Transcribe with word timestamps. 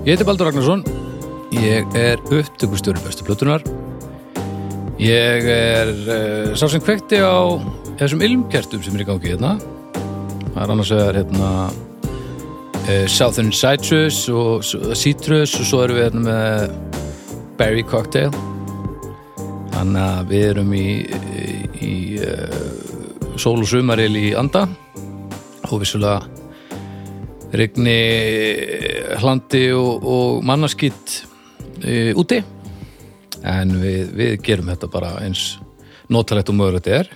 Ég 0.00 0.14
heiti 0.14 0.24
Baldur 0.24 0.46
Ragnarsson, 0.48 0.80
ég 1.52 1.84
er 1.92 2.22
upptökustjóri 2.24 3.02
bestu 3.04 3.24
plötunar. 3.26 3.60
Ég 4.96 5.44
er 5.44 5.90
uh, 5.92 6.54
sá 6.56 6.64
sem 6.72 6.80
kvekti 6.80 7.18
á 7.20 7.60
þessum 8.00 8.24
ilmkertum 8.24 8.80
sem 8.80 8.96
er 8.96 9.04
í 9.04 9.06
gangi 9.10 9.34
hérna. 9.34 9.50
Það 10.54 10.62
er 10.64 10.72
annars 10.72 10.94
vegar 10.94 11.20
hérna 11.20 11.50
uh, 11.68 13.04
Southern 13.12 13.52
Citrus 13.52 14.22
og 14.32 14.64
Citrus 14.96 15.58
og 15.60 15.68
svo 15.68 15.84
erum 15.84 16.00
við 16.00 16.08
hérna 16.08 16.24
með 16.30 16.74
Berry 17.60 17.84
Cocktail. 17.84 18.32
Þannig 19.76 20.02
að 20.06 20.32
við 20.32 20.48
erum 20.54 20.76
í, 20.80 20.88
í 21.76 21.94
uh, 22.24 23.36
sól 23.36 23.58
og 23.60 23.68
sumaril 23.68 24.14
í 24.16 24.30
anda 24.32 24.64
og 25.68 25.82
vissulega 25.84 26.39
regni 27.56 27.96
hlandi 29.20 29.64
og, 29.74 30.06
og 30.06 30.44
mannaskitt 30.46 31.20
e, 31.82 32.12
úti. 32.18 32.40
En 33.40 33.74
við, 33.80 34.12
við 34.16 34.36
gerum 34.44 34.70
þetta 34.70 34.90
bara 34.92 35.14
eins 35.24 35.58
notalegt 36.12 36.50
og 36.52 36.58
mögulegt 36.58 36.90
er. 36.90 37.10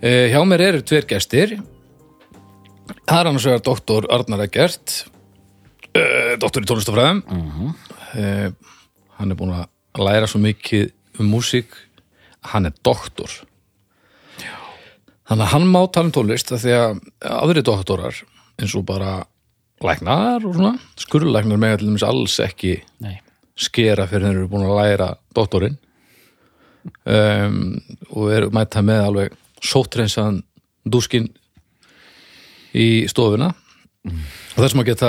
E, 0.00 0.28
hjá 0.32 0.40
mér 0.48 0.66
eru 0.68 0.84
tveir 0.84 1.08
gestir. 1.08 1.56
Það 3.06 3.18
er 3.20 3.30
annars 3.30 3.48
vegar 3.48 3.64
doktor 3.66 4.06
Arnar 4.14 4.44
Eggert 4.46 5.00
e, 5.90 6.36
doktor 6.42 6.62
í 6.62 6.68
tónlistafræðum 6.68 7.22
e, 8.14 8.28
hann 9.18 9.32
er 9.32 9.38
búin 9.38 9.56
að 9.56 10.04
læra 10.06 10.28
svo 10.30 10.40
mikið 10.44 10.90
um 11.22 11.30
músík. 11.32 11.74
Hann 12.52 12.68
er 12.68 12.76
doktor. 12.84 13.32
Þannig 15.26 15.42
að 15.48 15.52
hann 15.56 15.68
má 15.72 15.80
tala 15.90 16.06
um 16.06 16.14
tónlist 16.14 16.52
því 16.52 16.74
að 16.76 16.98
aðri 17.26 17.64
doktorar 17.66 18.20
eins 18.60 18.74
og 18.78 18.84
bara 18.88 19.18
læknar 19.84 20.44
og 20.48 20.54
svona, 20.56 20.74
skurðlæknar 21.02 21.58
með 21.60 21.74
allir 21.78 22.04
alls 22.08 22.38
ekki 22.40 22.76
Nei. 23.04 23.18
skera 23.56 24.06
fyrir 24.08 24.30
þeir 24.30 24.38
eru 24.40 24.48
búin 24.52 24.64
að 24.68 24.78
læra 24.80 25.10
doktorinn. 25.36 25.76
Um, 27.04 27.80
og 28.14 28.30
eru 28.30 28.48
mæta 28.54 28.82
með 28.86 29.00
alveg 29.08 29.32
sóttreinsaðan 29.66 30.40
dúskin 30.86 31.26
í 32.76 33.06
stofuna. 33.10 33.50
Og 34.06 34.60
þess 34.62 34.76
maður 34.78 34.92
geta 34.92 35.08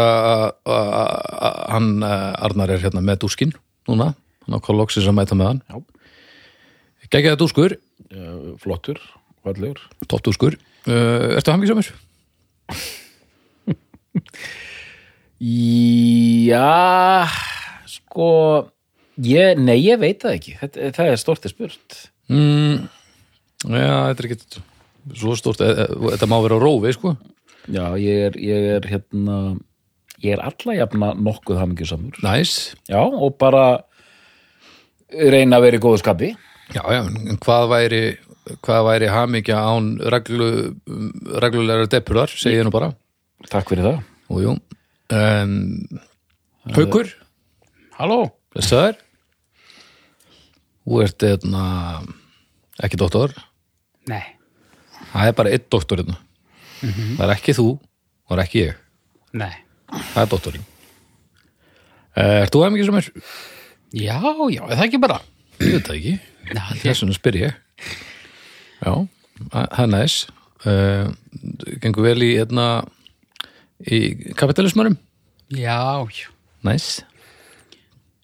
að- 0.66 1.68
hann 1.70 2.04
eh, 2.04 2.34
Arnar 2.48 2.72
er 2.74 2.80
hérna 2.82 3.04
með 3.06 3.20
dúskin 3.28 3.52
núna, 3.88 4.16
hann 4.48 4.58
á 4.58 4.60
kolloksis 4.60 5.06
að 5.06 5.14
mæta 5.20 5.38
með 5.38 5.48
hann. 5.52 5.62
Já. 5.70 5.84
Gægjaði 7.14 7.38
dúskur, 7.44 7.78
Uh, 8.08 8.54
flottur, 8.62 8.96
fallegur. 9.44 9.82
Toppdúskur 10.08 10.54
uh, 10.88 11.36
Ertu 11.36 11.52
hamingjusamur? 11.52 11.90
Já 15.38 17.28
sko 17.88 18.30
ég, 19.22 19.58
nei, 19.62 19.78
ég 19.86 20.00
veit 20.02 20.22
það 20.24 20.38
ekki 20.40 20.56
þetta, 20.62 20.92
það 20.98 21.12
er 21.14 21.22
stortið 21.22 21.54
spurt 21.56 21.98
Mm, 22.28 22.90
já, 23.72 24.12
þetta 24.12 24.20
er 24.20 24.26
ekki 24.28 24.62
svo 25.16 25.36
stórt, 25.40 25.62
e- 25.64 25.70
e- 25.86 26.10
þetta 26.12 26.28
má 26.28 26.42
vera 26.44 26.58
rófi, 26.60 26.92
sko. 26.92 27.14
Já, 27.72 27.86
ég 27.96 28.26
er, 28.26 28.34
ég 28.44 28.66
er 28.76 28.88
hérna 28.92 29.38
ég 30.20 30.34
er 30.36 30.42
alla 30.44 30.76
jafna 30.76 31.14
nokkuð 31.16 31.62
hamingjusamur 31.62 32.20
Næs. 32.26 32.76
Já, 32.92 33.00
og 33.00 33.38
bara 33.40 33.84
reyna 35.08 35.56
að 35.62 35.66
vera 35.70 35.80
í 35.80 35.84
góðu 35.86 36.02
skapi 36.04 36.34
Já, 36.76 36.84
já, 36.84 37.00
en 37.08 37.40
hvað 37.40 37.70
væri, 37.72 38.02
hvað 38.60 38.84
væri 38.90 39.08
hamingja 39.08 39.56
án 39.64 39.94
reglu, 40.12 40.50
reglulegra 41.40 41.88
depurar, 41.88 42.28
segi 42.28 42.60
ég 42.60 42.68
nú 42.68 42.74
bara. 42.76 42.92
Takk 43.46 43.70
fyrir 43.70 43.86
það 43.86 44.00
Og 44.34 44.42
jú, 44.44 44.54
um, 45.14 45.54
Haukur, 46.76 47.08
Halló 47.96 48.18
blessaður. 48.52 48.98
Þú 50.88 50.98
ert 51.04 51.24
hérna, 51.24 51.62
ekki 52.84 53.00
doktor, 53.00 53.32
Nei, 54.08 54.24
það 55.12 55.30
er 55.30 55.36
bara 55.38 55.52
einn 55.56 55.66
doktor 55.72 56.02
hérna. 56.02 56.18
Það 56.82 57.24
er 57.26 57.34
ekki 57.34 57.56
þú, 57.58 57.66
það 58.28 58.36
er 58.38 58.42
ekki 58.44 58.62
ég, 58.66 58.82
nei. 59.36 59.54
það 60.14 60.22
er 60.26 60.30
doktorinn. 60.34 60.68
Uh, 62.18 62.42
ert 62.44 62.54
þú 62.56 62.64
hamingjusamur? 62.66 63.10
Já, 63.96 64.18
já, 64.52 64.62
er 64.68 64.76
það 64.76 64.86
ekki 64.90 65.02
bara? 65.04 65.22
Ég 65.62 65.78
veit 65.78 65.88
það 65.88 66.00
ekki. 66.00 66.16
Já, 66.48 66.62
Þess 66.84 67.04
vegna 67.04 67.18
spyr 67.18 67.40
ég. 67.42 67.58
Já, 68.84 68.94
það 69.52 69.82
er 69.84 69.92
næs. 69.96 70.20
Uh, 70.68 71.12
gengur 71.84 72.08
vel 72.08 72.20
í, 72.26 72.34
hérna, 72.40 72.68
í 73.86 74.34
kapitalismarum? 74.38 74.98
Já, 75.54 76.04
já. 76.12 76.28
Næs. 76.66 76.88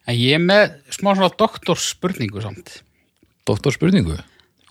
En 0.09 0.17
ég 0.17 0.35
er 0.35 0.43
með 0.43 0.73
smá 0.91 1.13
svona 1.13 1.31
doktorspurningu 1.39 2.41
samt. 2.43 2.81
Doktor 3.47 3.75
spurningu. 3.75 4.17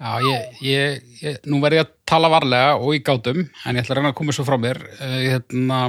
Já, 0.02 0.18
ég, 0.26 0.58
ég, 0.66 1.02
ég 1.22 1.44
nú 1.46 1.60
verð 1.62 1.78
ég 1.78 1.84
að 1.86 1.92
tala 2.10 2.28
varlega 2.32 2.74
og 2.80 2.96
í 2.96 3.02
gátum, 3.06 3.44
en 3.46 3.78
ég 3.78 3.84
ætla 3.84 3.94
að 3.94 4.00
reyna 4.00 4.10
að 4.12 4.18
koma 4.18 4.34
svo 4.34 4.44
frá 4.48 4.56
mér. 4.60 4.80
Uh, 4.98 5.18
hérna, 5.30 5.80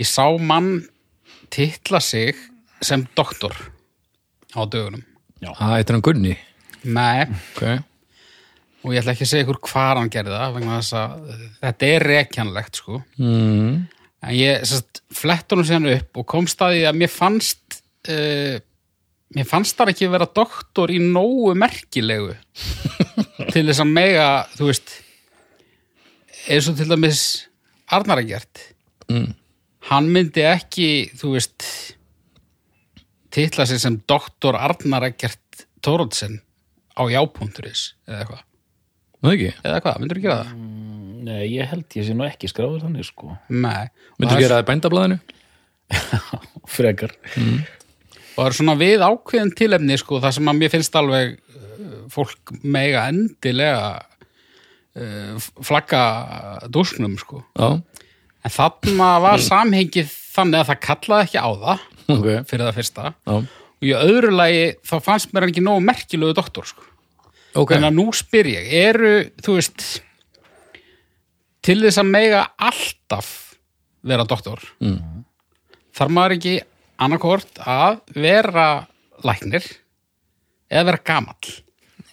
ég 0.00 0.08
sá 0.08 0.24
mann 0.40 0.86
titla 1.52 2.00
sig 2.02 2.38
sem 2.84 3.04
doktor 3.16 3.52
á 4.56 4.64
dögunum. 4.64 5.04
Það 5.44 5.74
eitthvað 5.76 5.96
hann 5.98 6.06
Gunni. 6.08 6.36
Nei, 6.84 7.26
Ok. 7.54 7.84
Og 8.84 8.92
ég 8.92 9.00
ætla 9.00 9.14
ekki 9.14 9.24
að 9.24 9.30
segja 9.32 9.46
ykkur 9.46 9.60
hvar 9.70 9.96
hann 10.00 10.12
gerði 10.12 10.36
það, 10.36 10.54
vegna 10.58 10.76
þess 10.78 10.96
að 11.00 11.32
þetta 11.64 11.88
er 11.94 12.06
rekjanlegt, 12.10 12.80
sko. 12.82 13.00
Mm. 13.16 13.72
En 14.24 14.36
ég 14.36 14.66
sest, 14.68 15.02
flett 15.12 15.52
honum 15.52 15.66
síðan 15.68 15.90
upp 15.94 16.20
og 16.20 16.26
kom 16.32 16.46
staði 16.48 16.84
að 16.88 17.00
mér 17.00 17.12
fannst 17.12 17.80
uh, 18.08 18.60
mér 19.34 19.48
fannst 19.48 19.76
það 19.76 19.94
ekki 19.94 20.10
vera 20.12 20.28
doktor 20.36 20.92
í 20.92 21.00
nógu 21.02 21.54
merkilegu 21.58 22.36
til 23.54 23.64
þess 23.66 23.82
að 23.82 23.90
mega, 23.96 24.28
þú 24.54 24.68
veist 24.70 24.94
eins 26.44 26.68
og 26.70 26.76
til 26.78 26.88
dæmis 26.92 27.24
Arnar 27.92 28.20
að 28.22 28.30
gert 28.34 28.70
Mm. 29.04 29.34
hann 29.90 30.06
myndi 30.08 30.40
ekki, 30.48 31.10
þú 31.20 31.34
veist 31.34 31.64
titla 33.34 33.66
sig 33.68 33.82
sem 33.82 33.98
doktor 34.08 34.56
Arnar 34.56 35.04
að 35.10 35.18
gert 35.20 35.64
Tórótsen 35.84 36.38
á 36.96 37.04
jápunkturis 37.12 37.90
eða 38.08 38.22
eitthvað, 38.22 38.44
Nú 39.24 39.32
ekki. 39.32 39.50
eða 39.64 39.80
hvað, 39.84 40.00
myndur 40.02 40.18
þú 40.20 40.24
gera 40.26 40.38
það? 40.44 40.54
Nei, 41.24 41.44
ég 41.54 41.70
held 41.70 41.96
ég 41.96 42.04
sé 42.04 42.14
nú 42.16 42.26
ekki 42.28 42.50
skráður 42.52 42.82
þannig 42.84 43.06
sko 43.08 43.30
Nei, 43.48 43.86
Og 43.88 44.18
Myndu 44.20 44.28
það 44.34 44.36
er- 44.36 44.42
gera 44.44 44.58
það 44.58 44.64
í 44.64 44.68
bændablaðinu? 44.70 45.18
Frekar 46.74 47.12
og 48.34 48.40
það 48.42 48.48
er 48.50 48.56
svona 48.58 48.74
við 48.80 49.02
ákveðin 49.06 49.52
tilefni 49.54 49.96
sko, 50.00 50.18
það 50.22 50.32
sem 50.38 50.48
að 50.50 50.56
mér 50.58 50.72
finnst 50.72 50.96
alveg 50.98 51.34
uh, 51.38 51.98
fólk 52.10 52.52
mega 52.66 53.04
endilega 53.12 53.84
uh, 54.98 55.44
flagga 55.62 56.00
dúsknum 56.74 57.14
sko. 57.20 57.44
Já. 57.54 57.68
en 58.44 58.54
þarna 58.56 59.10
var 59.22 59.40
samhengið 59.44 60.10
þannig 60.34 60.60
að 60.64 60.70
það 60.72 60.80
kallaði 60.88 61.28
ekki 61.28 61.44
á 61.46 61.50
það 61.62 61.84
Ok. 62.14 62.26
fyrir 62.50 62.66
það 62.66 62.74
fyrsta 62.80 63.04
Já. 63.14 63.36
og 63.38 63.86
í 63.88 63.92
öðru 63.96 64.32
lagi 64.34 64.64
þá 64.84 64.94
fannst 65.06 65.30
mér 65.32 65.46
ekki 65.48 65.62
nógu 65.64 65.84
merkilegu 65.86 66.34
doktor 66.36 66.66
sko. 66.68 66.82
Ok. 67.54 67.70
en 67.76 67.86
að 67.86 67.94
nú 67.98 68.06
spyr 68.16 68.46
ég, 68.50 68.64
eru 68.88 69.12
þú 69.44 69.54
veist 69.60 69.84
til 71.64 71.78
þess 71.84 72.00
að 72.02 72.10
mega 72.10 72.40
alltaf 72.58 73.28
vera 74.04 74.24
doktor 74.28 74.60
Mm. 74.82 75.24
þarf 75.96 76.10
maður 76.12 76.36
ekki 76.38 76.56
annarkort 77.00 77.60
að 77.64 78.00
vera 78.14 78.66
læknir 79.24 79.64
eða 80.70 80.84
vera 80.90 81.04
gamall 81.06 81.54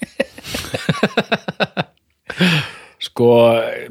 Sko, 3.01 3.27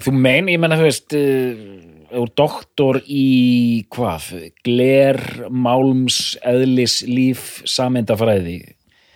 þú 0.03 0.13
mein, 0.15 0.49
ég 0.53 0.61
menna 0.63 0.77
þú 0.79 0.85
veist 0.87 1.15
uh, 1.19 2.19
úr 2.21 2.31
doktor 2.39 3.01
í 3.11 3.83
hvað? 3.91 4.29
Gler, 4.67 5.19
málms, 5.51 6.37
eðlis, 6.47 7.01
líf, 7.11 7.59
sameindafræði 7.69 8.61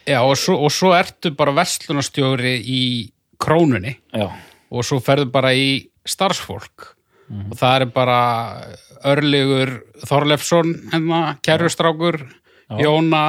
Já, 0.05 0.21
og 0.21 0.37
svo, 0.37 0.59
og 0.67 0.73
svo 0.73 0.93
ertu 0.97 1.33
bara 1.37 1.55
verslunarstjóri 1.56 2.59
í 2.61 2.83
krónunni 3.41 3.97
Já, 4.12 4.29
og 4.71 4.87
svo 4.87 5.01
ferðu 5.05 5.31
bara 5.33 5.55
í 5.56 5.87
starfsfólk. 6.05 6.91
Og 7.33 7.55
það 7.56 7.81
er 7.81 7.93
bara 7.95 8.19
Örlygur 9.09 9.71
Þorlefsson 10.05 10.75
hérna, 10.93 11.21
kærustrákur 11.45 12.21
Jóna 12.81 13.23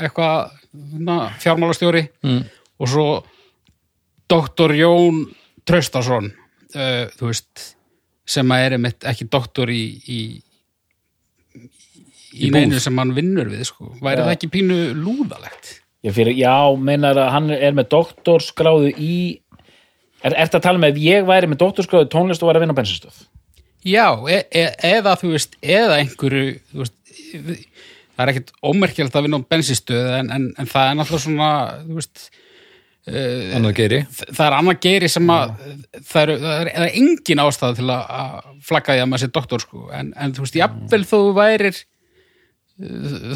eitthvað 0.00 0.52
hérna, 0.72 1.16
fjármálastjóri. 1.40 2.08
Mm. 2.24 2.42
og 2.80 2.90
svo 2.90 3.06
doktor 4.28 4.74
Jón 4.76 5.24
Traustason 5.64 6.30
uh, 6.74 7.04
þú 7.16 7.30
veist 7.30 7.70
sem 8.24 8.52
að 8.52 8.64
er 8.64 8.76
einmitt 8.78 9.06
ekki 9.08 9.28
doktor 9.30 9.70
í 9.72 9.84
í, 10.08 10.20
í, 12.32 12.50
neinu 12.52 12.80
sem 12.80 12.96
hann 12.98 13.12
vinnur 13.16 13.50
við 13.52 13.66
sko. 13.68 13.92
væri 14.00 14.22
Já. 14.22 14.24
það 14.24 14.34
ekki 14.36 14.52
pínu 14.56 14.78
lúðalegt 14.96 15.74
fyrir, 16.12 16.36
já, 16.36 16.76
meinar 16.76 17.16
að 17.16 17.30
hann 17.32 17.50
er 17.56 17.76
með 17.76 17.88
doktorskráðu 17.94 18.92
í 18.92 19.14
er, 20.24 20.34
Ertu 20.34 20.58
að 20.58 20.66
tala 20.66 20.82
með 20.82 20.98
ef 20.98 21.04
ég 21.04 21.28
væri 21.28 21.48
með 21.48 21.62
doktorskráðu 21.64 22.10
tónlist 22.12 22.44
og 22.44 22.50
væri 22.50 22.60
að 22.60 22.66
vinna 22.66 22.76
á 22.76 22.80
bensinstöð? 22.80 23.22
Já, 23.84 24.06
e 24.28 24.42
e 24.48 24.64
eða 24.94 25.16
þú 25.20 25.34
veist, 25.34 25.58
eða 25.60 25.98
einhverju 26.02 26.54
þú 26.72 26.82
veist, 26.82 26.94
það 28.14 28.22
er 28.24 28.32
ekkert 28.32 28.54
ómerkjald 28.64 29.16
að 29.16 29.26
vinna 29.26 29.40
á 29.40 29.48
bensinstöð 29.54 30.10
en, 30.20 30.32
en, 30.32 30.48
en 30.60 30.70
það 30.70 30.90
er 30.90 30.98
náttúrulega 31.00 31.24
svona 31.24 31.50
þú 31.84 31.98
veist, 31.98 32.24
geiri 33.04 34.00
það 34.08 34.46
er 34.46 34.54
annað 34.56 34.78
geiri 34.86 35.08
sem 35.12 35.32
að 35.32 35.50
það 36.08 36.22
er, 36.22 36.30
það 36.40 36.54
er, 36.54 36.70
það 36.72 36.86
er 36.86 36.94
engin 37.02 37.42
ástæða 37.44 37.76
til 37.76 37.88
að 37.92 38.14
að 38.20 38.38
flagga 38.64 38.94
því 38.94 39.02
að 39.02 39.10
maður 39.10 39.24
sé 39.24 39.32
doktor 39.34 39.60
sko. 39.60 39.82
en, 39.92 40.14
en 40.16 40.32
þú 40.32 40.46
veist, 40.46 40.56
jafnvel 40.56 41.02
þó 41.04 41.16
þú 41.16 41.34
værir 41.36 41.82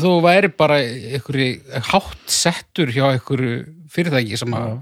þú 0.02 0.12
væri 0.24 0.50
bara 0.58 0.80
einhverju 0.82 1.80
hátt 1.92 2.24
settur 2.32 2.90
hjá 2.94 3.04
einhverju 3.12 3.58
fyrirtæki 3.92 4.38
sem 4.40 4.56
að 4.58 4.72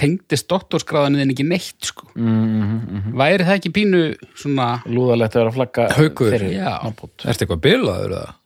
tengdist 0.00 0.46
doktorskráðanin 0.48 1.28
ekki 1.32 1.44
neitt 1.44 1.88
sko. 1.90 2.06
Mm, 2.16 3.10
væri 3.20 3.44
það 3.44 3.56
ekki 3.58 3.72
pínu 3.76 4.02
svona 4.38 4.68
Lúðalegt 4.88 5.34
að 5.36 5.42
vera 5.42 5.50
að 5.52 5.56
flagga 5.58 5.88
Já. 6.56 6.70
nafnbót. 6.86 7.24
Ertu 7.28 7.44
eitthvað 7.44 7.64
bilaður 7.66 8.14
það? 8.16 8.36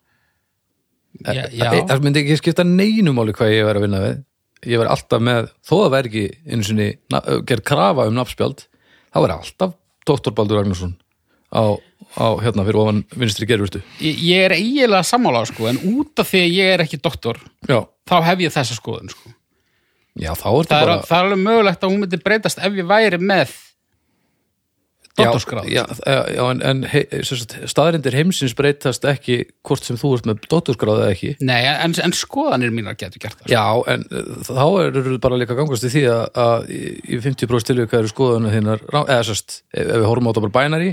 já, 1.31 1.45
já. 1.55 1.69
Það 1.87 2.03
myndi 2.03 2.23
ekki 2.25 2.39
skipta 2.41 2.65
neinu 2.67 3.13
máli 3.15 3.35
hvað 3.39 3.53
ég 3.55 3.69
var 3.69 3.79
að 3.79 3.85
vinna 3.87 4.01
við 4.03 4.23
Ég 4.65 4.81
var 4.81 4.89
alltaf 4.95 5.21
með, 5.21 5.51
þó 5.61 5.75
það 5.77 5.91
væri 5.93 6.09
ekki 6.11 6.53
einu 6.55 6.65
sinni 6.65 6.87
na- 7.13 7.21
gerð 7.45 7.65
krafa 7.69 8.07
um 8.09 8.15
nafnspjald 8.17 8.63
þá 9.13 9.19
var 9.21 9.35
alltaf 9.37 9.75
Dr. 10.09 10.33
Baldur 10.33 10.59
Ragnarsson 10.63 10.95
á, 11.53 11.77
á 12.15 12.27
hérna 12.43 12.65
fyrir 12.67 12.81
ofan 12.83 13.03
vinstri 13.19 13.49
gerurstu 13.51 13.83
ég, 14.01 14.21
ég 14.23 14.47
er 14.47 14.57
eiginlega 14.57 15.03
sammála 15.07 15.45
sko, 15.51 15.69
en 15.71 15.81
út 15.95 16.23
af 16.23 16.31
því 16.31 16.45
að 16.45 16.57
ég 16.59 16.73
er 16.77 16.85
ekki 16.87 17.01
doktor 17.03 17.41
Já, 17.69 17.83
þá 18.09 18.17
hef 18.31 18.47
ég 18.47 18.55
þessa 18.55 18.79
skoðun 18.79 19.13
sko. 19.13 19.35
já 20.15 20.33
þá 20.33 20.49
er 20.53 20.71
það, 20.71 20.73
það 20.73 20.81
er, 20.81 20.89
bara 20.89 20.99
það 21.11 21.19
er 21.19 21.29
alveg 21.29 21.45
mögulegt 21.49 21.85
að 21.85 21.95
hún 21.95 22.03
myndi 22.05 22.25
breytast 22.25 22.63
ef 22.63 22.81
ég 22.81 22.91
væri 22.91 23.21
með 23.23 23.55
doktorskráð 25.15 25.69
Já, 25.71 25.85
já, 26.07 26.21
já 26.35 26.43
en, 26.51 26.63
en 26.67 26.83
he, 26.91 27.03
staðrindir 27.71 28.17
heimsins 28.19 28.55
breytast 28.59 29.07
ekki 29.09 29.37
hvort 29.67 29.87
sem 29.87 29.99
þú 30.01 30.11
ert 30.17 30.29
með 30.29 30.41
doktorskráð 30.51 31.05
eða 31.05 31.13
ekki. 31.15 31.31
Nei, 31.45 31.61
en, 31.71 31.95
en 32.03 32.15
skoðanir 32.17 32.75
mínar 32.75 32.99
getur 32.99 33.23
gert 33.23 33.39
það 33.43 33.55
Já, 33.55 33.63
en 33.95 34.07
uh, 34.11 34.43
þá 34.49 34.65
eru 34.83 35.17
bara 35.23 35.39
líka 35.39 35.57
gangast 35.59 35.87
í 35.87 35.93
því 35.95 36.05
að, 36.11 36.25
að 36.45 36.67
í 36.75 36.83
í 37.15 37.21
50% 37.23 37.71
tilvíka 37.71 38.01
eru 38.01 38.11
skoðanir 38.11 38.57
þínar, 38.59 38.85
eða 39.05 39.23
sérst, 39.31 39.61
ef 39.71 39.93
við 39.93 40.09
horfum 40.11 40.27
á 40.27 40.31
þetta 40.33 40.47
bara 40.49 40.57
bænari 40.59 40.93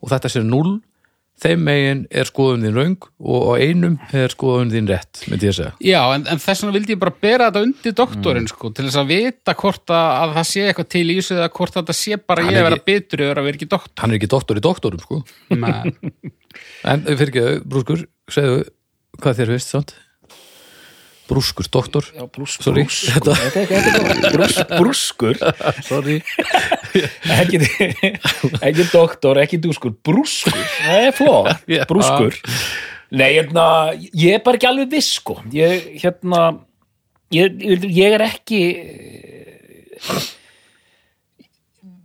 og 0.00 0.10
þetta 0.12 0.30
sér 0.32 0.46
0, 0.48 0.78
þeim 1.40 1.62
megin 1.64 2.00
er 2.12 2.28
skoðun 2.28 2.64
þín 2.66 2.74
raung 2.76 3.06
og 3.24 3.44
á 3.48 3.52
einum 3.64 3.94
er 4.12 4.28
skoðun 4.34 4.68
þín 4.74 4.90
rétt, 4.90 5.22
myndi 5.30 5.46
ég 5.48 5.54
að 5.54 5.56
segja. 5.56 5.70
Já, 5.88 6.00
en, 6.18 6.26
en 6.28 6.42
þess 6.42 6.60
vegna 6.66 6.74
vildi 6.76 6.92
ég 6.92 7.00
bara 7.00 7.14
bera 7.22 7.46
þetta 7.48 7.62
undir 7.64 7.94
doktorinn 7.96 8.44
Mm. 8.44 8.50
sko, 8.52 8.70
til 8.76 8.84
þess 8.88 8.98
að 9.00 9.08
vita 9.14 9.54
hvort 9.62 9.94
að, 9.96 10.08
að 10.20 10.34
það 10.36 10.46
sé 10.50 10.66
eitthvað 10.68 10.90
til 10.92 11.04
í 11.06 11.16
þessu 11.20 11.38
eða 11.38 11.48
hvort 11.56 11.78
þetta 11.78 11.96
sé 11.96 12.18
bara 12.20 12.44
Hann 12.44 12.52
ég 12.52 12.60
að 12.60 12.68
vera 12.68 12.82
bitur 12.90 13.24
yfir 13.24 13.40
að 13.40 13.48
vera 13.48 13.56
ekki 13.60 13.70
doktor 13.72 14.02
Hann 14.04 14.12
er 14.12 14.20
ekki 14.20 14.30
doktor 14.36 14.60
í 14.60 14.64
doktorum, 14.68 15.00
sko. 15.06 15.22
En 16.92 17.04
fyrir 17.08 17.30
ekki, 17.32 17.46
brúskur, 17.72 18.04
segðu 18.30 18.60
hvað 19.20 19.40
þér 19.40 19.52
veist, 19.56 19.72
sant? 19.72 19.96
Brúskur, 21.30 21.68
doktor. 21.70 22.06
Já, 22.10 22.24
brús, 22.26 22.56
brúskur. 22.58 23.36
brús, 24.34 24.56
Brúskur? 24.74 25.36
Ekki, 27.38 27.60
ekki 28.66 28.86
doktor, 28.90 29.38
ekki 29.38 29.60
dúskur. 29.62 29.94
Brúskur, 30.02 30.56
það 30.80 31.04
er 31.06 31.14
fló 31.14 31.36
Já. 31.70 31.84
Brúskur. 31.90 32.40
Nei, 33.14 33.28
hérna, 33.36 33.66
ég 33.94 34.38
er 34.38 34.42
bara 34.42 34.58
ekki 34.58 34.70
alveg 34.70 34.90
viss 34.90 35.14
sko. 35.20 35.38
Ég, 35.54 35.86
hérna 36.02 36.48
ég 37.34 37.62
ég 37.62 38.16
er 38.18 38.26
ekki 38.26 38.60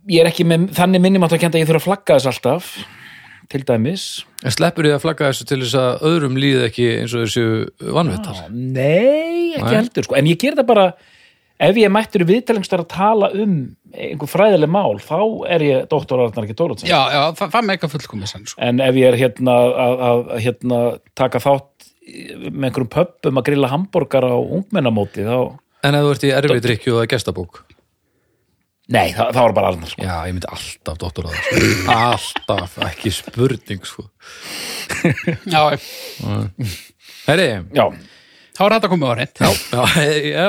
Ég 0.06 0.22
er 0.22 0.28
ekki 0.30 0.46
með 0.46 0.68
þannig 0.76 1.02
minnum 1.02 1.26
að 1.26 1.34
það 1.34 1.42
kenda 1.42 1.58
að 1.58 1.62
ég 1.64 1.68
þurfa 1.70 1.82
að 1.82 1.86
flagga 1.88 2.16
þess 2.18 2.30
alltaf 2.30 2.68
til 3.52 3.62
dæmis 3.66 4.06
En 4.44 4.54
sleppur 4.54 4.86
þið 4.86 4.96
að 4.96 5.04
flagga 5.04 5.30
þessu 5.32 5.48
til 5.48 5.60
þess 5.64 5.76
að 5.80 6.06
öðrum 6.10 6.38
líði 6.40 6.64
ekki 6.68 6.88
eins 7.00 7.14
og 7.16 7.26
þessu 7.26 7.44
vannvettar? 7.96 8.40
Nei, 8.52 9.56
ekki 9.56 9.68
Nei. 9.68 9.76
heldur 9.80 10.06
sko. 10.08 10.18
en 10.18 10.30
ég 10.30 10.40
ger 10.42 10.58
það 10.58 10.68
bara 10.70 10.86
ef 11.66 11.78
ég 11.80 11.92
mættur 11.92 12.24
í 12.24 12.28
viðtælingstar 12.28 12.84
að 12.84 12.90
tala 12.92 13.30
um 13.32 13.54
einhver 13.96 14.28
fræðileg 14.28 14.68
mál, 14.68 14.98
þá 15.00 15.20
er 15.54 15.64
ég 15.64 15.86
doktor 15.88 16.20
Arnar 16.26 16.44
ekki 16.44 16.56
Dóraðsson 16.58 16.90
já, 16.90 16.98
já, 17.14 17.22
það, 17.38 17.52
það 17.54 17.62
með 17.64 17.76
eitthvað 17.76 17.94
fullkomið 17.94 18.32
sann 18.32 18.48
sko. 18.50 18.60
en 18.66 18.82
ef 18.84 18.98
ég 19.00 19.08
er 19.08 19.20
hérna 19.22 19.54
að, 19.86 20.24
hérna, 20.44 20.80
taka 21.16 21.40
þátt 21.40 21.88
með 22.06 22.68
einhverjum 22.68 22.92
pöppum 22.92 23.40
að 23.40 23.46
grilla 23.48 23.70
hambúrgar 23.72 24.28
á 24.28 24.36
ungmennamóti 24.36 25.24
þá, 25.26 25.56
En 25.86 25.94
ef 25.94 26.02
þú 26.02 26.12
ert 26.12 26.24
í 26.26 26.30
erfið 26.34 26.62
drikju 26.64 26.92
og 26.92 26.98
það 26.98 27.04
er 27.06 27.10
gestabók? 27.14 27.58
Nei, 28.94 29.10
það, 29.16 29.30
það 29.34 29.42
var 29.42 29.54
bara 29.56 29.70
Arnar 29.72 29.90
sko. 29.90 30.02
Já, 30.06 30.16
ég 30.28 30.34
myndi 30.36 30.50
alltaf 30.52 30.98
doktor 31.02 31.26
að 31.28 31.36
það. 31.36 31.46
Sko. 31.46 31.96
Alltaf, 31.96 32.76
ekki 32.86 33.12
spurning, 33.16 33.86
sko. 33.88 34.06
Já, 35.50 35.62
Herri, 37.26 37.46
já, 37.74 37.84
þá 38.56 38.62
er 38.66 38.74
þetta 38.76 38.90
komið 38.92 39.10
á 39.10 39.14
reynd 39.18 39.40
já, 39.42 39.50
já, 39.74 39.84
já, 40.30 40.46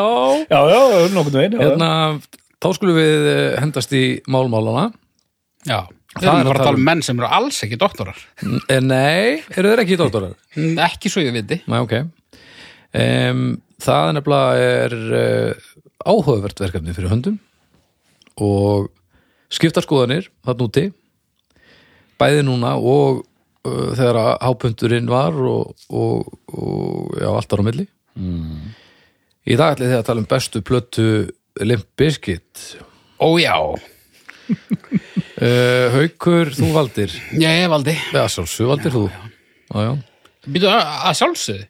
já, 0.47 0.59
já, 0.69 1.07
nokkurnu 1.15 1.39
veginn 1.41 1.59
hérna, 1.61 1.89
þá 2.61 2.67
skulum 2.77 2.97
við 2.99 3.29
eh, 3.33 3.55
hendast 3.61 3.95
í 3.97 4.03
málmálana. 4.31 4.87
Já, 5.67 5.79
við 6.17 6.21
Það 6.21 6.27
er 6.27 6.33
erum 6.33 6.43
að 6.43 6.51
bara 6.51 6.59
að 6.61 6.67
tala 6.69 6.77
um- 6.77 6.81
um 6.83 6.87
menn 6.91 7.01
sem 7.05 7.19
eru 7.21 7.27
alls 7.39 7.57
ekki 7.65 7.77
doktorar 7.81 8.21
Eh, 8.69 8.79
Nei, 8.81 9.41
eru 9.57 9.73
þeir 9.73 9.81
ekki 9.83 9.97
doktorar? 9.99 10.31
Mm, 10.55 10.77
Ekki 10.87 11.11
svo 11.13 11.21
ég 11.25 11.33
viti 11.35 11.59
Nei, 11.69 11.79
ok. 11.83 11.97
Um, 12.97 13.41
það 13.83 14.13
nefnilega 14.15 14.69
er 14.85 14.95
uh, 15.19 15.67
áhugavert 16.07 16.61
verkefni 16.63 16.95
fyrir 16.97 17.11
höndum 17.11 17.35
og 18.43 18.89
skiptar 19.53 19.85
skoðanir 19.85 20.29
þarna 20.45 20.67
úti. 20.67 20.85
Bæði 22.17 22.43
núna 22.47 22.75
og 22.81 23.21
uh, 23.67 23.91
þegar 23.97 24.17
að 24.23 24.31
hápundurinn 24.47 25.09
var 25.11 25.35
og, 25.37 25.75
og, 25.89 26.31
og 26.53 27.17
já, 27.21 27.29
allt 27.33 27.53
ára 27.53 27.63
á 27.65 27.67
milli. 27.69 27.87
Mm. 28.17 28.71
í 29.45 29.53
dag 29.59 29.75
ætli 29.75 29.85
þið 29.91 29.99
að 29.99 30.05
tala 30.07 30.23
um 30.23 30.29
bestu 30.31 30.61
plötu 30.65 31.05
Limp 31.61 31.85
Bizkit. 31.97 32.63
Ó 33.21 33.37
já, 33.41 33.53
uh, 33.57 33.77
Haukur, 35.95 36.51
þú 36.57 36.71
valdir. 36.75 37.13
Já, 37.37 37.49
ég 37.53 37.69
valdi. 37.71 37.93
Já, 38.13 38.23
sjálfsög 38.31 38.69
valdir 38.73 38.93
þú. 38.95 39.03
Já, 39.11 39.81
já, 39.87 39.91
Býtu 40.47 40.69
að, 40.71 40.81
að 41.09 41.15
sjálfsögðu? 41.19 41.65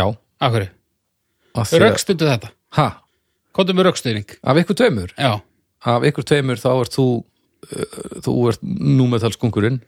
Já. 0.00 0.04
Af 0.40 0.52
hverju? 0.54 0.70
að- 1.60 1.74
Rökstundu 1.84 2.26
þetta. 2.30 2.48
Ha, 2.78 2.88
Kóttu 3.54 3.74
með 3.74 3.88
rökstuðning. 3.90 4.36
Af 4.46 4.58
ykkur 4.60 4.76
tveimur? 4.78 5.10
Já, 5.18 5.32
af 5.86 6.04
ykkur 6.10 6.26
tveimur 6.28 6.60
þá 6.60 6.70
ert 6.82 6.96
þú 6.98 7.06
uh, 7.20 8.20
þú 8.26 8.34
ert 8.50 8.62
númetalskunkurinn 8.66 9.80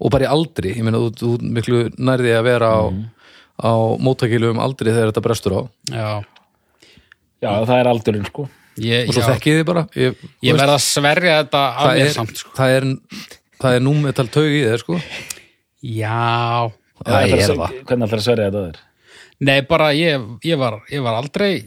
og 0.00 0.10
bara 0.10 0.26
í 0.26 0.30
aldri 0.34 0.72
ég 0.74 0.82
meina 0.86 0.98
þú, 0.98 1.10
þú 1.20 1.52
miklu 1.54 1.82
nærði 1.98 2.32
að 2.34 2.46
vera 2.48 2.70
á, 2.74 2.82
á 3.62 3.70
móttakilum 4.02 4.58
aldri 4.62 4.90
þegar 4.90 5.12
þetta 5.12 5.22
brestur 5.24 5.54
á. 5.54 5.62
Já. 5.90 6.08
Já, 7.44 7.50
það 7.68 7.78
er 7.78 7.88
aldurinn 7.92 8.24
sko. 8.26 8.48
Ég, 8.82 9.06
og 9.06 9.14
svo 9.14 9.22
þekkið 9.28 9.58
þið 9.60 9.66
bara 9.68 9.82
ég, 9.94 10.16
ég 10.42 10.54
veist, 10.54 10.62
verð 10.64 10.72
að 10.74 10.80
sverja 10.82 11.34
þetta 11.44 11.60
af 11.62 11.76
það, 11.84 11.92
mér 12.00 12.08
er, 12.08 12.14
samt 12.16 12.40
sko. 12.40 12.54
það 12.56 12.72
er 12.78 12.86
það 13.62 13.76
er 13.78 13.84
númetal 13.84 14.24
taug 14.34 14.50
í 14.50 14.62
þér 14.64 14.82
sko. 14.82 14.96
Já. 15.84 16.72
Það 17.04 17.20
er 17.20 17.34
það 17.44 17.62
að- 17.68 17.76
hvernig 17.84 18.08
ætlar 18.08 18.18
að 18.18 18.26
sverja 18.26 18.48
þetta 18.50 18.64
þér 18.64 18.80
Nei, 19.44 19.58
bara 19.66 19.90
ég, 19.96 20.22
ég, 20.46 20.58
var, 20.60 20.78
ég 20.92 21.02
var 21.02 21.18
aldrei 21.18 21.64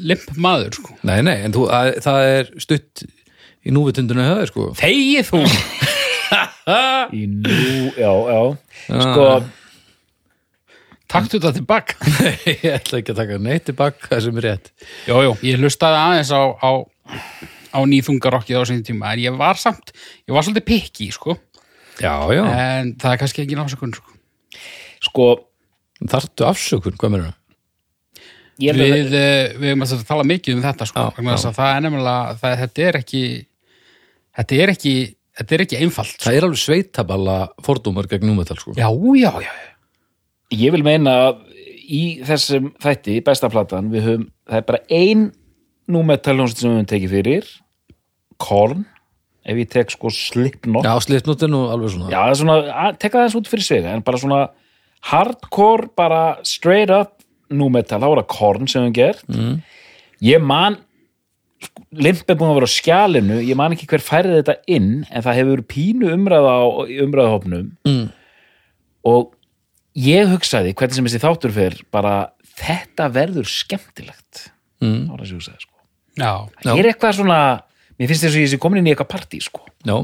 limp 0.00 0.30
maður 0.40 0.78
sko. 0.78 0.96
nei, 1.04 1.18
nei, 1.24 1.36
en 1.44 1.52
þú, 1.54 1.66
það, 1.68 1.90
það 2.06 2.28
er 2.30 2.52
stutt 2.64 3.04
í 3.62 3.74
núvitundinu 3.74 4.24
höfði 4.26 4.46
sko. 4.50 4.68
Þegið 4.80 5.28
þú! 5.28 5.42
Í 7.18 7.26
nú, 7.28 7.90
já, 7.98 8.08
já. 8.08 8.40
Sko, 8.88 9.26
Taktu 11.12 11.36
þetta 11.36 11.52
tilbaka. 11.58 11.96
Ég 12.48 12.62
ætla 12.72 13.02
ekki 13.02 13.12
að 13.12 13.18
taka 13.20 13.38
neitt 13.42 13.66
tilbaka 13.68 14.08
það 14.14 14.22
sem 14.24 14.38
er 14.40 14.46
rétt. 14.48 14.70
Jó, 15.10 15.16
jó, 15.26 15.32
ég 15.44 15.60
hlustaði 15.60 15.98
aðeins 16.00 16.32
á, 16.32 16.42
á, 16.56 16.70
á 17.76 17.78
nýþungarokkið 17.88 18.60
á 18.60 18.64
sinni 18.68 18.86
tíma 18.86 19.12
en 19.12 19.24
ég 19.26 19.36
var 19.36 19.60
samt, 19.60 19.92
ég 20.24 20.32
var 20.32 20.46
svolítið 20.46 20.68
pikki 20.70 21.10
sko. 21.12 21.36
já, 22.00 22.14
já, 22.32 22.42
en 22.48 22.94
það 22.96 23.12
er 23.12 23.20
kannski 23.20 23.44
ekki 23.44 23.58
náttúrulega 23.58 24.00
sko. 24.00 24.16
sko 25.04 25.26
þarftu 26.10 26.48
afsökun, 26.48 26.98
hvað 26.98 27.14
meður 27.14 27.32
ég 28.62 28.72
held 28.72 28.84
að 28.84 28.92
við, 28.92 29.16
eh, 29.16 29.54
við 29.56 29.72
erum 29.72 29.86
að 29.86 30.04
tala 30.08 30.28
mikið 30.28 30.56
um 30.56 30.62
þetta 30.66 30.88
sko, 30.88 31.00
Já, 31.02 31.16
vegna 31.16 31.36
þess 31.36 31.50
að 31.50 31.58
það 31.58 31.74
er 31.74 31.84
nefnilega 31.86 32.36
það, 32.42 32.56
þetta 32.62 32.86
er 32.86 32.98
ekki 33.00 33.24
þetta 34.38 34.62
er 34.62 34.72
ekki 34.74 34.94
þetta 35.40 35.56
er 35.56 35.64
ekki 35.64 35.80
einfalt 35.80 36.12
sko. 36.12 36.24
það 36.26 36.36
er 36.38 36.46
alveg 36.46 36.62
sveitaballa 36.62 37.36
fordómar 37.64 38.08
gegn 38.10 38.28
númetal 38.28 38.58
sko. 38.60 38.76
já, 38.76 38.88
já, 39.16 39.32
já, 39.46 39.52
Ég 40.52 40.72
vil 40.74 40.84
meina 40.84 41.12
að 41.30 41.38
í 41.92 42.02
þessum 42.28 42.72
þætti, 42.82 43.18
besta 43.24 43.48
platan, 43.52 43.90
við 43.92 44.06
höfum, 44.06 44.24
það 44.48 44.58
er 44.58 44.66
bara 44.68 44.80
ein 44.92 45.26
númetaljónst 45.92 46.60
sem 46.60 46.68
við 46.68 46.76
höfum 46.76 46.90
tekið 46.92 47.14
fyrir, 47.16 47.52
Korn, 48.42 48.84
ef 49.48 49.58
ég 49.60 49.70
tek 49.70 49.92
sko 49.94 50.10
Slipknot, 50.12 50.84
já, 50.86 50.92
slipnótin 51.04 51.56
og 51.56 51.72
alveg 51.72 51.94
svona. 51.94 52.10
Já, 52.12 52.18
það 52.18 52.32
er 52.32 52.38
svona, 52.42 52.56
að, 52.84 52.98
teka 53.02 53.18
það 53.18 53.26
eins 53.26 53.38
út 53.40 53.50
fyrir 53.50 53.66
svega, 53.66 53.94
en 53.96 54.04
bara 54.04 54.20
svona 54.20 54.40
hardcore, 55.10 55.90
bara 55.98 56.22
straight 56.46 56.92
up 56.94 57.18
númetal, 57.52 58.00
þá 58.00 58.08
var 58.08 58.22
það 58.22 58.32
Korn 58.32 58.70
sem 58.70 58.84
höfum 58.84 58.96
gert. 58.96 59.22
Mm. 59.30 59.60
Ég 60.22 60.42
man, 60.44 60.78
Limp 61.94 62.26
er 62.26 62.38
búin 62.38 62.50
að 62.50 62.56
vera 62.58 62.66
á 62.66 62.74
skjalinu, 62.74 63.36
ég 63.46 63.58
man 63.58 63.74
ekki 63.74 63.86
hver 63.90 64.02
færði 64.02 64.40
þetta 64.40 64.56
inn, 64.74 65.04
en 65.10 65.24
það 65.24 65.38
hefur 65.38 65.60
pínu 65.70 66.08
umræða 66.10 66.54
á 66.58 66.62
umræðahopnum 67.04 67.68
mm. 67.86 68.06
og 69.06 69.36
ég 69.98 70.30
hugsaði, 70.32 70.72
hvernig 70.78 70.98
sem 70.98 71.06
þessi 71.06 71.20
þáttur 71.22 71.54
fer, 71.54 71.76
bara 71.94 72.16
þetta 72.58 73.06
verður 73.14 73.50
skemmtilegt. 73.50 74.48
Mm. 74.82 75.04
Það 75.04 75.12
var 75.12 75.22
það 75.22 75.28
sem 75.28 75.36
ég 75.36 75.44
hugsaði, 75.44 75.66
sko. 75.68 75.78
já. 76.16 76.32
Já. 76.64 76.72
Ég 76.72 76.82
er 76.82 76.90
eitthvað 76.90 77.14
svona, 77.20 77.38
mér 77.94 78.10
finnst 78.10 78.26
þess 78.26 78.34
að 78.34 78.42
ég 78.42 78.52
sé 78.54 78.60
komin 78.64 78.82
inn 78.82 78.90
í 78.90 78.94
eitthvað 78.96 79.12
partí, 79.12 79.42
sko. 79.44 79.62
já, 79.86 79.96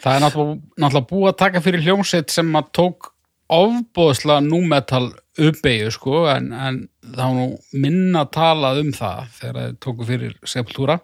það 0.00 0.16
er 0.16 0.24
náttúrulega, 0.24 0.60
náttúrulega 0.80 1.10
búið 1.12 1.30
að 1.30 1.40
taka 1.44 1.64
fyrir 1.64 1.86
hljómsveit 1.86 2.34
sem 2.34 2.58
að 2.58 2.74
tók 2.80 3.12
ofbóðslega 3.50 4.42
númetal 4.46 5.10
uppeyju 5.40 5.90
sko 5.94 6.24
en, 6.30 6.50
en 6.52 6.82
þá 7.16 7.24
nú 7.34 7.46
minna 7.72 8.26
talað 8.32 8.82
um 8.84 8.92
það 8.94 9.32
þegar 9.38 9.58
þeir 9.60 9.78
tóku 9.86 10.08
fyrir 10.08 10.36
Sepultura. 10.44 11.00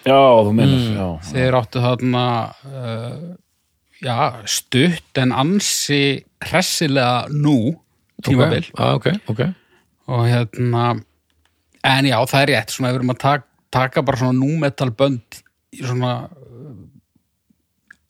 Já, 0.00 0.16
þú 0.16 0.54
meinar, 0.56 0.82
já. 0.96 1.06
þeir 1.28 1.56
áttu 1.58 1.82
þarna 1.84 2.24
uh, 2.64 3.22
já, 4.00 4.16
stutt 4.48 5.20
en 5.20 5.34
ansi 5.36 6.02
hressilega 6.48 7.28
nú 7.34 7.74
tímabil. 8.24 8.70
Ok, 8.72 8.80
ah, 8.80 8.96
ok, 8.96 9.10
ok. 9.34 9.42
Og 10.10 10.24
hérna 10.26 10.84
en 11.86 12.08
já, 12.08 12.18
það 12.28 12.42
er 12.42 12.52
rétt, 12.54 12.74
svona 12.74 12.92
við 12.92 13.00
erum 13.00 13.14
að 13.14 13.22
taka, 13.26 13.46
taka 13.70 14.04
bara 14.04 14.22
svona 14.22 14.40
númetal 14.40 14.90
bönd 14.96 15.42
í 15.76 15.84
svona 15.84 16.14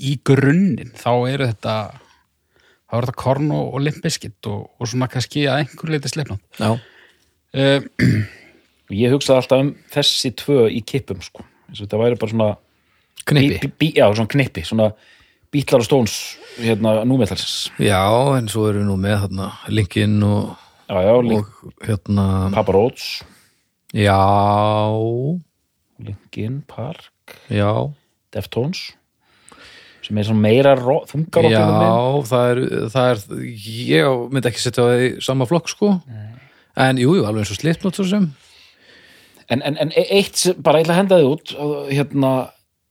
í 0.01 0.15
grunninn, 0.25 0.95
þá 0.97 1.11
eru 1.29 1.51
þetta 1.51 1.75
þá 2.91 2.99
eru 2.99 3.07
þetta 3.07 3.23
korn 3.23 3.55
og, 3.55 3.71
og 3.75 3.85
limpiskitt 3.87 4.51
og, 4.51 4.67
og 4.77 4.91
svona 4.91 5.09
kannski 5.13 5.47
að 5.47 5.63
einhver 5.65 5.95
leiti 5.95 6.11
sleipnátt 6.13 6.61
já, 6.61 6.75
uh, 6.75 7.81
Ég 8.91 9.13
hugsaði 9.15 9.39
alltaf 9.39 9.61
um 9.63 9.69
þessi 9.95 10.33
tvö 10.35 10.65
í 10.75 10.81
kippum, 10.83 11.21
sko. 11.23 11.45
Eins 11.69 11.79
og 11.79 11.85
þetta 11.85 11.99
væri 12.01 12.17
bara 12.19 12.33
svona... 12.33 12.49
knippi. 13.31 13.59
Bí, 13.63 13.71
bí, 13.79 13.89
já, 14.01 14.07
svona 14.11 14.31
knippi, 14.33 14.65
svona 14.67 14.89
bítlar 15.55 15.85
og 15.85 15.87
stóns, 15.87 16.17
hérna, 16.59 16.97
númetalsins. 17.07 17.69
já, 17.79 18.03
en 18.35 18.51
svo 18.51 18.65
erum 18.67 18.83
við 18.83 18.89
nú 18.91 18.97
með 18.99 19.17
þarna 19.25 19.47
Linkin 19.71 20.17
og, 20.27 20.57
Já, 20.91 20.99
já, 21.07 21.15
Link, 21.23 21.53
og 21.63 21.87
hérna 21.87 22.25
Papa 22.55 22.75
Roach, 22.75 23.23
já, 23.95 24.19
Linkin 26.03 26.63
Park, 26.67 27.37
já. 27.47 27.71
Deftones, 28.35 28.89
sem 30.11 30.19
er 30.21 30.27
svona 30.27 30.43
meira 30.43 30.75
þungar 31.09 31.47
já, 31.49 31.63
það 32.29 32.51
er, 32.53 32.61
það 32.93 33.11
er 33.15 33.25
ég 33.87 34.23
myndi 34.35 34.51
ekki 34.51 34.63
setja 34.67 34.85
það 34.89 35.05
í 35.07 35.11
sama 35.25 35.47
flokk 35.49 35.71
sko. 35.71 35.95
En 36.81 36.99
jú, 37.01 37.15
jú, 37.19 37.25
alveg 37.27 37.45
eins 37.45 37.53
og 37.55 37.61
slipnót 37.61 37.99
svo 37.99 38.07
sem. 38.11 38.27
En, 39.51 39.63
en, 39.67 39.77
en 39.83 39.91
eitt, 39.95 40.45
bara 40.63 40.79
ég 40.81 40.87
ætla 40.87 40.95
að 40.95 41.01
henda 41.01 41.21
þið 41.21 41.31
út, 41.33 41.55
hérna, 41.91 42.33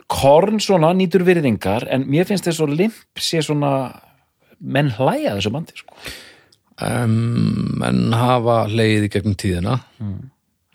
Korn 0.09 0.57
svona 0.63 0.89
nýtur 0.97 1.21
virðingar, 1.27 1.85
en 1.93 2.07
mér 2.09 2.25
finnst 2.25 2.47
þess 2.47 2.63
að 2.65 2.73
Limp 2.79 3.21
sé 3.21 3.43
svona, 3.45 3.69
menn 4.59 4.89
hlæja 4.97 5.35
þessu 5.37 5.51
bandi, 5.53 5.75
sko. 5.77 5.93
um, 6.81 7.83
en 7.85 8.01
hafa 8.17 8.63
leið 8.71 9.05
í 9.05 9.11
gegnum 9.13 9.37
tíðina 9.39 9.77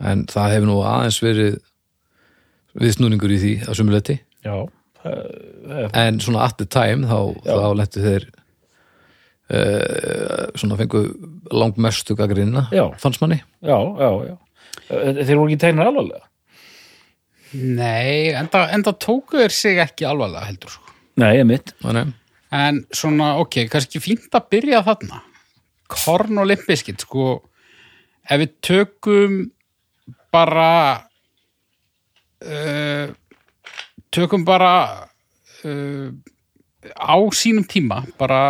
en 0.04 0.24
það 0.30 0.54
hefur 0.54 0.68
nú 0.70 0.78
aðeins 0.86 1.18
verið 1.24 1.58
viðsnúningur 2.80 3.34
í 3.34 3.40
því 3.42 3.52
að 3.68 3.78
sumuleiti 3.78 4.16
Já, 4.44 4.54
en 5.04 6.20
svona 6.24 6.44
at 6.48 6.56
the 6.60 6.66
time 6.70 7.04
þá, 7.08 7.18
þá 7.44 7.66
letti 7.76 8.00
þeir 8.04 8.24
uh, 9.52 10.46
svona 10.56 10.78
fengu 10.80 11.02
langmestu 11.52 12.16
gaggrinna 12.18 12.66
Já. 12.72 12.86
fannst 13.00 13.20
manni 13.24 13.40
já, 13.60 13.76
já, 13.76 14.10
já. 14.30 14.36
Eh, 14.90 15.20
Þeir 15.24 15.36
voru 15.38 15.50
ekki 15.52 15.60
tegnir 15.62 15.86
alvarlega? 15.90 16.24
nei, 17.54 18.32
enda, 18.34 18.64
enda 18.74 18.92
tóku 18.98 19.38
þeir 19.38 19.52
sig 19.54 19.78
ekki 19.78 20.06
alvarlega 20.10 20.48
heldur 20.48 20.72
sko. 20.74 20.90
Nei, 21.22 21.36
ég 21.38 21.44
mitt. 21.46 21.70
En 22.50 22.80
svona, 22.90 23.28
ok, 23.38 23.60
kannski 23.70 24.00
fínt 24.02 24.34
að 24.34 24.48
byrja 24.50 24.80
þarna 24.88 25.20
korn 25.94 26.40
og 26.42 26.48
limpiskitt 26.50 27.04
sko, 27.06 27.28
ef 28.26 28.40
við 28.42 28.56
tökum 28.66 29.36
bara 30.34 30.70
uh, 32.42 33.06
tökum 34.14 34.44
bara 34.46 34.72
uh, 35.64 36.08
á 36.94 37.16
sínum 37.34 37.64
tíma 37.68 38.02
bara 38.20 38.40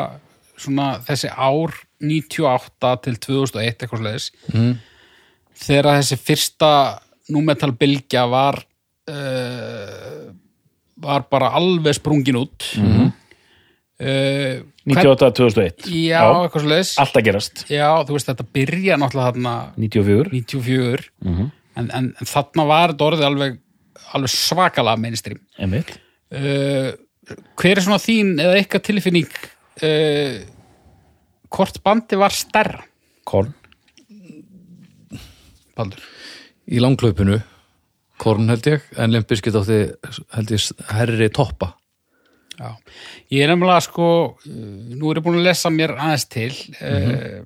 svona 0.61 0.95
þessi 1.07 1.31
ár 1.35 1.73
98 2.05 2.93
til 3.07 3.17
2001 3.23 3.71
eitthvað 3.87 4.03
slegis 4.05 4.29
mm. 4.53 4.73
þegar 5.65 5.89
þessi 6.03 6.19
fyrsta 6.21 6.71
númetal 7.33 7.73
bylgja 7.81 8.27
var 8.31 8.61
uh, 9.11 10.31
var 11.05 11.27
bara 11.33 11.53
alveg 11.59 11.97
sprungin 11.99 12.39
út 12.45 12.69
mm 12.79 13.11
uh, 14.05 14.63
98-2001. 14.85 15.87
já, 15.89 16.21
eitthvað 16.21 16.61
svo 16.61 16.69
leiðis 16.69 16.91
Allt 17.01 17.15
að 17.17 17.23
gerast. 17.25 17.63
já, 17.73 17.87
þú 18.05 18.17
veist, 18.19 18.27
þetta 18.29 18.45
byrja 18.53 18.99
náttúrulega 19.01 19.31
þarna 19.31 19.53
94. 19.81 20.33
94 20.35 21.07
Mhm. 21.25 21.47
en, 21.81 21.87
en, 21.89 22.11
en 22.21 22.29
þarna 22.29 22.67
var 22.69 22.93
þetta 22.93 23.07
orðið 23.09 23.25
alveg, 23.31 23.55
alveg 24.15 24.33
svakalega 24.33 25.01
mainstream 25.01 25.41
Einmitt. 25.59 25.95
uh, 26.35 26.91
hver 27.59 27.79
er 27.79 27.85
svona 27.87 28.01
þín 28.03 28.35
eða 28.43 28.59
eitthvað 28.61 28.87
tilfinning 28.91 29.31
uh, 29.31 30.41
hvort 31.55 31.81
bandi 31.87 32.19
var 32.21 32.35
stærra 32.35 32.83
Korn. 33.25 33.55
Baldur? 35.75 36.03
í 36.71 36.81
langklaupinu 36.81 37.39
korn 38.21 38.49
held 38.49 38.67
ég, 38.71 38.85
en 39.01 39.13
limpiskit 39.13 39.57
átti 39.59 39.79
held 40.37 40.53
ég 40.55 40.69
herri 40.95 41.31
toppa 41.35 41.75
Já, 42.55 42.71
ég 43.35 43.43
er 43.43 43.51
nefnilega 43.51 43.83
sko, 43.83 44.05
uh, 44.39 44.69
nú 44.95 45.11
er 45.11 45.19
ég 45.19 45.25
búin 45.27 45.41
að 45.41 45.49
lesa 45.49 45.73
mér 45.75 45.97
aðeins 45.97 46.29
til 46.31 46.53
uh, 46.79 47.41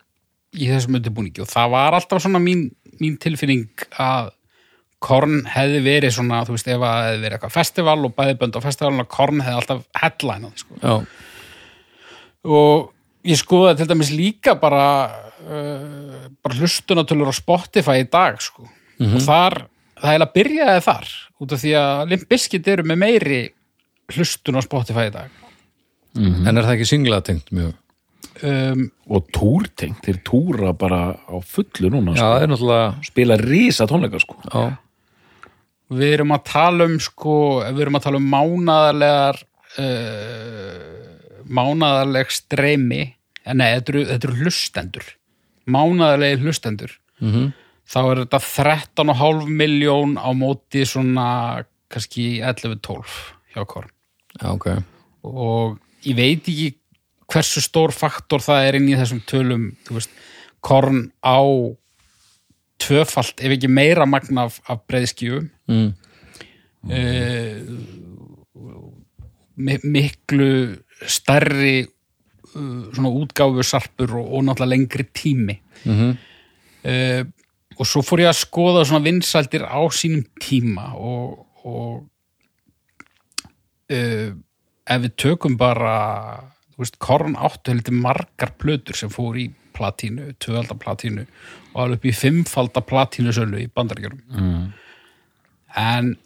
í 0.53 0.69
þessum 0.69 0.99
undirbúningi 0.99 1.41
og 1.45 1.49
það 1.49 1.71
var 1.73 1.97
alltaf 1.97 2.21
svona 2.25 2.43
mín, 2.43 2.67
mín 3.01 3.17
tilfinning 3.21 3.87
að 3.97 4.35
Korn 4.99 5.45
hefði 5.47 5.81
verið 5.85 6.11
svona, 6.17 6.41
þú 6.47 6.57
veist, 6.57 6.69
ef 6.75 6.83
að 6.83 7.01
hefði 7.07 7.21
verið 7.23 7.37
eitthvað 7.39 7.55
festival 7.55 7.99
og 8.09 8.15
bæði 8.19 8.39
bönd 8.41 8.57
á 8.59 8.61
festivalun 8.65 9.05
að 9.05 9.11
Korn 9.15 9.41
hefði 9.47 9.59
alltaf 9.61 9.83
headline 10.03 10.51
sko. 10.59 10.75
já, 10.83 10.95
og 12.49 12.93
ég 13.29 13.39
skoðaði 13.41 13.81
til 13.83 13.89
dæmis 13.93 14.11
líka 14.15 14.55
bara, 14.61 14.85
uh, 15.45 16.29
bara 16.43 16.59
hlustunatölur 16.59 17.31
á 17.31 17.35
Spotify 17.37 18.01
í 18.05 18.09
dag 18.11 18.39
sko. 18.43 18.67
og 18.99 19.21
þar, 19.23 19.61
það 20.01 20.15
heila 20.17 20.31
byrjaði 20.35 20.85
þar 20.89 21.11
út 21.39 21.53
af 21.55 21.61
því 21.63 21.75
að 21.79 22.09
Limp 22.11 22.25
Bizkit 22.33 22.67
eru 22.73 22.83
með 22.89 22.99
meiri 23.05 23.43
hlustun 24.15 24.59
á 24.59 24.63
Spotify 24.65 25.07
í 25.11 25.15
dag 25.15 25.45
en 26.19 26.51
er 26.57 26.65
það 26.65 26.73
ekki 26.75 26.89
singlatengt 26.91 27.53
mjög 27.55 27.75
um, 28.43 28.89
Og 29.09 29.29
túrtengt. 29.33 30.01
Þeir 30.05 30.19
túra 30.27 30.73
bara 30.77 31.15
á 31.15 31.37
fullu 31.47 31.89
núna. 31.93 32.13
já, 32.17 32.19
Sko. 32.19 32.27
það 32.33 32.43
er 32.43 32.51
náttúrulega 32.53 33.05
Spila 33.07 33.37
rísa 33.41 33.87
tónleika, 33.87 34.19
sko. 34.21 34.35
já, 34.43 34.79
við 35.93 36.17
erum 36.19 36.35
að 36.37 36.43
tala 36.51 36.89
um 36.89 36.99
sko, 37.03 37.37
við 37.69 37.85
erum 37.87 37.99
að 37.99 38.09
tala 38.09 38.21
um 38.21 38.29
mánaðarlegar 38.33 39.41
uh, 39.85 40.83
mánaðarleg 41.49 42.35
streymi. 42.35 43.05
Eh, 43.45 43.55
nei, 43.55 43.71
þetta 43.79 43.95
eru, 43.95 44.05
þetta 44.13 44.29
eru 44.29 44.43
hlustendur. 44.43 45.09
Mánaðarlegi 45.69 46.43
hlustendur. 46.45 46.93
Mm 47.23 47.49
þá 47.89 48.01
er 48.03 48.23
þetta 48.25 48.41
13,5 48.45 49.49
miljón 49.49 50.17
á 50.21 50.29
móti 50.37 50.85
svona 50.89 51.29
kannski 51.89 52.39
11-12 52.45 53.15
hjá 53.55 53.65
Korn. 53.69 53.93
Já, 54.37 54.53
ok. 54.53 54.69
Og 55.25 55.79
ég 56.05 56.19
veit 56.19 56.51
ekki 56.51 56.75
hversu 57.29 57.63
stór 57.65 57.95
faktor 57.97 58.45
það 58.45 58.67
er 58.67 58.79
inn 58.79 58.91
í 58.91 58.97
þessum 58.99 59.23
tölum. 59.29 59.71
Þú 59.89 59.99
veist, 59.99 60.13
Korn 60.65 61.07
á 61.25 61.41
tvöfalt, 62.79 63.41
ef 63.43 63.55
ekki 63.57 63.69
meira 63.71 64.07
magna 64.07 64.47
af, 64.49 64.61
af 64.71 64.83
breiðskjöfum 64.89 65.49
mm. 65.69 65.89
mi- 69.57 69.83
miklu 69.85 70.51
stærri 71.07 71.83
uh, 71.85 72.85
svona 72.95 73.11
útgáfu 73.11 73.65
sarpur 73.67 74.15
og, 74.21 74.33
og 74.35 74.47
náttúrulega 74.47 74.73
lengri 74.75 75.09
tími. 75.13 75.59
Mm 75.85 76.17
uh, 76.85 77.25
og 77.79 77.87
svo 77.87 78.01
fór 78.03 78.25
ég 78.25 78.27
að 78.33 78.41
skoða 78.41 78.81
svona 78.89 79.05
vinsældir 79.05 79.63
á 79.63 79.79
sínum 79.95 80.25
tíma 80.43 80.89
og, 80.99 81.45
og 81.63 82.09
uh, 83.95 84.31
ef 84.89 85.03
við 85.05 85.13
tökum 85.15 85.59
bara 85.61 85.95
Korn 86.99 87.35
áttu 87.35 87.73
heldur 87.73 87.95
margar 87.99 88.53
plötur 88.55 88.95
sem 88.95 89.11
fór 89.11 89.35
í 89.39 89.49
platínu, 89.75 90.33
tvöfalda 90.39 90.77
platínu 90.79 91.25
og 91.79 91.85
alveg 91.87 92.01
upp 92.01 92.09
í 92.11 92.17
fimmfalda 92.17 92.83
platínu 92.85 93.35
sölu 93.35 93.63
í 93.63 93.69
bandaríkjörum 93.71 94.25
mm. 94.35 94.65
en 95.79 96.17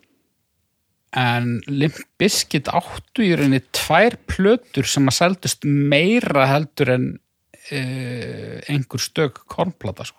en 1.13 1.59
Limp 1.69 1.99
Bizkit 2.21 2.71
áttu 2.73 3.25
í 3.27 3.35
rauninni 3.37 3.61
tvær 3.77 4.17
plötur 4.31 4.89
sem 4.89 5.09
að 5.11 5.19
seldust 5.19 5.67
meira 5.69 6.47
heldur 6.49 6.93
en 6.95 7.07
uh, 7.13 8.57
einhver 8.73 9.03
stök 9.03 9.43
kornplata 9.51 10.07
sko. 10.09 10.19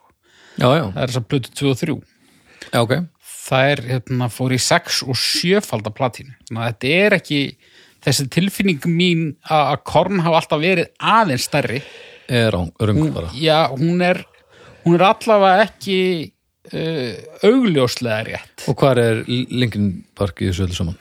Já, 0.62 0.70
já, 0.78 0.86
það 0.94 1.02
er 1.02 1.10
þess 1.10 1.22
að 1.22 1.30
plötu 1.32 1.54
2 1.58 1.72
og 1.72 1.80
3 1.82 1.96
já, 1.98 2.80
ok. 2.84 2.94
Það 3.44 3.70
er 3.72 3.82
hérna, 3.90 4.28
fór 4.32 4.54
í 4.56 4.60
6 4.62 5.00
og 5.10 5.18
7 5.20 5.64
falda 5.66 5.92
platínu. 5.94 6.36
Þannig 6.48 6.62
að 6.62 6.70
þetta 6.70 6.92
er 7.00 7.16
ekki 7.18 7.40
þessi 8.04 8.28
tilfinning 8.32 8.86
mín 8.88 9.26
að 9.52 9.82
korn 9.90 10.22
hafa 10.24 10.44
alltaf 10.44 10.62
verið 10.62 10.92
aðeins 11.00 11.48
stærri. 11.50 11.82
Er 12.32 12.54
rung 12.54 13.02
bara? 13.16 13.34
Já, 13.36 13.66
hún 13.74 14.00
er 14.06 14.22
hún 14.86 14.96
er 15.00 15.08
allavega 15.08 15.66
ekki 15.68 15.98
uh, 16.74 17.18
augljóslega 17.50 18.22
rétt. 18.30 18.56
Og 18.70 18.78
hvað 18.80 19.04
er 19.04 19.26
Linkin 19.28 19.92
Park 20.18 20.42
í 20.44 20.50
þessu 20.52 20.68
öllu 20.68 20.80
saman? 20.80 20.98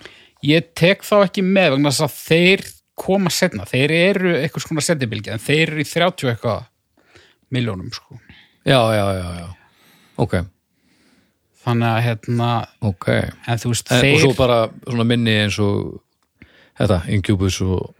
ég 0.46 0.72
tek 0.78 1.04
þá 1.06 1.16
ekki 1.22 1.44
með 1.46 1.76
vegna 1.76 1.92
þess 1.92 2.06
að 2.06 2.16
þeir 2.18 2.64
koma 3.02 3.32
setna, 3.32 3.66
þeir 3.68 3.94
eru 3.96 4.32
eitthvað 4.36 4.66
svona 4.66 4.84
setjabilgi 4.84 5.32
en 5.32 5.42
þeir 5.42 5.62
eru 5.64 5.82
í 5.82 5.88
30 5.88 6.32
eitthvað 6.32 6.64
miljónum 7.52 7.92
sko. 7.94 8.18
Já, 8.68 8.78
já, 8.94 9.04
já, 9.16 9.28
já. 9.40 9.48
Ok, 10.22 10.36
þannig 11.64 11.88
að 11.88 12.00
hérna, 12.06 12.50
ok. 12.84 13.08
en 13.48 13.62
þú 13.62 13.72
veist 13.72 13.90
en, 13.90 14.04
þeir, 14.04 14.14
Og 14.16 14.24
svo 14.26 14.32
bara 14.38 14.58
svona 14.84 15.06
minni 15.08 15.34
eins 15.44 15.58
og 15.62 16.02
þetta, 16.78 17.00
Incubus 17.16 17.60
og 17.64 17.94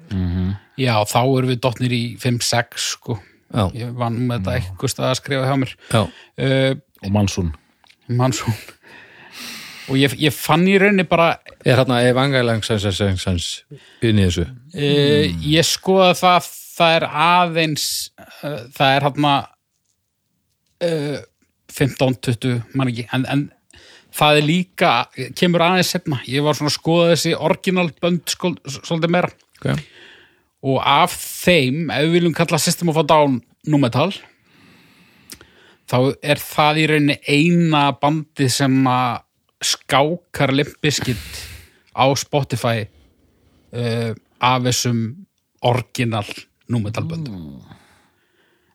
já 0.79 0.95
þá 1.09 1.21
erum 1.23 1.51
við 1.51 1.63
dottnir 1.65 1.97
í 1.97 2.03
5-6 2.21 2.89
sko 2.99 3.19
Já, 3.53 3.65
ég 3.77 3.91
vann 3.99 4.21
með 4.27 4.39
þetta 4.39 4.55
eitthvað 4.59 4.95
stað 4.95 5.11
að 5.11 5.19
skrifa 5.21 5.49
hjá 5.49 5.57
mér. 5.61 5.75
Já, 5.93 6.03
uh, 6.03 6.71
og 7.03 7.13
Mansson 7.13 7.53
Mansson 8.13 8.57
og 9.91 9.99
ég, 9.99 10.15
ég 10.23 10.35
fann 10.35 10.65
í 10.71 10.77
rauninni 10.81 11.05
bara 11.09 11.35
er 11.65 11.81
hérna 11.81 12.01
Evangelang 12.07 12.65
Sans 12.65 12.85
Sans 12.87 13.23
Sans 13.23 13.49
inn 14.05 14.21
í 14.21 14.27
þessu? 14.29 14.47
Uh, 14.75 15.29
ég 15.45 15.67
skoða 15.69 16.13
það 16.19 16.53
það 16.73 16.97
er 16.99 17.09
aðeins 17.27 17.89
uh, 18.17 18.63
það 18.73 18.95
er 18.97 19.09
hérna 19.09 19.35
uh, 20.89 21.19
15-20 21.73 22.77
mann 22.77 22.93
ekki 22.93 23.09
en, 23.17 23.27
en 23.33 23.45
það 24.13 24.39
er 24.39 24.47
líka 24.49 24.93
kemur 25.39 25.65
aðeins 25.65 25.93
setna, 25.95 26.21
ég 26.29 26.45
var 26.45 26.57
svona 26.59 26.73
að 26.73 26.79
skoða 26.79 27.11
þessi 27.15 27.35
orginal 27.49 27.89
bönd 28.03 28.33
svolítið 28.33 29.13
meira. 29.15 29.33
Okay. 29.59 29.79
Og 30.63 30.79
af 30.87 31.15
þeim, 31.17 31.89
ef 31.91 32.05
við 32.07 32.15
viljum 32.19 32.37
kalla 32.37 32.61
System 32.63 32.93
of 32.93 33.01
a 33.01 33.07
Down 33.07 33.41
númetal 33.69 34.13
þá 35.91 35.99
er 36.23 36.41
það 36.41 36.81
í 36.81 36.87
rauninni 36.91 37.19
eina 37.29 37.85
bandið 38.01 38.53
sem 38.55 38.79
að 38.89 39.23
skákar 39.63 40.55
Limp 40.55 40.79
Bizkit 40.83 41.43
á 41.95 42.07
Spotify 42.19 42.87
uh, 42.87 44.11
af 44.43 44.65
þessum 44.67 45.03
orginal 45.69 46.27
númetalböndum 46.73 47.63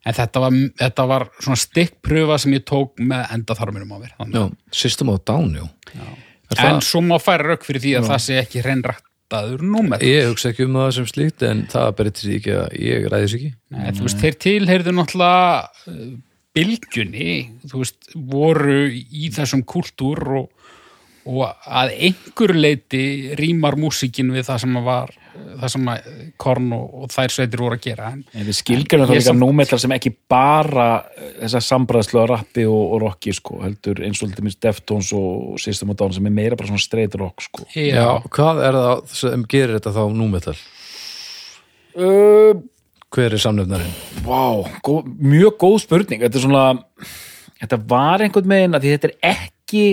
en 0.08 0.15
þetta 0.15 0.44
var, 0.44 0.56
þetta 0.79 1.08
var 1.10 1.27
svona 1.41 1.60
stikkpröfa 1.60 2.38
sem 2.39 2.56
ég 2.56 2.63
tók 2.67 3.01
með 3.03 3.34
endaþarminum 3.36 3.91
á 3.91 3.98
mér 4.00 4.53
System 4.72 5.12
of 5.12 5.22
a 5.22 5.27
Down, 5.34 5.56
já, 5.58 5.67
Er 6.48 6.62
en 6.63 6.77
það, 6.77 6.86
svo 6.88 7.01
má 7.03 7.17
færa 7.20 7.50
rauk 7.51 7.65
fyrir 7.67 7.84
því 7.84 7.98
að 8.00 8.06
það 8.13 8.22
sé 8.24 8.38
ekki 8.39 8.62
reynrættaður 9.27 9.63
númetal 9.63 10.07
Ég 10.07 10.29
hugsa 10.29 10.51
ekki 10.51 10.65
um 10.65 10.77
það 10.77 10.91
sem 10.95 11.07
slíkt 11.07 11.43
en 11.43 11.67
það 11.67 11.95
því 12.23 12.35
ekki 12.37 12.53
að 12.55 12.75
ég 12.79 13.07
ræðis 13.11 13.35
ekki. 13.35 13.51
Nei, 13.69 13.91
þú 13.93 14.05
veist, 14.05 14.21
þeir 14.21 14.37
tilheyrðu 14.45 14.93
náttúrulega 14.95 15.67
uh, 15.91 16.17
bylgjunni, 16.55 17.33
þú 17.67 17.81
veist, 17.83 18.11
voru 18.15 18.77
í 18.93 19.29
þessum 19.35 19.63
kultúr 19.67 20.23
og, 20.41 20.49
og 21.27 21.43
að 21.67 21.93
einhver 21.97 22.55
leiti 22.55 23.33
rýmar 23.37 23.77
músíkin 23.77 24.31
við 24.31 24.47
það 24.47 24.63
sem 24.63 24.79
var, 24.85 25.13
það 25.58 25.71
sem 25.73 25.88
að 25.91 26.08
Korn 26.38 26.67
og, 26.78 26.86
og 27.04 27.12
þær 27.13 27.34
sveitir 27.34 27.62
voru 27.63 27.78
að 27.78 27.84
gera. 27.88 28.12
En, 28.13 28.23
En 28.38 28.45
við 28.47 28.58
skilgjörnum 28.60 29.08
þá 29.10 29.13
Ég 29.15 29.21
líka 29.21 29.28
samt- 29.32 29.41
númetal 29.41 29.80
sem 29.82 29.93
ekki 29.95 30.12
bara 30.30 30.88
eh, 31.17 31.32
þessa 31.43 31.62
sambræðslu 31.67 32.21
á 32.21 32.26
rappi 32.34 32.65
og, 32.69 32.82
og 32.95 33.02
rocki 33.06 33.34
sko, 33.38 33.60
heldur 33.65 34.02
eins 34.06 34.21
og 34.26 34.34
til 34.36 34.45
minnst 34.45 34.62
Deftones 34.65 35.12
og 35.17 35.58
System 35.63 35.89
of 35.93 35.97
a 35.97 36.00
Down 36.04 36.13
sem 36.17 36.30
er 36.30 36.36
meira 36.38 36.56
bara 36.60 36.69
svona 36.71 36.84
straight 36.84 37.15
rock 37.21 37.41
sko. 37.47 37.65
Já, 37.76 38.08
hvað 38.34 38.63
er 38.69 38.80
það 38.82 39.06
sem 39.21 39.45
gerir 39.54 39.78
þetta 39.80 39.95
þá 39.97 40.04
númetal? 40.17 40.58
uh, 41.97 42.58
Hver 43.15 43.34
er 43.38 43.39
samnefnarinn? 43.41 43.93
Vá, 44.26 44.41
gó, 44.84 45.00
mjög 45.08 45.56
góð 45.63 45.78
spurning 45.86 46.21
þetta 46.26 46.38
er 46.38 46.43
svona 46.43 46.65
þetta 47.62 47.80
var 47.89 48.21
einhvern 48.26 48.52
veginn 48.52 48.76
að 48.78 48.84
því 48.84 48.91
þetta 48.97 49.10
er 49.10 49.32
ekki 49.32 49.86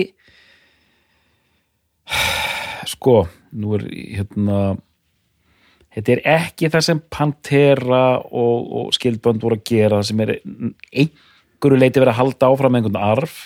sko 2.93 3.15
nú 3.55 3.77
er 3.77 3.85
hérna 4.19 4.59
þetta 5.95 6.13
er 6.15 6.21
ekki 6.35 6.69
það 6.73 6.85
sem 6.89 7.01
Pantera 7.13 8.05
og, 8.19 8.71
og 8.79 8.95
skildbönd 8.95 9.43
voru 9.43 9.59
að 9.59 9.65
gera 9.69 9.99
það 10.01 10.07
sem 10.09 10.23
er 10.25 10.33
einhverju 10.35 11.81
leiti 11.81 12.01
verið 12.01 12.13
að 12.13 12.19
halda 12.19 12.51
áfram 12.51 12.79
einhvern 12.79 13.01
arf. 13.01 13.37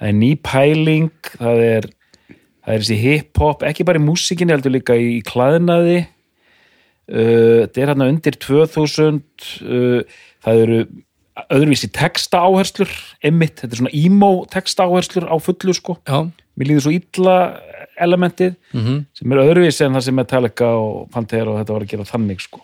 Það 0.00 0.10
er 0.10 0.16
ný 0.16 0.30
pæling 0.42 1.10
það 1.34 1.66
er, 1.66 1.90
það 2.30 2.72
er 2.74 2.86
þessi 2.86 2.98
hip-hop 3.04 3.68
ekki 3.68 3.86
bara 3.86 4.00
í 4.00 4.06
músikinni 4.06 4.56
heldur 4.56 4.74
líka 4.74 4.96
í 4.98 5.20
klæðnaði. 5.28 6.00
Uh, 7.10 7.66
þetta 7.66 7.80
er 7.82 7.90
hérna 7.90 8.10
undir 8.10 8.36
2000 8.38 9.22
uh, 9.66 10.18
það 10.44 10.64
eru 10.64 10.82
öðruvísi 11.50 11.88
texta 11.94 12.42
áherslur 12.44 12.90
einmitt, 13.24 13.60
þetta 13.60 13.74
er 13.74 13.80
svona 13.80 13.94
emo 13.96 14.30
texta 14.50 14.86
áherslur 14.86 15.26
á 15.30 15.36
fullu 15.42 15.74
sko, 15.76 15.96
Já, 16.06 16.26
mér 16.58 16.70
líður 16.70 16.86
svo 16.86 16.94
illa 16.94 17.36
elementið 18.06 18.56
mm 18.72 18.98
sem 19.20 19.32
er 19.32 19.42
öðruvísi 19.44 19.86
en 19.86 19.96
það 19.96 20.04
sem 20.06 20.16
Metallica 20.16 20.68
og 20.80 21.08
Pantera 21.14 21.52
og 21.52 21.60
þetta 21.60 21.76
var 21.76 21.86
að 21.86 21.94
gera 21.94 22.08
þannig 22.08 22.44
sko. 22.44 22.62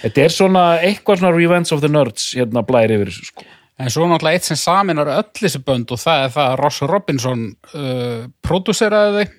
Þetta 0.00 0.22
er 0.22 0.34
svona 0.34 0.64
eitthvað 0.80 1.20
svona 1.20 1.36
Revenge 1.36 1.74
of 1.74 1.82
the 1.82 1.90
Nerds 1.92 2.30
hérna 2.38 2.62
blæri 2.66 2.96
yfir 2.96 3.10
þessu 3.12 3.28
sko. 3.30 3.44
En 3.80 3.92
svo 3.92 4.06
náttúrulega 4.08 4.36
eitt 4.36 4.48
sem 4.48 4.58
saminar 4.60 5.08
öll 5.12 5.28
þessi 5.36 5.60
bönd 5.64 5.92
og 5.92 6.00
það 6.00 6.24
er 6.24 6.32
það 6.34 6.48
að 6.50 6.58
Ross 6.60 6.82
Robinson 6.88 7.44
uh, 7.74 8.24
pródúseraði 8.44 9.28
þau 9.28 9.38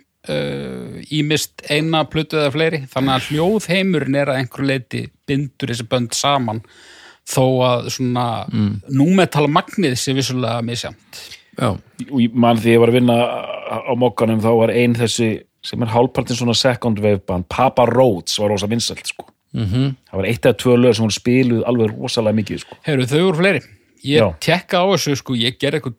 ímist 1.17 1.63
eina 1.69 2.03
plötu 2.05 2.37
eða 2.37 2.53
fleiri. 2.53 2.79
Þannig 2.91 3.13
að 3.15 3.29
hljóðheimurinn 3.31 4.17
er 4.21 4.29
að 4.29 4.41
einhverju 4.41 4.69
leiti 4.69 5.03
bindur 5.25 5.71
þessi 5.73 5.87
bönd 5.89 6.13
saman 6.13 6.61
þó 7.31 7.45
að 7.65 7.87
svona 7.95 8.25
mm. 8.49 8.73
númetal 8.97 9.47
magnið 9.49 9.95
sé 9.99 10.13
vissulega 10.17 10.61
misjamt 10.65 11.21
og 11.67 12.19
ég 12.21 12.33
man 12.33 12.57
því 12.57 12.75
ég 12.75 12.81
var 12.81 12.91
að 12.91 12.97
vinna 12.99 13.17
á 13.71 13.93
mokkanum 13.97 14.41
þá 14.43 14.51
var 14.57 14.73
ein 14.73 14.95
þessi 14.97 15.29
sem 15.61 15.83
er 15.85 15.91
hálfpartin 15.93 16.39
svona 16.39 16.55
second 16.57 16.99
wave 17.03 17.21
band 17.27 17.45
Papa 17.49 17.85
Rhodes 17.85 18.39
var 18.41 18.49
rosa 18.53 18.67
vinsælt 18.71 19.05
sko 19.13 19.27
mm 19.53 19.91
það 20.09 20.17
var 20.17 20.25
eitt 20.31 20.45
eða 20.47 20.57
tvö 20.63 20.77
lög 20.79 20.95
sem 20.95 21.05
voru 21.05 21.17
spiluð 21.17 21.63
alveg 21.67 21.93
rosalega 21.97 22.39
mikið 22.39 22.63
sko 22.63 22.77
Heyrðu, 22.87 23.07
þau 23.11 23.23
voru 23.25 23.41
fleiri. 23.41 23.61
Ég 24.01 24.17
Já. 24.23 24.27
tekka 24.41 24.79
á 24.81 24.85
þessu, 24.95 25.15
sko, 25.19 25.35
ég 25.37 25.59
ger 25.61 25.75
eitthvað, 25.77 25.93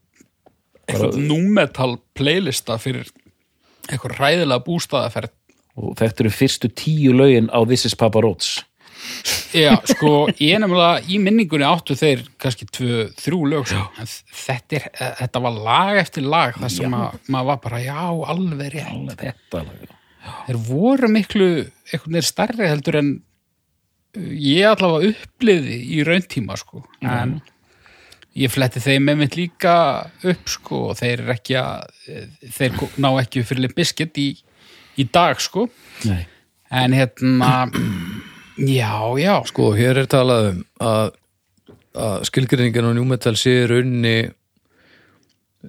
eitthvað 0.88 1.18
númetal 1.22 1.92
playlista 2.18 2.75
fyrir 2.83 3.07
eitthvað 3.90 4.16
ræðilega 4.18 4.64
bústaðaferð. 4.66 5.31
og 5.77 5.94
þetta 5.96 6.25
eru 6.25 6.31
fyrstu 6.35 6.68
tíu 6.75 7.12
lögin 7.16 7.48
á 7.55 7.62
This 7.64 7.87
is 7.87 7.94
Papa 7.94 8.20
Rhodes 8.20 8.64
Já, 9.52 9.74
sko, 9.84 10.12
ég 10.40 10.60
nefnilega 10.62 11.02
í 11.12 11.18
minningunni 11.20 11.66
áttu 11.68 11.96
þeir 11.98 12.22
kannski 12.40 12.68
tvö, 12.72 13.02
þrjú 13.20 13.40
lög, 13.52 13.66
sko. 13.68 14.06
Þetta, 14.42 14.78
er, 14.78 14.86
eh, 14.94 15.10
þetta 15.20 15.42
var 15.44 15.58
lag 15.66 16.00
eftir 16.00 16.24
lag, 16.24 16.56
þar 16.56 16.72
sem 16.72 16.96
að, 16.96 17.18
maður 17.28 17.50
var 17.50 17.60
bara, 17.66 17.82
já, 17.84 17.98
alveg 18.34 18.72
rétt. 18.76 18.94
alveg 18.94 19.26
þetta 19.26 19.66
lag 19.66 19.98
Þeir 20.46 20.58
voru 20.68 21.08
miklu, 21.10 21.50
eitthvað 21.90 22.12
neður 22.14 22.28
stærri 22.28 22.68
heldur 22.70 22.98
en 23.00 23.08
uh, 23.18 24.28
ég 24.38 24.68
allavega 24.70 25.10
uppliði 25.10 25.80
í 25.96 26.04
rauntíma, 26.06 26.56
sko. 26.60 26.84
En 27.02 27.40
ég 28.38 28.52
fletti 28.52 28.80
þeim 28.82 29.08
með 29.08 29.18
mitt 29.22 29.36
líka 29.36 29.74
upp 30.24 30.50
sko 30.50 30.80
og 30.90 30.98
þeir 31.00 31.24
er 31.24 31.34
ekki 31.34 31.56
að 31.60 31.98
þeir 32.56 32.78
ná 33.02 33.10
ekki 33.20 33.44
fyrir 33.44 33.66
Limp 33.66 33.76
Bizkit 33.76 34.18
í, 34.20 34.28
í 34.96 35.06
dag 35.12 35.40
sko 35.42 35.66
Nei. 36.08 36.24
en 36.72 36.96
hérna 36.96 37.52
já, 38.56 38.92
já, 39.18 39.34
sko 39.48 39.72
hér 39.76 40.02
er 40.02 40.08
talað 40.10 40.52
um 40.52 40.62
að, 40.82 41.10
að 41.96 42.28
skilgrinningin 42.28 42.88
á 42.88 42.92
njúmetal 42.96 43.34
sé 43.38 43.62
í 43.62 43.66
rauninni 43.70 44.16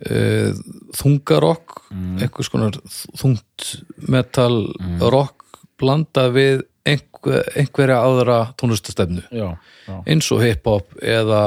uh, 0.10 0.52
þungarokk 0.98 1.84
einhvers 1.94 2.52
konar 2.54 2.78
þungt 3.20 3.70
metal 4.10 4.66
rock 5.02 5.62
blanda 5.80 6.30
við 6.34 6.64
einhver, 6.88 7.46
einhverja 7.56 8.02
áðra 8.04 8.40
tónlistastefnu 8.60 9.24
já, 9.32 9.54
já. 9.88 9.96
eins 10.04 10.32
og 10.36 10.44
hip-hop 10.44 10.98
eða 11.00 11.44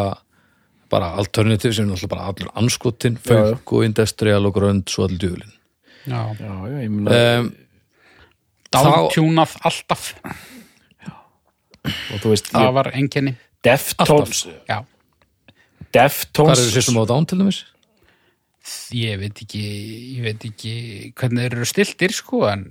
bara 0.93 1.13
alternative 1.21 1.75
sem 1.75 1.91
er 1.91 2.09
bara 2.09 2.29
allur 2.31 2.51
anskotin, 2.55 3.19
funk 3.19 3.73
og 3.75 3.85
industrial 3.85 4.47
og 4.49 4.57
grönd 4.57 4.89
svo 4.91 5.07
allir 5.07 5.21
djúlin 5.21 5.53
já, 6.07 6.21
já, 6.39 6.53
já, 6.71 6.77
ég 6.85 6.93
meina 6.93 7.23
um, 7.41 7.51
dálkjúnað 8.73 9.57
alltaf 9.67 10.13
og 11.87 12.21
þú 12.23 12.33
veist, 12.35 12.51
það 12.53 12.73
var 12.79 12.91
enginni 12.95 13.37
Deftones 13.67 14.45
já, 14.69 14.83
Hvað 14.83 15.95
Deftones 15.97 16.61
eru 16.63 16.75
System 16.75 16.99
of 17.01 17.07
a 17.07 17.11
Down 17.13 17.27
til 17.27 17.41
dæmis? 17.41 17.63
ég 18.97 19.21
veit 19.21 19.43
ekki 19.45 19.63
ég 20.17 20.23
veit 20.27 20.47
ekki 20.49 20.75
hvernig 21.15 21.47
þeir 21.47 21.59
eru 21.61 21.69
stiltir 21.71 22.15
sko 22.15 22.45
en, 22.51 22.65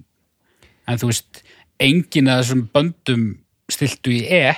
en 0.88 1.00
þú 1.00 1.12
veist 1.12 1.44
enginn 1.80 2.32
af 2.32 2.44
þessum 2.44 2.66
böndum 2.74 3.28
stiltu 3.72 4.12
í 4.12 4.24
E 4.28 4.56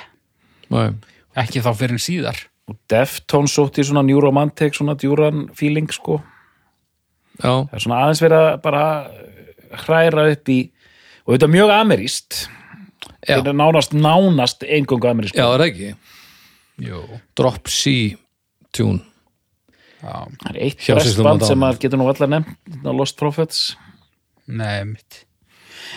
Nei. 0.73 0.89
ekki 1.37 1.61
þá 1.63 1.71
fyrir 1.77 1.97
en 1.97 2.03
síðar 2.03 2.41
og 2.67 2.79
Deftones 2.91 3.53
sótti 3.55 3.85
svona 3.85 4.03
New 4.03 4.19
Romantic 4.23 4.75
svona 4.75 4.97
djúran 4.99 5.47
feeling 5.55 5.87
sko 5.93 6.19
Já, 7.37 7.51
það 7.69 7.75
er 7.77 7.83
svona 7.85 8.01
aðeins 8.01 8.21
verið 8.25 8.43
að 8.47 8.55
bara 8.65 8.83
hræra 9.83 10.23
upp 10.33 10.49
í 10.49 10.57
og 11.27 11.35
þetta 11.35 11.45
er 11.45 11.51
mjög 11.53 11.73
ameríst. 11.75 12.37
Þetta 13.27 13.51
er 13.51 13.59
nánast, 13.59 13.93
nánast 13.97 14.65
engungu 14.65 15.09
ameríst 15.09 15.37
já, 15.37 15.45
er 15.45 15.61
það 15.61 15.67
ekki? 15.67 15.91
Jú, 16.87 17.03
Drop 17.37 17.69
C 17.73 17.93
tune. 18.75 19.01
Já, 19.97 20.27
það 20.43 20.49
er 20.51 20.59
eitt 20.67 20.89
restband 20.93 21.45
sem 21.47 21.59
maður 21.59 21.81
getur 21.85 22.01
nú 22.01 22.09
allar 22.11 22.33
nefnt 22.35 22.57
þetta 22.67 22.91
er 22.91 22.99
Lost 22.99 23.17
Prophets. 23.19 23.63
Nei 24.47 24.83
mitt 24.87 25.23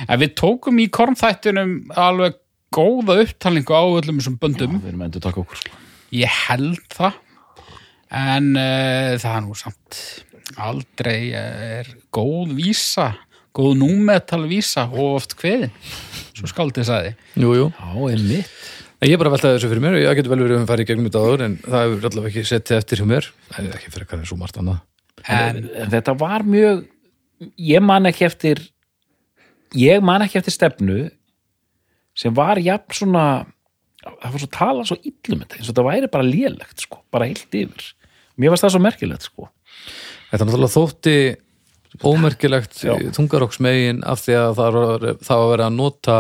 en 0.07 0.21
við 0.23 0.37
tókum 0.39 0.79
í 0.81 0.87
kornþættunum 0.93 1.75
alveg 1.99 2.39
góða 2.75 3.19
upptalningu 3.25 3.75
á 3.75 3.83
öllum 3.83 4.21
þessum 4.21 4.39
böndum. 4.41 4.79
Við 4.79 4.93
erum 4.93 5.03
endur 5.07 5.25
taka 5.25 5.43
okkur 5.43 5.59
sko. 5.59 5.81
Ég 6.15 6.37
held 6.47 6.85
það. 6.95 7.19
En 8.21 8.53
uh, 8.55 9.17
það 9.21 9.35
er 9.35 9.43
nú 9.47 9.57
samt 9.59 9.99
aldrei 10.59 11.19
eh, 11.37 11.67
er 11.81 11.91
góð 12.15 12.57
vísa 12.59 13.13
góð 13.55 13.77
númetal 13.81 14.45
vísa 14.51 14.87
og 14.91 15.21
oft 15.21 15.37
kveðin 15.39 15.73
svo 16.41 16.51
skaldið 16.51 16.89
sagði. 16.89 17.13
Jú, 17.41 17.53
jú. 17.57 17.67
Já, 17.77 17.91
einmitt. 18.11 18.55
Ég 19.01 19.15
er 19.15 19.21
bara 19.21 19.31
að 19.31 19.37
velta 19.39 19.51
þessu 19.55 19.69
fyrir 19.71 19.81
mér, 19.85 19.95
ég 20.03 20.19
getur 20.19 20.33
vel 20.35 20.43
verið 20.43 20.59
að 20.59 20.67
fara 20.69 20.85
í 20.85 20.89
gegnum 20.89 21.07
þetta 21.07 21.21
áður 21.25 21.45
en 21.47 21.55
það 21.65 21.85
hefur 21.87 22.09
allavega 22.11 22.31
ekki 22.35 22.51
settið 22.51 22.77
eftir 22.77 23.01
hjá 23.01 23.07
mér. 23.09 23.29
Það 23.49 23.69
er 23.69 23.77
ekki 23.79 23.93
fyrir 23.95 24.05
eitthvað 24.05 24.21
en 24.21 24.29
svo 24.29 24.37
margt 24.41 24.59
annað. 24.61 24.83
En 25.25 25.63
en 25.85 25.95
þetta 25.95 26.15
var 26.21 26.45
mjög 26.45 26.83
ég 27.71 27.85
man 27.85 28.09
ekki 28.11 28.27
eftir 28.29 28.61
ég 29.79 30.05
man 30.05 30.25
ekki 30.27 30.41
eftir 30.41 30.53
stefnu 30.53 30.99
sem 32.19 32.35
var 32.37 32.61
jafn 32.61 32.97
svona 32.99 33.25
það 34.05 34.35
var 34.35 34.43
svo 34.43 34.51
talað 34.53 34.91
svo 34.91 34.99
illum 35.01 35.45
eins 35.47 35.63
og 35.63 35.71
þetta 35.71 35.87
væri 35.87 36.13
bara 36.13 36.27
lélegt 36.27 36.85
sko, 36.85 37.01
bara 37.13 37.29
heilt 37.29 37.57
yfir. 37.57 37.89
Mér 38.41 38.55
varst 38.55 38.65
það 38.65 38.75
svo 38.77 38.83
merkilegt 38.85 39.27
sko. 39.29 39.49
Þetta 40.31 40.47
náttúrulega 40.47 40.77
þótti 40.77 41.17
ómerkilegt 42.05 42.79
Já. 42.85 42.95
tungaróksmegin 43.17 44.05
af 44.09 44.23
því 44.25 44.37
að 44.41 44.53
það 44.59 44.77
var, 44.79 45.07
var 45.29 45.49
verið 45.53 45.67
að 45.67 45.77
nota 45.77 46.19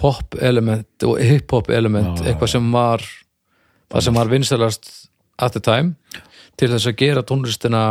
pop 0.00 0.36
element 0.40 1.06
og 1.06 1.20
hip 1.20 1.52
hop 1.52 1.70
element 1.70 2.22
Já, 2.22 2.32
eitthvað 2.32 2.54
sem 2.54 2.70
var 2.72 3.04
það 3.92 4.06
sem 4.06 4.18
var 4.18 4.32
vinsælast 4.32 4.90
at 5.42 5.52
the 5.56 5.60
time 5.60 5.94
til 6.60 6.70
þess 6.72 6.88
að 6.88 6.98
gera 7.00 7.24
tónlistina 7.26 7.82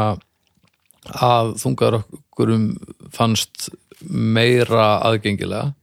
að 1.12 1.56
þungarókurum 1.62 2.66
fannst 3.14 3.70
meira 4.02 5.00
aðgengilega. 5.06 5.74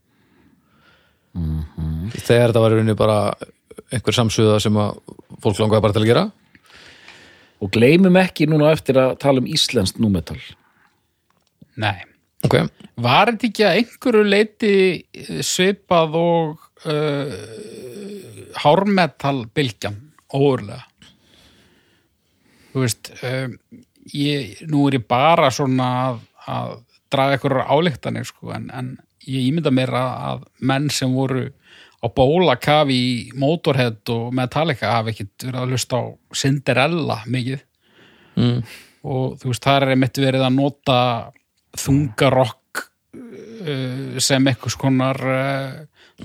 Þegar 2.18 2.52
þetta 2.52 2.62
var 2.62 2.76
einhver 3.88 4.16
samsöða 4.16 4.58
sem 4.62 4.78
að 4.78 4.98
fólk 5.42 5.60
langaði 5.60 5.84
bara 5.84 5.96
til 5.96 6.02
að 6.02 6.10
gera 6.10 6.24
og 7.58 7.72
gleymum 7.74 8.16
ekki 8.20 8.46
núna 8.50 8.72
eftir 8.74 9.00
að 9.00 9.16
tala 9.22 9.42
um 9.42 9.48
íslenskt 9.50 9.98
númetal. 10.02 10.38
Nei. 11.78 11.98
Ok, 12.46 12.54
Var 13.02 13.32
þetta 13.32 13.46
ekki 13.48 13.64
að 13.66 13.76
einhverju 13.80 14.26
leiti 14.26 14.74
eh, 14.94 15.40
svipað 15.42 16.12
og 16.20 16.60
uh, 16.86 17.32
hármetal 18.62 19.40
bylgjan 19.58 19.96
óurlega 20.30 20.84
þú 22.72 22.84
veist 22.84 23.10
um, 23.26 23.56
ég, 24.14 24.62
nú 24.70 24.86
er 24.88 24.98
ég 25.00 25.06
bara 25.10 25.50
svona 25.54 25.88
að, 26.06 26.22
að 26.46 26.74
draga 27.12 27.36
einhverjar 27.38 27.72
álíktanir 27.74 28.28
sko, 28.28 28.52
en, 28.54 28.68
en 28.70 28.92
ég 29.26 29.48
ímynda 29.48 29.72
mér 29.74 29.94
að, 29.98 30.10
að 30.30 30.44
menn 30.70 30.88
sem 30.94 31.14
voru 31.14 31.48
á 31.98 32.06
bólakafi 32.14 32.94
í 32.94 33.14
Motorhead 33.38 34.06
og 34.14 34.30
Metallica 34.36 34.92
hafi 34.98 35.14
ekkit 35.14 35.48
verið 35.48 35.60
að 35.62 35.72
hlusta 35.74 35.98
á 35.98 36.04
Cinderella 36.36 37.22
mikið. 37.26 37.64
Mm. 38.38 38.60
og 39.02 39.38
þú 39.40 39.50
veist, 39.50 39.64
það 39.64 39.76
er 39.80 39.92
einmitt 39.94 40.18
verið 40.22 40.44
að 40.46 40.52
nota 40.54 40.98
þungarokk 41.78 42.82
uh, 43.18 44.18
sem 44.22 44.46
eitthvað 44.46 44.74
skonar 44.76 45.18
uh, 45.26 45.72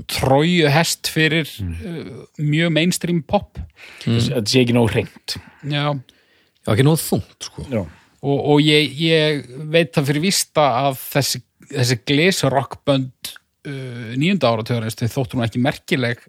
tróju 0.09 0.69
hest 0.73 1.09
fyrir 1.09 1.49
uh, 1.63 2.23
mjög 2.37 2.73
mainstream 2.75 3.23
pop. 3.25 3.57
Þetta 4.03 4.45
sé 4.45 4.61
ekki 4.61 4.77
nóg 4.77 4.91
hreint. 4.93 5.37
Já, 5.65 5.89
já 5.93 6.73
ekki 6.75 6.85
nóð 6.85 7.01
þungt 7.01 7.49
sko. 7.49 7.65
Já, 7.73 7.81
og, 8.21 8.37
og 8.37 8.61
ég, 8.61 8.93
ég 9.01 9.47
veit 9.73 9.93
það 9.95 10.11
fyrir 10.11 10.27
vísta 10.27 10.67
að 10.83 10.99
þessi, 11.15 11.43
þessi 11.73 11.99
glesrockbönd 12.11 13.33
uh, 13.67 14.13
nýjunda 14.19 14.51
áratöðurins 14.53 14.97
þau 14.99 15.07
þóttu 15.17 15.39
nú 15.39 15.45
ekki 15.47 15.61
merkileg 15.63 16.23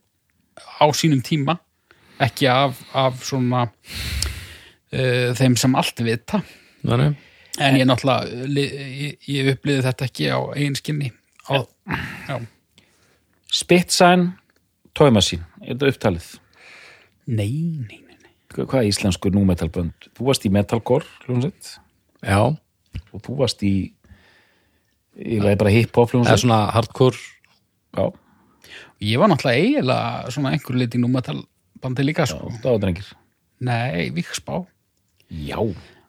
á 0.81 0.87
sínum 0.94 1.23
tíma 1.27 1.57
ekki 2.23 2.47
af, 2.51 2.79
af 2.94 3.23
svona 3.27 3.64
uh, 3.66 5.31
þeim 5.38 5.57
sem 5.61 5.75
allt 5.79 6.03
vita 6.07 6.42
Nei, 6.85 6.97
nei. 7.01 7.12
En 7.62 7.77
ég 7.79 7.87
náttúrulega, 7.88 8.27
ég, 8.61 9.14
ég 9.31 9.47
upplýði 9.55 9.85
þetta 9.87 10.05
ekki 10.09 10.27
á 10.29 10.37
eigin 10.53 10.75
skinni. 10.77 11.07
Á, 11.49 11.62
já. 12.29 12.35
Spitsign 13.55 14.33
Toy 14.92 15.11
Machine, 15.14 15.47
er 15.62 15.75
þetta 15.79 15.92
upptalið 15.94 16.27
Nei, 17.31 17.49
nei, 17.88 18.01
nei, 18.05 18.18
nei. 18.20 18.33
Hva- 18.53 18.66
hvað 18.68 18.83
er 18.83 18.90
íslensku 18.90 19.31
númetalbönd 19.33 20.11
þú 20.12 20.27
varst 20.29 20.44
í 20.44 20.53
metalcore 20.53 21.07
hljómsveit 21.25 21.70
já, 22.25 22.40
og 22.44 23.23
þú 23.25 23.38
varst 23.40 23.62
í 23.64 23.94
í 25.18 25.38
lagi 25.42 25.59
bara 25.61 25.72
hip-hop 25.74 26.14
eða 26.20 26.37
svona 26.40 26.61
hardcore 26.74 27.18
já, 27.96 28.12
Ég 29.05 29.18
var 29.20 29.29
náttúrulega 29.29 29.61
eiginlega 29.61 30.31
svona 30.33 30.53
einhver 30.55 30.79
liti 30.81 30.98
númetal 30.98 31.42
bandi 31.83 32.05
líka, 32.07 32.27
sko. 32.27 32.48
það 32.62 32.70
var 32.77 32.81
drengir 32.83 33.11
Nei, 33.64 34.11
Víksbá. 34.14 34.64
já, 35.31 35.59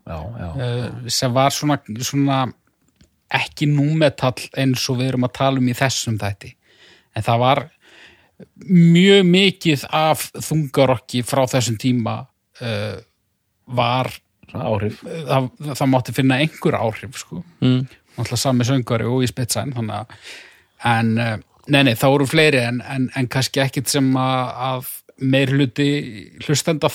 já, 0.08 0.20
já 0.40 0.50
Uh, 0.56 1.10
sem 1.10 1.34
var 1.34 1.52
svona, 1.52 1.80
svona 2.02 2.46
ekki 3.34 3.68
númetall 3.68 4.48
eins 4.58 4.84
og 4.90 5.00
við 5.00 5.12
erum 5.12 5.26
að 5.28 5.34
tala 5.34 5.60
um 5.60 5.68
í 5.68 5.74
þessum 5.76 6.18
þætti. 6.22 6.52
En 7.16 7.24
það 7.26 7.40
var 7.42 7.62
mjög 8.70 9.26
mikið 9.26 9.86
af 9.96 10.28
þungarokki 10.36 11.24
frá 11.26 11.46
þessum 11.50 11.78
tíma 11.82 12.16
uh, 12.62 12.98
var 13.66 14.12
áhrif 14.56 15.02
það, 15.04 15.50
það 15.74 15.90
mátti 15.92 16.14
finna 16.16 16.38
einhver 16.44 16.78
áhrif 16.78 17.18
sko. 17.20 17.42
mm. 17.64 17.82
Náttúrulega 18.16 18.42
sami 18.42 18.68
söngari 18.68 19.08
og 19.10 19.24
í 19.26 19.30
að 19.30 20.14
en, 20.86 21.18
eh, 21.18 21.38
nei, 21.68 21.82
nei, 21.84 21.96
þá 21.96 22.08
eru 22.12 22.28
fleiri 22.30 22.62
en, 22.64 22.82
en, 22.82 23.10
en 23.16 23.28
kannski 23.32 23.64
ekkit 23.64 23.92
sem 23.92 24.12
að, 24.20 24.92
meir 25.24 25.52
hluti 25.56 25.90
hlustenda 26.44 26.92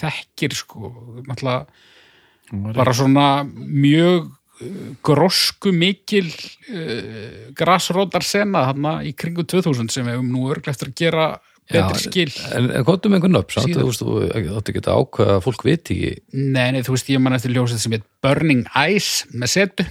þekkir 0.00 0.56
sko. 0.56 0.92
Náttúrulega 1.26 2.72
bara 2.74 2.94
svona 2.96 3.26
mjög 3.44 4.30
eh, 4.64 4.78
grósku 5.06 5.70
mikil 5.76 6.26
uh, 6.26 7.52
grasrótar 7.56 8.24
sena 8.26 8.64
þarna 8.70 8.96
í 9.06 9.12
kringu 9.14 9.44
2000 9.46 9.92
sem 9.92 10.08
við 10.08 10.18
höfum 10.18 10.32
nú 10.32 10.48
örglega 10.50 10.74
eftir 10.74 10.90
að 10.90 10.98
gera 10.98 11.28
betri 11.70 12.02
skil. 12.02 12.32
en, 12.56 12.72
en 12.74 12.86
hvað 12.86 13.06
um 13.06 13.14
einhvern 13.14 13.36
nöfn 13.36 13.54
samt, 13.54 13.76
þú 13.76 13.86
veist, 13.86 14.02
þú 14.02 14.56
átti 14.58 14.74
ekki 14.74 14.82
að 14.82 15.04
ákveða 15.04 15.36
að 15.36 15.44
fólk 15.46 15.64
viti 15.68 15.96
ekki. 16.00 16.24
Nei, 16.40 16.66
nei, 16.74 16.82
þú 16.82 16.96
veist, 16.96 17.12
ég 17.12 17.22
man 17.22 17.36
eftir 17.36 17.54
ljósið 17.54 17.84
sem 17.84 17.94
heit 17.94 18.08
Burning 18.24 18.66
Ice 18.90 19.30
með 19.30 19.54
setu 19.54 19.86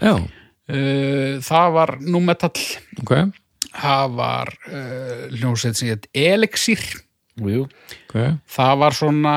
já, 0.00 0.14
uh, 0.16 1.32
það 1.46 1.74
var 1.78 1.94
númetall 2.04 2.66
ok, 3.02 3.14
það 3.72 4.14
var 4.20 4.52
uh, 4.70 5.26
hljómsveit 5.36 5.78
sem 5.78 5.92
heit 5.92 6.08
Elixir. 6.16 6.84
Jú, 7.36 7.50
jú. 7.52 7.64
ok. 8.08 8.20
Það 8.48 8.78
var 8.80 8.96
svona 8.96 9.34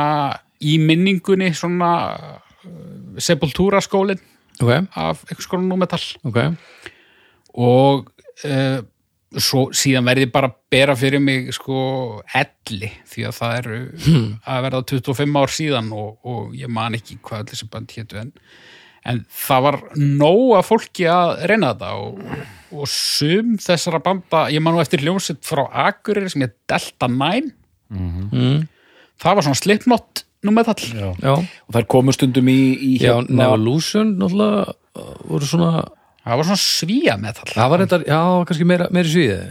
í 0.63 0.78
minningunni 0.84 1.52
svona 1.56 1.91
uh, 2.15 3.17
sepultúra 3.19 3.82
skólin 3.84 4.22
ok, 4.60 4.72
af 4.95 5.26
eitthvað 5.28 5.45
skóla 5.48 5.67
númetall 5.67 6.08
og 7.60 8.10
uh, 8.48 8.80
svo 9.38 9.67
síðan 9.76 10.08
verði 10.10 10.30
bara 10.34 10.50
að 10.50 10.56
bera 10.74 10.95
fyrir 10.98 11.22
mig 11.22 11.52
sko 11.54 11.80
elli 12.36 12.89
því 13.10 13.26
að 13.30 13.36
það 13.38 13.58
eru 13.60 13.80
að 14.41 14.63
verða 14.65 14.82
25 14.89 15.38
ár 15.38 15.54
síðan 15.54 15.91
og, 15.93 16.15
og 16.26 16.56
ég 16.58 16.72
man 16.74 16.98
ekki 16.98 17.19
hvað 17.22 17.43
allir 17.43 17.54
þessi 17.54 17.69
band 17.69 17.93
hétu 17.98 18.19
en, 18.24 18.32
en 19.07 19.21
það 19.31 19.65
var 19.67 19.77
nóg 19.97 20.55
að 20.59 20.65
fólki 20.67 21.05
að 21.12 21.43
reyna 21.49 21.73
þetta 21.73 21.91
og, 21.99 22.23
og 22.75 22.89
sum 22.91 23.55
þessara 23.62 24.01
banda, 24.03 24.47
ég 24.53 24.63
man 24.63 24.75
nú 24.75 24.83
eftir 24.83 25.03
hljómsett 25.03 25.41
frá 25.47 25.65
Akureyri 25.88 26.31
sem 26.31 26.45
heit 26.45 26.57
Delta 26.69 27.09
9 27.12 27.53
mm. 27.93 28.57
það 29.21 29.39
var 29.39 29.47
svona 29.47 29.62
slipnott 29.62 30.25
númetall 30.45 30.83
já. 30.95 31.09
já, 31.19 31.33
og 31.35 31.75
þær 31.75 31.88
komu 31.91 32.15
stundum 32.15 32.51
í, 32.51 32.59
í 32.75 32.91
já, 33.01 33.17
Nevolution 33.27 34.15
náttúrulega 34.19 34.67
uh, 34.71 35.15
voru 35.27 35.47
svona 35.47 35.71
það 36.23 36.39
var 36.39 36.47
svona 36.51 36.62
svíja 36.63 37.17
metall 37.19 37.51
það 37.55 37.73
var 37.73 37.83
þetta, 37.85 37.99
já, 38.07 38.21
kannski 38.47 38.69
meira, 38.69 38.88
meiri 38.95 39.12
sviðið 39.12 39.43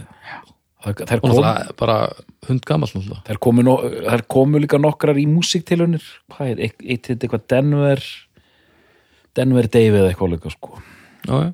það, 0.83 1.03
þær, 1.03 1.21
og 1.21 1.27
kom, 1.27 1.35
það 1.37 1.61
er 1.61 1.77
bara 1.79 1.97
hund 2.49 2.65
gamall 2.67 2.89
náttúrulega. 2.89 3.21
Þær, 3.27 3.41
komu 3.43 3.75
komu 4.31 4.63
líka 4.63 4.79
nokkrar 4.81 5.19
í 5.19 5.25
músiktilunir 5.29 6.05
hvað 6.33 6.53
er, 6.53 6.63
eitt, 6.67 6.81
eitt 6.85 7.11
heit 7.11 7.17
eitthvað 7.19 7.45
Denver 7.51 8.03
Denver 9.37 9.67
Dave 9.67 9.97
eða 10.03 10.11
eitthvað 10.13 10.35
líka 10.35 10.51
sko 10.53 10.77
já, 11.27 11.33
já. 11.45 11.53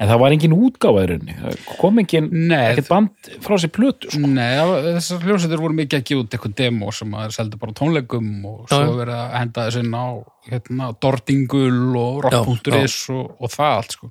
en 0.00 0.08
það 0.08 0.20
var 0.22 0.32
engin 0.32 0.54
útgáfa 0.56 1.02
í 1.04 1.08
rauninni 1.10 1.34
Það 1.40 1.56
kom 1.80 1.98
engin, 2.00 2.28
Nei, 2.32 2.60
ekkert 2.70 2.88
band 2.88 3.30
frá 3.44 3.56
sér 3.60 3.72
plötu 3.76 4.08
sko. 4.08 4.20
Nei, 4.32 4.54
það- 4.56 4.86
þessar 4.96 5.26
hljómsveitir 5.26 5.60
voru 5.60 5.76
mikið 5.76 5.98
að 5.98 6.04
gefa 6.08 6.22
út 6.24 6.36
eitthvað 6.36 6.54
demo 6.62 6.92
sem 6.96 7.10
að 7.20 7.34
seldu 7.36 7.58
bara 7.60 7.74
á 7.74 7.78
tónleikum 7.80 8.30
og 8.48 8.62
svo 8.70 8.78
Já. 8.80 8.94
verið 9.02 9.16
að 9.18 9.34
henda 9.36 9.66
þessu 9.66 9.82
inn 9.84 9.92
á 10.00 10.06
hérna, 10.50 10.86
Dordingul 11.04 11.96
og 12.00 12.22
Rock.is 12.24 12.96
og, 13.12 13.34
og 13.44 13.52
það 13.52 13.74
allt 13.76 13.92
sko. 13.98 14.08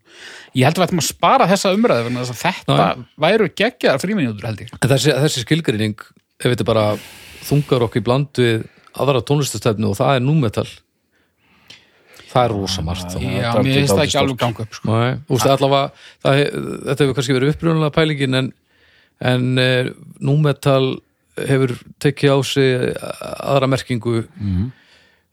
Ég 0.55 0.67
held 0.69 0.77
að 0.77 0.83
við 0.83 0.87
ættum 0.87 1.01
að 1.01 1.07
spara 1.09 1.47
þessa 1.49 1.73
umræðu 1.73 2.05
vegna 2.05 2.21
þess 2.21 2.35
að 2.35 2.43
þetta 2.45 2.77
Já. 2.77 3.05
væru 3.25 3.47
geggjaðar 3.63 4.03
fríminútur 4.05 4.45
held 4.51 4.61
ég. 4.61 4.75
En 4.77 4.93
þessi, 4.93 5.15
þessi 5.25 5.43
skilgreining 5.47 5.97
ef 6.39 6.45
þetta 6.53 6.67
bara 6.69 6.85
þungar 7.49 7.87
okkur 7.89 7.99
í 8.03 8.05
bland 8.05 8.29
við 8.37 8.67
aðra 8.99 9.25
tónlistastefnu 9.25 9.89
og 9.89 9.97
það 9.97 10.15
er 10.19 10.23
númetal 10.29 10.67
það 12.29 12.45
er 12.45 12.53
rosa 12.55 12.81
margt. 12.85 13.15
Já, 13.19 13.51
mér 13.63 13.75
finnst 13.79 13.95
það 13.95 14.03
ekki 14.05 14.19
alveg 14.21 14.39
ganga 14.43 14.65
upp 14.65 14.77
sko. 14.77 14.89
Nei, 14.93 15.11
úst, 15.35 15.45
allavega, 15.49 15.91
það, 16.25 16.41
þetta 16.87 17.03
hefur 17.05 17.17
kannski 17.19 17.37
verið 17.37 17.53
upprunalega 17.55 17.95
pælingin 17.95 18.39
en, 18.39 18.49
en 19.33 19.47
e, 19.61 19.69
númetal 20.29 20.83
hefur 21.39 21.73
tekið 22.03 22.35
á 22.35 22.37
sig 22.43 22.93
aðra 22.99 23.69
merkingu 23.71 24.17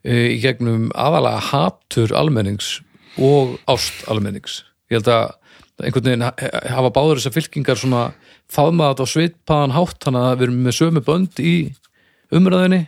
e, 0.07 0.15
í 0.37 0.39
gegnum 0.43 0.89
aðalega 0.95 1.43
hatur 1.51 2.15
almennings 2.17 2.77
og 3.19 3.57
ást 3.73 4.05
almennings. 4.13 4.61
Ég 4.93 5.01
held 5.01 5.11
að 5.11 5.35
einhvern 5.87 6.07
veginn 6.09 6.25
ha- 6.25 6.53
hafa 6.79 6.91
báður 6.95 7.19
þessar 7.21 7.35
fylkingar 7.37 7.77
svona 7.81 8.05
faðmaðat 8.53 9.03
á 9.03 9.07
svitpaðan 9.11 9.75
hátt 9.77 9.99
þannig 10.07 10.23
að 10.31 10.37
við 10.39 10.47
erum 10.47 10.61
með 10.65 10.77
sömu 10.79 11.03
bönd 11.05 11.41
í 11.43 11.55
umræðinni 12.33 12.83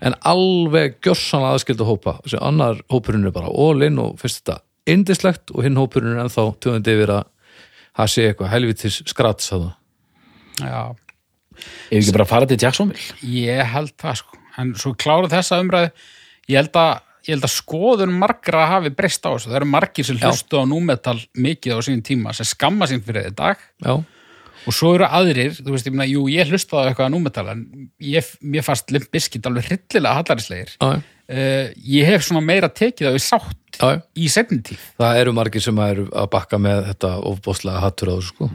en 0.00 0.16
alveg 0.26 0.98
gjörsanlega 1.04 1.58
aðskilda 1.58 1.86
hópa. 1.88 2.18
Þessi 2.24 2.40
annar 2.42 2.80
hópurinn 2.92 3.28
er 3.28 3.34
bara 3.34 3.52
all-in 3.52 4.00
og 4.02 4.18
finnst 4.20 4.42
þetta 4.42 4.60
indislegt 4.90 5.54
og 5.54 5.64
hinn 5.64 5.78
hópurinn 5.80 6.16
er 6.16 6.24
ennþá 6.24 6.50
tjóðandi 6.60 6.96
yfir 6.96 7.14
að 7.14 7.24
það 7.94 8.12
sé 8.12 8.26
eitthvað 8.28 8.52
helvitis 8.52 9.00
skrats 9.08 9.52
að 9.54 9.66
það 9.68 9.72
Já, 10.54 10.82
ef 11.90 11.96
ekki 11.98 12.14
bara 12.14 12.28
fara 12.30 12.46
til 12.46 12.58
Jacksonville? 12.62 13.16
Ég 13.26 13.72
held 13.72 13.94
það 13.98 14.20
sko. 14.20 14.38
En 14.62 14.70
svo 14.78 14.92
klára 14.94 15.30
þessa 15.32 15.58
umræðu, 15.62 15.90
ég 16.46 16.60
held 16.60 16.78
að 16.78 16.92
ég 17.24 17.32
held 17.32 17.46
að 17.48 17.54
skoðun 17.54 18.12
margra 18.20 18.66
hafi 18.68 18.92
breyst 18.94 19.24
á 19.24 19.32
þessu. 19.32 19.48
Það 19.48 19.58
eru 19.62 19.70
margir 19.72 20.06
sem 20.06 20.18
Já. 20.20 20.26
hlustu 20.28 20.60
á 20.60 20.64
númetal 20.68 21.16
mikið 21.32 21.80
á 21.80 21.80
sínum 21.86 22.04
tíma 22.04 22.34
sem 22.36 22.46
skamma 22.48 22.88
sín 22.90 23.02
fyrir 23.04 23.30
þetta 23.30 23.38
dag. 23.40 23.64
Já, 23.80 23.94
og 24.64 24.72
svo 24.76 24.94
eru 24.96 25.06
aðrir, 25.06 25.56
þú 25.60 25.74
veist, 25.74 25.86
ég 25.88 25.94
meina, 25.94 26.06
jú, 26.08 26.24
ég 26.32 26.48
hlustaði 26.50 26.86
á 26.86 26.88
eitthvað 26.92 27.08
að 27.08 27.14
númetala, 27.16 27.54
en 27.56 27.90
ég, 28.00 28.30
mér 28.40 28.64
fannst 28.66 28.90
Limp 28.94 29.10
Bizkit 29.12 29.46
alveg 29.50 29.68
hryllilega 29.70 30.20
hallarislegir. 30.22 30.76
já, 30.80 31.02
Uh, 31.24 31.70
ég 31.88 32.04
hef 32.04 32.20
svona 32.26 32.42
meira 32.44 32.68
tekið 32.68 33.06
það 33.06 33.14
við 33.14 33.22
sátt 33.24 33.78
já. 33.80 34.02
í 34.20 34.26
setni 34.28 34.58
tíð. 34.60 34.82
það 35.00 35.20
eru 35.22 35.32
margir 35.32 35.62
sem 35.64 35.78
eru 35.80 36.02
að 36.12 36.26
bakka 36.34 36.58
með 36.60 36.82
þetta 36.90 37.12
ofbóðslega 37.30 37.80
hattur 37.80 38.10
á 38.12 38.14
þessu 38.18 38.28
sko 38.34 38.48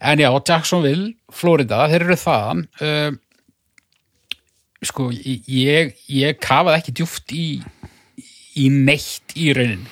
En 0.00 0.18
já, 0.18 0.26
Jacksonville, 0.48 1.12
Florida, 1.30 1.84
þeir 1.92 2.02
eru 2.08 2.16
þaðan. 2.18 2.64
Uh, 2.82 3.12
sko, 4.82 5.10
ég, 5.14 5.94
ég 6.08 6.38
kafaði 6.42 6.80
ekki 6.80 6.94
djúft 6.98 7.30
í, 7.36 7.46
í 8.58 8.66
neitt 8.72 9.34
í 9.36 9.52
raunin. 9.54 9.84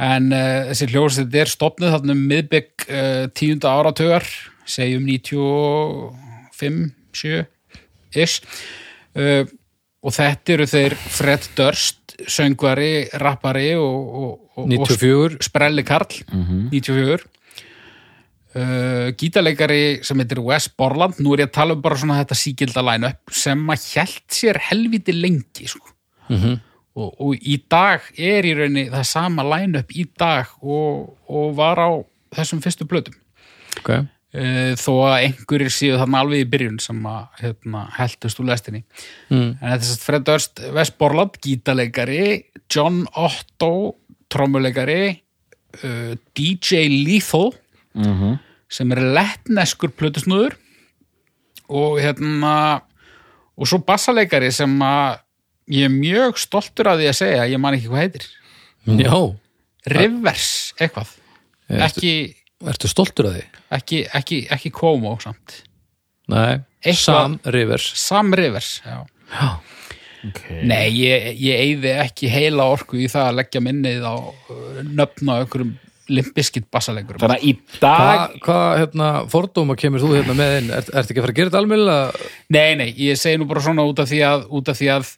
En 0.00 0.30
uh, 0.32 0.68
þessi 0.70 0.88
hljóðsett 0.92 1.34
er 1.36 1.50
stopnið 1.50 1.96
þarna 1.96 2.16
um 2.16 2.22
miðbygg 2.30 2.86
uh, 2.88 3.24
tíunda 3.36 3.74
áratugar, 3.76 4.28
segjum 4.64 5.04
95, 5.08 6.86
7 7.12 7.42
ish. 8.22 8.40
Uh, 9.12 9.44
og 10.02 10.16
þetta 10.16 10.56
eru 10.56 10.66
þeir 10.66 10.96
Fred 10.96 11.44
Durst, 11.58 12.16
söngvari, 12.28 13.08
rappari 13.20 13.74
og, 13.78 14.16
og, 14.22 14.32
og, 14.56 14.66
94, 14.70 15.36
og 15.38 15.46
sprelli 15.46 15.84
Karl, 15.86 16.18
94 16.72 17.22
uh, 18.56 19.08
gítarleikari 19.18 20.02
sem 20.04 20.20
heitir 20.22 20.42
Wes 20.44 20.68
Borland 20.68 21.20
nú 21.22 21.34
er 21.34 21.44
ég 21.44 21.50
að 21.50 21.56
tala 21.58 21.76
um 21.76 21.82
bara 21.84 21.98
svona 22.00 22.18
þetta 22.20 22.38
síkilda 22.38 22.84
line-up 22.88 23.32
sem 23.42 23.62
að 23.72 23.88
hjælt 23.92 24.36
sér 24.36 24.60
helviti 24.70 25.16
lengi 25.16 25.70
sko. 25.70 25.88
Mhm. 26.28 26.60
Og, 26.98 27.12
og 27.20 27.36
í 27.36 27.58
dag 27.70 28.04
er 28.16 28.46
í 28.48 28.54
rauninni 28.58 28.90
það 28.92 29.06
sama 29.08 29.44
line-up 29.46 29.94
í 29.96 30.06
dag 30.18 30.50
og, 30.60 31.12
og 31.28 31.54
var 31.58 31.80
á 31.80 31.90
þessum 32.36 32.62
fyrstu 32.64 32.88
blötum 32.88 33.16
ok. 33.80 33.94
Uh, 34.32 34.72
þó 34.80 34.92
að 35.10 35.26
einhverjir 35.26 35.72
séu 35.74 35.96
þarna 36.00 36.22
alveg 36.24 36.46
í 36.46 36.50
byrjun 36.54 36.78
sem 36.80 37.02
að 37.04 37.42
hérna, 37.42 37.82
heldust 37.98 38.38
úr 38.40 38.46
lestinni. 38.48 38.80
Mm. 39.28 39.58
en 39.60 39.74
er 39.74 39.82
sérst 39.84 40.06
Fred 40.06 40.24
Durst, 40.24 40.62
Wes 40.72 40.88
Borland 40.96 41.36
gítarleikari, 41.44 42.46
John 42.72 43.02
Otto 43.12 43.98
trommuleikari 44.32 45.02
uh, 45.84 46.14
DJ 46.32 46.86
Lethal 47.04 47.52
mm 47.92 48.40
sem 48.72 48.92
er 48.94 49.02
lettneskur 49.12 49.92
plötusnúður. 49.92 50.56
Og 51.72 52.00
hérna 52.00 52.54
og 53.52 53.68
svo 53.68 53.82
bassaleikari 53.84 54.48
sem 54.54 54.72
að 54.80 55.20
ég 55.72 55.88
er 55.88 55.92
mjög 55.94 56.38
stoltur 56.42 56.90
af 56.92 57.00
því 57.00 57.08
að 57.10 57.18
segja 57.18 57.48
ég 57.50 57.60
man 57.62 57.76
ekki 57.78 57.90
hvað 57.90 58.04
heitir. 58.04 58.28
Já, 59.02 59.16
Rivers, 59.92 60.48
eitthvað. 60.78 61.12
Ertu- 61.72 61.84
ekki, 61.88 62.12
ertu 62.72 62.90
stoltur 62.90 63.28
að 63.30 63.36
því? 63.38 63.44
ekki, 63.78 64.00
ekki, 64.18 64.40
ekki 64.52 64.72
Komo 64.74 65.16
samt. 65.22 65.62
Nei, 66.28 66.60
Eitthvað- 66.84 66.98
Sam 67.04 67.38
Rivers. 67.54 67.86
Sam 67.98 68.34
Rivers, 68.34 68.80
já. 68.84 68.98
Já, 69.32 69.48
okay. 70.28 70.62
Nei, 70.68 70.90
ég, 70.90 71.28
ég 71.40 71.62
eyði 71.64 71.94
ekki 72.04 72.28
heila 72.30 72.66
orku 72.74 72.98
í 73.00 73.08
það 73.10 73.28
að 73.30 73.38
leggja 73.40 73.62
minnið 73.64 74.04
á 74.06 74.14
uh, 74.18 74.82
nöfn 74.84 75.30
á 75.32 75.34
einhverjum 75.40 75.72
limbiskitt 76.10 76.66
bassaleikurum 76.72 77.20
þannig 77.22 77.42
að 77.42 77.46
í 77.46 77.52
dag 77.82 78.02
Hvað, 78.02 78.36
hva, 78.46 78.58
hérna, 78.80 79.10
fordóma 79.30 79.76
kemur 79.78 80.02
þú 80.02 80.10
hérna 80.16 80.36
með 80.38 80.54
inn? 80.58 80.70
Er, 80.74 80.88
ertu 80.88 81.12
ekki 81.12 81.20
að 81.20 81.26
fara 81.26 81.34
að 81.34 81.38
gera 81.38 81.52
þetta 81.52 81.60
almennilega? 81.62 82.30
Nei, 82.56 82.70
nei, 82.80 82.88
ég 82.98 83.20
segi 83.20 83.40
nú 83.40 83.46
bara 83.50 83.62
svona 83.64 83.86
út 83.88 84.02
af 84.02 84.10
því 84.10 84.22
að, 84.28 84.46
út 84.58 84.72
af 84.72 84.80
því 84.80 84.90
að 84.96 85.12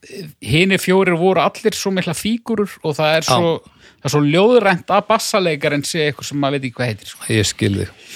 hini 0.45 0.81
fjórir 0.83 1.17
voru 1.21 1.45
allir 1.45 1.79
svo 1.79 1.95
mikla 1.97 2.17
fígurur 2.19 2.77
og 2.83 2.99
það 2.99 3.17
er 3.21 3.29
svo, 3.31 3.55
það 3.95 4.11
er 4.11 4.15
svo 4.17 4.25
ljóðrænt 4.27 4.93
að 4.99 5.09
bassaleikar 5.15 5.79
en 5.79 5.87
sé 5.89 6.09
eitthvað 6.09 6.31
sem 6.31 6.43
maður 6.45 6.59
veit 6.59 6.69
ekki 6.69 6.79
hvað 6.81 6.93
heitir. 6.93 7.15
Sko. 7.15 7.31
Ég 7.33 7.49
skil 7.49 7.73
þig. 7.81 8.13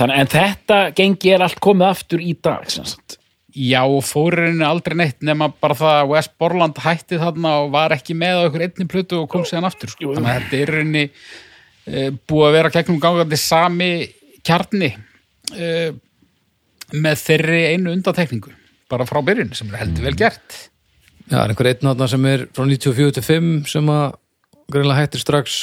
þannig, 0.00 0.20
en 0.20 0.34
þetta 0.36 0.82
gengi 1.00 1.34
er 1.34 1.46
allt 1.48 1.64
komið 1.64 1.88
aftur 1.88 2.22
í 2.24 2.36
dag 2.44 2.68
sem 2.72 2.86
sagt. 2.88 3.16
Já, 3.50 3.80
og 3.82 4.04
fóririnn 4.06 4.60
er 4.62 4.68
aldrei 4.68 4.94
neitt 4.94 5.24
nema 5.26 5.48
bara 5.50 5.74
það 5.74 5.96
að 5.96 6.10
West 6.12 6.32
Borland 6.38 6.76
hætti 6.84 7.18
þarna 7.18 7.54
og 7.64 7.72
var 7.74 7.90
ekki 7.96 8.14
með 8.14 8.38
á 8.38 8.42
einhver 8.44 8.62
einni 8.68 8.86
plötu 8.90 9.24
og 9.24 9.30
kom 9.32 9.42
síðan 9.48 9.66
aftur. 9.66 9.90
Sko. 9.90 10.12
Þannig 10.14 10.30
að 10.30 10.44
þetta 10.44 10.60
er 10.60 10.72
rauninni 10.76 11.04
búið 11.86 12.46
að 12.46 12.56
vera 12.58 12.72
gegnum 12.74 13.00
gangandi 13.02 13.38
sami 13.40 13.92
kjarni 14.46 14.90
e, 15.54 15.90
með 16.92 17.22
þeirri 17.24 17.62
einu 17.74 17.94
undatekningu 17.94 18.52
bara 18.90 19.06
frá 19.08 19.20
byrjun 19.24 19.54
sem 19.54 19.70
er 19.70 19.84
heldur 19.84 20.08
vel 20.08 20.16
gert. 20.18 20.56
Já, 21.30 21.36
það 21.36 21.42
er 21.44 21.52
einhver 21.52 21.70
einn 21.70 21.86
þarna 21.86 22.08
sem 22.10 22.26
er 22.30 22.46
frá 22.56 22.66
94 22.66 23.16
til 23.16 23.26
5 23.26 23.50
sem 23.70 23.92
að 23.94 24.06
greinlega 24.70 25.04
hættir 25.04 25.22
strax 25.22 25.60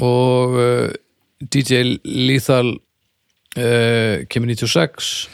og 0.00 0.56
uh, 0.56 0.88
DJ 1.40 1.98
Lethal 2.04 2.72
uh, 2.76 4.24
kemur 4.32 4.54
96 4.54 5.28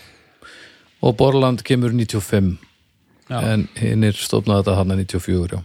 og 1.06 1.16
Borland 1.18 1.62
kemur 1.66 1.94
95 1.94 2.56
Já. 3.30 3.40
en 3.42 3.66
hinn 3.78 4.06
er 4.06 4.18
stofnað 4.18 4.62
þetta 4.62 4.76
hann 4.78 4.92
94, 5.02 5.56
já. 5.56 5.62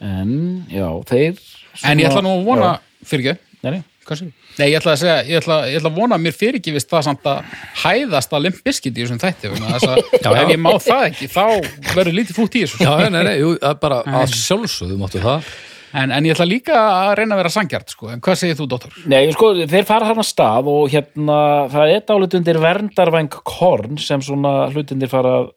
en 0.00 0.30
já, 0.72 0.88
þeir 1.08 1.40
En 1.84 2.00
ég 2.00 2.08
ætla 2.08 2.24
nú 2.24 2.32
að 2.38 2.48
vona, 2.48 2.72
fyrir 3.04 3.32
ekki, 3.34 3.60
nei? 3.66 3.78
Nei, 4.06 4.68
ég 4.70 4.76
ætla 4.78 4.92
að 4.94 5.00
segja, 5.00 5.14
ég 5.26 5.40
ætla, 5.40 5.56
ég 5.66 5.80
ætla 5.80 5.90
að 5.90 5.96
vona 5.98 6.14
að 6.14 6.22
mér 6.22 6.34
fyrir 6.38 6.60
ekki 6.60 6.72
vist 6.76 6.90
það 6.92 7.06
samt 7.08 7.24
að 7.26 7.54
hæðast 7.82 8.34
að 8.36 8.44
limp 8.44 8.60
biskit 8.64 8.94
í 8.94 9.02
þessum 9.02 9.18
þætti 9.18 9.50
ef 9.50 10.52
ég 10.52 10.60
má 10.62 10.70
það 10.78 11.06
ekki, 11.08 11.26
þá 11.32 11.42
verður 11.90 12.14
lítið 12.20 12.38
fútt 12.38 12.54
í 12.54 12.62
þessu. 12.62 12.84
Já, 12.86 12.92
nei, 13.10 13.22
nei, 13.26 13.32
jú, 13.40 13.56
það 13.58 13.72
er 13.72 13.80
bara 13.82 13.98
að 14.20 14.36
sjálfsögðu 14.38 15.00
máttu 15.00 15.22
það. 15.24 15.50
En, 15.96 16.12
en 16.12 16.28
ég 16.28 16.36
ætla 16.36 16.46
líka 16.46 16.76
að 16.76 17.12
reyna 17.18 17.34
að 17.34 17.42
vera 17.42 17.52
sangjart, 17.56 17.92
sko. 17.94 18.10
En 18.12 18.22
hvað 18.22 18.38
segir 18.40 18.58
þú, 18.58 18.68
dóttor? 18.70 18.96
Nei, 19.10 19.20
sko, 19.34 19.52
þeir 19.64 19.86
fara 19.88 20.10
þarna 20.10 20.26
stað 20.28 20.70
og 20.70 20.88
hérna, 20.92 21.38
það 21.72 21.94
er 21.96 22.02
dálit 22.10 22.38
undir 22.38 22.60
verndarvæng 22.62 23.38
korn 23.48 24.00
sem 24.02 24.22
svona 24.24 24.54
hlutindir 24.70 25.10
fara 25.10 25.38
að 25.40 25.52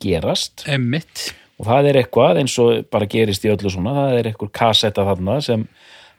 gerast 0.00 0.64
Emmitt. 0.70 1.30
Og 1.60 1.66
það 1.68 1.90
er 1.90 1.98
eitthvað 2.00 2.40
eins 2.40 2.54
og 2.62 2.86
bara 2.90 3.08
gerist 3.10 3.44
í 3.44 3.52
öllu 3.52 3.70
svona, 3.72 3.92
það 3.98 4.18
er 4.18 4.28
eitthvað 4.32 4.52
kassetta 4.56 5.04
þarna 5.04 5.38
sem 5.44 5.66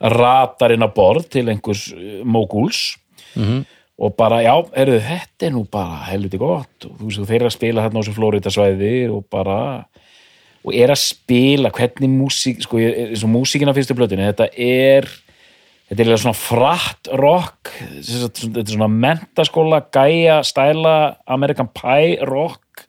ratar 0.02 0.74
inn 0.76 0.86
á 0.86 0.90
borð 0.94 1.28
til 1.34 1.48
einhvers 1.52 1.88
uh, 1.94 2.22
mógúls 2.26 2.98
Mhm. 3.36 3.62
og 4.02 4.16
bara, 4.18 4.42
já, 4.44 4.52
heyrðu, 4.76 4.98
þetta 5.06 5.46
er 5.48 5.52
nú 5.56 5.62
bara 5.72 6.02
helviti 6.10 6.38
gott. 6.42 6.84
Og 6.84 6.98
þú 7.00 7.06
veist, 7.06 7.22
þeir 7.30 7.38
eru 7.38 7.48
að 7.48 7.54
spila 7.56 7.84
þarna 7.86 8.02
á 8.02 8.02
þessu 8.02 8.16
Flóritasvæði 8.18 8.96
og 9.14 9.22
bara 9.32 9.58
og 10.66 10.74
er 10.76 10.92
að 10.94 11.00
spila 11.00 11.72
hvernig 11.72 12.10
músík, 12.12 12.60
sko, 12.66 12.78
eins 12.82 13.24
og 13.24 13.32
músíkina 13.32 13.74
fyrstu 13.74 13.96
blötinu, 13.98 14.26
þetta 14.34 14.50
er 14.58 15.08
þetta 15.90 16.06
er 16.06 16.20
svona 16.22 16.38
fratt 16.38 17.10
rock 17.18 17.72
þetta 18.02 18.60
er 18.62 18.74
svona 18.74 18.90
mentaskóla 18.92 19.80
gæja, 19.94 20.42
stæla 20.44 21.16
American 21.28 21.70
Pie 21.74 22.20
rock 22.28 22.86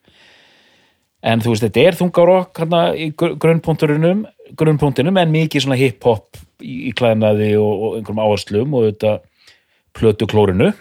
en 1.23 1.43
þú 1.43 1.53
veist, 1.55 1.65
þetta 1.67 1.85
er 1.87 1.99
þungarokk 2.01 2.59
hérna 2.63 2.83
í 2.99 3.11
gr- 3.15 3.37
grunnpunkturunum 3.39 4.25
grunnpunktinum 4.59 5.21
en 5.23 5.33
mikið 5.33 5.65
svona 5.67 5.79
hip-hop 5.81 6.41
í, 6.61 6.89
í 6.91 6.93
klæðnaði 6.99 7.53
og, 7.61 7.73
og 7.73 7.97
einhverjum 7.99 8.23
áherslum 8.25 8.75
og 8.79 8.89
þetta 8.91 9.15
plötu 9.97 10.27
klórinu 10.31 10.73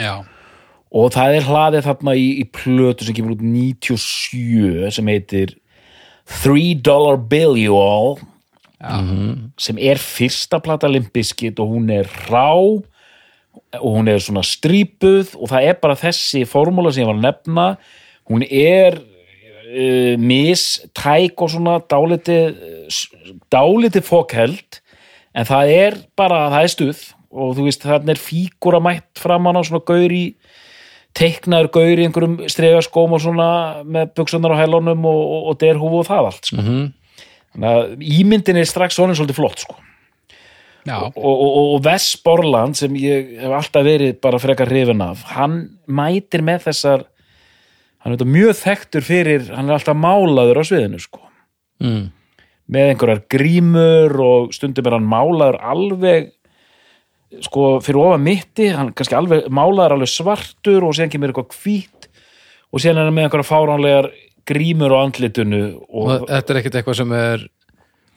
já, 0.00 0.22
og 0.92 1.12
það 1.14 1.38
er 1.38 1.46
hlaðið 1.48 1.86
þarna 1.88 2.14
í, 2.18 2.26
í 2.42 2.44
plötu 2.52 3.06
sem 3.06 3.16
kemur 3.16 3.36
út 3.36 3.44
97 3.44 4.90
sem 4.98 5.12
heitir 5.12 5.54
Three 6.42 6.74
Dollar 6.78 7.18
Bill 7.18 7.56
You 7.58 7.74
All. 7.76 8.14
Sem 9.60 9.78
er 9.78 9.98
fyrsta 10.00 10.58
plata 10.62 10.88
Limbiskit 10.90 11.58
og 11.62 11.72
hún 11.74 11.90
er 11.92 12.06
rá 12.30 12.54
og 12.54 13.88
hún 13.98 14.08
er 14.10 14.22
svona 14.22 14.42
strípuð 14.46 15.34
og 15.38 15.50
það 15.50 15.66
er 15.68 15.76
bara 15.82 15.98
þessi 15.98 16.44
formúla 16.48 16.92
sem 16.94 17.04
ég 17.04 17.10
var 17.10 17.18
að 17.18 17.26
nefna. 17.26 17.66
Hún 18.30 18.46
er 18.48 19.00
uh, 19.72 20.14
mistæk 20.20 21.42
og 21.42 21.52
svona 21.52 21.80
dálítið 21.88 22.60
dálítið 23.52 24.06
fókheld 24.06 24.80
en 25.32 25.48
það 25.48 25.74
er 25.74 25.98
bara, 26.18 26.46
það 26.52 26.62
er 26.62 26.72
stuð 26.76 27.02
og 27.32 27.54
þú 27.56 27.66
veist, 27.66 27.84
þannig 27.88 28.12
er 28.14 28.20
fígúra 28.20 28.80
mætt 28.84 29.20
framan 29.20 29.56
á 29.56 29.62
svona 29.64 29.84
gaur 29.88 30.12
í 30.12 30.24
teiknaður 31.16 31.70
gaur 31.76 32.00
í 32.00 32.06
einhverjum 32.06 32.36
stregaskóm 32.50 33.16
og 33.16 33.22
svona 33.24 33.48
með 33.84 34.12
buksunar 34.16 34.54
á 34.56 34.62
hælunum 34.62 35.06
og, 35.08 35.22
og, 35.22 35.46
og 35.52 35.60
derhúfu 35.60 36.02
og 36.02 36.08
það 36.08 36.28
allt 36.30 36.50
sko. 36.50 36.66
þannig 37.52 37.70
að 37.70 38.04
ímyndin 38.18 38.60
er 38.60 38.68
strax 38.68 38.96
svona 38.96 39.16
svolítið 39.16 39.40
flott 39.40 39.64
sko. 39.64 39.76
og, 40.88 41.18
og, 41.20 41.56
og, 41.62 41.74
Wes 41.86 42.08
Borland 42.24 42.78
sem 42.80 42.96
ég 42.98 43.36
hef 43.42 43.56
alltaf 43.60 43.86
verið 43.86 44.16
bara 44.24 44.40
frekar 44.42 44.72
hrifin 44.72 45.04
af 45.04 45.24
hann 45.36 45.60
mætir 45.86 46.44
með 46.44 46.68
þessar 46.68 47.04
hann 48.02 48.16
er 48.16 48.32
mjög 48.34 48.56
þekktur 48.58 49.06
fyrir 49.06 49.48
hann 49.54 49.70
er 49.70 49.78
alltaf 49.78 49.98
málaður 49.98 50.62
á 50.62 50.64
sviðinu 50.66 51.00
sko. 51.02 51.22
mm. 51.82 52.04
með 52.72 52.92
einhverjar 52.92 53.24
grímur 53.30 54.16
og 54.22 54.54
stundum 54.56 54.88
er 54.88 54.98
hann 54.98 55.10
málaður 55.10 55.60
alveg 55.72 56.32
sko 57.40 57.78
fyrir 57.84 58.02
ofa 58.02 58.18
mitti. 58.20 58.68
Hann 58.74 58.92
kannski 58.96 59.16
alveg 59.16 59.48
málaður 59.52 59.96
alveg 59.96 60.10
svartur 60.12 60.84
og 60.84 60.96
síðan 60.96 61.12
kemur 61.12 61.32
eitthvað 61.32 61.56
hvít 61.62 62.10
og 62.72 62.82
síðan 62.82 63.00
er 63.00 63.08
hann 63.08 63.16
með 63.16 63.28
einhverjar 63.28 63.48
fáránlegar 63.48 64.10
grímur 64.48 64.94
á 64.96 64.98
andlitinu 65.04 65.64
og, 65.86 66.26
þetta 66.28 66.52
er 66.52 66.60
ekkert 66.60 66.78
eitthvað 66.80 66.98
sem 66.98 67.12
er 67.16 67.44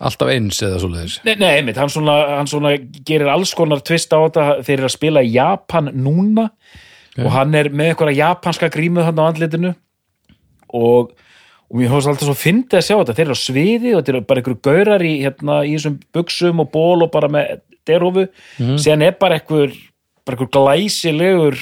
alltaf 0.06 0.32
eins 0.34 0.60
eða 0.66 0.80
svoleiðis? 0.82 1.20
Nei, 1.28 1.36
nei, 1.40 1.52
einmitt, 1.60 1.78
hann 1.80 1.92
svona, 1.92 2.16
hann 2.40 2.50
svona 2.52 2.74
gerir 3.08 3.30
alls 3.32 3.54
konar 3.56 3.84
tvist 3.86 4.12
á 4.12 4.20
þetta. 4.20 4.48
Þeir 4.66 4.78
eru 4.80 4.90
að 4.90 4.96
spila 4.98 5.24
í 5.24 5.32
Japan 5.36 5.92
núna 5.94 6.50
og 7.22 7.30
hann 7.36 7.56
er 7.56 7.70
með 7.72 7.94
einhverja 7.94 8.20
japanska 8.22 8.70
grímu 8.74 9.06
hann 9.06 9.22
á 9.22 9.26
andlitinu. 9.28 9.74
Og, 10.76 11.14
og 11.70 11.80
mér 11.80 11.94
hóðst 11.94 12.12
alltaf 12.12 12.28
svo 12.28 12.38
fyndið 12.38 12.80
að 12.82 12.86
sjá 12.88 12.96
þetta. 12.98 13.18
Þeir 13.18 13.26
eru 13.28 13.38
á 13.38 13.46
sviði 13.46 13.94
og 13.94 14.02
þetta 14.02 14.14
eru 14.16 14.26
bara 14.28 14.44
einhverju 14.44 14.62
gaurar 14.68 15.06
í, 15.06 15.14
hérna, 15.24 15.62
í 15.64 15.76
þessum 15.78 15.98
buksum 16.16 16.64
og 16.66 16.72
ból 16.74 17.06
og 17.06 17.12
bara 17.14 17.32
með 17.32 17.60
derhófu, 17.86 18.28
síðan 18.58 19.06
er 19.06 19.18
bara 19.22 19.40
einhver 19.40 19.74
bara 20.26 20.40
einhver 20.40 20.50
glæsilegur 20.56 21.60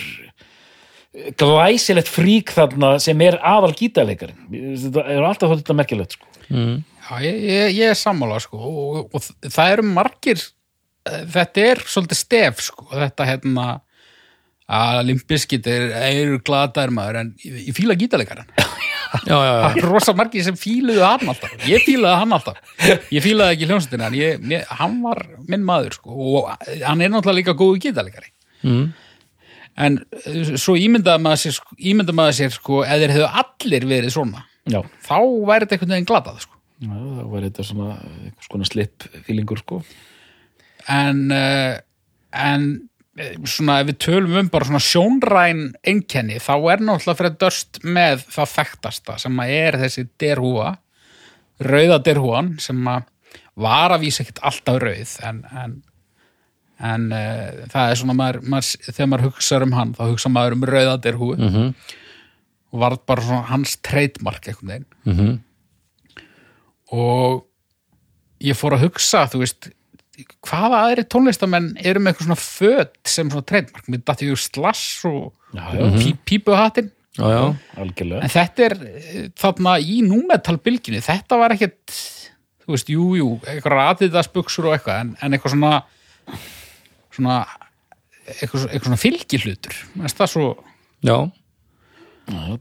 glæsilegt 1.37 2.09
frík 2.09 2.53
þarna 2.55 2.95
sem 3.01 3.19
er 3.21 3.37
aðal 3.45 3.73
gítarleikarinn. 3.77 4.47
Þetta 4.49 5.05
er 5.13 5.27
alltaf 5.27 5.51
þótt 5.51 5.61
þetta 5.61 5.77
merkilegt 5.77 6.15
sko. 6.17 6.29
já 6.49 7.13
ég, 7.21 7.37
ég, 7.49 7.75
ég 7.77 7.91
er 7.91 7.99
sammála 7.99 8.39
sko, 8.41 8.57
og, 8.57 9.13
og 9.13 9.51
það 9.51 9.75
eru 9.75 9.85
margir 9.89 10.41
eh, 10.41 11.23
þetta 11.35 11.65
er 11.69 11.83
svolítið 11.85 12.19
stef 12.19 12.63
sko, 12.65 12.87
þetta 12.91 13.27
hérna 13.29 13.67
að 14.73 15.01
limbiskit 15.09 15.67
er, 15.69 15.89
er 16.09 16.35
gladaður 16.45 16.93
maður 16.95 17.19
en 17.21 17.31
ég, 17.43 17.59
ég 17.69 17.77
fíla 17.77 17.97
gítarleikarinn 17.99 18.49
já, 18.57 18.67
já, 19.27 19.37
já, 19.37 19.53
það 19.63 19.79
er 19.81 19.87
rosa 19.89 20.15
margir 20.17 20.45
sem 20.45 20.57
fíluðu 20.59 21.03
hann 21.05 21.33
alltaf 21.33 21.67
ég 21.69 21.85
fílaði 21.85 22.21
hann 22.21 22.37
alltaf 22.37 22.87
ég 23.13 23.25
fílaði 23.25 23.57
ekki 23.57 23.69
hljómsveitina 23.69 24.09
en 24.09 24.17
ég, 24.19 24.47
mér, 24.53 24.63
hann 24.81 24.99
var 25.03 25.23
minn 25.49 25.67
maður 25.67 25.99
sko, 25.99 26.15
og 26.15 26.49
hann 26.83 27.03
er 27.03 27.13
náttúrulega 27.13 27.39
líka 27.41 27.57
góðu 27.59 27.81
gítarleikari 27.85 28.31
mm. 28.63 28.87
en 29.85 29.99
eh, 30.23 30.55
svo 30.55 30.77
ímyndaði 30.79 31.25
maður 31.27 31.43
sér, 31.45 31.57
sko- 31.59 31.77
ímyndaði 31.77 32.19
maður 32.21 32.39
sér 32.39 32.57
sko, 32.57 32.81
eða 32.87 33.03
þeir 33.03 33.15
hefðu 33.17 33.29
allir 33.43 33.87
verið 33.93 34.17
svona 34.17 34.47
Já, 34.63 34.79
þá 35.03 35.17
væri 35.43 35.65
þetta 35.65 35.75
einhvern 35.75 35.91
veginn 35.91 36.07
glatað 36.07 36.43
sko. 36.45 36.59
Já, 36.83 36.91
það 36.95 37.31
var 37.33 37.45
þetta 37.47 37.63
svona 37.67 37.87
svona 38.45 38.67
slipp 38.67 39.07
fílingur 39.27 39.59
sko. 39.59 39.79
en 40.91 41.19
uh, 41.31 41.75
en 42.33 42.63
eh, 42.63 42.92
svona 43.45 43.75
ef 43.83 43.87
við 43.91 43.97
tölum 44.07 44.37
um 44.39 44.47
bara 44.49 44.65
svona 44.65 44.79
sjónræn 44.81 45.59
einkenni 45.85 46.39
þá 46.41 46.53
er 46.73 46.81
náttúrulega 46.81 47.19
fyrir 47.19 47.35
dörst 47.43 47.79
með 47.85 48.23
það 48.33 48.53
þekktasta 48.57 49.17
sem 49.21 49.41
að 49.43 49.51
er 49.59 49.77
þessi 49.83 50.05
derhúa 50.23 50.71
rauða 51.61 51.99
derhúan 52.07 52.53
sem 52.59 52.79
að 52.89 53.03
var 53.55 53.93
að 53.93 54.01
vísa 54.07 54.23
ekkert 54.23 54.41
alltaf 54.49 54.79
rauð 54.81 55.11
en, 55.29 55.43
en, 55.61 55.75
en 56.81 57.05
uh, 57.13 57.67
það 57.69 57.91
er 57.93 57.99
svona 58.01 58.15
maður, 58.17 58.39
maður, 58.49 58.89
þegar 58.89 59.11
maður 59.11 59.27
hugsa 59.29 59.59
um 59.61 59.75
hann 59.77 59.93
þá 59.93 60.03
hugsa 60.09 60.31
maður 60.33 60.57
um 60.57 60.65
rauða 60.71 60.95
derhúu 61.05 61.35
Mhm. 61.37 61.69
og 62.73 62.79
var 62.81 62.95
bara 63.05 63.21
svona 63.21 63.45
hans 63.51 63.75
treytmark 63.85 64.47
einhvern 64.49 64.71
veginn 64.73 64.87
Mhm. 65.05 65.35
og 66.97 67.45
ég 68.43 68.57
fór 68.57 68.73
að 68.77 68.87
hugsa, 68.87 69.27
þú 69.29 69.43
veist 69.43 69.69
hvaða 70.45 70.81
aðri 70.87 71.05
tónlistamenn 71.09 71.71
eru 71.81 72.01
með 72.01 72.13
eitthvað 72.13 72.27
svona 72.27 72.41
föt 72.41 72.99
sem 73.09 73.31
svona 73.31 73.47
treytmark 73.49 73.87
mér 73.89 74.03
dætti 74.05 74.29
ég 74.29 74.41
slass 74.41 75.05
og 75.09 75.31
Já, 75.53 75.65
pí, 75.97 76.13
pípuhattin 76.25 76.91
en 78.25 78.31
þetta 78.33 78.67
er 78.67 78.75
eh, 78.89 79.25
þarna 79.37 79.77
í 79.81 79.99
númetalbylginu 80.05 81.01
þetta 81.05 81.37
var 81.41 81.53
ekkert 81.53 81.93
þú 82.63 82.75
veist, 82.75 82.89
jú, 82.93 83.07
jú, 83.19 83.29
eitthvað 83.49 83.75
ratiðasbuxur 83.77 84.69
og 84.69 84.77
eitthvað, 84.77 85.01
en, 85.03 85.13
en 85.19 85.35
eitthvað 85.35 85.55
svona 85.55 85.71
svona 87.13 87.39
eitthvað, 88.23 88.67
eitthvað 88.69 88.87
svona 88.87 89.01
fylgihlutur. 89.01 89.79
Finnst 89.97 90.21
það 90.21 90.31
svo, 90.31 90.45
já. 91.03 91.17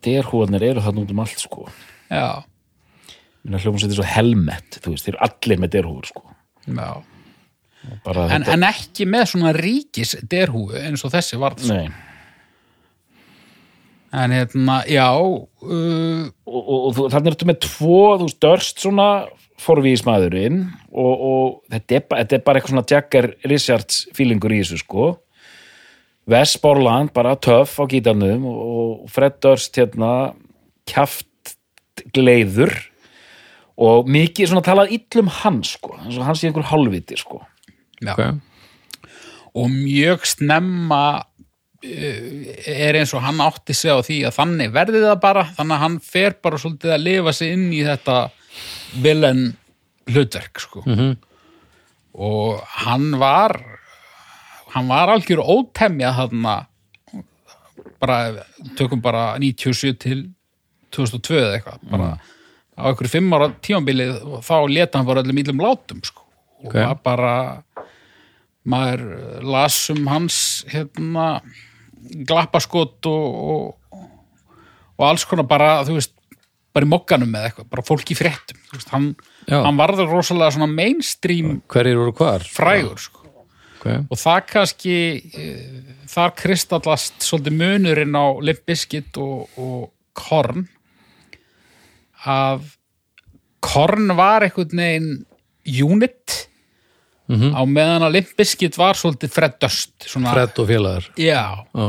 Derhúarnir 0.02 0.64
eru 0.72 0.82
þarna 0.82 1.04
út 1.04 1.14
um 1.14 1.22
allt 1.22 1.38
sko. 1.38 1.68
já, 2.10 2.42
hljómsveitir 3.46 4.00
svo 4.00 4.08
helmet, 4.08 4.80
þú 4.82 4.96
veist, 4.96 5.06
þeir 5.06 5.14
eru 5.14 5.24
allir 5.28 5.62
með 5.62 5.74
derhúur 5.76 6.10
sko. 6.10 6.24
já 6.66 6.90
en, 8.06 8.46
en 8.46 8.64
ekki 8.68 9.06
með 9.10 9.28
svona 9.34 9.52
ríkis 9.56 10.16
derhúu 10.30 10.72
eins 10.78 11.04
og 11.06 11.12
þessi 11.14 11.38
varð 11.40 11.64
sko. 11.64 11.74
nei. 11.74 11.92
en 14.12 14.34
hérna, 14.36 14.82
já 14.86 15.08
uh, 15.16 16.28
Og, 16.52 16.62
og, 16.68 16.98
og 17.00 17.12
þarna 17.12 17.32
ertu 17.32 17.46
með 17.48 17.62
tvo, 17.64 18.00
þú 18.20 18.26
veist, 18.28 18.40
dörst 18.44 18.82
svona 18.82 19.08
forvísmaðurinn 19.62 20.58
og, 20.90 21.12
og 21.12 21.46
þetta, 21.72 21.96
er, 21.96 22.06
þetta 22.10 22.36
er 22.36 22.42
bara 22.44 22.60
eitthvað 22.60 22.74
svona 22.74 22.88
Jagger 22.92 23.28
Richards 23.48 24.00
fílingur 24.16 24.52
í 24.52 24.60
þessu 24.60 24.80
sko. 24.82 25.06
Wes 26.30 26.54
Borland 26.62 27.12
bara 27.16 27.34
töff 27.40 27.78
á 27.80 27.84
gítarnum 27.90 28.44
og 28.50 29.06
Fred 29.10 29.40
Durst 29.42 29.78
hérna 29.78 30.32
kjaft 30.88 31.56
gleiður 32.14 32.74
og 33.82 34.10
mikið 34.12 34.52
svona 34.52 34.64
talað 34.66 34.92
illum 34.98 35.30
hann 35.40 35.62
sko, 35.66 35.96
hann 35.98 36.36
sé 36.38 36.50
einhver 36.50 36.68
hálfviti 36.68 37.18
sko. 37.18 37.40
Já. 38.02 38.14
ok 38.14 38.22
og 39.52 39.68
mjög 39.68 40.24
snemma 40.24 41.02
uh, 41.20 42.20
er 42.66 43.00
eins 43.00 43.12
og 43.12 43.24
hann 43.24 43.42
átti 43.44 43.76
sig 43.76 43.92
á 43.92 44.00
því 44.00 44.18
að 44.28 44.38
þannig 44.38 44.72
verði 44.72 45.02
það 45.04 45.18
bara 45.24 45.44
þannig 45.58 45.76
að 45.76 45.84
hann 45.84 45.98
fer 46.12 46.38
bara 46.44 46.60
svolítið 46.62 46.94
að 46.96 47.04
lifa 47.08 47.36
sig 47.36 47.52
inn 47.56 47.68
í 47.72 47.82
þetta 47.84 48.16
villain 49.02 49.44
hlutverk 50.10 50.60
sko. 50.60 50.82
-hmm. 50.86 51.16
og 52.14 52.60
hann 52.84 53.18
var 53.20 53.56
hann 54.72 54.88
var 54.88 55.12
algjör 55.12 55.44
ótemja 55.44 56.12
þarna 56.16 56.66
bara, 58.00 58.44
tökum 58.76 59.02
bara 59.02 59.36
97 59.38 59.98
til 60.00 60.24
2002 60.92 61.38
eða 61.38 61.58
eitthvað 61.58 61.84
bara 61.92 62.08
á 62.72 62.82
einhverju 62.88 63.12
fimm 63.12 63.34
ára 63.36 63.50
tímabilið 63.62 64.14
og 64.24 64.44
þá 64.44 64.56
leta 64.72 64.98
hann 64.98 65.08
bara 65.08 65.22
öllum 65.22 65.40
ílum 65.42 65.62
látum 65.62 66.02
sko. 66.04 66.22
og 66.62 66.66
Ok. 66.66 66.74
var 66.74 66.98
bara 67.04 67.62
maður 68.68 69.42
las 69.42 69.78
um 69.92 70.06
hans 70.10 70.38
hérna 70.70 71.42
glappaskot 72.02 73.06
og, 73.10 73.54
og, 73.54 74.02
og 74.98 75.06
alls 75.06 75.24
konar 75.28 75.46
bara, 75.50 75.80
þú 75.86 75.96
veist 75.98 76.14
bara 76.72 76.86
í 76.86 76.90
mokkanum 76.90 77.30
með 77.32 77.48
eitthvað, 77.48 77.70
bara 77.74 77.84
fólk 77.84 78.12
í 78.14 78.16
fréttum 78.16 78.60
veist, 78.72 78.92
hann, 78.94 79.10
hann 79.50 79.80
varður 79.80 80.12
rosalega 80.12 80.54
svona 80.56 80.70
mainstream 80.70 81.58
frægur 82.48 83.02
sko. 83.02 83.26
okay. 83.80 84.04
og 84.06 84.20
það 84.20 84.46
kannski 84.52 84.94
eh, 85.36 85.96
þar 86.12 86.36
kristallast 86.38 87.18
svolítið 87.24 87.58
munurinn 87.60 88.16
á 88.16 88.26
Limp 88.44 88.62
Bizkit 88.68 89.20
og, 89.20 89.50
og 89.60 89.90
Korn 90.16 90.64
að 92.28 92.70
Korn 93.62 94.16
var 94.18 94.46
einhvern 94.46 94.80
veginn 94.82 95.12
unit 95.62 96.38
á 97.32 97.62
meðan 97.64 98.06
að 98.06 98.16
Limp 98.16 98.32
Bizkit 98.38 98.78
var 98.78 98.98
svolítið 98.98 99.32
Fred 99.34 99.54
Durst 99.62 100.08
svona, 100.08 100.32
Fred 100.34 100.58
og 100.58 100.68
félagar. 100.68 101.08
Já, 101.16 101.64
Já, 101.72 101.88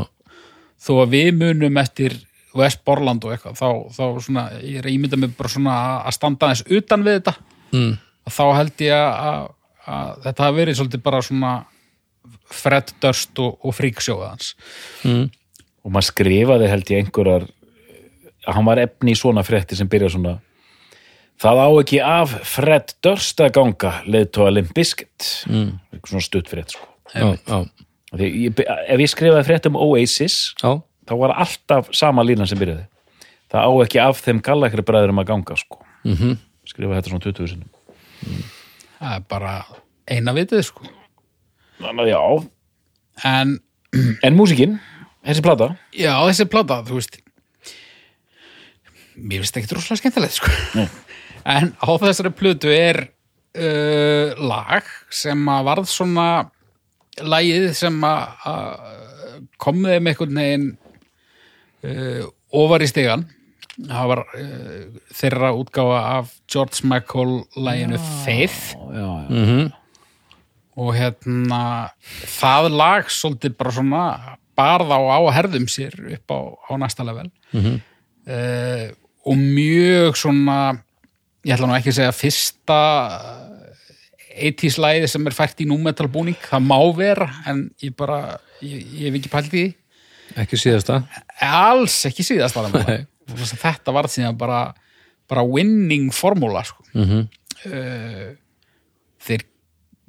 þó 0.84 0.94
að 1.04 1.16
við 1.16 1.32
munum 1.40 1.82
eftir 1.82 2.16
West 2.54 2.84
Borland 2.86 3.24
og 3.26 3.34
eitthvað 3.34 3.58
þá, 3.58 3.70
þá 3.96 4.04
svona, 4.22 4.46
ég 4.62 4.80
er 4.80 4.88
að 4.88 4.94
ímynda 4.94 5.18
mig 5.18 5.34
bara 5.38 5.50
svona 5.50 5.76
að 6.04 6.18
standa 6.18 6.50
aðeins 6.50 6.66
utan 6.70 7.06
við 7.06 7.20
þetta. 7.20 7.36
Mm. 7.74 7.94
að 8.28 8.34
þá 8.36 8.44
held 8.54 8.82
ég 8.86 8.94
að, 8.94 9.48
að, 9.90 10.10
þetta 10.28 10.44
hafi 10.46 10.60
verið 10.62 10.78
svolítið 10.78 11.04
bara 11.08 11.22
svona 11.26 11.54
Fred 12.54 12.94
Durst 13.02 13.40
og, 13.42 13.58
og 13.66 13.74
fríksjóða 13.74 14.30
hans. 14.30 14.54
Mm. 15.04 15.26
og 15.84 15.92
maður 15.92 16.10
skrifaði 16.12 16.70
held 16.70 16.92
ég 16.94 17.04
einhverjar 17.04 17.48
að 18.44 18.58
hann 18.58 18.68
var 18.68 18.82
efni 18.84 19.16
í 19.16 19.18
svona 19.18 19.44
frétti 19.46 19.78
sem 19.80 19.90
byrja 19.90 20.14
svona 20.14 20.38
það 21.42 21.62
á 21.64 21.70
ekki 21.82 22.00
af 22.06 22.36
Fred 22.48 22.96
Durst 23.06 23.42
að 23.44 23.54
ganga 23.58 23.94
leiðtóa 24.06 24.54
Limp 24.54 24.74
Bizkit. 24.76 25.30
Mm. 25.50 25.80
svona 26.06 26.24
stutt 26.24 26.50
frétt 26.52 26.76
sko. 26.76 26.88
já, 27.14 27.38
já, 27.48 27.66
Því 28.14 28.28
ég, 28.44 28.60
ef 28.94 29.00
ég 29.02 29.10
skrifaði 29.10 29.46
frétt 29.48 29.66
um 29.66 29.78
Oasis 29.82 30.54
já, 30.62 30.82
þá 31.10 31.14
var 31.18 31.34
alltaf 31.34 31.90
sama 31.96 32.22
línan 32.24 32.48
sem 32.48 32.60
byrjaði. 32.60 32.86
Það 33.50 33.70
á 33.70 33.72
ekki 33.86 34.02
af 34.02 34.22
þeim 34.22 34.42
gallakri 34.42 34.86
bræðurum 34.86 35.22
að 35.22 35.30
ganga 35.32 35.56
sko. 35.58 35.80
mm 36.04 36.14
-hmm. 36.18 36.38
skrifaði 36.66 37.00
þetta 37.00 37.10
svona 37.10 37.26
20 37.26 37.48
sinum 37.48 37.72
það 39.04 39.18
er 39.18 39.28
bara 39.30 39.54
eina 40.10 40.34
vitið 40.36 40.66
sko. 40.68 40.88
Þannig 41.82 42.06
að 42.06 42.12
já, 42.14 42.22
en 43.30 43.54
en 44.26 44.38
músikinn 44.38 44.80
þessi 45.26 45.44
plata, 45.46 45.74
já, 45.96 46.14
þessi 46.30 46.48
plata, 46.52 46.82
þú 46.88 47.00
veist. 47.00 47.20
Mér 49.14 49.44
finnst 49.44 49.60
ekki 49.60 49.70
droslega 49.70 50.02
skemmtilegt 50.02 50.40
sko. 50.40 50.54
Nei. 50.78 50.88
En 51.46 51.74
á 51.80 51.90
þessari 52.02 52.32
plötu 52.38 52.72
er 52.74 53.02
uh, 53.58 54.34
lag 54.40 54.88
sem 55.14 55.40
að 55.52 55.66
varð 55.70 55.90
svona 55.92 56.28
lagið 57.22 57.70
sem 57.78 57.98
að 58.08 58.48
að 58.50 58.92
kom 59.62 59.84
þeim 59.86 60.08
einhvern 60.10 60.40
veginn 60.40 60.68
uh, 61.84 62.24
ofar 62.54 62.84
í 62.86 62.90
stigan 62.90 63.26
það 63.78 64.10
var 64.12 64.22
uh, 64.38 64.82
þeirra 65.18 65.52
útgáfa 65.58 66.02
af 66.20 66.34
George 66.52 66.84
Michael 66.90 67.36
laginu 67.58 68.00
Faith 68.24 68.74
já, 68.74 69.08
já. 69.08 69.30
mhm, 69.30 69.72
og 70.80 70.94
hérna 70.98 71.62
það 72.40 72.70
lag 72.74 73.10
svolítið 73.14 73.58
bara 73.60 73.76
svona 73.76 74.04
barð 74.58 74.90
á 74.94 75.00
á 75.02 75.20
herðum 75.34 75.66
sér 75.70 75.94
upp 76.18 76.34
á, 76.34 76.40
á 76.70 76.74
næsta 76.82 77.06
level 77.06 77.30
Mhm. 77.54 77.76
uh, 78.26 78.88
og 79.26 79.38
mjög 79.38 80.18
svona 80.18 80.58
ég 81.44 81.54
ætla 81.56 81.68
nú 81.70 81.76
ekki 81.78 81.92
að 81.94 81.98
segja 82.00 82.16
fyrsta 82.16 82.80
80s 84.34 84.80
læði 84.82 85.08
sem 85.12 85.28
er 85.30 85.36
fært 85.38 85.62
í 85.62 85.68
númetal 85.70 86.08
búning, 86.12 86.38
það 86.42 86.64
má 86.66 86.78
vera 86.98 87.28
en 87.50 87.68
ég 87.84 87.94
bara, 87.98 88.40
ég, 88.66 88.80
ég 88.98 89.10
hef 89.12 89.18
ekki 89.20 89.32
pælt 89.34 89.58
í 89.60 89.66
ekki 90.42 90.58
síðasta 90.58 91.02
alls 91.46 92.00
ekki 92.10 92.26
síðast 92.26 92.56
var 92.58 92.70
það 92.74 92.88
Nei. 92.90 93.04
þetta 93.62 93.94
var 93.94 94.10
síðan 94.10 94.38
bara, 94.40 94.62
bara 95.30 95.44
winning 95.46 96.10
formúla 96.16 96.64
sko. 96.66 96.82
Mhm. 96.98 97.28
uh, 97.70 98.32
þeir 99.24 99.46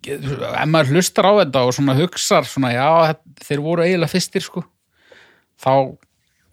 ef 0.05 0.65
maður 0.69 0.95
hlustar 0.95 1.25
á 1.29 1.33
þetta 1.43 1.61
og 1.65 1.75
svona 1.77 1.95
hugsar 1.97 2.45
svona, 2.49 2.73
já, 2.75 2.89
þetta- 3.11 3.45
þeir 3.49 3.63
voru 3.65 3.85
eiginlega 3.85 4.13
fyrstir 4.13 4.45
sko. 4.45 4.65
þá, 5.61 5.71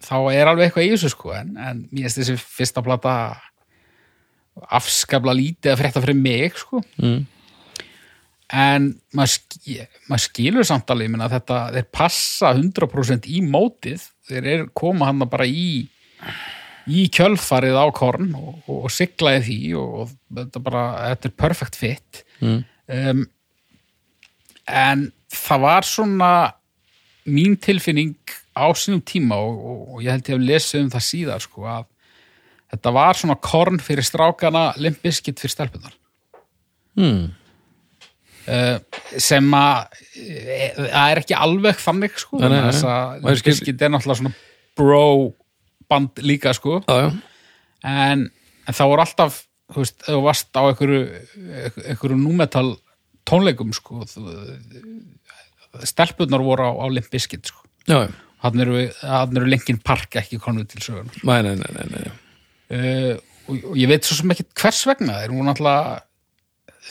þá 0.04 0.16
er 0.36 0.48
alveg 0.52 0.68
eitthvað 0.70 0.86
í 0.88 0.92
þessu 0.94 1.10
sko. 1.16 1.34
en, 1.36 1.56
en 1.58 1.82
mér 1.92 2.08
finnst 2.10 2.20
þessi 2.22 2.38
fyrsta 2.60 2.84
plata 2.86 3.16
afskapla 4.78 5.34
lítið 5.38 5.72
að 5.74 5.80
frétta 5.80 6.02
fyrir 6.04 6.18
mig 6.20 6.58
sko. 6.60 6.82
Mm. 7.02 7.22
en 8.52 8.88
maður, 9.16 9.34
ski, 9.38 9.78
maður 10.12 10.24
skilur 10.26 10.68
samt 10.68 10.90
alveg 10.92 11.12
meina, 11.14 11.30
þetta, 11.32 11.60
þeir 11.78 11.86
passa 11.96 12.50
100% 12.58 13.30
í 13.32 13.40
mótið 13.48 14.04
þeir 14.28 14.50
eru 14.56 14.66
koma 14.76 15.08
hann 15.08 15.24
bara 15.32 15.48
í 15.48 15.86
í 16.92 17.06
kjölfarið 17.14 17.78
á 17.78 17.86
korn 17.96 18.34
og, 18.36 18.58
og, 18.66 18.78
og 18.88 18.92
sigla 18.92 19.38
í 19.38 19.44
því 19.46 19.60
og, 19.80 19.94
og 20.02 20.12
þetta 20.42 20.64
bara, 20.66 20.84
þetta 21.14 21.32
er 21.32 21.38
perfect 21.46 21.80
fit 21.80 22.26
Mm. 22.42 22.64
um, 22.90 23.20
en 24.66 25.02
það 25.30 25.60
var 25.62 25.86
svona 25.86 26.30
mín 27.30 27.54
tilfinning 27.62 28.16
á 28.58 28.66
sínum 28.74 29.04
tíma 29.06 29.38
og, 29.38 30.00
ég 30.02 30.10
held 30.10 30.26
ég 30.26 30.34
hef 30.34 30.42
lesið 30.48 30.82
um 30.88 30.90
það 30.96 31.04
síðar 31.06 31.44
sko 31.46 31.68
að 31.70 31.86
þetta 32.72 32.94
var 32.96 33.20
svona 33.20 33.36
korn 33.44 33.80
fyrir 33.84 34.06
strákana 34.08 34.72
limbiskit 34.82 35.40
fyrir 35.42 35.56
stelpunar 35.58 35.94
Mm. 37.00 37.30
uh, 38.52 38.80
sem 39.16 39.46
að 39.56 39.94
eh, 40.20 40.74
það 40.76 41.12
er 41.14 41.22
ekki 41.22 41.38
alveg 41.40 41.78
þannig 41.80 42.18
sko. 42.20 42.42
Þess 42.42 42.82
að 42.84 43.22
limbiskit 43.30 43.86
er 43.88 43.94
náttúrulega 43.94 44.20
svona 44.20 44.34
bro 44.76 45.06
band 45.88 46.20
líka 46.28 46.52
sko. 46.58 46.82
En, 47.88 48.26
en 48.68 48.76
það 48.76 48.92
voru 48.92 49.06
alltaf 49.06 49.40
þú 49.72 49.86
veist, 49.86 49.98
þú 50.04 50.20
varst 50.26 50.52
á 50.60 50.62
einhverju 50.68 51.02
einhverju 51.88 52.18
númetal 52.20 52.74
tónleikum 53.24 53.72
sko 53.76 54.04
stelpunar 55.88 56.44
voru 56.44 56.68
á, 56.68 56.72
á 56.76 56.86
Limp 56.92 57.08
Bizkit 57.12 57.48
sko. 57.48 57.64
Hann 58.42 58.60
eru, 58.60 58.82
eru 58.84 59.48
Linkin 59.48 59.80
Park 59.80 60.18
ekki 60.20 60.40
konum 60.42 60.66
til 60.68 60.82
sögun 60.84 61.08
Nei, 61.24 61.40
nei, 61.46 61.56
nei, 61.56 61.72
nei, 61.78 61.88
nei. 61.94 62.12
Uh, 62.72 63.16
og, 63.50 63.56
og 63.72 63.76
ég 63.80 63.88
veit 63.92 64.04
svo 64.08 64.16
sem 64.20 64.32
ekki 64.34 64.46
hvers 64.62 64.82
vegna 64.88 65.20
þeir 65.22 65.34
voru 65.36 65.48
náttúrulega 65.50 66.02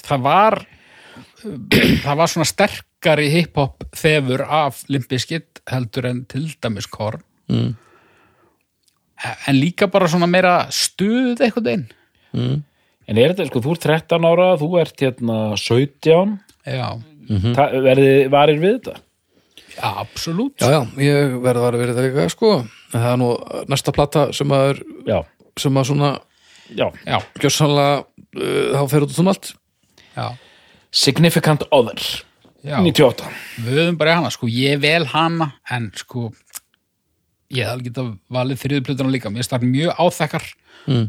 það 0.07 0.24
var 0.26 0.59
það 2.05 2.16
var 2.20 2.31
svona 2.31 2.49
sterkari 2.49 3.28
hip-hop 3.33 3.87
þefur 3.97 4.45
af 4.47 4.85
Limp 4.93 5.09
Bizkit 5.11 5.62
heldur 5.70 6.07
en 6.12 6.24
til 6.31 6.49
dæmis 6.62 6.87
Korn 6.91 7.22
Mm. 7.51 7.72
en 9.49 9.57
líka 9.59 9.89
bara 9.91 10.07
svona 10.09 10.28
meira 10.31 10.66
stuð 10.70 11.41
eitthvað 11.43 11.72
einn 11.74 11.89
Mm. 12.31 12.61
En 13.11 13.18
er 13.18 13.33
þetta, 13.33 13.49
sko, 13.49 13.59
þú 13.59 13.72
ert 13.74 13.83
13 13.83 14.22
ára, 14.28 14.45
þú 14.61 14.68
ert 14.78 15.01
hérna 15.03 15.39
17, 15.59 16.37
já, 16.64 17.03
Mhm. 17.28 17.55
Ta- 17.57 17.72
verði 17.74 18.28
varir 18.31 18.61
við 18.62 18.76
þetta? 18.78 19.01
já, 19.74 19.89
absolutt 19.99 20.61
Já, 20.62 20.68
já, 20.70 20.81
ég 21.03 21.35
verði 21.43 21.64
að 21.66 21.78
vera 21.81 21.93
það 21.97 22.07
líka, 22.07 22.28
sko 22.31 22.53
en 22.61 22.68
það 22.93 23.12
er 23.12 23.16
nú 23.18 23.31
næsta 23.68 23.93
plata 23.93 24.33
sem 24.33 24.47
að 24.49 24.70
er 24.70 24.83
Já, 25.11 25.24
sem 25.59 25.74
að 25.80 25.86
svona 25.90 26.11
já. 26.76 26.86
já, 27.07 27.18
gjössanlega 27.40 28.05
uh, 28.36 28.76
þá 28.76 28.84
fer 28.90 29.03
út 29.07 29.18
um 29.18 29.28
allt 29.32 29.53
já, 30.16 30.28
Significant 30.90 31.62
Other, 31.70 31.98
já. 32.66 32.78
98. 32.82 33.24
við 33.62 33.78
höfum 33.78 33.98
bara 33.98 34.16
hana, 34.18 34.30
sko, 34.34 34.48
ég 34.51 34.80
vel 34.82 35.05
hana 35.12 35.53
en 35.70 35.90
sko 35.96 36.32
ég 37.51 37.64
hef 37.64 37.72
alveg 37.72 37.88
getað 37.90 38.09
valið 38.30 38.59
þriðuplutuna 38.62 39.11
líka. 39.11 39.30
Mér 39.34 39.42
starf 39.46 39.62
mjög 39.66 39.96
áþekkar 39.98 40.44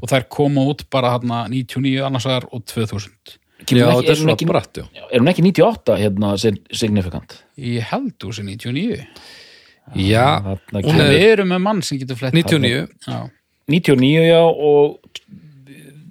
og 0.02 0.08
þær 0.10 0.24
koma 0.34 0.64
út 0.72 0.82
bara 0.94 1.12
hérna 1.16 1.44
99 1.50 2.02
annars 2.08 2.26
vegar 2.26 2.48
og 2.52 2.64
2000 2.66 3.38
Kemur 3.62 3.78
Já, 3.78 3.86
hún 3.86 3.92
ekki- 3.94 4.02
þetta 4.02 4.12
er 4.12 4.18
hún 4.18 4.22
svona 4.26 4.34
ekki, 4.34 4.46
bratt, 4.50 4.74
já. 4.82 4.86
Er 5.14 5.20
hún 5.22 5.30
ekki 5.30 5.44
98 5.46 5.98
hérna 6.02 6.32
sig- 6.42 6.62
Significant? 6.74 7.36
ég 7.62 7.84
held 7.92 8.14
þú 8.18 8.34
sem 8.34 8.46
99 8.50 9.06
Já, 9.96 10.42
Þarna 10.42 10.82
hún 10.82 10.82
kemur- 10.82 11.12
við 11.12 11.22
er 11.22 11.32
erum 11.38 11.48
með 11.54 11.62
mann 11.62 11.82
sem 11.86 12.00
getur 12.02 12.18
flett 12.18 12.34
99 12.34 12.88
já, 13.06 13.30
99 13.72 14.28
já 14.28 14.42
og 14.42 15.00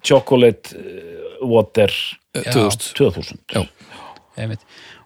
Chocolate 0.06 0.76
eh, 0.76 1.44
Water. 1.44 1.92
Uh, 2.36 2.44
2000 2.46 2.94
2000. 2.96 3.38
Já, 3.54 3.64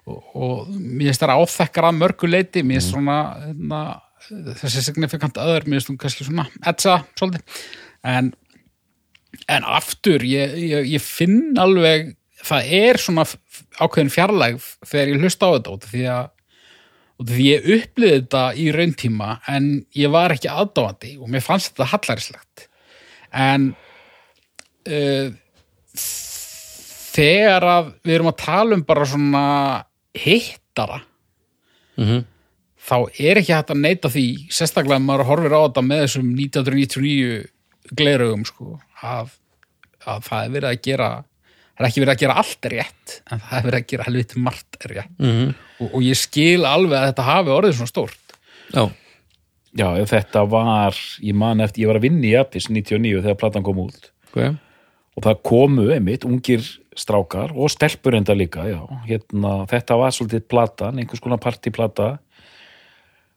og, 0.05 0.19
og 0.37 0.71
mér 0.71 1.11
finnst 1.11 1.25
það 1.25 1.39
áþekkar 1.41 1.89
að 1.89 2.01
mörgu 2.01 2.31
leiti 2.31 2.63
mér 2.63 2.79
finnst 2.79 2.93
svona 2.93 3.19
hérna, 3.41 3.81
þessi 4.61 4.85
signifikant 4.85 5.41
öður, 5.41 5.67
mér 5.67 5.81
finnst 5.81 5.93
hún 5.93 6.01
kannski 6.01 6.27
svona 6.27 6.47
etsa 6.67 7.01
svolítið. 7.19 7.65
En, 8.05 8.31
en 9.49 9.67
aftur 9.67 10.25
ég, 10.29 10.55
ég, 10.61 10.93
ég 10.95 11.03
finn 11.03 11.57
alveg 11.61 12.13
það 12.45 12.73
er 12.77 13.01
svona 13.01 13.25
ákveðin 13.81 14.13
fjarlæg 14.13 14.61
þegar 14.85 15.13
ég 15.15 15.23
hlusta 15.23 15.49
á 15.49 15.55
þetta 15.57 15.75
út 15.75 15.87
af 15.87 15.95
því 15.95 16.05
að 16.13 16.31
af 17.21 17.29
því 17.31 17.45
ég 17.47 17.67
upplýði 17.77 18.19
þetta 18.21 18.43
í 18.59 18.67
rauntíma 18.75 19.31
en 19.55 19.69
ég 19.97 20.11
var 20.13 20.35
ekki 20.35 20.51
aðdáandi 20.51 21.13
og 21.23 21.31
mér 21.31 21.45
fannst 21.47 21.73
þetta 21.73 21.91
hallarislegt 21.93 22.65
en 23.35 23.69
uh, 24.91 25.29
þegar 27.15 27.67
að 27.71 27.91
við 28.05 28.17
erum 28.17 28.31
að 28.33 28.39
tala 28.43 28.79
um 28.79 28.85
bara 28.87 29.07
svona 29.09 29.45
hittara 30.19 31.01
Mhm. 31.95 32.25
þá 32.85 32.97
er 33.23 33.39
ekki 33.39 33.55
hægt 33.55 33.71
að 33.71 33.79
neita 33.85 34.09
því 34.11 34.25
sérstaklega 34.51 34.97
ef 34.99 35.05
maður 35.07 35.29
horfir 35.29 35.55
á 35.55 35.61
þetta 35.63 35.83
með 35.87 36.01
þessum 36.05 36.33
1999 36.35 37.37
glerugum 37.95 38.43
sko, 38.49 38.81
að, 39.01 39.31
að 40.05 40.25
það 40.27 40.41
er 40.45 40.51
verið 40.57 40.69
að 40.73 40.81
gera 40.89 41.09
það 41.75 41.85
er 41.85 41.89
ekki 41.91 42.05
verið 42.05 42.15
að 42.15 42.21
gera 42.25 42.37
allt 42.43 42.69
rétt 42.73 43.15
en 43.31 43.41
það 43.45 43.57
er 43.59 43.65
verið 43.69 43.81
að 43.81 43.89
gera 43.93 44.09
helviti 44.09 44.43
margt 44.43 44.91
rétt. 44.91 45.17
Mhm. 45.19 45.55
og, 45.81 45.89
og 45.91 46.03
ég 46.07 46.21
skil 46.21 46.69
alveg 46.69 46.99
að 47.01 47.09
þetta 47.13 47.31
hafi 47.31 47.57
orðið 47.59 47.79
svona 47.79 47.95
stórt. 47.95 48.39
Já, 48.75 48.85
Já, 49.75 49.89
þetta 50.07 50.45
var, 50.47 50.95
ég 51.19 51.35
man 51.35 51.59
eftir, 51.65 51.83
ég 51.83 51.89
var 51.91 51.97
að 51.99 52.05
vinna 52.07 52.29
í 52.29 52.37
Apis 52.39 52.69
99 52.71 53.25
þegar 53.25 53.41
platan 53.41 53.65
kom 53.67 53.81
út. 53.83 54.13
Ok. 54.31 54.37
Og 54.39 54.55
og 55.15 55.23
það 55.23 55.43
komu 55.47 55.89
einmitt 55.95 56.27
ungir 56.27 56.65
strákar 56.99 57.55
og 57.55 57.71
stelpur 57.73 58.17
enda 58.19 58.35
líka 58.35 58.67
já. 58.67 58.81
hérna, 59.07 59.67
þetta 59.71 59.99
var 59.99 60.15
svolítið 60.15 60.47
platan 60.51 60.99
einhvers 60.99 61.23
konar 61.23 61.39
partyplata. 61.43 62.19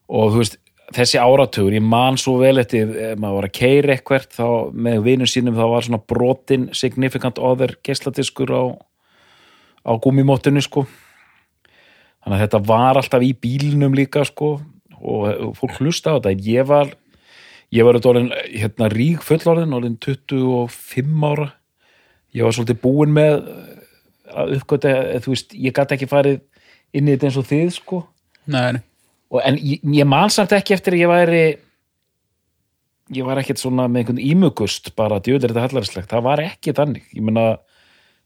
Og 0.10 0.32
þú 0.34 0.42
veist 0.42 0.58
þessi 0.96 1.20
áratugur, 1.20 1.76
ég 1.76 1.84
man 1.84 2.18
svo 2.20 2.38
vel 2.42 2.62
eftir 2.62 2.92
ef 3.12 3.20
maður 3.20 3.42
var 3.42 3.48
að 3.50 3.58
keira 3.58 3.96
eitthvert 3.96 4.36
þá 4.38 4.48
með 4.72 5.02
vinur 5.08 5.32
sínum 5.32 5.58
þá 5.58 5.66
var 5.74 5.88
svona 5.88 6.04
brotin 6.14 6.70
significant 6.78 7.42
other 7.44 7.76
geisladiskur 7.84 8.54
á, 8.56 8.64
á 9.84 9.92
gúmimóttinu 10.04 10.64
sko. 10.64 10.86
Þannig 12.24 12.38
að 12.38 12.46
þetta 12.46 12.64
var 12.70 13.00
alltaf 13.00 13.24
í 13.24 13.34
bílnum 13.36 13.96
líka 13.98 14.24
sko 14.28 14.58
og, 14.98 15.54
fólk 15.60 15.78
hlusta 15.82 16.16
á 16.16 16.18
þetta. 16.18 16.36
Ég 16.48 16.68
var 16.68 16.96
ég 17.74 17.88
var 17.88 18.00
orðin 18.00 18.32
hérna 18.32 18.90
rík 18.92 19.24
fullorðin 19.28 19.76
orðin 19.76 19.98
25 20.04 21.26
ára. 21.28 21.52
Ég 22.36 22.48
var 22.48 22.56
svolítið 22.56 22.82
búin 22.84 23.16
með 23.16 23.42
að 24.28 24.58
uppgöta, 24.58 24.92
eða 24.92 25.24
þú 25.24 25.34
veist, 25.34 25.56
ég 25.56 25.76
gæti 25.76 25.96
ekki 25.96 26.10
farið 26.12 26.40
inn 26.96 27.08
í 27.08 27.16
þetta 27.16 27.30
eins 27.30 27.40
og 27.40 27.48
þið 27.48 27.70
sko. 27.76 28.02
Nei, 28.48 28.78
nei. 28.78 28.82
Og, 29.32 29.42
en 29.44 29.58
ég, 29.60 29.82
ég 29.98 30.08
man 30.08 30.32
samt 30.34 30.56
ekki 30.56 30.76
eftir 30.78 30.96
að 30.96 31.04
ég 31.04 31.12
væri 31.12 31.46
ég 33.16 33.28
var 33.28 33.40
ekkert 33.40 33.62
svona 33.62 33.88
með 33.88 34.02
einhvern 34.04 34.24
ímugust 34.24 34.92
bara 35.00 35.22
djöður 35.24 35.54
þetta 35.54 35.68
hallarslegt, 35.68 36.10
það 36.12 36.26
var 36.28 36.44
ekki 36.44 36.74
þannig. 36.76 37.06
Ég 37.16 37.24
meina, 37.24 37.46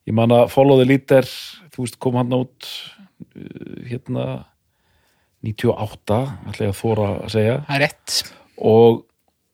ég 0.10 0.18
man 0.18 0.34
að 0.34 0.48
follow 0.54 0.82
the 0.82 0.88
leader, 0.90 1.28
þú 1.74 1.86
veist, 1.86 2.00
kom 2.02 2.18
hann 2.20 2.34
út 2.38 2.66
uh, 2.66 3.78
hérna 3.90 4.26
98, 5.46 6.20
ætla 6.50 6.68
ég 6.68 6.74
að 6.74 6.82
þóra 6.82 7.08
að 7.14 7.32
segja. 7.36 7.56
Það 7.70 7.78
er 7.78 7.88
rétt. 7.88 8.18
og 8.72 9.00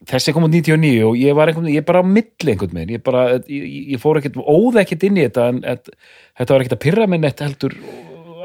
þessi 0.08 0.34
kom 0.36 0.48
út 0.48 0.54
99 0.54 1.04
og 1.08 1.20
ég 1.20 1.36
var 1.36 1.50
einhvern 1.50 1.68
veginn, 1.68 1.80
ég 1.82 1.88
bara 1.88 2.04
á 2.04 2.06
milli 2.08 2.54
einhvern 2.54 2.80
veginn, 2.80 2.96
ég 2.96 3.04
bara, 3.04 3.28
ég, 3.52 3.68
ég 3.96 4.02
fór 4.02 4.20
ekkert 4.20 4.40
óða 4.40 4.84
ekkert 4.84 5.08
inn 5.08 5.20
í 5.20 5.26
þetta 5.26 5.48
en 5.52 5.62
et, 5.68 5.92
þetta 6.38 6.54
var 6.54 6.64
ekkert 6.64 6.78
að 6.78 6.84
pyrra 6.86 7.08
minn 7.12 7.28
eitt 7.28 7.44
heldur 7.44 7.76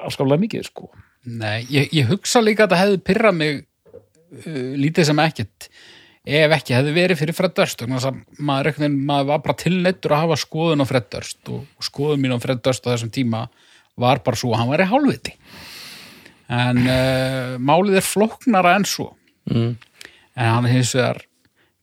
afskaplega 0.02 0.42
mikið, 0.42 0.70
sko 0.70 0.88
Nei, 1.22 1.62
ég, 1.70 1.90
ég 1.94 2.08
hugsa 2.10 2.42
líka 2.42 2.66
að 2.66 2.74
það 2.74 2.80
hefði 2.82 3.02
pyrrað 3.06 3.36
mig 3.38 3.58
uh, 3.62 4.72
lítið 4.82 5.10
sem 5.10 5.20
ekkert 5.22 5.68
ef 6.22 6.54
ekki 6.54 6.74
hefði 6.76 6.94
verið 6.94 7.18
fyrir 7.18 7.36
Fred 7.36 7.54
Durst 7.58 7.82
maður, 7.90 8.70
veginn- 8.70 8.98
maður 9.06 9.28
var 9.32 9.42
bara 9.42 9.58
tilneittur 9.58 10.14
að 10.14 10.24
hafa 10.24 10.38
skoðun 10.42 10.82
á 10.82 10.86
Fred 10.86 11.08
Durst 11.10 11.50
og, 11.50 11.64
skoðun 11.82 12.22
mín 12.22 12.34
á 12.34 12.42
Fred 12.42 12.62
Durst 12.62 12.86
á 12.86 12.94
þessum 12.94 13.10
tíma 13.14 13.46
var 13.98 14.22
bara 14.24 14.38
svo 14.38 14.52
að 14.54 14.62
hann 14.62 14.72
væri 14.72 14.88
hálfviti 14.90 15.34
en 16.52 16.82
uh, 16.84 17.54
málið 17.62 17.98
er 17.98 18.06
flóknara 18.06 18.76
en 18.78 18.86
svo 18.86 19.12
mm. 19.50 19.72
en 20.38 20.52
hann 20.56 20.70
hins 20.70 20.94
vegar 20.98 21.22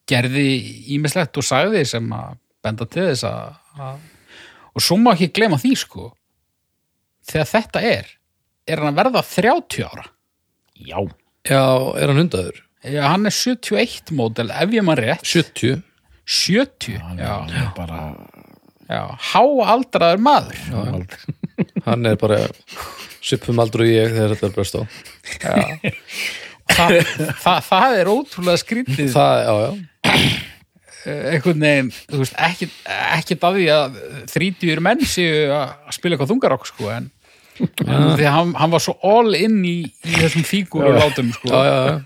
gerði 0.10 0.48
ímislegt 0.96 1.38
og 1.40 1.46
sagði 1.46 1.84
sem 1.88 2.08
að 2.16 2.40
benda 2.66 2.88
til 2.90 3.10
þess 3.12 3.28
að 3.28 4.00
og 4.76 4.84
svo 4.84 4.98
má 5.00 5.14
ekki 5.14 5.32
glema 5.36 5.60
því 5.60 5.76
sko 5.80 6.10
þegar 7.30 7.52
þetta 7.56 7.84
er 7.88 8.16
er 8.70 8.82
hann 8.84 8.93
að 8.93 9.01
verða 9.01 9.26
30 9.34 9.86
ára? 9.89 10.07
Já, 10.80 10.99
Já, 11.47 11.63
er 11.97 12.11
hann 12.11 12.20
hundaður? 12.20 12.57
Já, 12.86 13.01
hann 13.09 13.28
er 13.28 13.36
71 13.36 14.11
mótel, 14.15 14.49
ef 14.55 14.74
ég 14.76 14.86
maður 14.88 15.05
rétt. 15.09 15.28
70 15.28 15.82
70, 16.30 16.99
hann 17.01 17.17
já, 17.17 17.34
er 17.57 17.72
bara 17.74 18.01
já 18.86 19.01
háaldraður 19.32 20.22
maður. 20.22 20.59
Hann 21.88 22.05
er 22.07 22.15
bara 22.22 22.38
svipum 23.20 23.57
aldur 23.59 23.82
og 23.84 23.89
ég 23.89 24.13
þegar 24.13 24.36
þetta 24.36 24.47
er 24.47 24.53
bröst 24.55 24.78
á. 24.78 24.82
Þa, 26.70 26.86
það, 27.41 27.57
það 27.65 27.95
er 27.97 28.11
ótrúlega 28.13 28.61
skrítið. 28.61 29.09
Það, 29.11 29.41
já, 29.41 29.55
já. 29.65 30.22
Eh, 31.09 31.26
einhvern 31.34 31.65
veginn, 31.65 31.91
þú 32.11 32.22
veist, 32.22 32.38
ekkit, 32.45 32.78
ekkit 33.17 33.45
að 33.49 33.57
því 33.57 33.67
að 33.74 33.99
þrítjur 34.36 34.84
menn 34.86 35.03
séu 35.07 35.49
að 35.57 35.97
spila 35.97 36.15
eitthvað 36.15 36.32
þungarokk, 36.36 36.70
sko, 36.70 36.89
en, 36.93 37.09
en 37.60 38.05
því 38.18 38.26
að 38.26 38.36
hann, 38.36 38.53
hann 38.60 38.74
var 38.74 38.84
svo 38.84 38.95
all 39.05 39.36
in 39.38 39.57
í, 39.68 39.78
í 39.86 40.14
þessum 40.18 40.45
fígur 40.47 40.88
og 40.89 40.99
látum, 40.99 41.32
sko. 41.36 41.51
Já, 41.51 41.64
já, 41.66 41.80
já. 41.80 41.97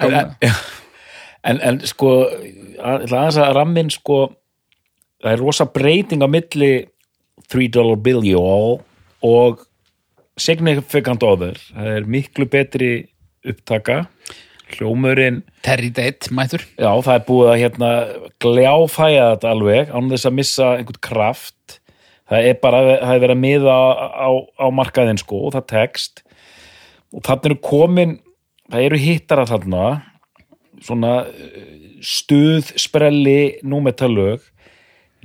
En, 0.00 0.16
en, 1.50 1.58
en, 1.60 1.80
sko 1.88 2.12
aðeins 2.80 3.40
að 3.40 3.54
rammin 3.56 3.90
sko 3.92 4.20
það 5.20 5.32
er 5.34 5.42
rosa 5.42 5.66
breyting 5.68 6.24
á 6.24 6.28
milli 6.30 6.72
3 7.50 7.68
dollar 7.74 7.98
bill 8.00 8.22
you 8.24 8.40
all 8.40 8.78
og 9.26 9.66
significant 10.40 11.24
other. 11.26 11.58
Það 11.74 11.96
er 11.98 12.06
miklu 12.08 12.46
betri 12.48 12.92
upptaka. 13.44 14.04
Hljómurinn 14.70 15.42
Terry 15.66 15.90
Date, 15.90 16.30
mættur. 16.30 16.62
já 16.78 16.90
það 17.02 17.14
er 17.16 17.24
búið 17.26 17.48
að 17.50 17.60
hérna 17.64 17.88
gljáfæja 18.40 19.24
þetta 19.32 19.50
alveg 19.50 19.90
án 19.90 20.10
þess 20.12 20.28
að 20.28 20.36
missa 20.36 20.68
einhvern 20.76 21.00
kraft 21.02 21.79
það 22.30 22.48
er 22.50 22.58
bara, 22.62 22.82
það 23.00 23.14
er 23.14 23.22
verið 23.24 23.36
að 23.36 23.42
miða 23.44 23.78
á, 23.98 24.30
á 24.62 24.66
markaðinn 24.74 25.20
sko 25.20 25.46
og 25.48 25.56
það 25.56 25.66
tekst. 25.74 26.22
Og 27.10 27.24
þannig 27.26 27.50
eru 27.50 27.58
komin 27.66 28.16
það 28.70 28.86
eru 28.86 29.00
hittara 29.02 29.48
þarna 29.50 29.88
svona 30.84 31.16
eh, 31.26 31.74
stuð 32.04 32.72
sprelli 32.80 33.40
númetalög. 33.66 34.46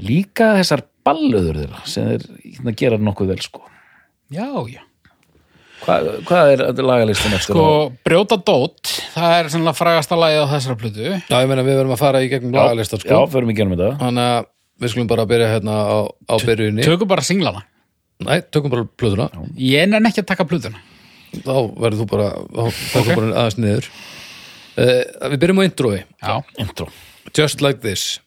Líka 0.02 0.56
þessar 0.58 0.84
ballöður 1.06 1.62
þeirra 1.62 1.86
sem 1.88 2.10
þeir 2.10 2.28
hérna, 2.42 2.76
gera 2.82 3.00
nokkuð 3.00 3.32
vel 3.32 3.42
sko. 3.46 3.64
Já, 4.34 4.50
já. 4.68 4.82
Hva, 5.86 6.00
hvað 6.26 6.52
er 6.56 6.82
lagalistin 6.82 7.36
eftir 7.36 7.54
Sko, 7.54 7.92
brjóta 8.08 8.40
dót, 8.42 8.90
það 9.14 9.34
er 9.38 9.50
sannlega 9.54 9.78
frægasta 9.78 10.18
lagið 10.18 10.42
á 10.42 10.54
þessara 10.56 10.78
plötu. 10.82 11.08
Já, 11.14 11.36
ég 11.36 11.50
meina 11.52 11.66
við 11.68 11.78
verðum 11.78 11.94
að 11.94 12.02
fara 12.02 12.22
í 12.26 12.30
gegnum 12.32 12.56
lagalistar 12.56 13.04
já, 13.04 13.12
sko. 13.12 13.20
Förum 13.36 13.52
í 13.54 13.58
genum 13.58 13.76
þetta. 13.76 13.92
Þannig 14.02 14.30
að 14.32 14.48
við 14.82 14.92
skulum 14.94 15.08
bara 15.12 15.26
byrja 15.30 15.52
hérna 15.56 15.76
á, 15.88 15.98
á 16.30 16.36
byrjunni 16.44 16.84
Tökum 16.88 17.08
bara 17.12 17.24
singlana. 17.26 17.64
Nei, 18.26 18.40
tökum 18.52 18.72
bara 18.74 18.86
plötuna 18.88 19.30
Ég 19.60 19.88
nenn 19.92 20.08
ekki 20.10 20.24
að 20.24 20.30
taka 20.34 20.46
plötuna. 20.48 20.80
Þá 21.36 21.56
verður 21.76 22.02
þú 22.04 22.06
bara, 22.12 22.28
þú 22.56 23.02
bara 23.10 23.32
aðeins 23.44 23.58
niður 23.60 23.90
uh, 24.80 25.02
Við 25.34 25.40
byrjum 25.42 25.60
á 25.60 25.68
introi 25.68 25.98
Já. 26.00 26.36
intro 26.64 26.88
Just 27.36 27.64
like 27.66 27.82
this 27.84 28.22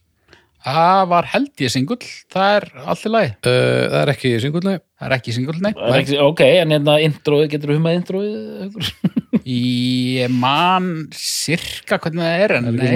Það 0.69 1.05
var 1.09 1.29
held 1.31 1.63
ég 1.63 1.71
singull, 1.73 2.03
það 2.35 2.49
er 2.59 2.65
allt 2.91 3.05
í 3.07 3.11
lagi. 3.15 3.29
uh, 3.47 3.85
Það 3.89 4.01
er 4.03 4.11
ekki 4.13 4.33
singulni 4.43 4.75
Það 4.99 5.07
er 5.07 5.15
ekki 5.15 5.35
singull, 5.37 5.61
nei. 5.63 5.71
Er 5.79 5.97
ekki, 6.01 6.17
ok, 6.21 6.41
en 6.59 6.73
hérna 6.75 6.97
introið, 7.07 7.45
getur 7.53 7.71
þú 7.71 7.77
humað? 7.79 8.11
Haukur? 8.11 8.89
Ég 9.49 10.33
man 10.35 10.89
sirka 11.15 12.01
hvernig 12.03 12.27
það 12.27 12.43
er, 12.43 12.55
en 12.59 12.67
nei. 12.75 12.91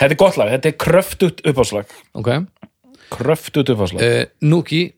Þetta 0.00 0.14
er 0.14 0.20
gott 0.20 0.38
lag, 0.40 0.48
þetta 0.54 0.70
er 0.70 0.78
kröftut 0.80 1.42
uppáslag 1.44 1.90
Ok. 2.16 2.30
Kröftut 3.12 3.68
uppáslag 3.74 4.00
uh, 4.06 4.24
Nuki. 4.40 4.94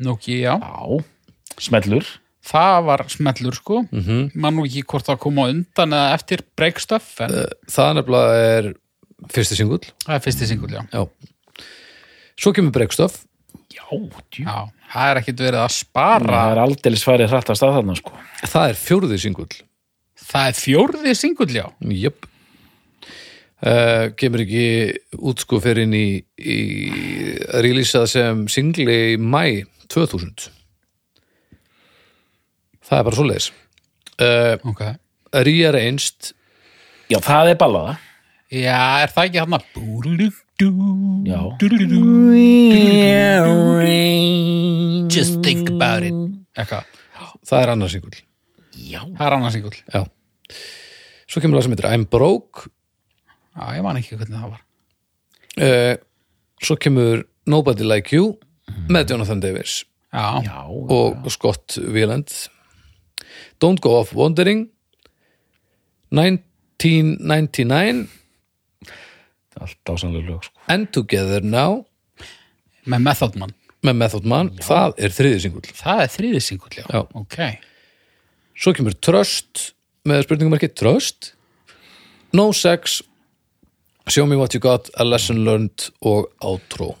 Núki, 0.00 0.40
já. 0.42 0.56
Já, 0.58 1.00
smellur. 1.60 2.06
Það 2.50 2.76
var 2.86 3.04
smellur, 3.12 3.54
sko. 3.54 3.82
mm 3.90 4.00
-hmm. 4.00 4.30
Man 4.34 4.56
nú 4.56 4.64
ekki 4.64 4.82
hvort 4.82 5.06
það 5.06 5.18
kom 5.18 5.38
á 5.38 5.44
undan 5.52 5.92
eða 5.92 6.14
eftir 6.14 6.40
breakstöff, 6.56 7.20
en 7.20 7.30
Það 7.68 7.94
nefnilega 7.94 8.32
er 8.56 8.74
fyrsti 9.28 9.56
singull. 9.56 9.84
Það 10.06 10.14
er 10.14 10.24
fyrsti 10.24 10.46
singull, 10.46 10.72
já. 10.72 10.82
Já. 10.92 11.08
Svo 12.40 12.52
kemur 12.52 12.72
Breakstuff 12.72 13.24
Já, 13.70 13.86
djú. 14.32 14.44
Já, 14.46 14.70
það 14.92 15.10
er 15.10 15.20
ekkit 15.20 15.42
verið 15.44 15.60
að 15.60 15.68
Það 15.68 15.76
spara. 15.76 16.40
er 16.50 16.60
aldeilis 16.64 17.04
farið 17.04 17.30
hrætt 17.30 17.50
að 17.52 17.60
þarna 17.60 17.96
sko. 17.96 18.12
Það 18.42 18.68
er 18.70 18.74
fjórði 18.80 19.18
singull. 19.18 19.54
Það 20.30 20.48
er 20.48 20.56
fjórði 20.58 21.14
singull, 21.14 21.54
já. 21.54 21.66
Jöp 21.80 22.26
uh, 23.66 24.06
Kemur 24.18 24.42
ekki 24.44 24.64
út 25.20 25.44
sko 25.44 25.60
fyrir 25.62 25.84
inn 25.86 25.96
í, 25.96 26.06
í 26.38 26.58
að 27.50 27.64
releasað 27.66 28.06
sem 28.14 28.44
singli 28.52 28.96
í 29.14 29.18
mæ 29.20 29.66
2000 29.90 30.48
Það 32.90 32.98
er 32.98 33.06
bara 33.06 33.16
svoleiðis. 33.20 33.50
Uh, 34.18 34.54
Ok. 34.72 34.80
Rearranged. 35.30 36.32
Já, 37.10 37.20
það 37.22 37.52
er 37.52 37.58
ballaða. 37.60 37.92
Já, 38.50 38.80
er 39.04 39.12
það 39.14 39.28
ekki 39.28 39.38
hann 39.44 39.54
að. 39.54 39.68
Just 45.10 45.38
think 45.42 45.70
about 45.70 46.02
it 46.04 46.12
Eitthvað, 46.58 46.84
Það 47.48 47.62
er 47.62 47.72
annar 47.72 47.92
singull 47.92 48.18
Já. 48.76 49.00
Það 49.06 49.24
er 49.26 49.36
annars 49.38 49.56
singull 49.56 49.78
Já 49.80 50.02
Svo 51.30 51.40
kemur 51.40 51.56
það 51.60 51.64
sem 51.66 51.74
heitir 51.76 51.88
I'm 51.94 52.04
Broke 52.10 52.68
Já, 53.56 53.64
ég 53.76 53.82
man 53.84 53.98
ekki 54.00 54.16
hvernig 54.18 54.38
það 54.38 54.52
var. 54.54 54.62
Uh, 55.60 55.94
Svo 56.60 56.76
kemur 56.76 57.24
Nobody 57.48 57.84
Like 57.86 58.12
You 58.14 58.34
með 58.92 59.10
Jonathan 59.14 59.40
Davis. 59.42 59.80
Já, 60.12 60.42
Já, 60.44 60.58
og 60.66 61.28
Scott 61.30 61.78
Wieland 61.78 62.28
Don't 63.62 63.80
Go 63.80 63.94
Off 64.00 64.12
Wandering. 64.14 64.66
1999 66.10 68.08
allt 69.60 69.90
ásanlega 69.92 70.26
lög 70.30 70.44
sko. 70.46 70.60
And 70.72 70.88
Together 70.94 71.44
Now. 71.44 71.84
Með 72.88 73.02
Method 73.04 73.36
Man. 73.40 73.52
Með 73.84 73.96
Method 73.96 74.28
Man, 74.28 74.50
það 74.60 74.96
er 75.00 75.14
þriði 75.16 75.42
singull. 75.44 75.66
Það 75.76 76.02
er 76.04 76.14
þriði 76.14 76.40
singull, 76.44 76.72
já. 76.76 76.84
Já. 76.88 77.02
Ok. 77.16 77.36
svo 78.60 78.74
kemur 78.76 78.96
Trust 79.00 79.70
með 80.08 80.24
spurningumarki 80.26 80.68
Trust. 80.76 81.32
No 82.36 82.50
Sex 82.56 83.00
Show 84.08 84.26
Me 84.26 84.36
What 84.36 84.54
You 84.54 84.60
Got, 84.64 84.88
A 84.98 85.04
Lesson 85.04 85.44
Learned 85.44 85.90
og 86.02 86.30
Outro 86.40 86.96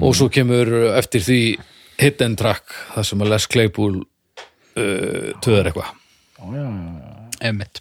og 0.00 0.12
svo 0.18 0.26
kemur 0.32 0.68
eftir 0.98 1.22
því 1.24 1.36
Hidden 2.00 2.34
Track 2.36 2.72
það 2.94 3.06
sem 3.06 3.22
að 3.22 3.30
Les 3.32 3.46
Claypool 3.52 4.00
uh, 4.00 5.30
töður 5.44 5.70
eitthvað 5.70 5.96
Einmitt. 7.40 7.80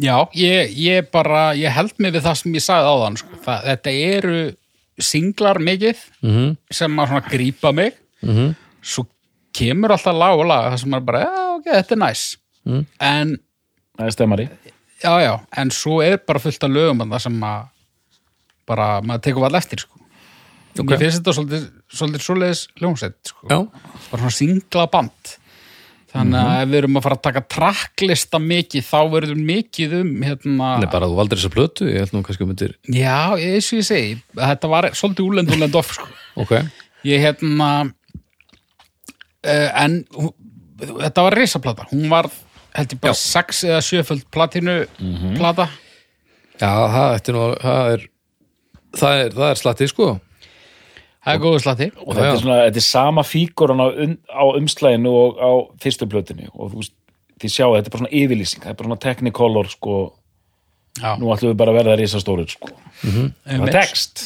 Já, 0.00 0.14
ég, 0.36 0.70
ég 0.76 1.06
bara, 1.12 1.50
ég 1.56 1.72
held 1.72 1.92
mig 2.00 2.12
við 2.14 2.24
það 2.24 2.38
sem 2.40 2.54
ég 2.56 2.64
sagði 2.64 2.90
áðan, 2.92 3.16
sko. 3.20 3.38
það, 3.44 3.62
þetta 3.70 3.92
eru 4.12 4.38
singlar 5.00 5.60
mikið 5.60 6.02
Mhm. 6.22 6.56
sem 6.70 6.96
að 7.00 7.08
svona 7.10 7.28
grípa 7.32 7.72
mig, 7.74 7.94
Mhm. 8.22 8.54
svo 8.82 9.06
kemur 9.56 9.90
alltaf 9.96 10.16
lag 10.16 10.38
og 10.38 10.46
lag, 10.46 10.70
það 10.72 10.80
sem 10.80 10.94
er 10.94 11.00
bara, 11.00 11.20
já, 11.24 11.56
ok, 11.56 11.64
þetta 11.72 11.92
er 11.92 12.02
næs. 12.04 12.36
Mhm. 12.66 12.86
En, 13.00 13.36
Það 13.98 14.06
er 14.06 14.10
stemmari. 14.10 14.48
Já, 15.06 15.14
já, 15.22 15.32
en 15.62 15.72
svo 15.74 16.00
er 16.04 16.18
bara 16.26 16.42
fullt 16.42 16.66
af 16.66 16.74
lögum 16.74 17.06
að 17.06 17.16
það 17.16 17.24
sem 17.28 17.40
að 17.48 17.72
bara, 18.66 18.90
maður 19.06 19.24
tekur 19.28 19.46
vall 19.46 19.58
eftir, 19.60 19.86
sko. 19.86 20.04
Ok. 20.76 20.90
Mér 20.90 21.00
finnst 21.00 21.22
þetta 21.22 21.34
svolítið, 21.38 21.66
svolítið 21.96 22.24
svoleiðis 22.26 22.62
ljónsett, 22.82 23.18
sko. 23.30 23.48
Bara 24.10 24.20
svona 24.20 24.36
singla 24.36 24.88
band 24.92 25.36
þannig 26.16 26.38
að 26.40 26.62
ef 26.62 26.70
við 26.70 26.78
erum 26.80 26.98
að 26.98 27.04
fara 27.06 27.16
að 27.18 27.24
taka 27.26 27.42
tracklista 27.52 28.40
mikið 28.42 28.86
þá 28.86 28.98
verður 29.12 29.42
mikið 29.48 29.94
um 30.00 30.10
hérna, 30.26 30.70
Nei, 30.82 30.88
bara 30.92 31.10
þú 31.10 31.18
valdir 31.18 31.40
þessa 31.40 31.52
plötu, 31.54 31.88
ég 31.90 32.04
held 32.04 32.14
nú 32.14 32.22
kannski 32.26 32.46
um 32.46 32.50
myndir 32.52 32.74
já, 32.86 33.18
eins 33.34 33.70
og 33.70 33.80
ég 33.80 33.88
segi 33.88 34.16
þetta 34.38 34.72
var 34.72 34.88
svolítið 34.96 35.30
úlend 35.30 35.54
úlend 35.56 35.78
off 35.78 35.94
sko. 35.96 36.08
Ok, 36.42 36.54
ég 37.08 37.24
hérna 37.24 37.70
uh, 39.46 39.70
en 39.82 40.00
þetta 40.78 41.26
var 41.28 41.38
risaplata 41.40 41.88
hún 41.92 42.08
var 42.12 42.30
held 42.76 42.94
ég 42.94 43.00
bara 43.02 43.16
sex 43.18 43.64
eða 43.66 43.80
sjöföld 43.84 44.26
platinu 44.34 44.76
plata. 45.36 45.68
Já, 46.56 46.70
það, 46.70 47.08
þetta 47.16 47.32
er 47.32 47.36
nú 47.36 47.46
það 47.62 47.90
er, 47.94 48.06
það 49.00 49.22
er, 49.22 49.34
það 49.36 49.50
er 49.50 49.60
slatti 49.62 49.88
sko. 49.92 50.08
Það 51.26 51.34
er 51.34 51.40
góðu 51.42 51.58
slati 51.64 51.86
Og 52.04 52.12
þetta 52.14 52.28
er 52.30 52.38
svona, 52.38 52.56
þetta 52.68 52.78
er 52.78 52.84
sama 52.86 53.22
fígurinn 53.26 53.82
á, 53.82 53.88
um, 54.04 54.12
á 54.30 54.44
umslæginu 54.60 55.10
og 55.10 55.40
á 55.42 55.50
fyrstu 55.82 56.06
plötunni. 56.10 56.46
Og 56.54 56.70
þú 56.70 56.84
veist, 56.84 56.94
þið 57.42 57.54
sjáu, 57.56 57.72
þetta 57.74 57.90
er 57.90 57.94
bara 57.96 58.02
svona 58.04 58.14
yfirlýsing, 58.20 58.62
það 58.62 58.72
er 58.72 58.78
bara 58.78 58.90
svona 58.92 59.02
technicolor, 59.02 59.70
sko, 59.72 59.96
já, 61.00 61.10
nú 61.18 61.32
ætlum 61.34 61.50
við 61.50 61.58
bara 61.64 61.74
að 61.74 61.80
verða 61.80 61.96
risastórir, 61.98 62.54
sko. 62.54 62.70
Það 63.02 63.66
er 63.66 63.74
text. 63.74 64.24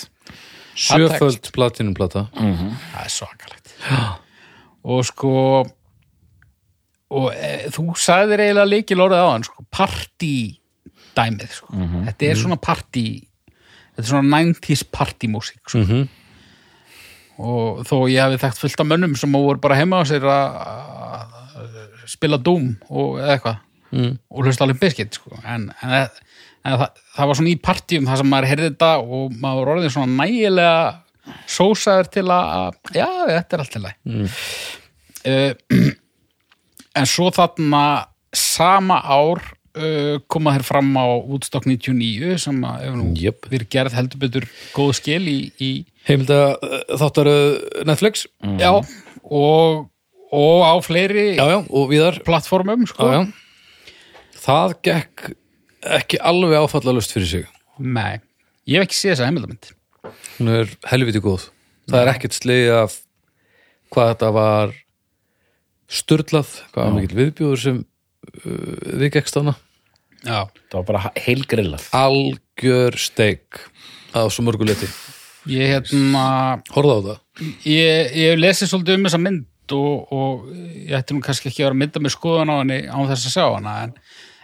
Sjöföld 0.80 1.51
platinum 1.57 1.96
plata. 1.96 2.26
Það 2.36 3.01
er 3.07 3.14
svakalegt. 3.16 3.74
Og 4.90 5.03
sko 5.05 5.32
og 7.11 7.32
e, 7.34 7.50
þú 7.74 7.84
sagðir 7.98 8.44
eiginlega 8.44 8.70
líkil 8.70 9.02
orðið 9.02 9.24
á 9.26 9.28
hann 9.32 9.46
sko, 9.46 9.64
partí 9.72 10.34
dæmið 11.16 11.56
sko. 11.58 11.74
þetta 12.06 12.30
er 12.30 12.38
svona 12.38 12.58
partí 12.62 13.04
þetta 13.50 14.04
er 14.04 14.11
svona 14.12 14.42
90s 14.44 14.86
partymúsík 14.94 15.62
sko. 15.66 15.82
Mhm. 15.84 16.08
og 17.40 17.82
þó 17.88 17.96
ég 18.12 18.20
hefði 18.22 18.42
þekkt 18.44 18.62
fullt 18.62 18.84
af 18.84 18.90
mönnum 18.92 19.16
sem 19.16 19.32
voru 19.32 19.61
bara 19.61 19.78
heima 19.78 20.00
á 20.00 20.04
sér 20.06 20.26
að 20.28 21.36
spila 22.11 22.38
Doom 22.38 22.74
og 22.90 23.20
eða 23.20 23.36
eitthvað 23.36 23.58
mm. 23.90 24.12
og 24.30 24.44
hlusta 24.44 24.66
alveg 24.66 24.80
biskit 24.82 25.18
sko. 25.18 25.34
en, 25.44 25.70
en, 25.82 25.94
en 26.64 26.76
það, 26.82 27.00
það 27.16 27.30
var 27.30 27.40
svona 27.40 27.52
í 27.52 27.61
partíum 27.62 28.08
það 28.08 28.22
sem 28.22 28.30
maður 28.32 28.50
heyrði 28.52 28.68
þetta 28.70 28.90
og 29.04 29.38
maður 29.42 29.72
orðið 29.74 29.94
svona 29.96 30.24
nægilega 30.24 30.76
sósaður 31.50 32.11
til 32.14 32.26
að 32.34 32.78
já, 32.96 33.08
þetta 33.28 33.56
er 33.56 33.64
allt 33.64 33.74
til 33.74 33.82
læg 33.84 33.98
mm. 34.04 35.90
En 36.99 37.09
svo 37.09 37.30
þarna 37.34 37.82
sama 38.36 39.01
ár 39.03 39.43
uh, 39.76 40.16
koma 40.30 40.55
þér 40.57 40.66
fram 40.66 40.91
á 40.99 41.07
Woodstock 41.26 41.66
99 41.68 42.38
sem 42.43 42.59
að 42.66 42.84
hefur 42.86 42.99
nú 43.01 43.12
Jöp. 43.18 43.49
verið 43.53 43.70
gerð 43.74 43.97
heldur 43.99 44.22
betur 44.24 44.49
góð 44.74 44.93
skil 45.01 45.22
í, 45.30 45.38
í 45.61 45.70
Heimilda 46.09 46.57
þáttar 46.97 47.28
Netflix. 47.86 48.24
Já, 48.59 48.70
og, 49.22 49.82
og 50.32 50.62
á 50.64 50.74
fleiri 50.82 51.34
Já, 51.36 51.45
já, 51.53 51.59
og 51.68 51.93
plattformum 52.24 52.86
sko. 52.88 53.11
já 53.12 53.20
Það 54.41 54.74
gekk 54.86 55.26
ekki 55.84 56.18
alveg 56.24 56.57
áfallalust 56.62 57.12
fyrir 57.12 57.28
sig. 57.28 57.45
Nei, 57.80 58.20
ég 58.68 58.80
hef 58.80 58.88
ekki 58.88 58.97
séð 58.97 59.12
þessa 59.14 59.28
heimildamönd 59.28 59.70
Hún 60.38 60.49
er 60.55 60.70
helviti 60.88 61.20
góð. 61.20 61.51
Það 61.91 62.01
er 62.01 62.11
ekkert 62.14 62.36
slegið 62.38 62.76
af 62.78 62.95
hvað 63.93 64.12
þetta 64.14 64.30
var 64.32 64.72
sturlað, 65.91 66.51
hvað 66.74 66.84
var 66.86 66.97
mikill 66.97 67.18
viðbjóður 67.18 67.62
sem 67.64 67.78
uh, 67.82 68.97
við 69.03 69.11
gekkst 69.16 69.41
hana 69.41 69.57
Já, 70.20 70.45
Það 70.68 70.74
var 70.76 70.86
bara 70.91 71.11
heilgrillað. 71.16 71.86
algjör 71.97 72.99
steik 73.01 73.62
á 74.12 74.20
svo 74.28 74.45
mörgu 74.45 74.66
leti 74.68 74.88
ég 75.49 75.70
hérna 75.72 76.24
Horfðu 76.74 76.93
á 76.93 77.01
það. 77.07 77.20
ég, 77.64 78.11
ég 78.20 78.34
hef 78.34 78.43
lesið 78.43 78.70
svolítið 78.74 78.99
um 78.99 79.07
þessa 79.09 79.20
mynd 79.24 79.47
og, 79.72 80.12
og 80.12 80.51
ég 80.53 80.93
ætti 80.99 81.16
nú 81.16 81.22
kannski 81.24 81.49
ekki 81.49 81.62
að 81.62 81.70
vera 81.70 81.76
að 81.78 81.80
mynda 81.84 82.03
með 82.05 82.14
skoðun 82.16 82.53
á 82.53 82.57
henni 82.61 82.78
án 82.91 83.09
þess 83.09 83.28
að 83.30 83.34
sjá 83.38 83.47
hana 83.55 83.74
en, 83.86 83.95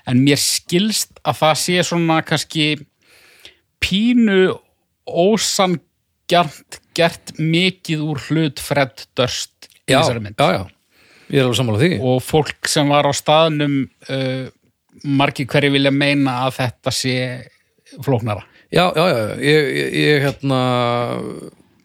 en 0.08 0.22
mér 0.24 0.40
skilst 0.40 1.20
að 1.26 1.40
það 1.42 1.54
sé 1.66 1.76
svona 1.90 2.18
kannski 2.24 2.66
pínu 3.84 4.38
ósangjarnt 5.06 6.80
gert 6.96 7.34
mikið 7.38 8.02
úr 8.06 8.22
hlut 8.30 8.62
Fred 8.62 9.04
Durst 9.18 9.68
í 9.86 9.92
þessari 9.94 10.22
mynd. 10.24 10.40
já, 10.40 10.56
já, 10.56 10.64
ég 11.30 11.40
er 11.40 11.46
alveg 11.46 11.58
sammála 11.58 11.82
því. 11.82 11.92
Og 12.06 12.18
fólk 12.24 12.70
sem 12.70 12.90
var 12.90 13.08
á 13.08 13.12
staðnum 13.16 13.78
uh, 14.10 14.46
margir 15.06 15.48
hverju 15.50 15.72
vilja 15.74 15.92
meina 15.94 16.40
að 16.46 16.58
þetta 16.60 16.94
sé 16.94 17.16
flóknara. 18.04 18.46
Já, 18.74 18.90
já, 18.96 19.04
já, 19.06 19.22
ég, 19.46 19.70
ég, 19.78 19.96
ég 20.02 20.26
hérna 20.26 20.60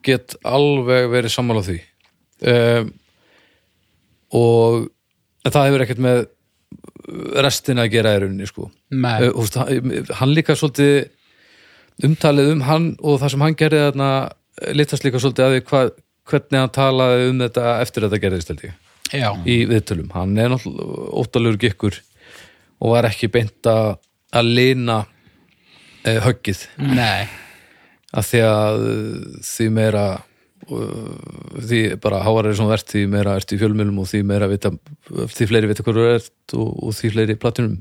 get 0.06 0.36
alveg 0.48 1.10
verið 1.14 1.34
sammála 1.34 1.64
því. 1.66 1.78
Um, 2.52 2.94
og 4.34 4.88
það 5.46 5.68
hefur 5.68 5.86
ekkert 5.86 6.02
með 6.02 6.22
restina 7.44 7.86
að 7.86 7.96
gera 7.96 8.16
í 8.16 8.22
rauninni 8.24 8.48
sko. 8.50 8.70
Nei, 8.94 9.28
uh, 9.28 9.34
húst, 9.38 9.58
hann, 9.60 10.06
hann 10.18 10.36
líka 10.36 10.58
svolítið 10.58 11.12
umtalið 12.06 12.54
um 12.56 12.64
hann 12.66 12.94
og 13.02 13.20
það 13.22 13.34
sem 13.34 13.44
hann 13.46 13.58
gerði 13.60 13.82
þarna 13.88 14.12
litast 14.78 15.06
líka 15.06 15.22
svolítið 15.22 15.46
að 15.46 15.54
því 15.56 15.66
hvað, 15.70 15.92
hvernig 16.32 16.64
hann 16.64 16.74
talaði 16.76 17.28
um 17.30 17.44
þetta 17.44 17.76
eftir 17.84 18.08
þetta 18.08 18.22
gerðist 18.24 18.52
held 18.52 18.66
ég 18.66 18.80
já, 19.14 19.30
í 19.46 19.58
viðtölum, 19.70 20.10
hann 20.16 20.38
er 20.40 20.52
náttúrulega 20.54 21.12
óttalur 21.22 21.60
gikkur 21.62 22.00
og 22.82 22.96
var 22.96 23.10
ekki 23.12 23.30
beint 23.32 23.70
að 23.70 24.00
að 24.32 24.52
lina 24.58 24.98
eh, 26.08 26.20
höggið. 26.24 26.66
Nei. 26.82 27.30
Að 28.12 28.28
því 28.28 28.42
að 28.48 28.82
því 29.48 29.68
meira 29.76 30.06
uh, 30.16 31.62
því 31.62 31.82
bara 32.04 32.24
háar 32.26 32.50
er 32.50 32.58
svona 32.58 32.74
verðt 32.74 32.94
því 32.96 33.06
meira 33.12 33.38
ert 33.40 33.54
í 33.56 33.60
fjölmjölum 33.62 34.02
og 34.04 34.10
því 34.12 34.24
meira 34.28 34.50
vita, 34.52 34.74
því 35.08 35.48
fleiri 35.48 35.72
vita 35.72 35.86
þú 35.88 36.06
ert 36.10 36.58
og, 36.58 36.70
og 36.88 36.98
því 36.98 37.14
fleiri 37.16 37.38
platinum 37.40 37.80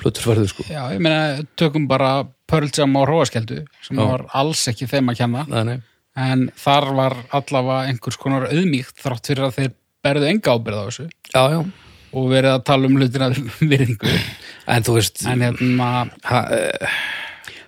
plötur 0.00 0.30
verður 0.32 0.48
sko. 0.50 0.66
Já, 0.70 0.86
ég 0.94 1.02
meina, 1.04 1.42
tökum 1.60 1.84
bara 1.90 2.22
Pearl 2.48 2.70
Jam 2.72 2.96
á 2.96 3.02
Róaskeldu 3.08 3.62
sem 3.84 3.98
Já. 4.00 4.04
var 4.08 4.24
alls 4.40 4.64
ekki 4.72 4.88
þeim 4.90 5.12
að 5.12 5.20
kenna. 5.20 5.44
Nei, 5.52 5.62
nei. 5.68 5.76
en 6.16 6.48
þar 6.58 6.88
var 6.96 7.18
allavega 7.36 7.90
einhvers 7.90 8.18
konar 8.20 8.48
auðmíkt 8.48 9.04
þrátt 9.04 9.30
fyrir 9.30 9.48
að 9.48 9.58
þeir 9.60 9.70
berðu 10.02 10.30
enga 10.30 10.54
ábyrð 10.56 10.78
á 10.78 10.84
þessu. 10.88 11.08
Já, 11.32 11.42
já, 11.54 11.60
og 12.12 12.30
verið 12.32 12.52
að 12.52 12.64
tala 12.68 12.88
um 12.88 12.96
hlutina 12.98 13.28
virðingu 13.72 14.14
en 14.72 14.86
þú 14.86 14.96
veist 14.98 15.22
en 15.28 15.44
hérna, 15.46 15.90
ha, 16.28 16.40
eh, 16.56 16.96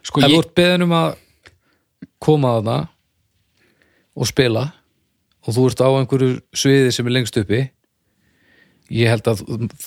sko 0.04 0.22
ef 0.24 0.32
þú 0.32 0.40
ert 0.42 0.56
beðin 0.58 0.86
um 0.88 0.96
að 0.98 1.12
koma 2.24 2.56
að 2.58 2.66
það 2.70 2.90
og 4.14 4.30
spila 4.30 4.66
og 5.44 5.56
þú 5.56 5.68
ert 5.70 5.84
á 5.84 5.88
einhverju 5.92 6.34
sviði 6.56 6.92
sem 6.94 7.08
er 7.08 7.16
lengst 7.18 7.40
uppi 7.40 7.62
ég 8.94 9.08
held 9.08 9.30
að 9.30 9.42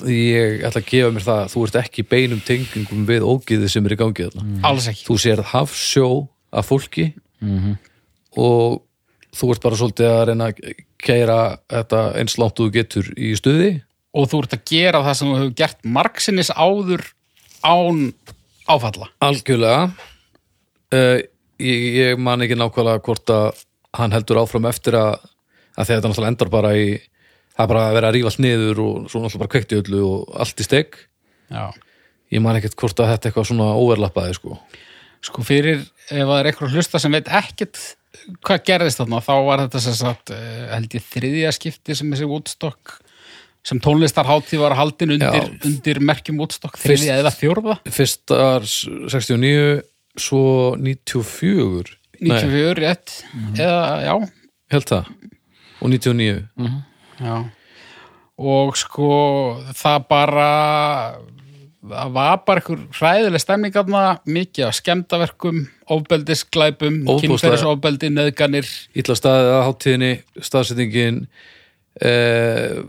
ég 0.09 0.65
ætla 0.65 0.81
að 0.81 0.89
gefa 0.89 1.13
mér 1.13 1.25
það 1.27 1.43
að 1.43 1.53
þú 1.53 1.63
ert 1.67 1.79
ekki 1.83 2.07
beinum 2.09 2.41
tengingum 2.45 3.05
við 3.07 3.27
ógiði 3.29 3.69
sem 3.69 3.85
er 3.85 3.93
í 3.93 3.99
gangi 3.99 4.25
þarna. 4.25 4.61
Alls 4.65 4.87
ekki. 4.89 5.05
Þú 5.05 5.17
sér 5.21 5.43
hafsjó 5.53 6.07
af 6.49 6.65
fólki 6.71 7.11
og 8.33 8.81
þú 9.37 9.51
ert 9.53 9.65
bara 9.67 9.77
svolítið 9.77 10.09
að 10.09 10.23
reyna 10.31 10.49
að 10.49 10.61
keira 11.01 11.57
þetta 11.69 12.01
eins 12.19 12.37
langt 12.41 12.57
og 12.57 12.67
þú 12.67 12.75
getur 12.77 13.11
í 13.13 13.33
stuði. 13.37 13.71
Og 14.17 14.29
þú 14.31 14.41
ert 14.43 14.57
að 14.57 14.65
gera 14.71 15.03
það 15.05 15.17
sem 15.19 15.29
þú 15.29 15.37
hefur 15.37 15.55
gert 15.61 15.89
margsinnis 15.97 16.51
áður 16.55 17.03
án 17.65 18.03
áfalla. 18.67 19.09
Algjörlega. 19.23 19.89
Uh, 20.93 21.19
ég, 21.59 21.87
ég 21.97 22.21
man 22.21 22.43
ekki 22.43 22.57
nákvæmlega 22.57 23.03
hvort 23.05 23.33
að 23.33 23.63
hann 23.97 24.13
heldur 24.15 24.41
áfram 24.41 24.67
eftir 24.69 24.97
að, 24.97 25.19
að 25.77 25.91
þetta 25.91 26.09
náttúrulega 26.11 26.33
endar 26.33 26.51
bara 26.53 26.73
í 26.77 26.89
það 27.57 27.63
er 27.63 27.71
bara 27.71 27.83
að 27.87 27.95
vera 27.97 28.09
að 28.11 28.17
rífast 28.17 28.41
niður 28.43 28.81
og 28.83 28.97
svo 29.09 29.21
náttúrulega 29.21 29.43
bara 29.43 29.53
kveikt 29.55 29.73
í 29.73 29.79
öllu 29.81 30.01
og 30.05 30.35
allt 30.43 30.61
í 30.61 30.67
steg 30.67 30.97
Já. 31.49 31.63
ég 32.33 32.43
man 32.43 32.59
ekkert 32.59 32.77
hvort 32.77 33.01
að 33.01 33.13
þetta 33.13 33.29
eitthvað 33.29 33.49
svona 33.49 33.69
overlappaði 33.79 34.37
sko. 34.37 34.59
Sko 35.25 35.45
fyrir 35.45 35.81
ef 35.81 36.21
það 36.21 36.35
er 36.37 36.51
eitthvað 36.51 36.77
hlusta 36.77 37.01
sem 37.01 37.17
veit 37.17 37.31
ekkert 37.39 37.81
hvað 38.45 38.63
gerðist 38.69 39.01
þarna? 39.01 39.19
Þá 39.25 39.33
var 39.47 39.63
þetta 39.65 39.81
sem 39.83 39.95
sagt 39.97 40.31
eh, 40.35 40.63
held 40.73 40.95
ég 40.97 41.05
þriðja 41.11 41.51
skipti 41.55 41.95
sem 41.97 42.11
þessi 42.13 42.29
Woodstock 42.29 42.97
sem 43.67 43.81
tónlistarhátíð 43.83 44.61
var 44.63 44.75
haldin 44.79 45.11
undir, 45.17 45.49
undir 45.67 45.97
merkjum 45.99 46.37
Fyrst- 46.39 46.77
þriðja 46.85 47.17
eða 47.23 47.33
fjórða? 47.35 47.77
Fyrst 47.91 48.31
var 48.31 48.63
69 48.63 49.81
svo 50.17 50.43
94 50.79 51.95
Nei, 52.17 52.31
94 52.41 52.79
rétt. 52.81 53.11
Eða 53.61 53.81
já, 54.01 54.13
held 54.73 54.87
það. 54.89 55.09
Og 55.83 55.91
99 55.93 56.39
já. 57.21 57.35
Og 58.37 58.71
sko 58.77 59.09
það 59.77 60.07
bara 60.09 60.47
það 61.87 62.15
var 62.15 62.39
bara 62.47 62.61
einhver 62.63 62.81
hræðileg 62.97 63.41
stemning 63.43 63.77
aðna, 63.77 64.01
mikið 64.25 64.65
af 64.71 64.75
skemmtaverkum 64.79 65.61
ofbeldisglæpum, 65.93 67.03
kynferðisofbeldi, 67.23 68.09
neðganir 68.13 68.67
illa 68.97 69.15
staðið 69.17 69.53
að 69.53 69.63
hátíðinni 69.67 70.11
staðsetningin 70.49 71.21
eh, 72.03 72.81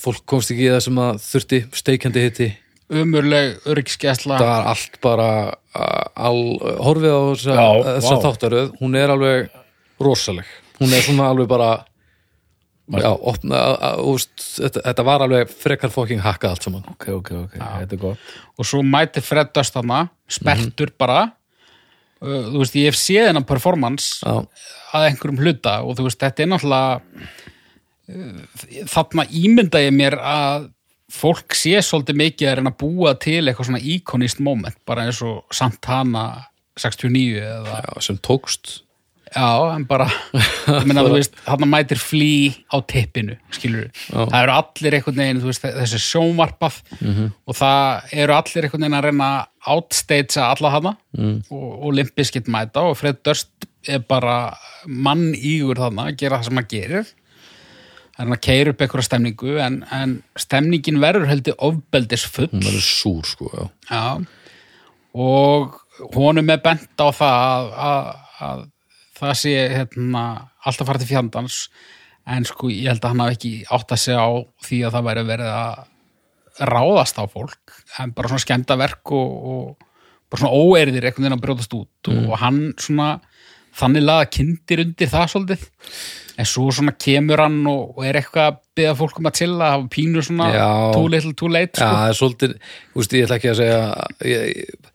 fólk 0.00 0.24
komst 0.28 0.52
ekki 0.54 0.66
í 0.66 0.72
það 0.72 0.82
sem 0.88 1.00
að 1.04 1.22
þurfti 1.28 1.62
steikjandi 1.82 2.26
hitti 2.26 2.50
umurleg 2.90 3.60
öryggisgæsla. 3.70 4.38
Það 4.40 4.50
var 4.50 4.70
allt 4.72 4.98
bara 5.04 5.28
uh, 5.50 6.26
al, 6.26 6.40
horfið 6.82 7.14
á 7.14 7.20
þessa, 7.30 7.54
Já, 7.54 7.68
þessa 7.86 8.16
vá. 8.16 8.24
þáttaröð 8.26 8.72
hún 8.80 8.98
er 8.98 9.14
alveg 9.14 9.54
rosaleg. 10.02 10.50
Hún 10.80 10.94
er 10.96 11.04
svona 11.06 11.28
alveg 11.30 11.50
bara 11.50 11.70
já, 12.90 13.10
opna, 13.14 13.58
að, 13.60 13.74
að, 13.86 14.00
úst, 14.10 14.46
þetta, 14.56 14.84
þetta 14.88 15.06
var 15.06 15.26
alveg 15.26 15.52
frekar 15.62 15.92
fokking 15.94 16.22
hakkað 16.24 16.56
allt 16.56 16.66
saman. 16.66 16.86
Ok, 16.94 17.10
ok, 17.20 17.34
ok, 17.44 17.58
þetta 17.60 17.96
er 17.98 18.02
gott. 18.08 18.32
Og 18.58 18.70
svo 18.72 18.82
mæti 18.86 19.22
Fred 19.24 19.52
Dust 19.54 19.76
þarna 19.76 20.06
sperrtur 20.30 20.94
bara. 20.98 21.20
uh, 21.28 21.39
þú 22.20 22.60
veist, 22.60 22.76
ég 22.76 22.90
hef 22.90 22.98
séð 23.00 23.30
hennan 23.30 23.48
performance 23.48 24.20
já, 24.20 24.42
að 24.96 25.06
einhverjum 25.08 25.40
hluta 25.40 25.78
og 25.84 25.96
þú 25.98 26.08
veist, 26.08 26.20
þetta 26.20 26.44
er 26.44 26.50
náttúrulega 26.50 27.00
uh, 28.10 28.84
þarna 28.92 29.26
ímynda 29.40 29.82
ég 29.86 29.96
mér 29.96 30.18
að 30.20 30.68
fólk 31.10 31.56
sé 31.58 31.80
svolítið 31.82 32.20
mikið 32.20 32.50
að 32.50 32.58
reyna 32.58 32.72
að 32.74 32.82
búa 32.84 33.16
til 33.18 33.40
eitthvað 33.42 33.70
svona 33.70 33.82
íkonist 33.94 34.42
moment, 34.46 34.78
bara 34.86 35.08
eins 35.08 35.22
og 35.26 35.42
Santana 35.54 36.26
69 36.78 37.40
eða 37.40 37.80
já, 37.82 37.90
sem 38.06 38.20
tókst 38.22 38.80
Já, 39.30 39.46
en 39.76 39.84
bara, 39.86 40.08
ég 40.34 40.86
meina, 40.90 41.04
þú 41.06 41.14
veist, 41.14 41.36
hann 41.46 41.68
mætir 41.70 42.00
flý 42.02 42.50
á 42.66 42.82
tippinu, 42.82 43.36
skilur 43.54 43.86
Já. 43.86 44.24
Það 44.24 44.38
eru 44.40 44.54
allir 44.56 44.96
einhvern 44.96 45.20
veginn, 45.22 45.42
þú 45.42 45.50
veist, 45.52 45.66
þessi 45.76 46.00
sjónvarpað 46.02 46.80
og 47.46 47.58
það 47.58 48.16
eru 48.24 48.34
allir 48.34 48.66
einhvern 48.66 48.86
veginn 48.86 48.98
að 48.98 49.06
reyna 49.06 49.28
að 49.36 49.74
outstagea 49.74 50.48
alla 50.48 50.72
hana 50.74 50.92
mm. 51.14 51.36
og, 51.46 51.68
og 51.70 51.94
Limpiskit 51.94 52.50
mæta 52.50 52.82
og 52.88 52.98
Fred 52.98 53.20
Durst 53.26 53.68
er 53.88 54.02
bara 54.02 54.56
mann 54.86 55.30
ígur 55.34 55.78
þarna 55.78 56.08
að 56.10 56.18
gera 56.24 56.40
það 56.40 56.48
sem 56.48 56.60
hann 56.60 56.70
gerir. 56.74 57.14
Það 58.10 58.18
er 58.18 58.26
hann 58.26 58.36
að 58.36 58.42
keira 58.48 58.74
upp 58.74 58.82
einhverja 58.84 59.06
stemningu 59.06 59.54
en, 59.62 59.78
en 59.94 60.16
stemningin 60.38 61.00
verður 61.00 61.30
heldur 61.30 61.56
ofbeldisfull. 61.70 62.50
hún 62.50 62.66
verður 62.66 62.84
súr 62.88 63.30
sko 63.30 63.52
já. 63.54 63.70
Já, 63.92 64.04
og 65.14 65.80
honum 66.16 66.50
er 66.52 66.60
bent 66.64 66.98
á 66.98 67.08
það 67.14 67.40
að, 67.46 67.72
að, 67.86 68.12
að 68.50 68.68
það 69.20 69.38
sé 69.42 69.54
hérna, 69.74 70.24
alltaf 70.64 70.88
fara 70.88 71.00
til 71.02 71.10
fjandans 71.10 71.62
en 72.30 72.46
sko 72.48 72.70
ég 72.72 72.90
held 72.90 73.04
að 73.04 73.14
hann 73.14 73.22
hafi 73.24 73.38
ekki 73.38 73.52
átt 73.76 73.94
að 73.94 74.02
segja 74.04 74.24
á 74.24 74.30
því 74.66 74.80
að 74.86 74.96
það 74.96 75.06
væri 75.08 75.26
verið 75.30 75.52
að 75.54 76.66
ráðast 76.70 77.20
á 77.20 77.24
fólk 77.30 77.76
en 78.02 78.12
bara 78.16 78.30
svona 78.30 78.44
skemmta 78.44 78.76
verk 78.80 79.12
og, 79.16 79.30
og 79.52 79.86
bara 80.30 80.42
svona 80.42 80.56
óerðir 80.56 81.06
einhvern 81.06 81.24
veginn 81.26 81.38
að 81.38 81.44
brjótast 81.44 81.76
út 81.78 82.10
og 82.12 82.34
hann 82.42 82.60
svona 82.80 83.12
þannig 83.80 84.04
laða 84.04 84.26
kindir 84.34 84.82
undir 84.84 85.10
það 85.10 85.30
svolítið 85.32 85.64
en 86.40 86.48
svo 86.48 86.66
svona 86.74 86.94
kemur 86.98 87.42
hann 87.44 87.60
og, 87.70 87.94
og 87.96 88.06
er 88.06 88.18
eitthvað 88.20 88.50
að 88.50 88.58
byggja 88.78 88.96
fólk 88.98 89.20
um 89.20 89.30
að 89.30 89.38
chilla 89.40 89.70
hafa 89.74 89.88
pínu 89.94 90.24
svona 90.26 90.48
Já. 90.54 90.68
too 90.96 91.08
little 91.12 91.32
too 91.36 91.50
late 91.52 91.76
já, 91.76 91.84
sko. 91.84 91.90
það 91.94 92.08
er 92.08 92.18
svolítið, 92.20 92.54
úst, 92.96 93.16
ég 93.16 93.26
ætla 93.26 93.38
ekki 93.38 93.52
að 93.52 93.60
segja 93.60 93.80
ég, 94.30 94.90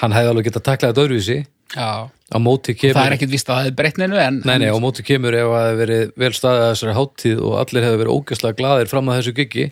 hann 0.00 0.16
hefði 0.16 0.32
alveg 0.32 0.50
getað 0.50 0.66
taklað 0.68 0.92
þetta 0.92 1.06
öðruvísi 1.06 1.38
Já. 1.40 1.48
Á 1.76 2.38
móti 2.42 2.74
kemur 2.78 2.98
það 2.98 3.06
er 3.06 3.16
ekkit 3.16 3.32
víst 3.34 3.48
að 3.50 3.54
það 3.54 3.62
hefði 3.64 3.76
breytt 3.78 4.00
neinu 4.00 4.18
en, 4.18 4.40
Nei, 4.46 4.56
nei, 4.62 4.70
á 4.70 4.78
móti 4.82 5.04
kemur 5.06 5.36
ef 5.36 5.46
að 5.46 5.54
það 5.54 5.68
hefði 5.68 5.80
verið 5.84 6.12
vel 6.22 6.32
staðið 6.34 6.64
að 6.64 6.72
þessari 6.74 6.96
háttíð 6.98 7.44
og 7.46 7.56
allir 7.60 7.86
hefði 7.86 8.00
verið 8.02 8.16
ógæslega 8.16 8.58
glaðir 8.58 8.90
fram 8.90 9.10
að 9.10 9.20
þessu 9.20 9.36
giggi 9.38 9.66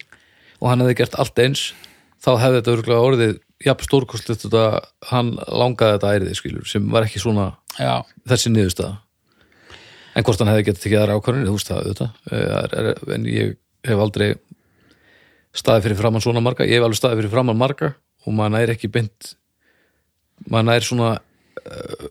og 0.58 0.70
hann 0.70 0.84
hefði 0.84 0.98
gert 1.00 1.18
allt 1.18 1.42
eins 1.42 1.64
þá 2.22 2.30
hefði 2.42 2.60
þetta 2.60 2.74
örgulega 2.76 3.08
orðið 3.08 3.36
jafn 3.66 3.86
stórkostlegt 3.86 4.44
þetta 4.46 4.64
hann 5.10 5.34
langaði 5.46 5.96
þetta 5.96 6.12
ærið 6.14 6.38
skilur 6.38 6.68
sem 6.70 6.86
var 6.92 7.06
ekki 7.06 7.22
svona 7.22 7.50
já, 7.78 8.02
þessi 8.30 8.52
niðurstaða. 8.54 8.98
En 10.14 10.26
hvort 10.26 10.42
hann 10.42 10.50
hefði 10.50 10.66
getið 10.68 10.84
tekið 10.84 11.00
aðra 11.02 11.16
ákvarðinu, 11.18 11.48
þú 11.48 11.56
veist 11.56 11.70
það 11.70 11.80
auðvitað. 11.80 12.14
Eh, 12.30 12.44
er, 12.58 12.76
er, 12.78 13.02
en 13.14 13.26
ég 13.30 13.52
hef 13.86 14.02
aldrei 14.02 14.28
staðið 15.58 15.86
fyrir 15.86 16.00
framann 16.00 16.24
svona 16.24 16.42
marga. 16.42 16.66
Ég 16.66 16.78
hef 16.78 16.86
alveg 16.86 17.00
staðið 17.00 17.22
fyrir 17.22 17.34
framann 17.34 17.58
marga 17.58 17.92
og 18.26 18.34
maður 18.34 18.54
næri 18.56 18.74
ekki 18.74 18.90
beint 18.94 19.32
maður 20.46 20.68
næri 20.70 20.86
svona 20.86 21.12
uh, 21.64 22.08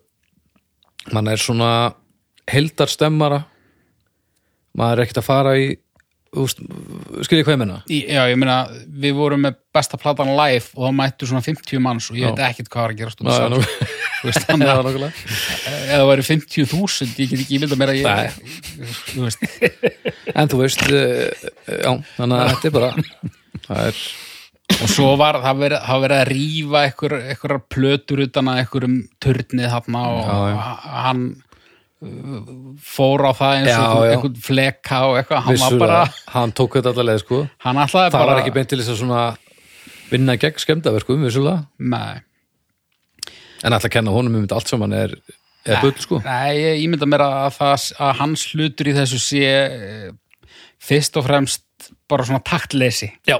maður 1.11 1.27
næri 1.29 1.43
svona 1.43 1.71
heldarstemmara 2.47 3.43
maður 4.77 5.01
er 5.01 5.05
ekkert 5.05 5.21
að 5.23 5.29
fara 5.29 5.57
í 5.59 5.67
skiljið 6.37 7.45
hvað 7.45 7.53
ég 7.53 7.59
menna 7.61 7.77
já, 7.87 8.21
ég 8.29 8.37
meina 8.39 8.57
við 9.01 9.15
vorum 9.17 9.41
með 9.45 9.57
besta 9.73 9.97
platan 9.99 10.33
live 10.35 10.67
og 10.75 10.87
þá 10.89 10.97
mættu 10.97 11.29
svona 11.29 11.43
50 11.45 11.81
manns 11.83 12.09
og 12.11 12.19
ég 12.19 12.33
veit 12.33 12.43
ekkit 12.49 12.69
hvað 12.71 12.83
var 12.83 12.93
að 12.93 12.99
gerast 13.01 13.23
þannig 14.47 14.71
að 14.71 14.89
ef 15.07 15.93
það 15.93 16.07
væri 16.11 16.27
50.000 16.27 17.23
ég 17.23 17.31
get 17.31 17.43
ekki 17.43 17.57
ímynda 17.57 17.79
mér 17.79 17.93
að 17.93 17.99
ég 18.01 18.07
þú 19.13 19.27
en 20.33 20.51
þú 20.51 20.61
veist 20.61 20.83
uh, 20.89 21.27
já, 21.71 21.91
þannig 22.17 22.37
að 22.37 22.53
þetta 22.53 22.71
er 22.71 22.77
bara 22.77 22.91
það 23.67 23.83
er 23.87 24.01
og 24.75 24.91
svo 24.91 25.13
var 25.19 25.39
það 25.41 25.59
verið, 25.63 25.83
það 25.87 26.03
verið 26.03 26.21
að 26.21 26.31
einhver, 26.83 27.17
einhverjar 27.31 27.61
plötur 27.73 28.21
utan 28.25 28.51
að 28.51 28.61
einhverjum 28.61 28.97
turnið 29.23 29.69
þarna 29.73 30.01
og 30.11 30.19
Já, 30.27 30.37
já. 30.51 30.57
hann 31.07 31.23
uh, 32.03 32.51
fór 32.83 33.25
á 33.25 33.31
það 33.37 33.55
eins 33.61 33.71
og 33.77 34.03
einhvern 34.11 34.37
fleka 34.47 35.01
og 35.07 35.17
eitthvað, 35.21 35.43
hann 35.47 35.59
var 35.63 35.73
vissulega, 35.73 36.03
bara 36.03 36.35
hann 36.35 36.55
tók 36.59 36.77
þetta 36.77 36.93
allavega 36.93 37.23
sko. 37.23 37.41
Hann 37.65 37.81
það 37.83 38.11
bara 38.17 38.29
var 38.33 38.43
ekki 38.43 38.55
beint 38.59 38.71
til 38.73 38.81
þess 38.81 38.93
að 38.93 39.01
svona 39.01 39.23
vinna 40.11 40.37
gegn 40.39 40.61
skemmdaverkum, 40.63 41.25
vissulega. 41.27 41.65
Nei. 41.79 42.23
en 43.63 43.73
alltaf 43.73 43.89
að 43.89 43.95
kenna 43.97 44.13
honum 44.13 44.37
um 44.37 44.45
þetta 44.45 44.59
allt 44.59 44.71
saman 44.71 44.93
er, 44.95 45.15
er 45.65 45.81
bull 45.81 45.95
sko. 45.99 46.21
Nei, 46.27 46.53
ég 46.59 46.83
ímynda 46.85 47.07
mér 47.09 47.23
að, 47.25 47.49
það, 47.57 47.87
að 48.05 48.15
hans 48.21 48.45
hlutur 48.53 48.91
í 48.91 48.97
þessu 48.99 49.19
sé 49.23 49.45
eh, 49.47 50.09
fyrst 50.83 51.17
og 51.17 51.25
fremst 51.25 51.63
bara 52.09 52.25
svona 52.27 52.43
taktleysi. 52.45 53.09
Já, 53.27 53.39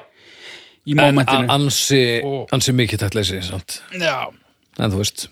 í 0.88 0.96
en 0.96 1.02
mómentinu. 1.02 1.50
ansi, 1.52 2.02
Og- 2.24 2.48
ansi 2.56 2.72
mikið. 2.74 3.08
Já. 4.00 4.32
en 4.80 4.92
þú 4.92 4.98
veist 5.04 5.28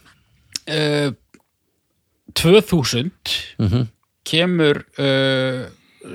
Uh, 0.66 1.12
2000 2.34 3.12
Mhm. 3.60 3.84
kemur 4.26 4.80
uh, 4.98 5.68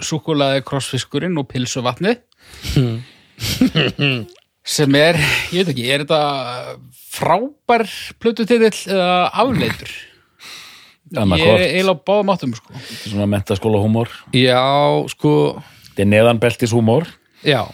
súkulaði 0.02 0.64
krossfiskurinn 0.66 1.38
og 1.38 1.46
pilsuvatni 1.48 2.16
sem 4.70 4.94
er, 4.98 5.16
ég 5.54 5.62
veit 5.64 5.70
ekki, 5.72 5.86
er 5.90 6.02
þetta 6.04 6.20
frábær 7.14 7.86
plötutitill 8.20 8.74
eða 8.90 9.30
afleitur? 9.32 9.90
Ég 11.10 11.42
er 11.42 11.64
eiginlega 11.64 11.94
á 11.94 12.04
báðum 12.06 12.28
áttum 12.34 12.52
sko. 12.54 12.74
svona 13.02 13.26
mentaskóla 13.26 13.80
húmor 13.82 14.10
já, 14.34 14.60
sko, 15.10 15.62
þetta 15.90 16.04
er 16.04 16.10
neðanbeltis 16.12 16.70
húmor 16.74 17.06
já 17.42 17.64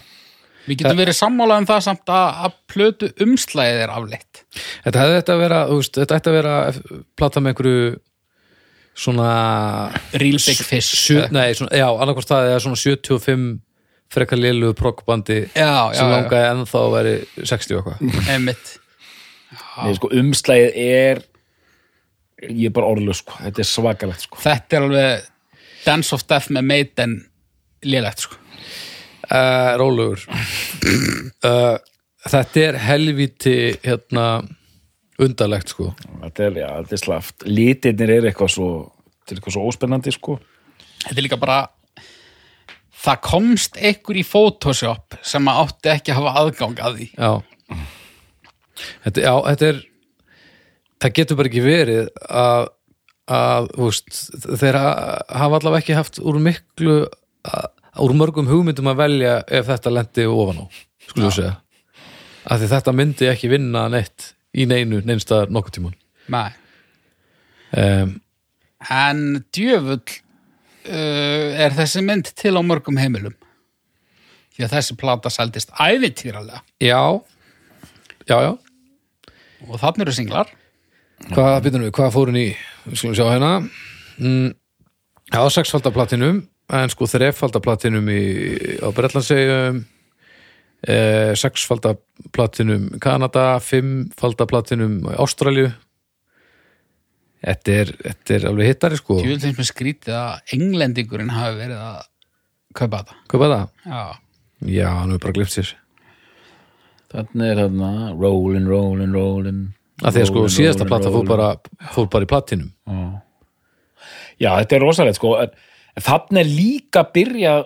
Við 0.66 0.80
getum 0.82 0.98
verið 0.98 1.16
sammálað 1.18 1.60
um 1.62 1.66
það 1.68 1.80
samt 1.86 2.10
að, 2.10 2.40
að 2.46 2.54
plötu 2.72 3.08
umslæðið 3.26 3.82
er 3.84 3.92
afleitt. 3.94 4.42
þetta 4.84 5.02
hefði 5.04 5.18
þetta 5.20 5.34
að 5.36 5.42
vera, 5.44 5.60
þú 5.70 5.76
veist, 5.80 5.98
þetta 6.00 6.18
ætti 6.20 6.32
að 6.32 6.36
vera 6.40 6.54
plata 7.20 7.42
með 7.44 7.52
einhverju 7.54 7.84
svona 8.96 9.28
Real 10.16 10.40
Big 10.40 10.62
Fish. 10.64 10.96
sjö, 10.96 11.26
nei, 11.34 11.52
svona, 11.54 11.76
já, 11.76 11.86
annarkvæmst 11.92 12.30
það 12.32 12.50
er 12.54 12.64
svona 12.64 12.80
75 12.80 13.46
frekar 14.16 14.38
lélu 14.40 14.70
prokkbandi 14.78 15.38
Já, 15.50 15.90
já, 15.92 15.98
sem 15.98 16.06
já. 16.08 16.12
langaði 16.14 16.50
ennþá 16.54 16.82
að 16.86 16.92
veri 16.94 17.14
60 17.42 17.76
og 17.80 17.88
eitthvað 17.90 18.30
Einmitt. 18.36 18.68
Nei, 19.82 19.94
sko, 19.98 20.10
umslæðið 20.22 20.78
er 20.86 21.20
ég 22.46 22.68
er 22.70 22.74
bara 22.76 22.90
orðlöf 22.94 23.20
sko. 23.22 23.36
þetta 23.42 23.62
er 23.62 23.68
svakalegt 23.68 24.24
sko. 24.26 24.40
Þetta 24.42 24.76
er 24.78 24.86
alveg 24.86 25.28
Dance 25.86 26.14
of 26.16 26.24
Death 26.28 26.50
með 26.54 26.66
Maiden 26.70 27.14
lélegt 27.86 28.24
sko. 28.26 28.38
Uh, 29.30 29.72
Rólugur 29.80 30.22
uh, 31.44 31.76
Þetta 32.26 32.62
er 32.66 32.78
helvíti 32.82 33.56
hérna 33.84 34.26
undarlegt 35.22 35.70
sko 35.72 35.92
þetta 36.24 36.44
er, 36.50 36.56
já, 36.60 36.68
þetta 36.82 36.96
er 36.98 37.02
slaft 37.04 37.46
lítirnir 37.48 38.10
er 38.18 38.26
eitthvað 38.32 38.50
svo 38.56 38.68
þetta 38.82 39.30
er 39.32 39.38
eitthvað 39.38 39.54
svo 39.56 39.62
óspennandi 39.70 40.12
sko. 40.14 40.34
Þetta 41.06 41.16
er 41.20 41.24
líka 41.26 41.38
bara 41.40 41.60
það 43.06 43.20
komst 43.24 43.78
einhver 43.78 44.18
í 44.18 44.24
Photoshop 44.26 45.16
sem 45.26 45.46
að 45.50 45.60
átti 45.64 45.92
ekki 45.94 46.12
að 46.14 46.18
hafa 46.20 46.42
aðgang 46.42 46.82
að 46.82 46.98
því. 47.00 47.08
Já 47.16 47.32
Þetta, 49.06 49.22
já, 49.24 49.32
þetta 49.46 49.68
er 49.70 49.78
það 51.00 51.12
getur 51.16 51.38
bara 51.38 51.48
ekki 51.50 51.62
verið 51.64 52.08
að, 52.28 52.66
að 53.38 53.68
þú 53.72 53.86
veist, 53.88 54.18
þeir 54.60 54.78
ha- 54.82 55.22
hafa 55.40 55.60
allavega 55.60 55.80
ekki 55.84 55.96
haft 55.96 56.20
úr 56.20 56.36
miklu 56.44 56.96
að, 57.48 57.70
úr 58.02 58.14
mörgum 58.18 58.48
hugmyndum 58.50 58.90
að 58.92 59.00
velja 59.02 59.36
ef 59.48 59.70
þetta 59.70 59.92
lendi 59.94 60.26
ofan 60.30 60.62
á 60.62 60.66
skulum 61.06 61.28
við 61.28 61.36
segja 61.38 61.54
af 62.46 62.60
því 62.60 62.68
þetta 62.74 62.94
myndi 62.94 63.30
ekki 63.30 63.50
vinna 63.50 63.86
neitt 63.92 64.30
í 64.56 64.66
neinu 64.70 65.00
neinstæðar 65.06 65.50
nokkuð 65.54 65.76
tímun 65.78 65.96
Nei. 66.32 66.50
um, 67.76 68.14
En 68.90 69.20
djöfull 69.54 70.02
uh, 70.02 71.62
er 71.64 71.74
þessi 71.74 72.02
mynd 72.04 72.28
til 72.38 72.52
á 72.54 72.62
mörgum 72.62 72.98
heimilum. 73.00 73.34
Því 74.54 74.66
að 74.66 74.74
þessi 74.76 74.96
plata 75.00 75.32
sældist 75.32 75.72
ævintýralega. 75.80 76.60
Já 76.82 77.00
Já, 78.28 78.36
já 78.42 78.52
Og 79.66 79.80
þannig 79.80 80.04
eru 80.04 80.14
singlar. 80.14 80.50
Hvað, 81.32 81.54
býtum 81.64 81.86
við, 81.86 81.92
hvað 81.96 82.12
fór 82.14 82.30
hún 82.30 82.38
í 82.42 82.46
við 82.84 82.98
skulum 83.00 83.16
sjá 83.16 83.24
hérna 83.30 83.50
mm, 84.20 84.50
Já, 85.32 85.40
sexfaldaplatinum 85.56 86.42
en 86.72 86.90
sko 86.90 87.06
þrefaldaplatinum 87.10 88.08
í, 88.10 88.22
á 88.82 88.88
Bretlandsegjum 88.94 89.80
eh, 90.86 91.32
sexfaldaplatinum 91.38 92.88
í 92.96 93.00
Kanada, 93.02 93.48
fimmfaldaplatinum 93.62 95.02
Ástralju 95.16 95.70
Þetta 97.46 97.74
er, 97.78 97.90
þetta 98.02 98.34
er 98.34 98.44
alveg 98.50 98.70
hittari 98.72 98.96
sko. 98.98 99.16
Djöfull 99.20 99.42
finnst 99.44 99.60
mér 99.60 99.68
skrítið 99.68 100.14
að 100.18 100.54
englendingurinn 100.56 101.28
hafi 101.30 101.58
verið 101.60 101.82
að 101.84 101.98
kaupa. 102.74 103.02
Hvað 103.30 103.42
var 103.42 103.52
það? 103.52 103.68
Já. 103.86 104.00
Já, 104.72 104.88
hann 104.88 105.12
hefur 105.12 105.22
bara 105.26 105.36
glift 105.36 105.54
sér. 105.54 105.70
Þannig 107.12 107.52
er 107.52 107.60
þarna 107.60 107.90
Rollin, 108.16 108.66
rollin, 108.66 109.14
rollin 109.14 109.60
að 110.02 110.16
því 110.16 110.22
að 110.24 110.30
sko 110.32 110.42
síðasta 110.56 110.88
plata 110.88 111.12
fór 111.12 111.28
bara, 111.28 111.52
fór 111.94 112.08
bara 112.12 112.26
í 112.26 112.30
platinum. 112.30 112.72
Já, 114.42 114.50
þetta 114.50 114.76
er 114.76 114.84
rosalegt 114.84 115.20
sko. 115.20 115.36
En 115.44 115.54
en 115.96 116.06
þarna 116.06 116.42
er 116.42 116.52
líka 116.52 117.02
að 117.02 117.12
byrja 117.16 117.56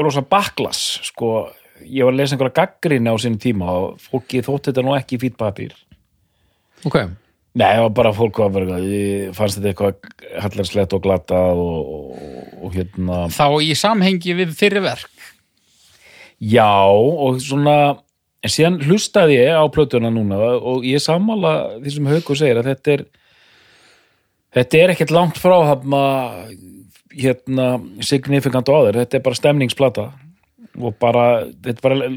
rosa 0.00 0.22
baklas 0.26 0.82
sko, 1.06 1.48
ég 1.84 2.06
var 2.06 2.14
að 2.14 2.20
lesa 2.20 2.36
einhverja 2.36 2.58
gaggrinni 2.60 3.12
á 3.12 3.16
sínum 3.20 3.40
tíma 3.42 3.72
og 3.72 4.04
fólki 4.04 4.44
þótt 4.44 4.70
þetta 4.70 4.84
nú 4.86 4.94
ekki 4.96 5.18
í 5.18 5.24
fýtt 5.24 5.38
papír. 5.40 5.74
Ok, 6.88 7.02
Nei, 7.50 7.66
það 7.66 7.80
var 7.82 7.94
bara 7.98 8.10
fólk 8.14 8.36
var 8.38 8.52
bara, 8.54 8.76
ég 8.86 9.32
fannst 9.34 9.58
þetta 9.58 9.70
eitthvað 9.72 10.36
hallarslegt 10.44 10.92
og 10.94 11.00
glata 11.02 11.38
og, 11.50 11.88
og, 11.96 12.52
og 12.62 12.76
hérna. 12.76 13.24
Þá 13.34 13.46
í 13.66 13.72
samhengi 13.74 14.36
við 14.38 14.52
fyrir 14.54 14.84
verk. 14.84 15.24
Já, 16.38 16.86
og 16.86 17.40
svona 17.42 17.74
en 18.40 18.52
síðan 18.54 18.78
hlustaði 18.86 19.40
ég 19.40 19.58
á 19.58 19.66
plötuna 19.72 20.12
núna 20.14 20.38
og 20.56 20.86
ég 20.88 21.02
sammála 21.02 21.80
því 21.80 21.96
sem 21.96 22.06
Haukur 22.08 22.38
segir 22.38 22.60
að 22.60 22.70
þetta 22.70 22.94
er 22.94 23.02
þetta 24.56 24.80
er 24.80 24.94
ekkert 24.94 25.12
langt 25.14 25.40
frá 25.42 25.56
hafna, 25.68 26.04
hérna 27.10 27.80
significant 28.06 28.68
áður, 28.70 29.00
þetta 29.02 29.16
er 29.18 29.24
bara 29.26 29.38
stemningsplata 29.38 30.04
og 30.80 30.94
bara 31.02 31.24
þetta 31.64 31.74
er 31.74 31.82
bara 31.82 32.10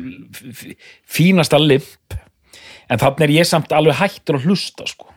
fínasta 1.10 1.58
limp 1.62 2.14
en 2.91 3.00
þannig 3.02 3.24
er 3.26 3.34
ég 3.39 3.48
samt 3.50 3.72
alveg 3.74 3.98
hættur 3.98 4.38
að 4.38 4.46
hlusta 4.50 4.86
sko 4.88 5.10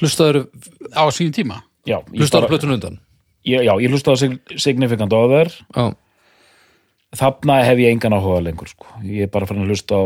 hlustaður 0.00 0.46
Á 0.94 1.02
sínum 1.12 1.34
tíma. 1.34 1.56
Já, 1.86 1.98
hlustaður 2.14 2.48
plötun 2.52 2.74
undan 2.76 2.98
ég, 3.46 3.64
já, 3.66 3.72
ég 3.80 3.90
hlustaði 3.90 4.16
á 4.16 4.20
sig- 4.22 4.58
significant 4.62 5.12
áður 5.12 5.50
Já, 5.74 5.90
þarna 7.20 7.60
hef 7.66 7.78
ég 7.82 7.92
engan 7.94 8.14
áhuga 8.16 8.40
lengur 8.44 8.68
sko. 8.70 8.86
ég 9.04 9.22
er 9.26 9.32
bara 9.32 9.46
fann 9.46 9.62
að 9.64 9.72
hlusta 9.74 9.94
á 9.98 10.04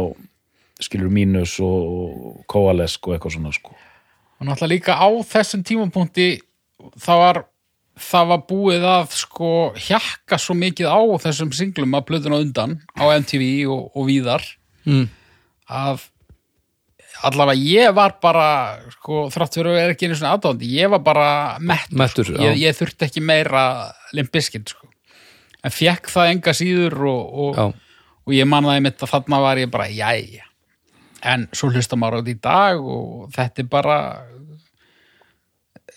skilur 0.82 1.10
mínus 1.12 1.58
og 1.62 2.42
kóalesk 2.50 3.06
og 3.06 3.14
eitthvað 3.14 3.36
svona 3.36 3.52
sko. 3.54 3.74
Og 4.40 4.46
náttúrulega 4.48 4.72
líka 4.74 4.92
á 4.98 5.06
þessum 5.22 5.62
tímapunkti 5.62 6.40
það 6.98 7.20
var, 7.22 7.44
það 7.94 8.30
var 8.30 8.40
búið 8.48 8.86
að 8.88 9.12
sko 9.14 9.50
hjakka 9.78 10.38
svo 10.40 10.56
mikið 10.58 10.90
á 10.90 11.00
þessum 11.22 11.52
singlum 11.54 11.94
að 11.94 12.08
plötuna 12.08 12.40
undan 12.42 12.80
á 12.98 13.04
MTV 13.14 13.44
og, 13.70 13.94
og 13.94 14.08
víðar 14.08 14.46
mm. 14.88 15.06
að 15.70 16.08
allavega 17.24 17.60
ég 17.60 17.94
var 17.96 18.16
bara 18.22 18.48
sko, 18.96 19.28
þrátt 19.32 19.58
fyrir 19.58 19.70
að 19.70 19.78
vera 19.78 19.94
ekki 19.94 20.08
einu 20.08 20.18
svona 20.18 20.34
aðdáðandi 20.36 20.72
ég 20.74 20.90
var 20.92 21.04
bara 21.06 21.28
mettur, 21.60 22.00
Mettur, 22.02 22.32
ég, 22.42 22.58
ég 22.64 22.76
þurfti 22.76 23.06
ekki 23.06 23.22
meira 23.24 23.64
limbiskinn 24.16 24.66
sko. 24.68 24.90
en 25.62 25.74
fekk 25.74 26.10
það 26.12 26.32
enga 26.32 26.56
síður 26.56 26.98
og, 27.12 27.38
og, 27.46 27.78
og 28.26 28.34
ég 28.34 28.48
man 28.50 28.66
það 28.66 28.80
einmitt 28.80 29.06
að 29.06 29.14
þarna 29.14 29.40
var 29.46 29.62
ég 29.62 29.72
bara 29.72 29.88
jæja 29.92 30.50
en 31.24 31.46
svo 31.56 31.70
hlusta 31.72 31.96
maður 31.96 32.20
á 32.20 32.20
þetta 32.20 32.34
í 32.34 32.40
dag 32.44 32.88
og 32.94 33.28
þetta 33.32 33.62
er 33.62 33.70
bara 33.70 33.98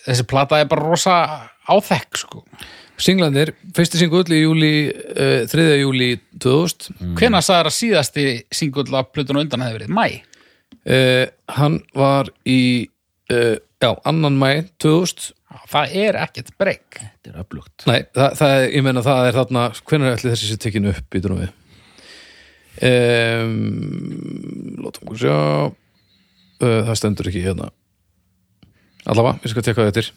þessi 0.06 0.26
plata 0.30 0.60
er 0.62 0.70
bara 0.70 0.86
rosa 0.86 1.16
áþekk 1.68 2.22
sko. 2.22 2.43
Singlandir, 2.98 3.52
fyrsti 3.78 4.00
singull 4.02 4.26
í 4.34 4.41
júli 4.41 4.72
uh, 4.89 5.43
3. 5.50 5.68
júli 5.84 6.16
2000 6.41 6.95
mm. 6.95 7.16
hvenær 7.20 7.45
sagður 7.45 7.70
að 7.70 7.76
síðasti 7.78 8.26
singull 8.50 8.89
af 8.98 9.12
plötun 9.14 9.38
undan 9.43 9.66
hefði 9.66 9.84
verið? 9.84 9.93
Mæ 9.93 10.06
uh, 10.88 11.26
hann 11.60 11.82
var 11.98 12.32
í 12.50 12.62
uh, 13.34 13.56
já, 13.58 13.91
annan 14.08 14.39
mæ 14.41 14.66
2000 14.82 15.34
það 15.68 15.95
er 16.02 16.18
ekkert 16.22 16.52
breyk. 16.60 17.00
Þetta 17.00 17.32
er 17.32 17.39
öflugt. 17.41 17.86
Nei, 17.88 18.02
það, 18.16 18.36
það 18.39 18.54
er, 18.58 18.68
ég 18.74 18.86
meina 18.86 19.04
það 19.06 19.30
er 19.30 19.38
þarna 19.38 19.64
hvenær 19.80 20.18
ætli 20.18 20.34
þessi 20.34 20.52
sér 20.52 20.62
tekinu 20.66 20.91
upp 20.93 21.18
í 21.18 21.22
drúmi 21.24 21.48
um, 22.88 23.56
Látum 24.84 25.08
okkur 25.08 25.22
sjá. 25.22 25.38
Uh, 26.58 26.82
það 26.88 26.95
stendur 27.00 27.30
ekki 27.30 27.45
hérna 27.45 27.70
allavega, 29.08 29.39
ég 29.43 29.53
skal 29.53 29.66
teka 29.66 29.84
það 29.84 29.91
eftir 29.93 30.14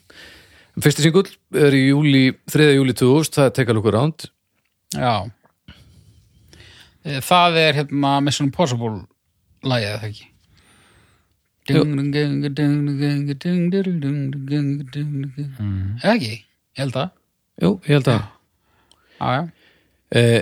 Fyrsti 0.80 1.02
singull 1.02 1.26
er 1.58 1.74
í 1.74 1.86
júli 1.88 2.24
3. 2.50 2.70
júli 2.76 2.94
2000, 2.94 3.34
það 3.34 3.48
er 3.48 3.54
Take 3.56 3.72
a 3.72 3.76
Look 3.76 3.88
Around 3.90 4.30
já 4.94 5.14
Eh, 7.00 7.20
það 7.24 7.56
er 7.56 7.78
hérna 7.78 8.18
Mission 8.20 8.50
Impossible 8.50 9.06
lagið 9.64 9.94
eða 9.94 10.08
ekki 10.10 10.26
eða 16.02 16.12
ekki, 16.16 16.34
ég 16.76 16.82
held 16.82 16.98
að 17.00 17.08
Jú, 17.60 17.70
ég 17.84 17.92
held 17.98 18.08
að 18.08 18.20
já, 18.20 19.32
já, 19.36 19.40
uh, 20.20 20.40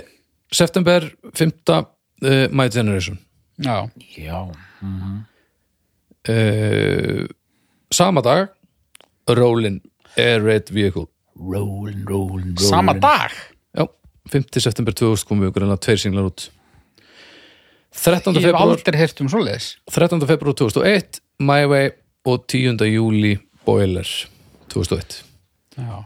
September 0.55 1.07
5. 1.35 1.55
Uh, 2.19 2.45
My 2.51 2.67
Generation 2.71 3.19
já, 3.59 3.77
já, 4.19 4.39
uh, 6.27 7.23
Sama 7.91 8.21
dag 8.21 8.49
Rollin 9.29 9.79
Air 10.17 10.43
Raid 10.45 10.69
Vehicle 10.73 11.07
rollin, 11.39 12.05
rollin, 12.07 12.55
rollin 12.55 12.57
sama 12.57 12.93
dag 12.93 13.31
Já, 13.77 13.85
5. 14.31 14.59
september 14.61 14.93
2000 14.93 15.25
komu 15.29 15.47
ykkur 15.49 15.65
enna 15.65 15.77
tveir 15.79 16.01
singlar 16.01 16.27
út 16.29 16.49
13. 17.95 18.35
ég 18.37 18.45
hef 18.49 18.57
aldrei 18.59 18.99
heyrt 18.99 19.21
um 19.23 19.29
svoleiðis 19.31 19.71
13. 19.93 20.21
februar 20.29 20.57
2001 20.59 21.21
My 21.39 21.63
Way 21.69 21.91
og 22.29 22.45
10. 22.51 22.77
júli 22.91 23.37
Boiler 23.65 24.09
2001 24.73 25.21
já 25.79 26.03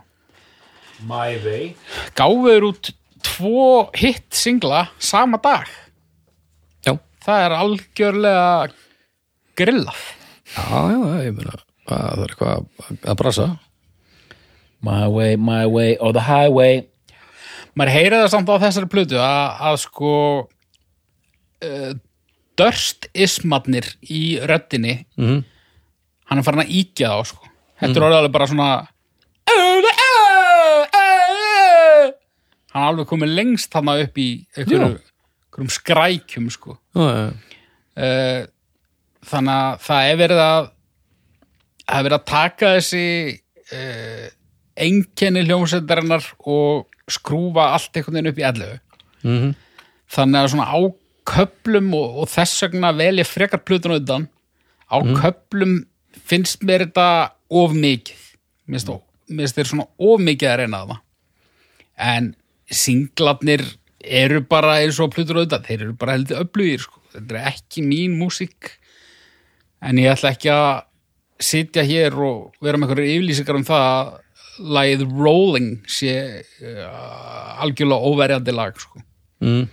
My 1.04 1.36
Way 1.44 1.74
gáfuður 2.16 2.70
út 2.72 2.94
tvo 3.24 3.90
hitt 3.98 4.30
singla 4.36 4.86
sama 5.00 5.40
dag 5.44 5.68
Já, 6.84 6.96
það 7.24 7.46
er 7.48 7.58
algjörlega 7.58 8.48
grillað 9.58 10.02
já, 10.54 10.64
já, 10.94 11.00
ég 11.28 11.36
meina 11.38 11.58
að 11.58 11.70
það 11.90 12.24
er 12.24 12.34
eitthvað 12.34 12.66
að- 13.04 13.18
brasa. 13.22 13.48
My 14.84 15.08
Way, 15.08 15.36
My 15.40 15.66
Way, 15.66 15.96
or 16.00 16.12
the 16.14 16.26
Highway. 16.28 16.84
Maður 17.76 17.94
heyrið 17.96 18.20
það 18.26 18.32
samt 18.34 18.50
á 18.52 18.56
þessari 18.66 18.90
plötu 18.92 19.18
að, 19.18 19.62
að 19.70 19.78
sko 19.82 20.12
uh, 21.64 21.94
dörst 22.60 23.08
ismatnir 23.14 23.88
í 24.12 24.24
röddinni 24.44 25.00
mm 25.18 25.42
hann 26.34 26.40
er 26.40 26.46
farin 26.48 26.64
að 26.64 26.70
íkja 26.74 27.10
þá 27.12 27.26
sko. 27.30 27.50
þetta 27.82 28.00
er 28.00 28.04
orðið 28.08 28.18
alveg 28.18 28.32
bara 28.34 28.46
svona 28.50 28.68
hann 32.74 32.82
er 32.82 32.88
alveg 32.90 33.10
komið 33.10 33.34
lengst 33.38 33.76
hann 33.78 33.92
upp 33.94 34.18
í 34.18 34.28
einhverjum, 34.58 35.70
skrækjum 35.76 36.48
sko. 36.54 36.78
Uh, 36.98 38.46
þannig 39.30 39.54
að 39.54 39.84
það 39.86 40.08
er 40.10 40.18
verið 40.24 40.42
að 40.42 40.70
er 41.90 42.06
verið 42.06 42.18
að 42.20 42.30
taka 42.32 42.74
þessi 42.78 43.06
uh, 43.76 44.26
einkenni 44.84 45.44
hljómsveitarinnar 45.48 46.32
og 46.50 46.90
skrúfa 47.12 47.74
allt 47.76 47.98
einhvern 48.00 48.18
veginn 48.18 48.32
upp 48.32 48.42
í 48.42 48.48
allu 48.48 48.72
mm 49.24 49.54
þannig 50.14 50.40
að 50.40 50.52
svona 50.54 50.70
á 50.70 50.80
köplum 51.34 51.94
og, 51.98 52.20
og 52.24 52.32
þess 52.32 52.66
vegna 52.66 52.92
vel 52.98 53.16
ég 53.22 53.30
frekar 53.30 53.64
plötun 53.64 53.98
utan 53.98 54.28
á 54.92 54.98
köplum 55.02 55.80
finnst 56.14 56.64
mér 56.68 56.86
þetta 56.88 57.08
of 57.54 57.74
mikið. 57.74 58.20
Finnst 58.68 59.58
þeir 59.58 59.70
svona 59.70 59.88
of 59.98 60.22
mikið 60.22 60.52
að 60.52 60.60
reyna 60.62 60.84
það 60.84 61.00
en 62.04 62.30
singlarnir 62.74 63.64
eru 64.04 64.42
bara 64.50 64.80
eins 64.84 65.00
og 65.02 65.14
plötun 65.16 65.44
utan 65.46 65.64
þeir 65.66 65.88
eru 65.88 65.98
bara 65.98 66.18
heldur 66.18 66.44
öflugir 66.44 66.84
sko. 66.84 67.00
þetta 67.14 67.38
er 67.38 67.52
ekki 67.54 67.86
mín 67.86 68.18
músík 68.20 68.74
en 69.84 70.02
ég 70.02 70.12
ætla 70.14 70.34
ekki 70.34 70.52
að 70.52 70.84
sitja 71.42 71.84
hér 71.86 72.16
og 72.26 72.54
vera 72.64 72.78
með 72.78 72.94
einhverju 72.94 73.16
yfirlýsingar 73.16 73.60
um 73.60 73.66
það 73.68 73.86
að 73.88 74.12
lagið 74.78 75.06
Rolling 75.18 75.72
sé 75.90 76.14
uh, 76.62 77.64
algjörlega 77.64 78.12
óverjandi 78.12 78.54
lag 78.56 78.78
sko. 78.80 79.02
mm. 79.44 79.66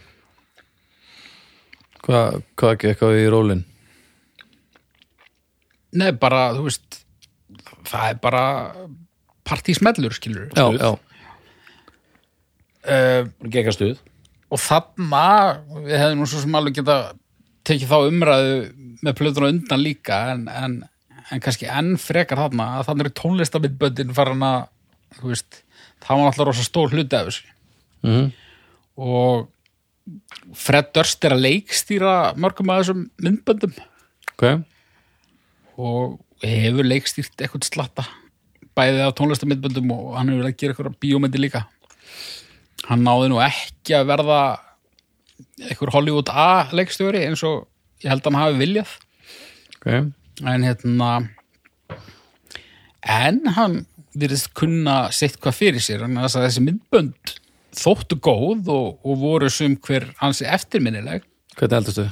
Hvað 2.01 2.41
hva 2.57 2.73
gekk 2.81 3.03
á 3.05 3.09
í 3.13 3.27
rólinn? 3.29 3.67
Nei, 6.01 6.11
bara, 6.17 6.55
þú 6.57 6.65
veist 6.69 7.03
það 7.91 8.05
er 8.09 8.21
bara 8.23 8.45
partísmellur, 9.45 10.15
skilur 10.15 10.49
Já, 10.55 10.67
já, 10.79 10.95
uh, 12.87 13.29
Gekka 13.51 13.75
stuð 13.75 13.99
og 14.51 14.59
þarna 14.59 15.25
við 15.85 15.97
hefðum 15.97 16.23
nú 16.23 16.29
svo 16.29 16.41
sem 16.43 16.57
alveg 16.59 16.81
geta 16.81 16.97
tekið 17.69 17.93
þá 17.93 17.99
umræðu 18.09 18.57
með 19.05 19.19
plötuna 19.21 19.51
undan 19.53 19.85
líka 19.85 20.19
en, 20.33 20.47
en, 20.51 20.81
en 21.31 21.43
kannski 21.43 21.68
enn 21.70 21.95
frekar 22.01 22.41
þarna 22.41 22.66
að 22.78 22.87
þannig 22.91 23.11
er 23.11 23.16
tónlistabitböndin 23.20 24.14
farin 24.16 24.45
að 24.47 24.61
þú 25.18 25.33
veist, 25.33 25.62
það 26.05 26.20
var 26.20 26.31
alltaf 26.31 26.49
rosa 26.49 26.66
stór 26.66 26.95
hluti 26.95 27.18
af 27.18 27.31
þessu. 27.31 27.57
Mm. 28.01 28.31
og 28.97 29.49
Fred 30.57 30.89
Durst 30.97 31.24
er 31.28 31.35
að 31.35 31.45
leikstýra 31.45 32.12
mörgum 32.41 32.70
af 32.72 32.81
þessum 32.81 33.03
myndböndum. 33.20 33.74
Ok. 34.33 34.47
Og 35.76 36.16
hefur 36.43 36.89
leikstýrt 36.89 37.37
eitthvað 37.37 37.68
slatta 37.68 38.07
bæði 38.76 39.05
af 39.05 39.14
tónlistamindböndum 39.18 39.93
og 39.95 40.16
hann 40.16 40.31
hefur 40.31 40.43
verið 40.43 40.53
að 40.53 40.59
gera 40.62 40.74
eitthvað 40.74 40.99
bíómyndi 41.03 41.43
líka. 41.43 41.64
Hann 42.89 43.05
náði 43.07 43.31
nú 43.31 43.41
ekki 43.45 43.97
að 43.99 44.09
verða 44.11 44.41
eitthvað 45.66 45.95
Hollywood 45.97 46.33
A 46.33 46.70
leikstjóri 46.74 47.24
eins 47.26 47.45
og 47.47 47.66
ég 48.05 48.11
held 48.12 48.24
að 48.24 48.33
hann 48.33 48.41
hafi 48.41 48.61
viljað. 48.61 48.95
Ok, 49.81 49.91
en 50.47 50.64
hérna 50.64 51.11
en 53.05 53.41
hann 53.57 53.80
virðist 54.18 54.51
kunna 54.59 55.05
sitt 55.14 55.38
hvað 55.41 55.59
fyrir 55.59 55.84
sér 55.84 56.05
þannig 56.05 56.26
að 56.26 56.47
þessi 56.47 56.64
myndbönd 56.66 57.34
þóttu 57.80 58.18
góð 58.18 58.70
og, 58.74 58.88
og 59.07 59.20
voru 59.20 59.51
sum 59.53 59.76
hver 59.86 60.09
hansi 60.22 60.49
eftirminnileg 60.51 61.22
hvernig 61.57 61.76
heldustu? 61.78 62.09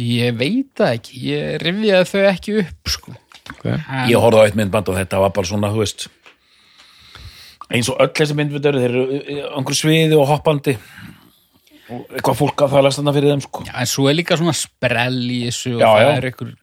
ég 0.00 0.36
veit 0.38 0.70
það 0.78 0.96
ekki, 0.98 1.20
ég 1.32 1.56
rifjaði 1.62 2.10
þau 2.12 2.24
ekki 2.32 2.58
upp 2.64 2.94
sko 2.96 3.16
Ok, 3.44 3.66
en, 3.68 4.06
Ég 4.08 4.16
horfði 4.16 4.40
á 4.40 4.44
eitt 4.48 4.54
myndband 4.56 4.88
og 4.88 4.94
þetta 4.96 5.18
var 5.20 5.32
bara 5.36 5.48
svona, 5.50 5.68
þú 5.68 5.82
veist 5.82 6.06
eins 7.74 7.90
og 7.92 7.98
öll 8.00 8.12
þessi 8.16 8.36
myndband 8.38 8.68
eru, 8.70 8.80
þeir 8.80 8.94
eru 8.94 9.50
á 9.52 9.56
einhverju 9.58 9.76
sviði 9.82 10.16
og 10.16 10.30
hoppandi 10.30 10.72
og 11.92 12.06
eitthvað 12.16 12.38
fólk 12.38 12.64
að 12.64 12.72
það 12.72 12.84
lasta 12.86 13.02
þarna 13.02 13.12
fyrir 13.18 13.34
þeim, 13.34 13.42
sko. 13.44 13.64
Já, 13.68 13.74
en 13.82 13.90
svo 13.90 14.06
er 14.08 14.16
líka 14.16 14.38
svona 14.40 14.54
sprell 14.56 15.18
í 15.28 15.42
þessu 15.50 15.74
og 15.74 15.82
Já, 15.82 15.88
það 15.90 16.00
já. 16.06 16.08
er 16.14 16.26
einhver, 16.30 16.54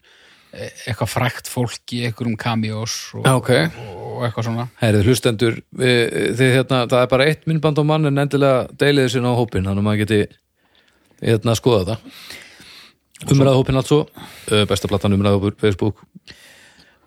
eitthvað 0.51 1.11
frækt 1.13 1.47
fólk 1.47 1.93
í 1.95 2.01
einhverjum 2.07 2.35
cameos 2.39 2.95
og, 3.15 3.23
Já, 3.23 3.35
ok. 3.37 3.51
og 4.11 4.25
eitthvað 4.27 4.47
svona. 4.49 4.65
Herið 4.81 5.07
hlustendur 5.07 5.57
þið, 5.71 6.43
hérna, 6.57 6.83
það 6.91 6.99
er 6.99 7.09
bara 7.13 7.27
eitt 7.31 7.47
myndband 7.47 7.79
á 7.79 7.83
mann 7.87 8.09
en 8.09 8.23
endilega 8.25 8.65
deiliði 8.81 9.13
sinna 9.15 9.31
á 9.31 9.39
hópin 9.39 9.63
þannig 9.63 9.79
að 9.79 9.87
maður 9.87 10.01
geti 10.03 10.19
hérna, 11.21 11.55
skoða 11.55 11.95
þetta 13.21 13.31
umræða 13.31 13.57
hópin 13.61 13.79
altså 13.79 14.01
uh, 14.03 14.65
besta 14.67 14.91
platan 14.91 15.15
umræða 15.15 15.39
hópur 15.39 15.57
Facebook. 15.61 16.03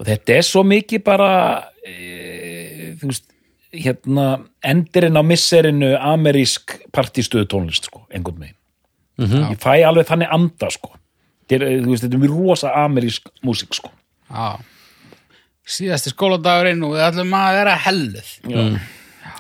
Og 0.01 0.09
þetta 0.09 0.39
er 0.39 0.47
svo 0.47 0.65
mikið 0.67 1.05
bara 1.07 1.31
e, 1.87 2.95
þú 2.99 3.11
veist 3.13 3.29
hérna, 3.75 4.27
endirinn 4.65 5.21
á 5.21 5.23
misserinu 5.27 5.93
amerísk 5.99 6.79
partístöðu 6.95 7.47
tónlist 7.51 7.91
sko, 7.91 8.07
einhvern 8.11 8.41
veginn. 8.41 8.61
Mhm. 9.21 9.53
ég 9.53 9.61
fæ 9.63 9.85
alveg 9.87 10.09
þannig 10.09 10.33
anda 10.35 10.71
sko 10.75 10.97
þetta 11.49 11.59
er, 11.59 11.81
þú 11.85 11.93
veist, 11.93 12.05
þetta 12.07 12.19
er 12.19 12.23
mjög 12.25 12.37
rosa 12.39 12.73
amerísk 12.85 13.31
músík 13.47 13.77
sko. 13.77 13.93
Já. 14.31 14.59
síðasti 15.65 16.13
skóladagurinn 16.13 16.83
og 16.85 16.95
við 16.97 17.07
ætlum 17.07 17.35
að 17.39 17.59
vera 17.59 17.75
helluð. 17.87 18.31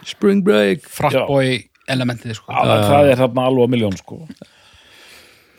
Spring 0.08 0.44
Break. 0.44 0.86
Fratbói 0.88 1.64
elementið 1.90 2.38
sko. 2.38 2.52
Já, 2.52 2.84
það 2.88 3.10
er 3.10 3.20
þarna 3.20 3.48
alveg 3.50 3.68
á 3.68 3.72
miljón 3.74 3.98
sko. 3.98 4.20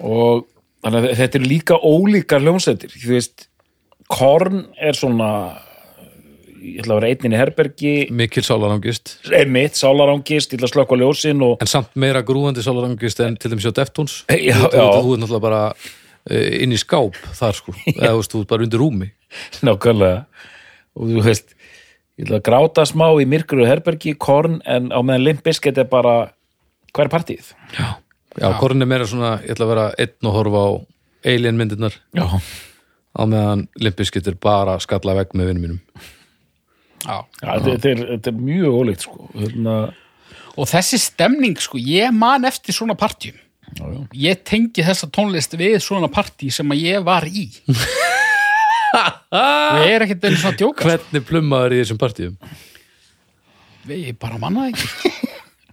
Og 0.06 0.48
þannig 0.86 1.12
að 1.12 1.20
þetta 1.22 1.40
er 1.40 1.46
líka 1.50 1.78
ólíkar 1.82 2.44
hljómsveitir. 2.46 2.96
Þú 2.98 3.14
veist, 3.14 3.48
Korn 4.10 4.68
er 4.78 4.98
svona 4.98 5.30
ég 6.66 6.82
ætla 6.82 6.96
að 6.96 7.00
vera 7.00 7.12
einnin 7.12 7.36
í 7.36 7.40
herbergi. 7.40 7.94
Mikil 8.16 8.44
sálarangist. 8.46 9.16
Einmitt, 9.34 9.78
sálarangist, 9.80 10.54
ég 10.54 10.60
ætla 10.60 10.70
að 10.70 10.74
slökka 10.74 10.98
ljósin 11.02 11.44
og 11.46 11.62
en 11.64 11.70
samt 11.70 11.94
meira 12.00 12.24
grúandi 12.26 12.64
sálarangist 12.66 13.22
en 13.26 13.38
til 13.38 13.54
dæmis 13.54 13.68
á 13.70 13.74
Deftones. 13.76 14.18
Já, 14.30 14.58
þú, 14.58 14.72
þú, 14.74 14.82
já. 14.82 14.88
þú 15.06 15.14
er 15.16 15.22
náttúrulega 15.24 15.46
bara 15.46 15.62
inn 16.30 16.74
í 16.74 16.80
skáp 16.82 17.18
þar 17.38 17.58
sko. 17.60 17.76
Eða 17.96 18.14
þú 18.14 18.22
veist, 18.22 18.34
þú 18.34 18.44
ert 18.44 18.54
bara 18.54 18.68
undir 18.68 18.82
rúmi. 18.82 19.12
Nákvæmlega. 19.66 20.24
Og 20.96 21.12
þú 21.12 21.26
veist, 21.26 21.56
ég 22.16 22.28
ætla 22.28 22.40
að 22.40 22.48
gráta 22.48 22.88
smá 22.88 23.08
í 23.22 23.28
myrkuru 23.30 23.68
herbergi, 23.68 24.16
Korn 24.18 24.62
en 24.66 24.90
á 24.96 25.00
meðan 25.04 25.26
Limp 25.26 25.46
Bizkit 25.46 25.78
er 25.82 25.90
bara 25.92 26.16
hvað 26.96 27.06
er 27.06 27.12
partíð? 27.12 27.52
já, 27.76 27.88
já 28.40 28.48
Korn 28.62 28.82
er 28.82 28.90
meira 28.90 29.08
svona, 29.10 29.36
ég 29.44 29.56
ætla 29.56 29.68
að 29.68 29.74
vera 29.74 29.88
einn 30.00 30.30
og 30.30 30.38
horfa 30.40 30.64
á 30.64 30.72
alien 31.36 31.60
myndirnar. 31.60 31.98
Já, 32.16 32.26
á 33.16 33.22
meðan 33.28 33.68
Limpiskit 33.82 34.28
er 34.30 34.38
bara 34.42 34.78
að 34.78 34.86
skalla 34.86 35.18
vegg 35.18 35.36
með 35.36 35.52
vinnum 35.52 35.68
mínum. 35.68 35.82
Já. 37.06 37.22
ja, 37.44 37.56
þetta, 37.62 37.92
er, 37.92 38.04
þetta 38.16 38.32
er 38.32 38.38
mjög 38.42 38.78
ólíkt 38.80 39.06
sko. 39.06 39.28
Hérna, 39.36 39.76
og 40.56 40.70
þessi 40.72 40.98
stemning 41.04 41.60
sko, 41.62 41.78
ég 41.78 42.14
man 42.16 42.48
eftir 42.50 42.74
svona 42.74 42.96
partjum 42.98 43.38
já, 43.78 43.86
já. 43.86 44.02
ég 44.28 44.44
tengi 44.48 44.86
þessa 44.86 45.10
tónlist 45.14 45.56
við 45.60 45.78
svona 45.84 46.10
partí 46.12 46.52
sem 46.54 46.76
að 46.76 46.84
ég 46.86 47.06
var 47.06 47.28
í. 47.28 47.48
Og 49.36 49.82
ég 49.84 49.92
er 49.92 50.06
ekkert 50.06 50.28
einu 50.28 50.38
svona 50.40 50.54
að 50.54 50.62
djóka 50.62 50.80
sko. 50.80 50.90
hvernig 50.90 51.26
plummaður 51.28 51.76
í 51.76 51.80
þessum 51.82 51.98
partíum? 52.00 52.38
Ég 53.92 54.16
bara 54.22 54.40
manna 54.42 54.68
það 54.68 54.78
ekki. 54.78 55.12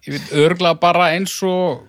Ég 0.03 0.17
veit 0.17 0.33
örgla 0.43 0.73
bara 0.83 1.13
eins 1.15 1.37
og 1.47 1.85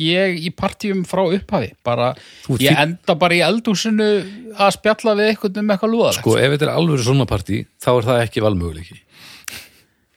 ég 0.00 0.38
í 0.40 0.48
partíum 0.56 1.02
frá 1.04 1.20
upphafi. 1.26 1.74
Bara, 1.84 2.14
ég 2.56 2.80
enda 2.80 3.16
bara 3.20 3.36
í 3.36 3.42
eldhúsinu 3.44 4.08
að 4.56 4.72
spjalla 4.78 5.14
við 5.18 5.34
eitthvað 5.34 5.60
um 5.60 5.74
eitthvað 5.74 5.94
lúðalegt. 5.94 6.24
Sko, 6.24 6.38
ef 6.40 6.54
þetta 6.54 6.68
er 6.70 6.72
alveg 6.72 7.04
svona 7.04 7.28
partí 7.28 7.60
þá 7.76 7.90
er 7.92 8.08
það 8.08 8.24
ekki 8.24 8.44
valmöguleiki. 8.46 9.00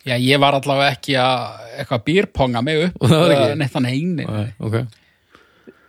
Já, 0.04 0.18
ég 0.20 0.40
var 0.44 0.58
allavega 0.58 0.96
ekki 0.98 1.14
að 1.16 1.70
eitthvað 1.80 2.02
býrponga 2.10 2.62
mig 2.66 2.90
upp 2.90 3.06
neitt 3.56 3.72
þannig 3.72 3.94
eini 3.96 4.26
Nei, 4.28 4.50
ok, 4.60 4.82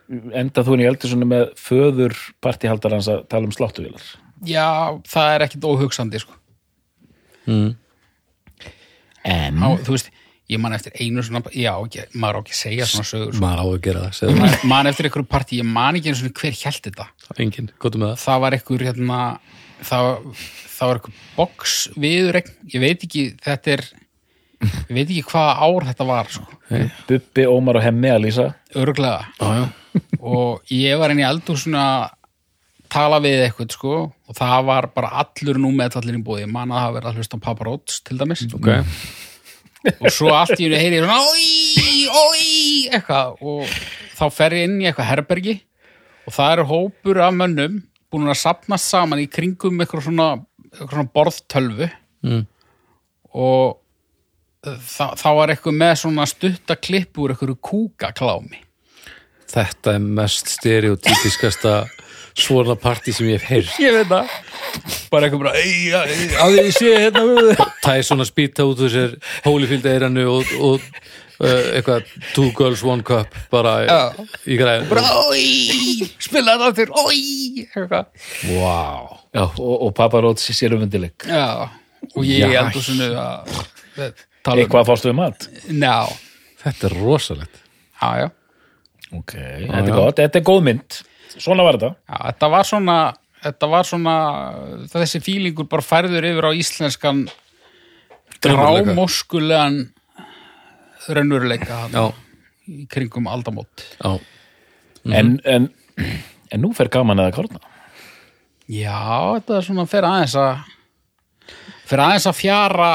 enda 0.09 0.63
þú 0.65 0.75
inn 0.75 0.83
í 0.83 0.89
eldursunni 0.89 1.27
með 1.29 1.47
föður 1.59 2.13
partíhaldar 2.43 2.93
hans 2.97 3.09
að 3.11 3.23
tala 3.31 3.47
um 3.49 3.55
sláttuvílar 3.55 4.05
já, 4.45 4.67
það 5.09 5.31
er 5.33 5.45
ekkit 5.47 5.65
óhugsandi 5.65 6.21
sko. 6.21 6.35
mm. 7.49 7.71
en 9.25 9.63
Á, 9.65 9.69
þú 9.81 9.95
veist, 9.95 10.11
ég 10.51 10.61
man 10.61 10.75
eftir 10.77 10.93
einu 11.01 11.23
svona 11.25 11.41
já, 11.49 11.71
ekki, 11.73 12.05
maður 12.13 12.37
á 12.37 12.41
ekki 12.43 12.53
að 12.55 12.61
segja 12.61 12.89
svona 12.89 13.09
sögur 13.09 13.33
sko. 13.33 13.41
maður 13.45 13.63
á 13.63 13.65
að 13.65 13.81
gera 13.87 14.05
það, 14.05 14.15
segðu 14.19 14.39
Man- 14.43 14.57
man 14.75 14.91
eftir 14.91 15.09
einhverju 15.09 15.31
partí, 15.31 15.59
ég 15.61 15.69
man 15.69 15.97
ekki 15.99 16.11
einu 16.11 16.21
svona 16.21 16.37
hver 16.41 16.57
hjælt 16.61 16.89
þetta 16.89 17.07
það 17.25 17.43
enginn, 17.45 17.71
gotum 17.81 18.05
með 18.05 18.13
það 18.13 18.25
það 18.27 18.41
var 18.45 18.57
einhver 18.59 18.87
hérna, 18.89 19.19
það, 19.89 20.09
það 20.77 20.91
var 20.91 20.99
einhver 21.01 21.21
box 21.39 21.77
viður 21.97 22.41
ég 22.43 22.81
veit 22.83 23.07
ekki, 23.09 23.25
þetta 23.41 23.77
er 23.77 23.87
ég 24.65 24.93
veit 24.95 25.09
ekki 25.09 25.25
hvaða 25.29 25.55
ár 25.65 25.85
þetta 25.89 26.05
var 26.07 26.29
sko. 26.31 26.45
Bubbi, 27.09 27.43
Ómar 27.49 27.79
og 27.79 27.83
Hemmi 27.85 28.09
að 28.09 28.23
lýsa 28.23 28.45
örglega 28.77 29.25
ah, 29.43 29.65
og 30.19 30.71
ég 30.73 30.99
var 30.99 31.13
inn 31.13 31.21
í 31.21 31.27
eldhúsinu 31.27 31.79
að 31.79 32.13
tala 32.91 33.19
við 33.23 33.43
eitthvað 33.45 33.75
sko 33.75 33.93
og 34.05 34.37
það 34.37 34.65
var 34.69 34.87
bara 34.95 35.11
allur 35.23 35.59
nú 35.61 35.71
með 35.75 35.99
allir 35.99 36.19
í 36.19 36.23
búið, 36.25 36.45
ég 36.45 36.51
man 36.51 36.73
að 36.73 36.83
hafa 36.83 36.95
verið 36.97 37.09
að 37.09 37.19
hlusta 37.19 37.39
á 37.39 37.45
Papa 37.45 37.67
Roach 37.67 37.99
til 38.05 38.17
dæmis. 38.19 38.45
Ok, 38.55 38.69
og 39.99 40.07
svo 40.13 40.33
allt 40.33 40.57
í 40.59 40.67
henni 40.67 40.81
heyri 40.81 40.99
ég 40.99 41.05
svona 41.05 41.19
oi, 41.21 41.47
oi, 42.21 42.45
eitthvað. 42.93 43.35
Og 43.41 43.75
þá 44.15 44.25
fer 44.33 44.57
ég 44.57 44.69
inn 44.69 44.79
í 44.81 44.89
eitthvað 44.89 45.11
herbergi 45.11 45.57
og 46.25 46.35
það 46.35 46.55
eru 46.55 46.67
hópur 46.71 47.21
af 47.21 47.35
mönnum 47.37 47.81
búin 48.13 48.31
að 48.31 48.41
sapnast 48.41 48.89
saman 48.89 49.21
í 49.21 49.29
kringum 49.29 49.81
eitthvað 49.81 50.07
svona, 50.07 50.29
eitthvað 50.71 50.93
svona 50.95 51.15
borðtölvu. 51.17 51.89
Mm. 52.25 52.45
og 53.37 53.75
það, 54.65 55.11
það 55.19 55.35
var 55.37 55.51
eitthvað 55.53 55.75
með 55.77 55.91
svona 56.01 56.23
stutta 56.29 56.77
klipp 56.79 57.19
úr 57.21 57.33
eitthvað 57.35 57.59
kúkaklámi 57.67 58.61
þetta 59.55 59.95
er 59.95 60.07
mest 60.21 60.51
stereotypiskasta 60.57 61.75
svona 62.35 62.75
partí 62.79 63.13
sem 63.15 63.29
ég 63.29 63.39
hef 63.39 63.49
heyrt. 63.49 63.75
Ég 63.79 63.95
veit 63.95 64.09
það. 64.09 64.31
Bara 65.11 65.27
eitthvað 65.27 65.43
bara 65.45 65.53
ei, 65.61 65.75
ei, 65.95 66.25
að 66.43 66.57
ég 66.59 66.71
sé 66.75 66.95
hérna 67.05 67.67
tæði 67.83 68.07
svona 68.09 68.27
spýta 68.27 68.65
út 68.67 68.81
úr 68.83 68.91
sér 68.91 69.13
Holyfield 69.45 69.87
eiranu 69.87 70.25
og, 70.33 70.51
og 70.59 70.83
uh, 71.39 71.71
eitthvað 71.77 72.09
two 72.35 72.49
girls 72.57 72.83
one 72.83 73.05
cup 73.07 73.31
bara 73.53 73.75
Já. 73.87 74.27
í 74.43 74.59
græðin 74.59 74.89
bara 74.91 75.05
oi, 75.29 76.09
spila 76.19 76.57
oi, 77.05 77.21
eitthvað. 77.63 78.11
Wow. 78.51 79.15
Já, 79.35 79.43
og, 79.47 79.75
og 79.87 79.95
Papa 79.95 80.23
Róts 80.23 80.47
sér 80.51 80.75
um 80.75 80.83
Já, 80.85 81.69
og 82.11 82.23
ég 82.27 82.55
að 82.59 82.65
tala 84.43 84.59
um 84.59 84.65
eitthvað 84.65 85.07
við 85.07 85.19
mat? 85.23 85.47
Já, 85.71 85.99
þetta 86.65 86.91
er 86.91 86.99
rosalegt 86.99 87.63
já, 89.15 89.65
já, 89.65 89.65
ok, 89.65 89.69
þetta 89.69 89.85
er 89.85 89.95
gott, 89.99 90.19
þetta 90.21 90.39
er 90.41 90.45
góð 90.49 90.65
mynd. 90.69 90.97
Svona 91.35 91.65
var 91.67 91.77
þetta. 91.79 91.95
Já 92.09 92.19
Þetta 92.29 92.49
var 92.53 92.67
svona 92.71 92.97
Þetta 93.45 93.67
var 93.69 93.85
svona 93.85 94.13
þessi 94.89 95.19
fílingur 95.21 95.67
bara 95.69 95.83
færður 95.85 96.25
yfir 96.25 96.47
á 96.49 96.51
íslenskan 96.57 97.19
grámóskulegan 98.41 99.75
raunveruleika 101.05 101.83
já, 101.93 102.05
í 102.65 102.87
kringum 102.89 103.27
aldamót. 103.29 103.83
Já, 103.99 104.15
en, 105.13 105.35
en, 105.45 105.67
en 106.49 106.63
nú 106.63 106.71
fer 106.73 106.89
gaman 106.89 107.21
eða 107.21 107.35
kárna 107.35 107.61
Já, 108.65 109.37
þetta 109.37 109.59
er 109.59 109.67
svona 109.67 109.85
fyrir 109.89 110.07
aðeins 110.09 110.35
að 110.41 110.63
fyrir 111.85 112.03
aðeins 112.07 112.25
að 112.31 112.39
fjara 112.39 112.91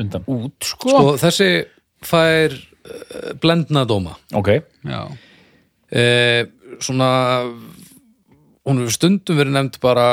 undan. 0.00 0.24
út 0.32 0.70
sko, 0.70 0.94
og 1.02 1.18
þessi 1.20 1.50
fær 2.04 2.54
uh, 2.56 3.34
blendna 3.42 3.84
dóma. 3.88 4.16
Ok, 4.32 4.54
Já, 4.88 5.02
eh, 5.94 6.44
svona 6.82 7.10
hún 8.64 8.80
hefur 8.82 8.96
stundum 8.96 9.38
verið 9.38 9.56
nefnd 9.56 9.80
bara 9.82 10.08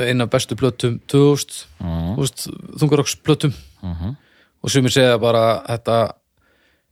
eina 0.00 0.26
bestu 0.30 0.56
plötum 0.56 0.98
2000 1.10 1.66
mm. 1.82 2.14
þungarokks 2.80 3.18
plötum 3.24 3.52
og 3.84 4.72
sumir 4.72 4.92
segja 4.94 5.18
bara 5.20 5.60
þetta 5.66 5.98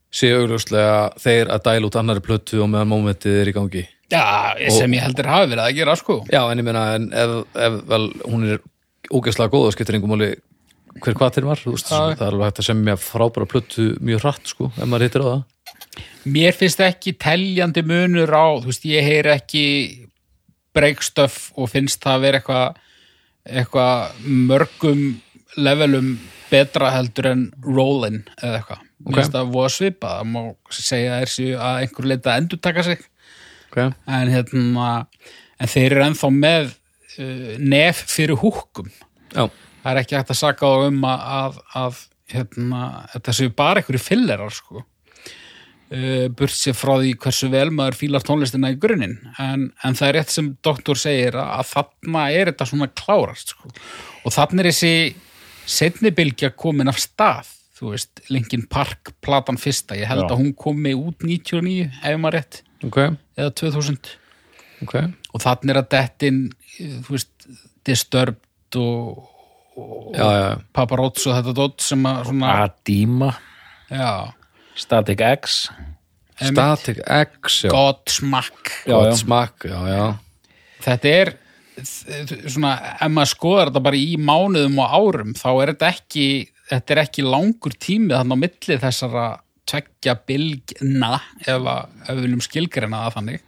sé 0.09 0.33
augljóslega 0.37 1.21
þeir 1.21 1.53
að 1.53 1.65
dæla 1.69 1.89
út 1.89 1.99
annari 2.01 2.25
plötu 2.25 2.63
og 2.65 2.71
meðan 2.73 2.91
mómentið 2.91 3.43
er 3.43 3.51
í 3.51 3.55
gangi. 3.57 3.85
Já 4.09 4.25
sem 4.73 4.95
ég 4.97 5.05
heldur 5.05 5.29
hafi 5.29 5.51
verið 5.51 5.65
að 5.67 5.75
gera 5.77 5.97
sko. 6.01 6.23
Já 6.33 6.41
en 6.49 6.61
ég 6.63 6.65
meina 6.65 6.85
en 6.97 7.11
ef, 7.13 7.35
ef 7.53 7.81
vel, 7.91 8.05
hún 8.25 8.47
er 8.49 8.63
ógeðslega 9.13 9.53
góð 9.53 9.69
og 9.69 9.77
skiptir 9.77 9.99
engum 9.99 10.15
máli 10.15 10.31
hver 10.99 11.17
hvað 11.19 11.37
þeir 11.37 11.49
var 11.51 11.61
þú 11.61 11.75
veist, 11.75 11.91
Já. 11.93 12.17
það 12.17 12.25
er 12.25 12.33
alveg 12.33 12.49
hægt 12.49 12.63
að 12.63 12.69
semja 12.71 12.97
frábæra 12.99 13.49
plötu 13.49 13.85
mjög 14.05 14.25
hratt 14.25 14.51
sko, 14.51 14.71
ef 14.73 14.89
maður 14.89 15.07
hittir 15.07 15.25
á 15.25 15.29
það 15.29 15.43
Mér 16.29 16.57
finnst 16.57 16.81
ekki 16.85 17.15
teljandi 17.21 17.85
munur 17.87 18.33
á, 18.35 18.47
þú 18.61 18.71
veist, 18.71 18.89
ég 18.89 19.07
heyri 19.07 19.33
ekki 19.35 19.65
breikstöf 20.77 21.49
og 21.57 21.71
finnst 21.73 22.03
það 22.05 22.17
að 22.19 22.27
vera 22.27 22.41
eitthvað 22.43 22.85
eitthvað 23.49 24.27
mörgum 24.49 25.05
levelum 25.57 26.11
betra 26.51 26.91
heldur 26.93 27.31
en 27.31 27.47
rollin 27.65 28.23
eða 28.43 28.59
eitthvað. 28.59 28.83
Mér 28.99 29.09
Ok. 29.09 29.15
finnst 29.15 29.37
það 29.37 29.53
voða 29.55 29.71
svipa, 29.71 30.11
það 30.19 30.29
má 30.35 30.41
segja 30.75 31.21
þessi 31.23 31.49
að 31.55 31.81
einhver 31.83 32.09
leita 32.11 32.33
að 32.33 32.43
endur 32.43 32.61
taka 32.61 32.83
sig 32.83 33.05
okay. 33.71 33.93
en 34.07 34.33
hérna 34.33 34.91
en 35.59 35.71
þeir 35.71 35.95
eru 35.95 36.05
ennþá 36.09 36.31
með 36.35 36.71
uh, 36.73 37.55
nef 37.59 38.05
fyrir 38.11 38.39
húkum 38.43 38.91
já, 39.35 39.47
það 39.83 39.91
er 39.93 40.01
ekki 40.03 40.19
hægt 40.19 40.35
að 40.35 40.41
saka 40.41 40.71
þá 40.73 40.89
um 40.89 41.07
að, 41.09 41.27
að, 41.39 41.61
að 41.83 42.03
hérna, 42.35 42.83
þetta 43.15 43.37
séu 43.39 43.55
bara 43.63 43.83
einhverju 43.83 44.05
fillerar 44.05 44.55
sko 44.55 44.85
burt 45.89 46.53
sér 46.53 46.77
frá 46.77 46.95
því 46.99 47.15
hversu 47.23 47.49
vel 47.53 47.69
maður 47.73 47.97
fílar 48.03 48.25
tónlistina 48.27 48.73
í 48.75 48.79
grunninn. 48.81 49.17
En, 49.41 49.71
en 49.85 49.97
það 49.97 50.09
er 50.09 50.19
rétt 50.19 50.35
sem 50.35 50.51
doktor 50.65 51.01
segir 51.01 51.39
að, 51.41 51.53
að 51.61 51.71
þarna 51.71 52.25
er 52.35 52.53
þetta 52.53 52.69
svona 52.73 52.91
klárast 52.93 53.55
sko. 53.55 53.73
og 54.25 54.35
þarna 54.35 54.65
er 54.65 54.71
þessi 54.73 54.93
setni 55.69 56.13
bylgja 56.17 56.53
komin 56.57 56.93
af 56.93 57.01
stað 57.01 57.55
þú 57.79 57.93
veist, 57.93 58.23
Linkin 58.33 58.67
Park 58.71 59.13
platan 59.23 59.59
fyrsta, 59.61 59.97
ég 59.99 60.11
held 60.11 60.27
Já. 60.27 60.33
að 60.33 60.41
hún 60.41 60.55
komi 60.59 60.95
út 60.99 61.23
99, 61.23 61.89
ef 62.03 62.19
maður 62.19 62.39
rétt. 62.41 62.63
Ok, 62.87 62.99
eða 63.39 63.55
2000 63.59 64.13
ok. 64.85 64.95
Og 65.35 65.43
þannig 65.43 65.75
er 65.75 65.81
að 65.81 65.91
dettin 65.95 66.41
þú 66.79 67.15
veist, 67.15 67.49
Disturbed 67.89 68.79
og, 68.79 69.23
já, 70.13 70.27
já. 70.27 70.49
Paparazzo 70.77 71.33
þetta 71.33 71.55
dótt 71.57 71.85
sem 71.87 72.03
að 72.11 72.25
svona, 72.29 72.57
Adima. 72.67 73.31
Já, 73.89 74.11
Static 74.79 75.21
X 75.27 75.59
Static 76.39 77.01
X 77.03 77.63
já. 77.67 77.71
Godsmack 77.75 78.75
Já, 78.87 78.99
já. 79.11 79.79
já, 79.91 80.05
þetta 80.85 81.13
er 81.23 81.33
svona, 82.51 82.73
ef 82.99 83.11
maður 83.15 83.31
skoðar 83.33 83.69
þetta 83.73 83.83
bara 83.89 83.99
í 83.99 84.15
mánuðum 84.19 84.79
og 84.83 84.95
árum 84.99 85.35
þá 85.39 85.49
er 85.63 85.73
þetta 85.73 85.91
ekki 85.95 86.25
þetta 86.71 86.95
er 86.95 87.01
ekki 87.05 87.25
langur 87.27 87.75
tími 87.81 88.15
þannig 88.15 88.39
á 88.39 88.43
milli 88.45 88.79
þessara 88.83 89.27
tveggja 89.69 90.15
bylgna 90.29 91.11
ef, 91.45 91.59
að, 91.59 91.93
ef 92.07 92.15
við 92.17 92.23
viljum 92.27 92.43
skilgreina 92.47 93.03
það 93.07 93.19
þannig 93.19 93.45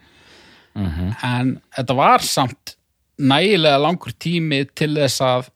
en 1.26 1.48
þetta 1.76 1.96
var 1.98 2.22
samt 2.26 2.74
nægilega 3.20 3.80
langur 3.82 4.12
tími 4.22 4.62
til 4.78 4.92
þess 4.98 5.20
að 5.26 5.48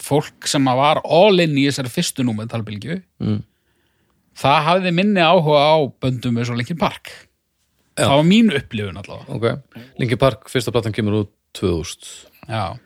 fólk 0.00 0.48
sem 0.48 0.66
að 0.70 0.80
var 0.80 1.00
all 1.04 1.40
in 1.44 1.54
í 1.60 1.66
þessari 1.68 1.92
fyrstu 1.92 2.24
númetalbylgju 2.26 3.00
Mm. 3.20 3.42
Það 4.38 4.62
hafði 4.68 4.94
minni 4.96 5.24
áhuga 5.24 5.64
á 5.64 5.76
böndum 6.02 6.38
eins 6.38 6.52
og 6.52 6.60
Linkin 6.60 6.80
Park. 6.80 7.10
Já. 7.98 8.06
það 8.06 8.16
var 8.16 8.28
mín 8.28 8.52
upplifun 8.54 9.00
allavega. 9.00 9.34
Ok, 9.36 9.82
Linkin 10.00 10.20
Park, 10.20 10.48
fyrsta 10.52 10.72
platan 10.72 10.94
kemur 10.96 11.24
út 11.24 11.32
2000 11.58 12.48
já, 12.48 12.78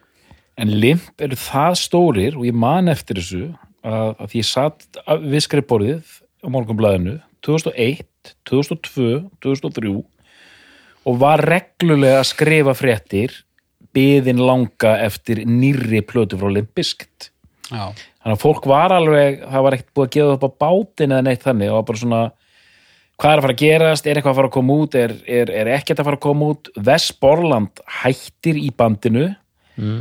En 0.57 0.71
limp 0.71 1.23
eru 1.23 1.37
það 1.39 1.77
stórir? 1.79 2.37
Og 2.39 2.47
ég 2.47 2.57
man 2.57 2.89
eftir 2.89 3.19
þessu 3.19 3.45
að, 3.85 4.11
að 4.23 4.37
ég 4.39 4.47
satt 4.49 4.87
við 5.23 5.45
skrifborðið 5.45 6.13
á 6.45 6.49
morgunblæðinu 6.55 7.19
2001, 7.45 8.35
2002, 8.49 9.09
2003 9.45 9.95
og 11.05 11.19
var 11.21 11.43
reglulega 11.45 12.23
að 12.23 12.31
skrifa 12.31 12.75
fréttir 12.79 13.35
byðin 13.95 14.41
langa 14.43 14.97
eftir 15.05 15.43
nýrri 15.47 16.01
plötu 16.07 16.39
frá 16.41 16.49
Limp 16.51 16.73
Bizkit. 16.75 17.31
já, 17.71 17.93
Þannig 18.25 18.39
að 18.39 18.41
fólk 18.41 18.67
var 18.71 18.95
alveg, 18.97 19.43
það 19.45 19.65
var 19.67 19.77
ekkert 19.77 19.93
búið 19.93 20.07
að 20.07 20.15
gefa 20.15 20.35
upp 20.35 20.45
á 20.49 20.51
bátinn 20.65 21.13
eða 21.13 21.25
neitt 21.27 21.43
þannig, 21.45 21.73
var 21.75 21.87
bara 21.91 22.01
svona 22.01 22.21
hvað 23.21 23.31
er 23.31 23.41
að 23.41 23.45
fara 23.45 23.55
að 23.55 23.61
gerast, 23.61 24.07
er 24.09 24.19
eitthvað 24.19 24.33
að 24.33 24.39
fara 24.39 24.49
að 24.49 24.55
koma 24.55 24.79
út? 24.81 24.97
Er, 24.97 25.15
er, 25.29 25.53
er 25.61 25.71
ekkert 25.75 26.01
að 26.01 26.09
fara 26.09 26.19
að 26.19 26.25
koma 26.25 26.49
út? 26.55 26.71
Wes 26.89 27.09
Borland 27.21 27.85
hættir 28.01 28.59
í 28.59 28.71
bandinu 28.73 29.27
mm. 29.77 30.01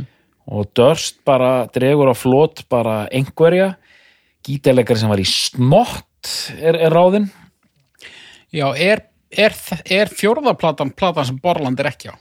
og 0.56 0.72
Dörst 0.80 1.20
bara 1.28 1.52
dregur 1.76 2.10
á 2.10 2.16
flot 2.16 2.64
bara 2.72 2.96
einhverja. 3.12 3.74
Gítarleikari 4.44 5.04
sem 5.04 5.12
var 5.12 5.20
í 5.20 5.28
snott 5.28 6.32
er, 6.56 6.80
er 6.80 6.96
ráðinn. 6.96 7.28
Já 8.54 8.70
er, 8.72 9.04
er, 9.36 9.54
er 9.84 10.16
fjórðaplatan 10.16 10.96
platan 10.96 11.28
sem 11.28 11.44
Borland 11.44 11.80
er 11.82 11.92
ekki 11.92 12.08
á? 12.08 12.16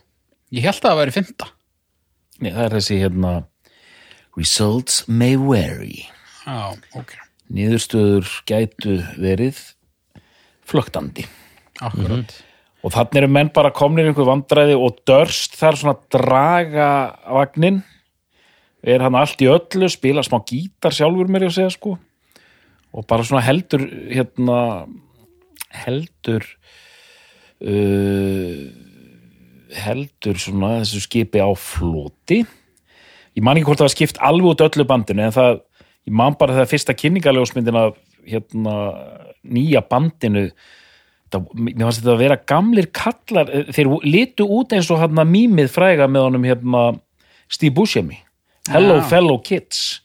Ég 0.54 0.68
held 0.68 0.84
að 0.84 0.90
það 0.90 1.00
væri 1.00 1.16
fymta 1.16 1.50
Nei, 2.44 2.52
það 2.52 2.64
er 2.66 2.76
þessi 2.78 3.00
hérna 3.00 3.34
Results 4.38 5.04
may 5.08 5.38
vary. 5.38 6.08
Já, 6.44 6.74
ok, 6.98 7.14
niðurstöður 7.54 8.30
gætu 8.50 8.98
verið 9.22 9.60
flögtandi 10.68 11.28
akkurat 11.84 12.34
og 12.84 12.92
þannig 12.92 13.20
eru 13.22 13.30
menn 13.32 13.52
bara 13.56 13.72
komnir 13.76 14.08
í 14.08 14.12
einhver 14.12 14.28
vandræði 14.28 14.76
og 14.76 14.98
Dörst 15.08 15.56
þar 15.60 15.78
svona 15.80 15.96
draga 16.12 16.90
vagnin 17.24 17.80
er 18.84 19.04
hann 19.06 19.16
allt 19.16 19.40
í 19.40 19.48
öllu, 19.48 19.88
spila 19.88 20.24
smá 20.26 20.42
gítar 20.44 20.96
sjálfur 20.96 21.30
mér 21.32 21.48
ég 21.48 21.54
að 21.54 21.60
segja 21.62 21.76
sko. 21.78 21.94
Og 22.94 23.06
bara 23.08 23.24
svona 23.26 23.46
heldur 23.46 23.86
hérna 24.12 24.58
heldur 25.86 26.44
uh, 27.64 28.68
heldur 29.74 30.42
svona 30.42 30.76
þessu 30.82 31.06
skipi 31.08 31.42
á 31.42 31.50
floti 31.58 32.44
ég 33.38 33.44
man 33.46 33.58
ekki 33.58 33.68
hvort 33.70 33.82
það 33.82 33.88
var 33.90 33.96
skipt 33.96 34.20
alveg 34.22 34.52
út 34.54 34.64
öllu 34.68 34.86
bandinu 34.90 35.26
en 35.28 35.36
það, 35.36 35.60
ég 36.10 36.14
man 36.20 36.36
bara 36.40 36.54
þegar 36.58 36.72
fyrsta 36.74 36.96
kynningaljósmyndin 37.00 37.80
af 37.82 37.98
hérna 38.30 38.76
nýja 39.44 39.82
bandinu 39.90 40.48
það, 41.34 41.48
mér 41.58 41.86
fannst 41.88 42.02
þetta 42.04 42.14
að 42.16 42.22
vera 42.24 42.38
gamlir 42.54 42.90
kallar 42.96 43.50
þeir 43.76 43.90
litu 44.06 44.46
út 44.48 44.76
eins 44.78 44.92
og 44.94 45.02
hérna 45.02 45.26
mýmið 45.28 45.72
fræga 45.74 46.08
með 46.12 46.28
honum 46.30 46.46
hérna 46.48 46.84
Steve 47.52 47.74
Buscemi 47.76 48.20
Hello 48.72 49.00
Já. 49.02 49.08
fellow 49.10 49.42
kids 49.44 50.00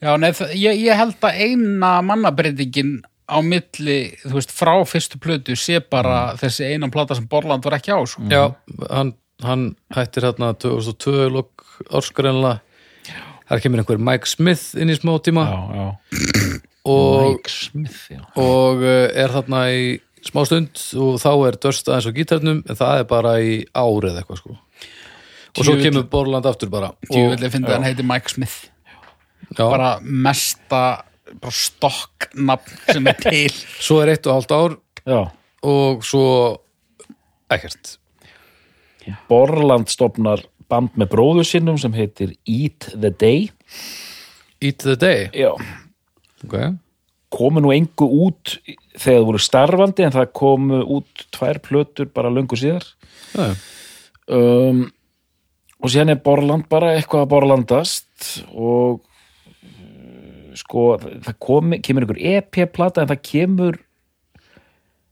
Já, 0.00 0.14
nei, 0.16 0.30
það- 0.32 0.54
ég, 0.56 0.78
ég 0.86 0.96
held 0.96 1.16
að 1.20 1.40
eina 1.44 1.98
mannabreitingin 2.06 3.00
á 3.30 3.36
milli, 3.44 4.16
þú 4.24 4.32
veist, 4.38 4.50
frá 4.56 4.72
fyrstu 4.88 5.18
plötu 5.22 5.54
sé 5.60 5.76
bara 5.84 6.32
þessi 6.40 6.70
eina 6.72 6.88
plata 6.90 7.14
sem 7.14 7.26
Borland 7.30 7.62
var 7.62 7.76
ekki 7.76 7.92
á, 7.94 8.00
sko. 8.08 8.22
já, 8.32 8.54
hann, 8.90 9.12
hann 9.44 9.76
hættir 9.94 10.24
hérna 10.24 10.54
2002 10.58 11.28
lok 11.30 11.66
árskareinlega 11.88 12.60
þar 13.50 13.62
kemur 13.64 13.82
einhver 13.82 14.02
Mike 14.10 14.30
Smith 14.30 14.74
inn 14.78 14.92
í 14.92 14.96
smá 14.98 15.16
tíma 15.24 15.46
já, 15.48 15.58
já. 15.80 15.86
og, 16.86 17.24
Mike 17.24 17.52
Smith 17.54 18.00
já. 18.12 18.20
og 18.38 18.84
uh, 18.84 19.08
er 19.10 19.34
þarna 19.34 19.64
í 19.74 19.84
smá 20.26 20.42
stund 20.46 20.82
og 21.00 21.16
þá 21.22 21.30
er 21.48 21.58
Dörst 21.64 21.88
aðeins 21.88 22.10
á 22.10 22.16
gítarnum 22.18 22.60
en 22.62 22.78
það 22.78 23.02
er 23.02 23.06
bara 23.10 23.36
í 23.42 23.54
árið 23.72 24.20
eitthvað 24.20 24.42
sko 24.42 24.58
og 25.50 25.66
svo 25.66 25.76
kemur 25.80 26.06
Borland 26.10 26.46
aftur 26.46 26.70
bara 26.70 26.92
og, 26.94 27.08
Djúvillig 27.10 27.50
fyndi 27.52 27.72
hann 27.74 27.86
heiti 27.86 28.04
Mike 28.06 28.30
Smith. 28.30 28.68
já, 29.50 29.64
Bara 29.64 29.96
mesta 30.02 30.82
bara 31.40 31.54
stokknafn 31.54 32.78
sem 32.92 33.06
er 33.10 33.18
til. 33.22 33.50
svo 33.86 34.00
er 34.02 34.14
eitt 34.14 34.26
og 34.30 34.38
hálft 34.38 34.54
ár 34.54 34.76
já. 35.06 35.20
og 35.66 36.04
svo 36.06 36.26
ekkert 37.50 37.96
Borland 39.30 39.90
stopnar 39.90 40.44
band 40.70 40.94
með 40.98 41.10
bróður 41.14 41.48
sinnum 41.48 41.78
sem 41.80 41.94
heitir 41.96 42.36
Eat 42.48 42.92
the 42.94 43.10
Day. 43.10 43.50
Eat 44.60 44.84
the 44.84 44.96
Day? 44.98 45.28
Já. 45.34 45.52
okay. 46.44 46.72
komu 47.30 47.62
nú 47.62 47.70
engu 47.74 48.08
út 48.26 48.56
þegar 48.98 49.20
það 49.20 49.26
voru 49.28 49.42
starfandi 49.42 50.06
en 50.06 50.14
það 50.16 50.32
komu 50.34 50.80
út 50.98 51.26
tvær 51.34 51.60
plötur 51.62 52.08
bara 52.14 52.32
löngu 52.32 52.58
síðar. 52.58 52.88
Já, 53.36 53.52
um, 54.34 54.88
og 55.80 55.92
síðan 55.92 56.14
er 56.16 56.24
Borland 56.24 56.66
bara 56.70 56.96
eitthvað 56.96 57.24
að 57.24 57.30
borlandast 57.30 58.32
og 58.50 58.98
uh, 58.98 60.50
sko, 60.58 60.96
það 60.98 61.38
komi, 61.38 61.78
kemur 61.84 62.04
einhver 62.04 62.20
EP-plata 62.34 63.04
en 63.04 63.12
það 63.12 63.24
kemur 63.30 63.80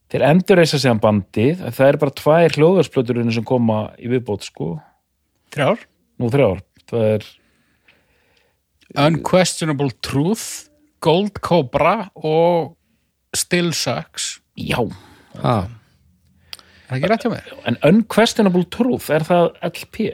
þeir 0.09 0.24
endur 0.30 0.60
reysa 0.60 0.80
sig 0.80 1.01
bandið, 1.02 1.64
það 1.76 1.86
er 1.86 2.01
bara 2.02 2.16
tvær 2.16 2.55
hljóðvarsplöturinn 2.56 3.35
sem 3.35 3.47
koma 3.47 3.89
í 4.01 4.10
viðbót 4.10 4.47
sko, 4.48 4.76
Þrjár. 5.55 5.85
nú 6.19 6.31
þrjár 6.33 6.62
það 6.89 7.05
er, 7.16 7.29
Unquestionable 8.99 9.91
Truth, 10.01 10.69
Gold 11.05 11.41
Cobra 11.45 12.09
og 12.16 12.75
Still 13.37 13.73
Sucks. 13.77 14.39
já 14.57 14.81
ah, 15.45 15.69
Er 16.89 16.89
það 16.89 16.97
ekki 16.97 17.11
rétt 17.12 17.27
hjá 17.27 17.31
mér? 17.35 17.53
en 17.69 17.77
Unquestionable 17.85 18.65
Truth, 18.73 19.11
er 19.12 19.27
það 19.29 19.51
LP? 19.69 20.09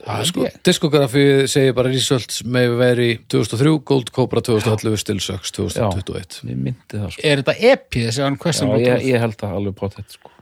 Það 0.00 0.22
sko, 0.30 0.44
diskografið 0.64 1.42
segir 1.52 1.74
bara 1.76 1.90
Results 1.92 2.38
may 2.48 2.70
vary 2.72 3.18
2003, 3.28 3.74
Gold 3.84 4.08
Cobra 4.16 4.40
2011, 4.40 4.96
Still 5.02 5.20
Sucks 5.20 5.52
2021 5.58 6.38
Ég 6.48 6.56
myndi 6.56 6.96
það 7.02 7.10
sko 7.12 7.26
Er 7.28 7.42
þetta 7.42 7.56
EP 7.72 7.98
þessi 7.98 8.22
Já, 8.22 8.28
Unquestionable 8.30 8.80
ég, 8.80 8.94
Truth? 8.94 9.10
ég 9.10 9.20
held 9.26 9.36
það 9.42 9.58
alveg 9.58 9.76
på 9.82 9.90
þetta 9.92 10.16
sko 10.16 10.32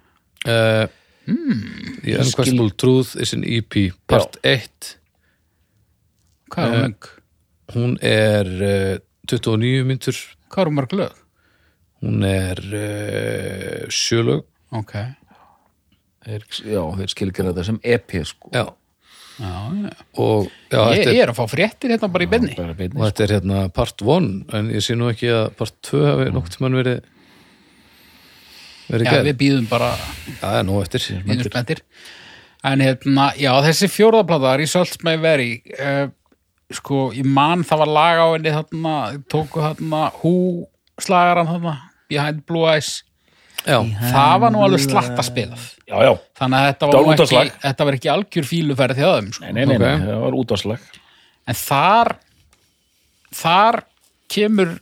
uh, 0.47 0.85
The 1.28 2.14
Unquestionable 2.22 2.70
Truth 2.80 3.16
is 3.20 3.34
an 3.36 3.44
EP 3.44 3.74
part 4.09 4.38
1 4.42 4.94
Hvað 6.48 6.72
er 6.72 6.78
Eh, 6.78 6.80
hún 6.80 6.82
löng? 6.88 7.09
hún 7.74 7.98
er 8.00 8.48
uh, 8.48 8.98
29 9.28 9.84
myndur 9.84 10.16
Hvað 10.48 10.62
er 10.62 10.70
hún 10.70 10.78
mörg 10.78 10.94
lög? 10.96 11.18
hún 12.02 12.24
er 12.24 12.62
uh, 12.64 13.88
sjölög 13.92 14.44
Ok. 14.72 14.94
þeir, 16.24 16.44
Já, 16.64 16.82
þeir 16.96 17.12
skilgjara 17.12 17.52
þetta 17.52 17.64
sem 17.68 17.80
EP 17.82 18.16
sko 18.28 18.50
já, 18.55 18.64
Já, 19.38 19.52
já. 19.84 19.92
og 20.18 20.48
já, 20.72 20.80
Ég, 20.96 21.05
ég 21.05 21.12
er, 21.12 21.22
er 21.26 21.32
að 21.34 21.38
fá 21.38 21.44
fréttir 21.52 21.92
hérna 21.92 22.09
bara 22.12 22.24
í 22.24 22.30
benni. 22.32 22.55
og 22.59 22.72
beinni 22.78 23.05
þetta 23.05 23.24
er 23.26 23.34
hérna 23.36 23.60
part 23.74 24.00
1 24.02 24.32
en 24.56 24.70
ég 24.72 24.82
sé 24.84 24.96
nú 24.96 25.10
ekki 25.12 25.28
að 25.34 25.52
part 25.60 25.76
2 25.92 26.02
hafi 26.09 26.30
nokkuð 26.34 26.56
tímann 26.56 26.78
verið 26.80 27.05
verið 28.89 29.09
Já, 29.09 29.12
gerð 29.16 29.28
við 29.31 29.36
býðum 29.43 29.66
bara 29.70 29.90
já, 29.97 30.36
það 30.43 30.59
er 30.60 30.66
nú 30.69 30.78
eftir 30.82 31.06
býðum 31.27 31.48
spenntir. 31.51 31.82
En 32.69 32.81
hérna, 32.82 33.27
já, 33.39 33.51
þessi 33.69 33.89
fjórðaplata, 33.94 34.56
Results 34.59 34.98
May 35.06 35.16
Vary, 35.23 35.51
uh, 35.78 36.09
sko, 36.74 37.09
ég 37.16 37.24
man 37.24 37.62
það 37.65 37.82
var 37.85 37.93
lag 37.94 38.19
á 38.19 38.27
henni 38.35 38.55
þarna, 38.56 38.94
tóku 39.31 39.62
þarna, 39.62 40.01
hú 40.23 40.32
slagaran 41.01 41.47
þarna, 41.52 41.77
Behind 42.10 42.43
Blue 42.48 42.66
Eyes. 42.73 43.05
já, 43.62 43.78
Það 44.10 44.40
var 44.43 44.52
nú 44.55 44.62
alveg 44.65 44.81
slatta 44.82 45.23
spilað. 45.27 45.69
Já, 45.89 45.97
já, 46.09 46.12
Þannig 46.40 46.59
að 46.59 46.66
þetta 46.69 46.86
Það 46.86 46.90
var, 46.90 46.94
var 46.94 47.05
nú 47.05 47.12
ekki, 47.12 47.23
útvarpslag. 47.23 47.52
þetta 47.62 47.86
var 47.89 47.97
ekki 47.98 48.10
algjör 48.12 48.47
fíluferð 48.51 48.98
hjá 49.02 49.09
þeim, 49.15 49.31
sko. 49.32 49.44
nei, 49.44 49.52
nei, 49.52 49.65
nei, 49.66 49.78
nei 49.78 50.06
það 50.09 50.20
var 50.24 50.36
útvarslag 50.43 50.89
En 51.48 51.56
þar 51.56 52.10
þar 53.39 53.78
kemur 54.32 54.74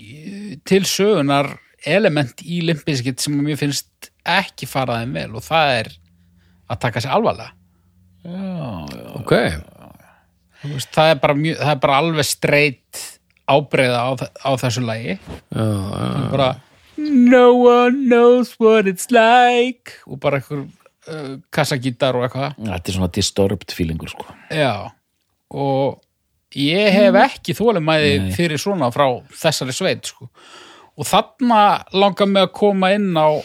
eh, 0.00 0.56
til 0.66 0.82
sögunar 0.88 1.52
element 1.88 2.42
í 2.44 2.60
limpiskitt 2.66 3.22
sem 3.22 3.36
mér 3.40 3.58
finnst 3.60 4.10
ekki 4.26 4.68
fara 4.68 5.00
þeim 5.00 5.16
vel 5.16 5.30
og 5.38 5.44
það 5.46 5.74
er 5.78 5.92
að 6.70 6.80
taka 6.84 7.02
sér 7.02 7.14
alvarlega. 7.16 7.54
Ok. 9.20 9.34
Þú 10.60 10.74
veist, 10.74 10.90
það, 10.92 11.12
er 11.14 11.22
bara 11.22 11.36
mjög, 11.38 11.56
það 11.60 11.72
er 11.72 11.80
bara 11.84 12.00
alveg 12.02 12.28
streitt 12.28 13.04
ábreyða 13.50 14.02
á, 14.04 14.10
á 14.44 14.50
þessu 14.60 14.82
lagi. 14.84 15.16
Já, 15.16 15.64
já, 15.64 16.26
bara 16.34 16.50
No 17.00 17.54
one 17.56 18.04
knows 18.10 18.52
what 18.60 18.86
it's 18.86 19.08
like. 19.10 19.96
Og 20.06 20.20
bara 20.20 20.40
einhver 20.40 20.66
uh, 21.08 21.38
kassagítar 21.54 22.18
og 22.18 22.26
eitthvað. 22.26 22.58
Þetta 22.60 22.92
er 22.92 22.96
svona 22.98 23.12
disturbed 23.16 23.72
feelingur 23.74 24.12
sko. 24.12 24.26
Já, 24.52 24.92
og 25.56 26.00
ég 26.60 26.92
hef 26.92 27.16
ekki 27.24 27.56
þólimæði 27.56 28.34
fyrir 28.36 28.60
svona 28.60 28.90
frá 28.92 29.06
þessari 29.32 29.76
sveit 29.76 30.12
sko. 30.12 30.28
Og 31.00 31.08
þarna 31.08 31.60
langar 31.96 32.28
mig 32.28 32.44
að 32.44 32.54
koma 32.60 32.92
inn 32.92 33.14
á 33.16 33.40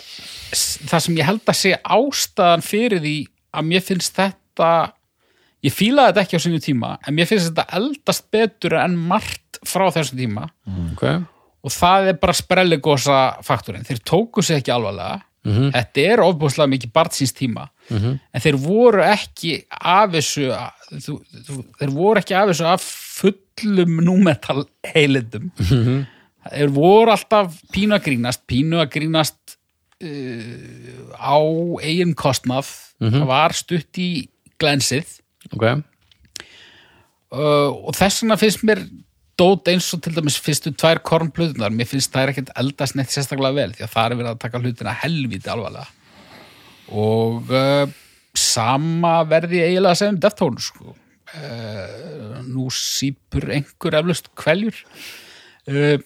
það 0.56 1.06
sem 1.06 1.20
ég 1.20 1.28
held 1.30 1.44
að 1.48 1.60
sé 1.62 1.72
ástæðan 1.80 2.66
fyrir 2.66 3.04
því 3.04 3.16
að 3.56 3.70
mér 3.70 3.86
finnst 3.86 4.18
þetta 4.20 4.72
ég 5.66 5.74
fílaði 5.74 6.12
þetta 6.12 6.26
ekki 6.26 6.40
á 6.40 6.44
sinni 6.44 6.64
tíma 6.64 6.90
en 7.02 7.16
mér 7.18 7.30
finnst 7.30 7.50
þetta 7.50 7.80
eldast 7.80 8.28
betur 8.34 8.76
en 8.80 8.98
margt 9.10 9.62
frá 9.66 9.88
þessum 9.96 10.20
tíma. 10.20 10.50
Ok. 10.92 11.06
Og 11.66 11.74
það 11.74 12.12
er 12.12 12.20
bara 12.22 12.36
sprelligosa 12.38 13.22
faktorinn, 13.42 13.86
þeir 13.88 14.04
tóku 14.06 14.44
sig 14.46 14.60
ekki 14.60 14.74
alvarlega. 14.76 15.24
Þetta 15.46 16.02
er 16.02 16.22
ofbúslega 16.26 16.70
mikið 16.72 16.92
barnsins 16.94 17.34
tíma. 17.38 17.68
En 18.34 18.42
þeir 18.42 18.56
voru 18.62 19.02
ekki 19.06 19.56
af 19.70 20.12
þessu 20.14 20.48
þú, 21.06 21.16
þú, 21.48 21.58
þeir 21.80 21.92
voru 21.94 22.22
ekki 22.22 22.38
af 22.38 22.50
þessu 22.52 22.68
af 22.70 22.86
fullum 23.16 24.00
númetal 24.06 24.66
heilindum 24.94 25.52
þeir 26.52 26.74
voru 26.76 27.14
alltaf 27.16 27.58
pínu 27.74 27.98
að 27.98 28.06
grínast 28.10 28.46
pínu 28.50 28.80
að 28.84 28.92
grínast 28.98 29.58
uh, 30.04 31.12
á 31.18 31.38
eigin 31.82 32.16
kostnað. 32.18 32.70
Það 33.02 33.28
var 33.30 33.56
stutt 33.58 34.00
í 34.02 34.10
glensið. 34.62 35.18
Ok, 35.54 35.66
uh, 37.36 37.72
og 37.74 37.92
þess 37.98 38.24
vegna 38.24 38.38
finnst 38.40 38.64
mér 38.68 38.82
dót 39.36 39.68
eins 39.68 39.90
og 39.92 40.02
til 40.04 40.14
dæmis 40.16 40.38
fyrstu 40.40 40.72
tvær 40.80 41.02
kornplötunar, 41.04 41.74
mér 41.76 41.90
finnst 41.90 42.14
það 42.14 42.24
er 42.24 42.32
ekkert 42.32 42.52
eldast 42.62 42.96
neitt 42.96 43.12
sérstaklega 43.12 43.58
vel, 43.58 43.74
því 43.76 43.84
að 43.84 43.94
það 43.96 44.06
er 44.08 44.20
verið 44.22 44.32
að 44.32 44.42
taka 44.46 44.62
hlutina 44.64 44.94
helviti 45.02 45.52
alvarlega. 45.52 45.88
Og 46.96 47.52
uh, 47.52 47.84
sama 48.38 49.18
verði 49.28 49.64
eiginlega 49.66 49.96
að 49.96 50.00
segja 50.02 50.14
um 50.14 50.22
Deftones 50.24 50.70
sko. 50.72 50.96
uh, 51.36 52.40
nú 52.46 52.70
sípur 52.72 53.50
einhver 53.52 54.00
eflust 54.00 54.32
kveljur 54.40 54.78
uh, 55.68 55.98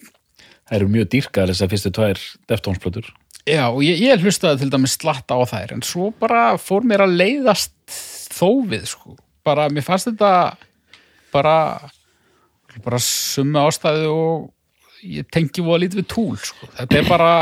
Það 0.70 0.78
eru 0.78 0.92
mjög 0.94 1.10
dýrkar 1.10 1.50
þessar 1.50 1.70
fyrstu 1.72 1.90
tvær 1.96 2.22
Deftones-plötur. 2.50 3.10
Já 3.48 3.64
og 3.66 3.80
ég, 3.82 3.98
ég 4.04 4.22
hlustaði 4.22 4.62
til 4.62 4.70
dæmis 4.70 4.94
slatta 4.94 5.34
á 5.34 5.42
þær 5.48 5.74
en 5.74 5.82
svo 5.86 6.10
bara 6.20 6.54
fór 6.60 6.84
mér 6.86 7.02
að 7.06 7.16
leiðast 7.18 7.74
þófið 8.36 8.84
sko, 8.86 9.16
bara 9.46 9.66
mér 9.72 9.86
fannst 9.86 10.10
þetta 10.10 10.30
bara 11.34 11.56
bara 12.84 13.00
summi 13.02 13.58
ástæðu 13.58 14.12
og 14.12 14.44
ég 15.02 15.26
tengi 15.32 15.64
voða 15.64 15.82
lítið 15.84 16.02
við 16.02 16.08
túl 16.12 16.36
sko. 16.38 16.68
þetta 16.76 17.00
er 17.00 17.08
bara 17.08 17.32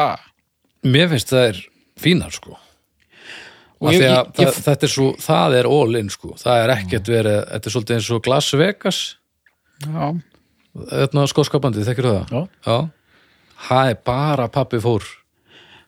mér 0.86 1.10
finnst 1.12 1.34
það 1.34 1.50
er 1.50 1.60
fínar 1.98 2.34
sko. 2.34 2.56
Og 3.78 3.90
Af 3.90 3.94
ég, 3.94 4.00
því 4.00 4.06
að 4.09 4.16
ég, 4.16 4.30
það, 4.34 4.44
ég, 4.46 4.62
þetta 4.66 4.86
er 4.86 4.90
svo, 4.90 5.09
það 5.22 5.56
er 5.59 5.68
all 5.70 5.98
in 6.00 6.09
sko, 6.10 6.32
það 6.40 6.62
er 6.62 6.72
ekkert 6.74 7.10
verið, 7.12 7.36
þetta 7.52 7.68
er 7.68 7.74
svolítið 7.74 7.98
eins 7.98 8.09
og 8.14 8.30
Las 8.32 8.48
Vegas, 8.59 9.02
já, 9.84 10.06
þetta 10.94 11.26
skóskapandi, 11.30 11.84
þekkir 11.86 12.09
það? 12.09 12.32
Já. 12.32 12.40
Já, 12.66 12.78
það 13.66 13.93
er 13.93 14.01
bara 14.06 14.48
pappi 14.52 14.80
fór 14.82 15.05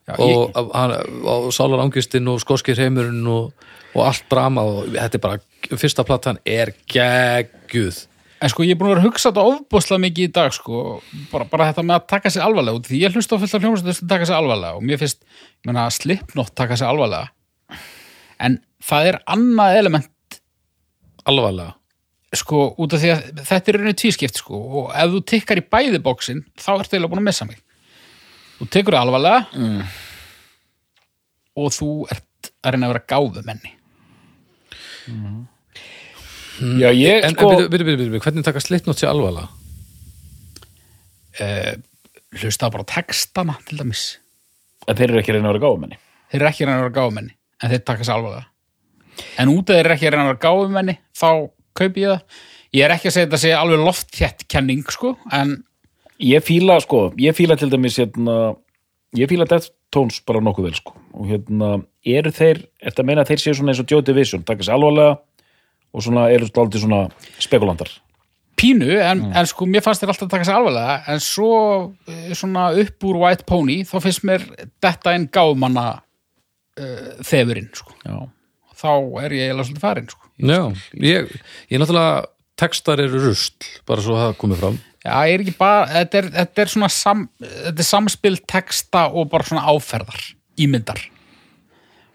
já, 0.09 0.15
og, 0.17 0.29
ég, 0.29 0.37
og, 0.59 0.71
hann, 0.75 0.95
og 1.31 1.51
sálarangistinn 1.55 2.31
og 2.33 2.41
skóskir 2.43 2.79
heimurinn 2.81 3.27
og, 3.31 3.67
og 3.95 4.07
allt 4.07 4.29
drama 4.33 4.67
og 4.67 4.93
þetta 4.95 5.21
er 5.21 5.25
bara, 5.25 5.43
fyrsta 5.75 6.07
platan 6.07 6.41
er 6.45 6.75
geggjuð. 6.91 8.05
en 8.41 8.53
sko 8.53 8.67
ég 8.67 8.75
er 8.75 8.81
búin 8.81 8.91
að 8.91 8.97
vera 8.97 9.05
að 9.05 9.11
hugsa 9.11 9.31
þetta 9.31 9.49
ofbúslega 9.55 10.05
mikið 10.07 10.29
í 10.29 10.33
dag 10.39 10.55
sko, 10.57 11.01
bara, 11.33 11.49
bara 11.51 11.71
þetta 11.71 11.87
með 11.87 11.99
að 11.99 12.09
taka 12.15 12.33
sig 12.33 12.45
alvarlega 12.45 12.81
út 12.81 12.89
því 12.91 13.03
ég 13.05 13.19
hlusta 13.19 13.37
á 13.37 13.41
fullt 13.43 13.59
af 13.59 13.67
hljómsveitum 13.67 13.99
sem 14.01 14.15
taka 14.15 14.31
sig 14.31 14.39
alvarlega 14.39 14.79
og 14.79 14.87
mér 14.87 15.03
finnst, 15.03 15.23
ég 15.61 15.71
meina, 15.71 15.91
slipnótt 15.95 16.57
taka 16.59 16.79
sig 16.81 16.89
alvarlega 16.89 17.31
en 18.41 18.63
það 18.85 19.13
er 19.13 19.23
annað 19.29 19.83
element 19.83 20.17
Alvarlega. 21.29 21.75
Sko, 22.37 22.63
út 22.79 22.95
af 22.95 23.03
því 23.03 23.11
að 23.15 23.23
þetta 23.49 23.73
er 23.73 23.79
rauninni 23.79 23.99
tvískipt 23.99 24.39
sko, 24.39 24.61
og 24.61 24.93
ef 24.95 25.15
þú 25.15 25.23
tikkar 25.33 25.61
í 25.61 25.67
bæði 25.67 26.01
bóksin 26.05 26.45
þá 26.55 26.71
ertu 26.77 26.97
eiginlega 26.97 27.13
búin 27.13 27.23
að 27.23 27.29
missa 27.31 27.49
mig. 27.49 27.63
Þú 28.61 28.69
tekur 28.77 28.97
það 28.97 29.07
alvarlega 29.07 29.41
mm. 29.57 29.81
og 31.63 31.73
þú 31.75 31.89
ert 32.13 32.51
að 32.61 32.75
reyna 32.75 32.89
að 32.89 32.93
vera 32.95 33.09
gáðu 33.09 33.47
menni 33.47 33.73
Já, 36.61 36.91
ég 36.93 37.25
En, 37.25 37.33
sko 37.33 37.49
en 37.49 37.57
byrju, 37.57 37.71
byrju, 37.73 37.87
byrju, 37.89 37.99
byrju, 38.03 38.23
hvernig 38.27 38.45
taka 38.47 38.61
slipnótt 38.63 39.01
sér 39.01 39.15
alvarlega? 39.15 39.49
uh, 41.41 41.73
hlusta 42.37 42.71
bara 42.71 42.87
textana 42.87 43.57
til 43.67 43.81
dæmis. 43.81 44.05
Að 44.87 45.01
Þeir 45.01 45.11
eru 45.11 45.21
ekki 45.23 45.33
að 45.33 45.39
reyna 45.39 45.51
að 45.51 45.57
vera 45.57 45.65
gáfumenni 45.67 46.01
þeir 46.31 46.41
eru 46.41 46.51
ekki 46.51 46.65
að 46.65 46.69
reyna 46.69 46.79
að 46.79 46.85
vera 46.85 46.97
gáðu 46.97 47.15
menni 47.17 47.35
en 47.61 47.73
þeir 47.73 47.83
taka 47.91 48.07
sér 48.07 48.17
alvarlega. 48.17 48.47
En 49.43 49.53
út 49.53 49.71
af 49.71 49.77
þeir 49.77 49.85
eru 49.85 49.97
ekki 49.97 50.09
að 50.09 50.15
reyna 50.15 50.25
að 50.25 50.31
vera 50.31 50.43
gáðu 50.45 50.69
menni 50.77 50.97
þá 51.21 51.31
kaupi 51.79 52.07
ég 52.07 52.15
það. 52.15 52.47
Ég 52.71 52.87
er 52.87 52.95
ekki 52.95 53.11
að 53.11 53.17
segja 53.17 53.27
þetta 53.27 53.43
sé 53.43 53.53
alveg 53.57 53.83
loftþjett 53.83 54.47
kenning 54.51 54.95
sko, 54.95 55.17
en 55.35 55.59
Ég 56.21 56.45
fíla, 56.45 56.77
sko, 56.85 57.09
ég 57.17 57.33
fíla 57.37 57.57
til 57.57 57.71
dæmis 57.73 57.97
hérna, 57.97 58.53
ég 59.17 59.29
fíla 59.31 59.47
Deftones 59.49 60.21
bara 60.29 60.43
nokkuð 60.45 60.67
vel, 60.69 60.77
sko. 60.77 60.93
Og 61.17 61.31
hérna, 61.33 61.79
eru 62.05 62.33
þeir, 62.37 62.61
eftir 62.85 63.05
að 63.05 63.09
meina 63.09 63.25
að 63.25 63.33
þeir 63.33 63.43
séu 63.45 63.57
svona 63.57 63.73
eins 63.73 63.81
og 63.81 63.89
Joy 63.89 64.05
Division, 64.05 64.45
taka 64.45 64.67
sér 64.67 64.77
alvarlega 64.77 65.17
og 65.91 66.05
svona 66.05 66.27
eru 66.31 66.49
stoltið 66.51 66.85
svona 66.85 67.01
spekulantar? 67.41 67.95
Pínu, 68.61 68.91
en, 69.01 69.25
en 69.33 69.49
sko 69.49 69.65
mér 69.65 69.81
fannst 69.87 70.05
þér 70.05 70.13
alltaf 70.13 70.29
að 70.29 70.35
taka 70.35 70.49
sér 70.51 70.59
alvarlega, 70.59 70.99
en 71.09 71.25
svo 71.25 71.55
eh, 72.05 72.29
svona 72.37 72.67
upp 72.85 73.09
úr 73.09 73.23
White 73.25 73.49
Pony 73.49 73.79
þá 73.89 73.97
finnst 74.05 74.27
mér 74.29 74.45
þetta 74.85 75.17
einn 75.17 75.25
gáfumanna 75.33 75.87
uh, 75.97 77.11
þefurinn, 77.25 77.73
sko. 77.81 77.97
Já, 78.05 78.19
þá 78.81 78.93
er 79.25 79.35
ég 79.37 79.49
eiginlega 79.49 79.69
svolítið 79.69 79.85
farin, 79.85 80.11
sko. 80.13 80.31
Já, 80.41 80.61
ég, 81.05 81.33
ég 81.71 81.83
náttúrulega 81.83 82.29
textar 82.61 83.01
eru 83.05 83.23
rusl, 83.23 83.71
bara 83.89 84.05
svo 84.05 84.19
það 84.19 84.37
komið 84.41 84.63
fram. 84.65 84.79
Já, 85.01 85.15
ég 85.31 85.35
er 85.35 85.45
ekki 85.47 85.57
bara, 85.57 85.87
þetta 85.95 86.21
er, 86.21 86.31
þetta 86.37 86.63
er 86.65 86.73
svona 86.75 86.91
sam, 86.93 87.25
þetta 87.41 87.85
er 87.85 87.89
samspil 87.89 88.37
texta 88.51 89.07
og 89.09 89.31
bara 89.33 89.49
svona 89.49 89.65
áferðar, 89.73 90.27
ímyndar. 90.61 91.01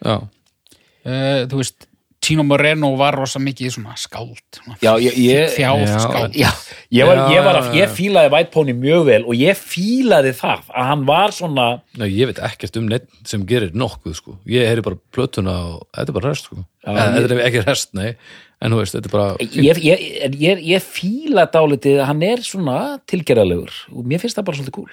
Já, 0.05 0.17
uh, 0.21 1.41
þú 1.49 1.61
veist, 1.61 1.87
Tino 2.25 2.41
Moreno 2.47 2.89
var 2.97 3.13
rosa 3.19 3.37
mikið 3.43 3.75
svona 3.75 3.93
skáld 4.01 4.39
svona 4.57 4.77
Já, 4.81 4.95
ég- 5.03 5.17
ég- 5.21 5.51
þjáð 5.53 5.83
Já. 5.85 5.99
skáld 6.01 6.37
Já, 6.39 6.49
ég, 6.89 7.05
var, 7.05 7.19
Já, 7.21 7.25
ég, 7.35 7.43
var 7.45 7.59
að, 7.61 7.67
ég 7.77 7.91
fílaði 7.93 8.31
White 8.33 8.51
Pony 8.55 8.73
mjög 8.73 9.03
vel 9.11 9.19
og 9.29 9.35
ég 9.37 9.59
fílaði 9.61 10.31
það 10.39 10.63
að 10.73 10.89
hann 10.89 11.05
var 11.05 11.35
svona 11.37 11.67
Nei, 12.01 12.09
ég 12.15 12.31
veit 12.31 12.41
ekkert 12.49 12.79
um 12.81 12.87
neitt 12.89 13.05
sem 13.29 13.45
gerir 13.45 13.71
nokkuð 13.77 14.15
sko. 14.17 14.37
ég 14.49 14.65
heyri 14.65 14.81
bara 14.81 14.97
plötuna 15.13 15.53
og 15.75 15.87
þetta 15.93 16.09
er 16.09 16.17
bara 16.19 16.29
rest 16.33 16.49
sko. 16.49 16.65
ég- 16.87 17.13
þetta 17.19 17.37
er 17.37 17.45
ekki 17.51 17.65
rest, 17.67 17.93
nei 17.93 18.15
en 18.61 18.71
þú 18.71 18.77
veist, 18.81 18.95
þetta 18.95 19.05
er 19.05 19.11
bara 19.11 19.37
ég, 19.37 19.77
ég, 19.83 20.05
en 20.25 20.33
ég, 20.39 20.61
ég 20.65 20.81
fíla 20.81 21.45
dálítið 21.51 21.99
að 22.01 22.05
hann 22.09 22.23
er 22.23 22.37
svona 22.41 22.77
tilgerðalegur 23.05 23.73
og 23.93 24.05
mér 24.07 24.21
finnst 24.23 24.37
það 24.39 24.45
bara 24.49 24.57
svolítið 24.57 24.77
cool 24.79 24.89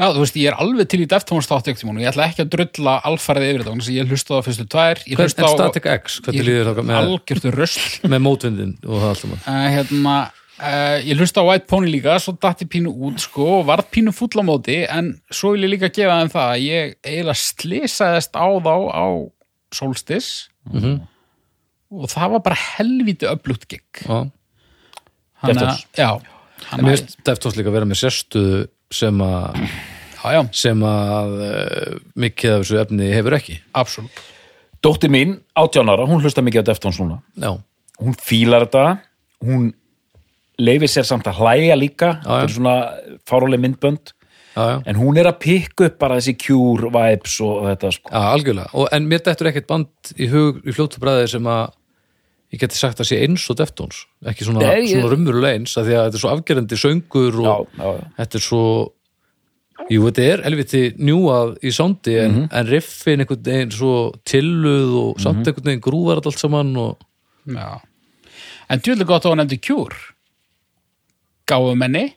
Já, 0.00 0.06
þú 0.16 0.22
veist, 0.22 0.36
ég 0.40 0.48
er 0.48 0.56
alveg 0.64 0.88
til 0.88 1.02
í 1.04 1.06
Deftones 1.10 1.48
þátt 1.50 1.66
ekkert 1.68 1.90
og 1.92 1.98
ég 2.00 2.08
ætla 2.08 2.26
ekki 2.30 2.44
að 2.46 2.52
drulla 2.54 2.94
alfarið 3.10 3.48
yfir 3.50 3.64
þetta 3.66 3.92
ég 3.92 4.08
hlusta 4.08 4.38
á 4.40 4.40
fyrstu 4.46 4.64
tvær 4.72 5.00
Hvern, 5.04 5.26
en 5.28 5.50
Static 5.52 5.88
X, 5.92 6.14
hvernig 6.24 6.46
líður 6.46 6.70
það 6.70 6.86
með, 6.88 7.00
algjörtu 7.04 7.52
rösl 7.52 7.82
með 8.14 8.22
mótvindin 8.24 8.72
og 8.86 8.94
það 9.02 9.08
allt 9.10 9.20
saman? 9.24 9.42
Uh, 9.44 9.66
hérna, 9.76 10.14
uh, 10.56 10.96
ég 11.04 11.20
hlusta 11.20 11.44
á 11.44 11.48
White 11.50 11.68
Pony 11.68 11.92
líka 11.92 12.16
svo 12.24 12.32
datti 12.40 12.68
pínu 12.72 12.94
út 13.10 13.20
sko 13.20 13.60
varð 13.68 13.90
pínu 13.92 14.14
fúll 14.16 14.40
á 14.40 14.44
móti 14.48 14.80
en 14.88 15.12
svo 15.28 15.52
vil 15.52 15.68
ég 15.68 15.74
líka 15.76 15.92
gefa 15.92 16.16
þeim 16.22 16.32
það 16.32 16.54
að 16.56 16.64
ég 16.70 16.96
eiginlega 17.04 17.42
slisaðist 17.44 18.40
á 18.40 18.46
þá 18.56 18.74
á 18.88 19.06
Solstis 19.76 20.30
Mhm. 20.70 20.96
og 21.96 22.08
það 22.12 22.32
var 22.38 22.42
bara 22.44 22.56
helvíti 22.76 23.26
öflugt 23.26 23.64
gig. 23.70 23.82
Deftones. 25.40 25.86
já, 25.96 26.10
en 26.76 26.84
Deftones 27.24 27.56
líka 27.56 27.72
vera 27.72 27.88
með 27.88 28.00
sérstuðu 28.04 28.58
sem 28.94 29.24
að 29.24 29.56
sem 30.52 30.82
að 30.84 31.34
uh, 31.46 31.98
mikið 32.20 32.54
af 32.54 32.62
þessu 32.62 32.78
efni 32.82 33.08
hefur 33.14 33.36
ekki. 33.38 33.56
Absolutt. 33.78 34.22
Dóttir 34.84 35.12
mín, 35.12 35.38
18 35.56 35.92
ára, 35.92 36.06
hún 36.08 36.22
hlusta 36.24 36.44
mikið 36.44 36.64
á 36.64 36.68
Deftones 36.70 37.00
núna. 37.00 37.20
Já, 37.36 37.54
hún 38.00 38.16
fílar 38.20 38.66
þetta. 38.66 39.00
Hún 39.44 39.70
leifir 40.60 40.92
sér 40.92 41.08
samt 41.08 41.28
að 41.28 41.40
hlæja 41.40 41.76
líka. 41.76 42.14
Já. 42.20 42.42
fyrir 42.42 42.56
svona 42.56 42.76
fáráleg 43.28 43.62
myndbönd. 43.64 44.12
Já, 44.50 44.62
já, 44.66 44.76
en 44.90 44.98
hún 44.98 45.16
er 45.20 45.28
að 45.30 45.40
pikka 45.44 45.86
upp 45.86 45.98
bara 46.00 46.16
þessi 46.18 46.34
cure 46.42 46.90
vibes 46.90 47.36
og 47.46 47.68
þetta 47.68 47.92
sko. 47.96 48.12
Já 48.12 48.22
algjörlega. 48.34 48.72
Og, 48.74 48.88
en 48.92 49.06
mér 49.08 49.22
dettur 49.24 49.50
ekkert 49.52 49.68
band 49.70 50.14
í 50.18 50.28
hug 50.32 50.58
í 50.66 50.74
fljótu 50.74 51.00
bræði 51.02 51.28
sem 51.36 51.46
að 51.48 51.70
ég 52.52 52.58
geti 52.60 52.76
sagt 52.78 52.98
að 53.00 53.06
sé 53.10 53.18
eins 53.24 53.44
og 53.50 53.56
Deftones 53.60 54.04
ekki 54.26 54.44
svona, 54.48 54.60
Nei, 54.66 54.86
ég- 54.86 54.96
svona 55.00 55.12
rummurulega 55.14 55.54
eins 55.60 55.76
af 55.78 55.84
því 55.86 55.94
að 55.98 56.06
þetta 56.08 56.18
er 56.18 56.22
svo 56.24 56.30
afgerandi 56.34 56.76
söngur 56.82 57.32
já, 57.40 57.50
og 57.50 57.68
já, 57.78 57.84
já. 58.00 58.08
þetta 58.18 58.34
er 58.40 58.44
svo 58.46 58.62
jú, 59.90 60.00
þetta 60.06 60.24
er 60.32 60.42
helviti 60.44 60.82
njúað 60.98 61.52
í 61.62 61.70
sándi 61.74 62.16
en, 62.24 62.32
Mhm. 62.34 62.48
en 62.52 62.66
riffin 62.66 63.20
einhvern 63.20 63.42
veginn 63.44 63.70
svo 63.70 64.12
tilluð 64.24 64.90
og 65.02 65.20
samt 65.20 65.46
einhvern 65.46 65.64
veginn 65.70 65.80
grúvar 65.80 66.16
þetta 66.20 66.26
allt 66.32 66.38
saman 66.38 66.76
og 66.76 66.98
Já. 67.46 67.80
En 68.70 68.78
djúlega 68.78 69.06
gott 69.06 69.24
að 69.24 69.32
hún 69.32 69.38
nefndi 69.40 69.58
kjúr. 69.58 69.94
Gáfu 71.48 71.74
menni 71.74 72.14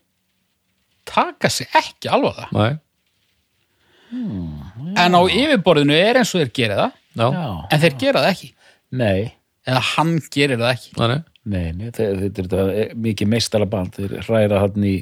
taka 1.06 1.50
sig 1.50 1.68
ekki 1.74 2.10
alvarlega. 2.12 2.50
næ, 2.52 2.80
En 4.98 5.16
á 5.18 5.22
yfirborðinu 5.26 5.96
er 5.98 6.20
eins 6.22 6.34
og 6.36 6.42
þeir 6.44 6.52
gera 6.54 6.76
það, 6.76 6.92
já, 7.18 7.28
já. 7.34 7.68
en 7.72 7.80
þeir 7.82 7.96
gera 8.04 8.22
það 8.22 8.30
ekki. 8.36 8.50
nei, 8.92 9.34
Eða 9.70 9.82
hann 9.94 10.14
gerir 10.34 10.60
það 10.60 10.74
ekki. 10.74 10.94
næ 11.00 11.24
nei, 11.44 11.72
nei 11.72 11.90
þetta 11.90 12.06
þetta 12.20 12.44
er 12.44 12.48
þetta 12.52 13.02
mikið 13.08 13.30
meistala 13.32 13.68
band 13.70 13.98
þeir 13.98 14.16
hræra 14.28 14.62
hann 14.64 14.88
í 14.88 14.96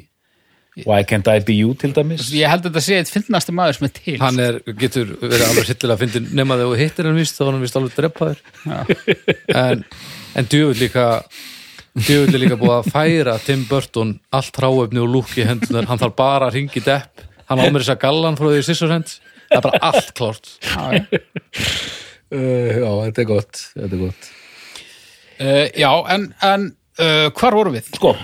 Why 0.86 1.04
Can't 1.04 1.28
I 1.28 1.42
Be 1.44 1.52
You 1.52 1.74
til 1.76 1.92
dæmis? 1.92 2.30
Ég 2.32 2.48
held 2.48 2.64
að 2.64 2.70
þetta 2.70 2.82
sé 2.86 2.98
eitt 3.02 3.10
fyndnasti 3.12 3.52
maður 3.52 3.76
sem 3.76 3.86
er 3.88 3.94
til. 3.98 4.14
hann 4.22 4.38
er, 4.40 4.58
getur 4.80 5.10
verið 5.20 5.44
alveg 5.50 5.68
hittilega 5.68 5.98
að 5.98 6.04
fyndi 6.06 6.36
nema 6.38 6.56
þegar 6.56 6.70
þú 6.70 6.78
hittir 6.80 7.08
hann 7.08 7.18
víst 7.20 7.36
þá 7.36 7.42
var 7.44 7.52
hann 7.52 7.64
víst 7.66 7.80
alveg 7.80 7.98
drepaður. 7.98 8.40
En, 9.62 9.84
en 10.40 10.48
djöfull 10.48 10.78
líka 10.80 11.08
djöfull 11.92 12.32
er 12.32 12.40
líka 12.40 12.58
búið 12.62 12.78
að 12.78 12.88
færa 12.94 13.36
Tim 13.44 13.66
Burton 13.68 14.14
allt 14.32 14.62
ráefni 14.64 15.02
og 15.04 15.12
lúk 15.12 15.36
í 15.36 15.44
hendunar 15.44 15.90
hann 15.90 16.00
þarf 16.00 16.16
bara 16.16 16.48
að 16.48 16.56
ringi 16.56 16.84
depp. 16.86 17.26
Hann 17.50 17.60
á 17.60 17.68
mér 17.68 17.84
þess 17.84 17.92
að 17.98 18.02
gallan 18.06 18.40
frá 18.40 18.48
því 18.48 18.64
Sissorhend 18.70 19.12
það 19.52 19.58
er 19.58 19.66
bara 19.66 19.80
allt 19.90 20.22
já. 20.22 20.86
uh, 22.32 22.70
já, 22.80 22.90
þetta 23.04 23.20
er 23.22 23.28
gott 23.28 23.66
þetta 23.74 23.92
er 23.92 24.00
gott 24.06 24.30
Uh, 25.40 25.66
já, 25.78 25.90
en, 26.14 26.28
en 26.44 26.70
uh, 27.00 27.28
hvar 27.38 27.56
vorum 27.56 27.76
við? 27.76 27.88
sko, 27.96 28.14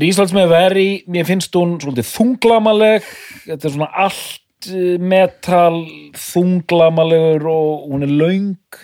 Ríslands 0.00 0.32
með 0.34 0.50
veri 0.52 0.88
mér 1.10 1.28
finnst 1.28 1.54
hún 1.58 1.76
svolítið 1.82 2.08
þunglamaleg 2.08 3.06
þetta 3.44 3.68
er 3.68 3.74
svona 3.74 3.90
allt 4.06 4.68
eh, 4.70 4.96
metal 4.98 5.84
þunglamalegur 6.18 7.46
og 7.50 7.86
hún 7.92 8.06
er 8.06 8.14
löng 8.14 8.80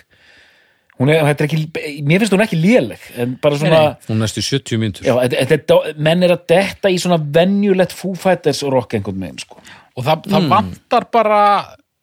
hún 1.01 1.11
er, 1.11 1.23
þetta 1.31 1.45
er 1.45 1.49
ekki 1.49 2.03
mér 2.07 2.21
finnst 2.21 2.35
hún 2.35 2.45
ekki 2.45 2.59
léleg 2.61 3.07
en 3.21 3.35
bara 3.43 3.59
svona 3.59 3.81
Nei, 3.89 4.09
hún 4.11 4.21
næstu 4.23 4.43
70 4.45 4.81
mínútur 4.81 5.09
Já, 5.09 5.15
þetta, 5.23 5.45
þetta, 5.51 5.79
menn 6.07 6.27
er 6.27 6.35
að 6.35 6.45
detta 6.53 6.91
í 6.93 6.99
svona 7.01 7.19
venjulegt 7.39 7.95
Foo 7.97 8.13
Fighters 8.19 8.61
rock 8.69 8.95
einhvern 8.97 9.25
veginn 9.25 9.41
sko. 9.41 9.57
Og 9.97 10.05
það, 10.05 10.29
það 10.31 10.51
vantar 10.53 11.07
bara, 11.11 11.41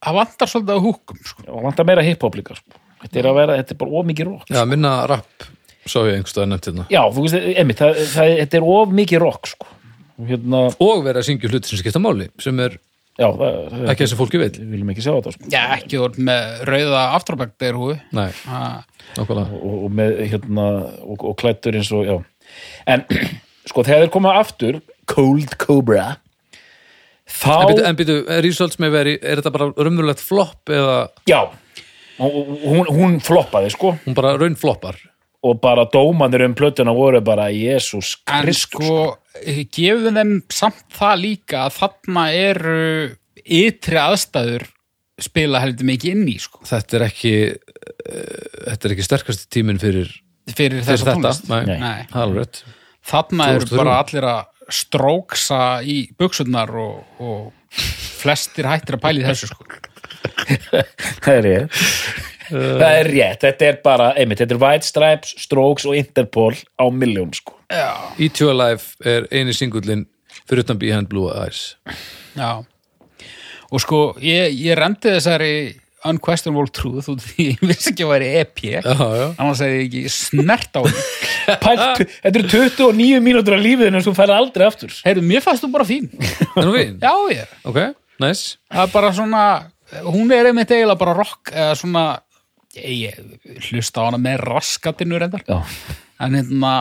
það 0.04 0.18
vantar 0.18 0.50
svolítið 0.50 0.74
að 0.74 0.82
húkum, 0.84 1.22
sko. 1.30 1.46
og 1.54 1.62
vantar 1.70 1.88
meira 1.88 2.04
hip-hop 2.04 2.36
líka 2.36 2.58
sko. 2.58 2.82
þetta 3.06 3.22
er 3.22 3.30
að 3.30 3.38
vera, 3.38 3.60
þetta 3.62 3.76
er 3.76 3.80
bara 3.84 4.02
of 4.02 4.10
mikið 4.10 4.32
rock 4.32 4.52
já, 4.52 4.60
minna 4.68 4.98
rapp 5.08 5.48
sá 5.90 5.98
ég 6.06 6.18
einhverstað 6.18 6.50
nefnt 6.52 6.68
hérna 6.70 6.86
Já, 6.92 7.00
þú 7.14 7.24
veist, 7.24 7.38
einmitt, 7.62 7.80
það, 7.82 8.02
það, 8.12 8.34
þetta 8.42 8.60
er 8.60 8.68
of 8.74 8.92
mikið 8.98 9.22
rock 9.24 9.50
sko. 9.52 9.70
Og 10.18 10.28
hérna, 10.32 10.60
og 10.82 11.02
verið 11.06 11.22
að 11.22 11.26
syngja 11.28 11.50
hluti 11.52 11.70
sem 11.70 11.80
skipta 11.82 12.02
máli 12.02 12.28
sem 12.42 12.62
er 12.64 12.76
já, 13.18 13.26
það, 13.28 13.58
það, 13.72 13.82
ekki 13.92 14.04
þessi 14.04 14.18
fólki 14.18 14.40
vil 14.42 14.48
við 14.50 14.70
viljum 14.74 14.92
ekki 14.94 15.04
sjá 15.04 15.12
þetta 15.16 15.34
sko. 15.34 15.50
Já, 15.54 15.60
ekki 15.78 16.00
voru 16.02 16.24
með 16.28 16.62
rauða 16.70 17.02
afturbæk 17.18 17.52
þeir 17.62 17.78
húi. 17.78 17.98
nei, 18.18 18.30
nákvæmlega 19.18 19.60
og, 19.62 19.76
og 19.88 19.92
með 20.00 20.16
hérna 20.32 20.66
og, 21.02 21.26
og 21.32 21.36
klættur 21.40 21.78
eins 21.78 21.92
og, 21.94 22.06
já 22.08 22.16
en, 22.94 23.04
sko, 23.70 23.84
þegar 23.86 24.06
þeir 24.06 24.14
koma 24.14 24.34
aftur 24.40 24.80
Cold 25.08 25.54
Cobra 25.62 26.16
þá, 27.28 27.54
En 27.54 27.70
byrju, 27.70 27.84
en 27.88 27.98
byrju, 28.00 28.18
Results 28.44 28.78
með 28.82 28.94
veri, 28.96 29.14
er 29.22 29.40
þetta 29.40 29.54
bara 29.54 29.70
raunverulegt 29.76 30.22
flopp 30.24 30.72
eða 30.72 30.98
já 31.28 31.40
hún, 32.18 32.88
hún 32.90 33.18
floppaði, 33.22 33.70
sko 33.74 33.94
hún 34.06 34.16
bara 34.18 34.34
raun 34.40 34.56
floppar? 34.58 34.98
Og 35.46 35.60
bara 35.62 35.86
dómanir 35.92 36.42
um 36.46 36.54
plötuna 36.58 36.94
voru 36.96 37.20
bara 37.22 37.48
Jésús 37.54 38.16
En 38.26 38.42
Kristus 38.42 38.82
sko, 38.82 39.18
gefum 39.74 40.18
þeim 40.18 40.32
samt 40.50 40.82
það 40.98 41.20
líka 41.22 41.66
að 41.66 41.76
þarna 41.78 42.24
eru 42.34 42.80
ytri 43.44 44.00
aðstæður 44.02 44.66
spila 45.22 45.62
heldur 45.62 45.88
mikið 45.88 46.14
inn 46.14 46.26
í 46.30 46.36
sko, 46.42 46.62
þetta 46.66 46.98
er 46.98 47.06
ekki 47.08 47.34
uh, 47.54 48.48
þetta 48.68 48.88
er 48.88 48.94
ekki 48.96 49.06
sterkasti 49.06 49.48
tíminn 49.58 49.80
fyrir, 49.82 50.10
fyrir 50.50 50.82
fyrir 50.82 50.86
þessa 50.86 51.14
þetta. 51.14 51.62
nei, 51.66 51.78
Nei. 51.82 52.00
Er 52.06 52.64
Þarna 53.08 53.52
eru 53.54 53.64
2003. 53.64 53.78
bara 53.78 53.98
allir 54.02 54.26
að 54.28 54.72
stróksa 54.78 55.60
í 55.80 56.00
buksurnar 56.18 56.74
og, 56.76 56.98
og 57.24 57.78
flestir 58.18 58.68
hættir 58.68 58.98
að 58.98 59.04
pæli 59.06 59.24
þessu 59.24 59.48
sko. 59.48 59.64
það 61.24 61.32
er 61.38 61.46
rétt 61.46 62.36
það 62.50 62.98
er 63.00 63.10
rétt, 63.12 63.42
þetta 63.44 63.68
er 63.68 63.80
bara 63.84 64.12
einmitt, 64.18 64.42
þetta 64.42 64.56
er 64.56 64.62
White 64.62 64.88
Stripes, 64.88 65.34
Strokes 65.44 65.86
og 65.88 65.98
Interpol 65.98 66.54
á 66.78 66.84
miljón, 66.92 67.32
sko. 67.36 67.58
E2 67.68 68.50
Alive 68.52 69.08
er 69.08 69.28
eini 69.34 69.54
singullin 69.56 70.06
fyrir 70.48 70.64
utan 70.64 70.80
Behind 70.80 71.10
Blue 71.10 71.28
Eyes. 71.32 71.76
Já. 72.38 72.64
Og 73.68 73.84
sko, 73.84 74.00
ég, 74.24 74.54
ég 74.56 74.78
rendi 74.78 75.12
þessari 75.12 75.52
Unquestionable 76.08 76.70
Truth 76.72 77.08
út 77.10 77.22
því 77.24 77.48
ég 77.50 77.62
vissi 77.66 77.90
ekki 77.90 78.04
að 78.06 78.12
væri 78.12 78.28
EP 78.38 78.60
annars 78.86 79.62
hefði 79.64 79.80
ég 79.80 79.86
ekki 79.88 80.02
snert 80.14 80.78
á 80.78 80.82
Pælt, 81.64 82.04
þetta 82.22 82.38
eru 82.38 82.44
29 82.52 83.22
mínútur 83.24 83.56
af 83.56 83.64
lífiðinu 83.64 84.02
sem 84.04 84.12
þú 84.12 84.18
færði 84.18 84.34
aldrei 84.36 84.66
aftur. 84.68 84.92
Heyrðu, 85.00 85.24
mér 85.30 85.40
fannst 85.44 85.64
þú 85.64 85.70
bara 85.72 85.86
fín. 85.88 86.10
Það 86.52 86.68
er 86.76 86.90
Já, 87.00 87.12
ég. 87.32 87.54
Ok, 87.70 87.78
nice. 88.20 88.58
Það 88.68 88.82
er 88.84 88.92
bara 88.92 89.12
svona 89.16 89.44
hún 90.04 90.32
er 90.36 90.50
einmitt 90.50 90.72
eiginlega 90.72 91.00
bara 91.00 91.14
rock 91.16 91.52
eða 91.54 91.76
svona 91.78 92.02
ég, 92.76 92.92
ég 92.92 93.66
hlusta 93.70 94.04
á 94.04 94.06
hana 94.08 94.20
með 94.20 94.42
raskatinu 94.44 95.20
reyndar. 95.20 95.44
Já. 95.48 95.62
en 96.20 96.38
hérna 96.38 96.72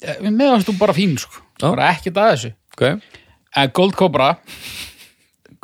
eh, 0.00 0.20
með 0.30 0.66
þú 0.68 0.76
bara 0.80 0.96
fín 0.96 1.16
sko. 1.20 1.42
Já. 1.60 1.68
bara 1.68 1.92
ekkert 1.94 2.20
að 2.20 2.32
þessu. 2.34 2.52
Ok, 2.76 3.14
en 3.56 3.72
Gold 3.76 3.96
Cobra 3.98 4.34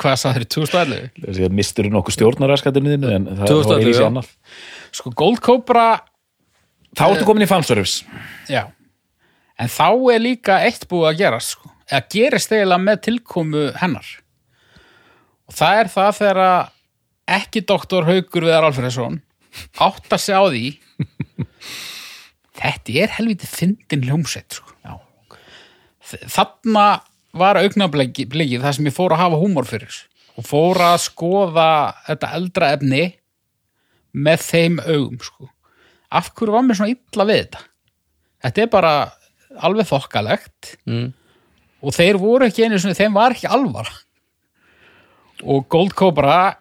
hvað 0.03 0.17
sagði 0.19 0.41
þér 0.41 0.49
2011 0.57 1.27
þessi 1.27 1.45
að 1.47 1.57
mistur 1.59 1.89
nokkuð 1.93 2.17
stjórnaraskatinu 2.17 2.95
þínu 2.95 3.11
en 3.13 3.27
það 3.29 3.53
2011, 3.53 3.69
var 3.69 3.83
eins 3.83 3.99
já. 3.99 4.03
og 4.03 4.09
annað? 4.09 4.31
Sko 4.93 5.13
Gold 5.23 5.43
Cobra 5.45 5.87
þá 6.97 7.05
ertu 7.09 7.29
komin 7.29 7.47
í 7.47 7.51
fanservice. 7.51 8.07
Já. 8.51 8.67
En 9.61 9.71
þá 9.71 9.89
er 10.15 10.23
líka 10.23 10.59
eitt 10.67 10.89
búið 10.91 11.11
að 11.11 11.19
gerast 11.23 11.57
sko. 11.57 11.71
Eða 11.89 12.07
gerist 12.15 12.53
eiginlega 12.53 12.83
með 12.83 13.03
tilkomu 13.07 13.67
hennar. 13.81 14.09
Og 15.49 15.57
það 15.57 15.83
er 15.83 15.93
það 15.93 16.15
þegar 16.19 16.41
að 16.47 16.71
ekki 17.37 17.63
doktor 17.69 18.09
Haukur 18.09 18.47
Viðar 18.49 18.67
Alfreðsson 18.69 19.21
átt 19.83 20.15
að 20.15 20.25
sjá 20.25 20.39
því 20.49 20.67
þetta 22.63 22.99
er 23.05 23.17
helviti 23.17 23.49
fyndin 23.49 24.05
hljómsveit 24.07 24.59
sko. 24.59 24.99
þarna 26.29 26.87
var 27.33 27.61
augnablikið 27.61 28.61
það 28.61 28.77
sem 28.77 28.89
ég 28.91 28.97
fór 28.97 29.15
að 29.17 29.25
hafa 29.25 29.41
húmor 29.41 29.69
fyrir 29.69 29.99
og 30.37 30.47
fór 30.49 30.81
að 30.85 31.01
skoða 31.07 31.69
þetta 32.07 32.33
eldra 32.39 32.71
efni 32.77 33.03
með 34.13 34.47
þeim 34.47 34.79
augum 34.85 35.19
sko. 35.25 35.51
af 36.13 36.33
hverju 36.37 36.55
var 36.55 36.67
mér 36.67 36.81
svona 36.81 36.95
illa 36.95 37.29
við 37.29 37.43
þetta 37.43 37.67
þetta 38.43 38.65
er 38.65 38.73
bara 38.73 38.95
alveg 39.63 39.89
þokkalegt 39.89 40.75
mm. 40.89 41.09
og 41.85 41.95
þeir 41.97 42.19
voru 42.21 42.49
ekki 42.49 42.67
einu 42.67 42.81
svona, 42.81 42.97
þeim 42.97 43.17
var 43.17 43.37
ekki 43.37 43.51
alvara 43.53 43.93
og 45.43 45.67
Gold 45.73 45.97
Cobra 45.99 46.55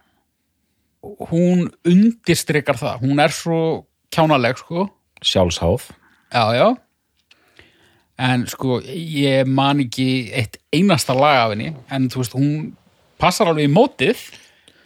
hún 1.02 1.68
undirstrykar 1.88 2.78
það. 2.80 3.02
Hún 3.06 3.22
er 3.24 3.34
svo 3.34 3.60
kjánaleg 4.14 4.60
sko. 4.62 4.88
Sjálfsháð. 5.22 5.90
Já 6.32 6.44
já. 6.58 6.68
En 8.22 8.46
sko 8.50 8.80
ég 8.86 9.48
man 9.50 9.82
ekki 9.82 10.30
eitt 10.38 10.60
einasta 10.74 11.16
lag 11.18 11.40
af 11.46 11.54
henni 11.56 11.72
en 11.90 12.10
þú 12.12 12.22
veist 12.22 12.36
hún 12.38 12.52
passar 13.22 13.50
alveg 13.50 13.70
í 13.70 13.74
mótið. 13.74 14.22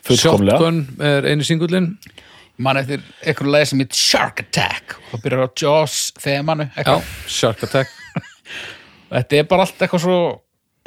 Fullkomlega. 0.05 0.59
Shotgun 0.59 0.79
er 1.03 1.27
einu 1.31 1.43
singullin. 1.47 1.91
Ég 2.55 2.63
man 2.63 2.79
eftir 2.79 3.03
einhverju 3.25 3.51
lagi 3.51 3.71
sem 3.71 3.83
heit 3.83 3.97
Shark 3.99 4.45
Attack. 4.45 4.95
Og 4.95 5.17
það 5.17 5.25
byrjar 5.25 5.43
á 5.43 5.49
Jaws 5.59 5.97
þegar 6.21 6.47
mannu 6.47 6.69
Já, 6.77 6.95
Shark 7.27 7.65
Attack. 7.67 7.91
Þetta 9.11 9.37
er 9.41 9.49
bara 9.51 9.65
allt 9.67 9.83
eitthvað 9.83 10.05
svo 10.05 10.19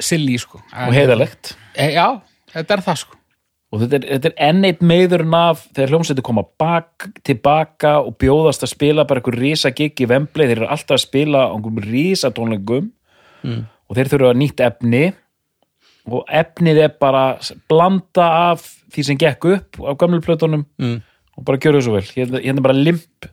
silly 0.01 0.37
sko. 0.41 0.61
En- 0.73 0.89
og 0.89 0.95
heiðalegt 0.97 1.53
e, 1.75 1.91
já, 1.93 2.07
þetta 2.55 2.77
er 2.77 2.85
það 2.87 3.01
sko 3.03 3.18
og 3.71 3.81
þetta 3.83 3.95
er, 3.99 4.05
þetta 4.15 4.29
er 4.31 4.35
enn 4.49 4.65
eitt 4.65 4.79
meðurinn 4.81 5.33
af 5.37 5.67
þegar 5.75 5.91
hljómsveitir 5.93 6.25
koma 6.25 6.43
bak, 6.59 7.09
tilbaka 7.23 7.99
og 8.01 8.15
bjóðast 8.17 8.63
að 8.65 8.71
spila 8.73 9.05
bara 9.05 9.21
einhver 9.21 9.37
rísa 9.39 9.71
gig 9.75 9.99
í 10.01 10.07
Vembley, 10.09 10.47
þeir 10.49 10.63
eru 10.63 10.69
alltaf 10.73 10.95
að 10.97 11.03
spila 11.05 11.43
á 11.45 11.53
einhverjum 11.53 11.83
rísa 11.85 12.31
tónleikum 12.33 12.91
og 13.89 13.95
þeir 13.95 14.09
þurfa 14.11 14.33
nýtt 14.37 14.59
efni. 14.65 15.03
Og 16.09 16.23
efnið 16.33 16.77
er 16.87 16.93
bara 16.99 17.37
blanda 17.69 18.25
af 18.51 18.63
því 18.89 19.03
sem 19.05 19.17
gekk 19.21 19.45
upp 19.53 19.77
á 19.85 19.93
gömlu 19.93 20.19
plötunum 20.25 20.65
Mm. 20.79 21.01
og 21.37 21.45
bara 21.45 21.57
gjöru 21.57 21.81
svo 21.83 21.93
vel, 21.93 22.01
hérna, 22.03 22.41
hérna 22.41 22.61
bara 22.61 22.73
limp 22.73 23.25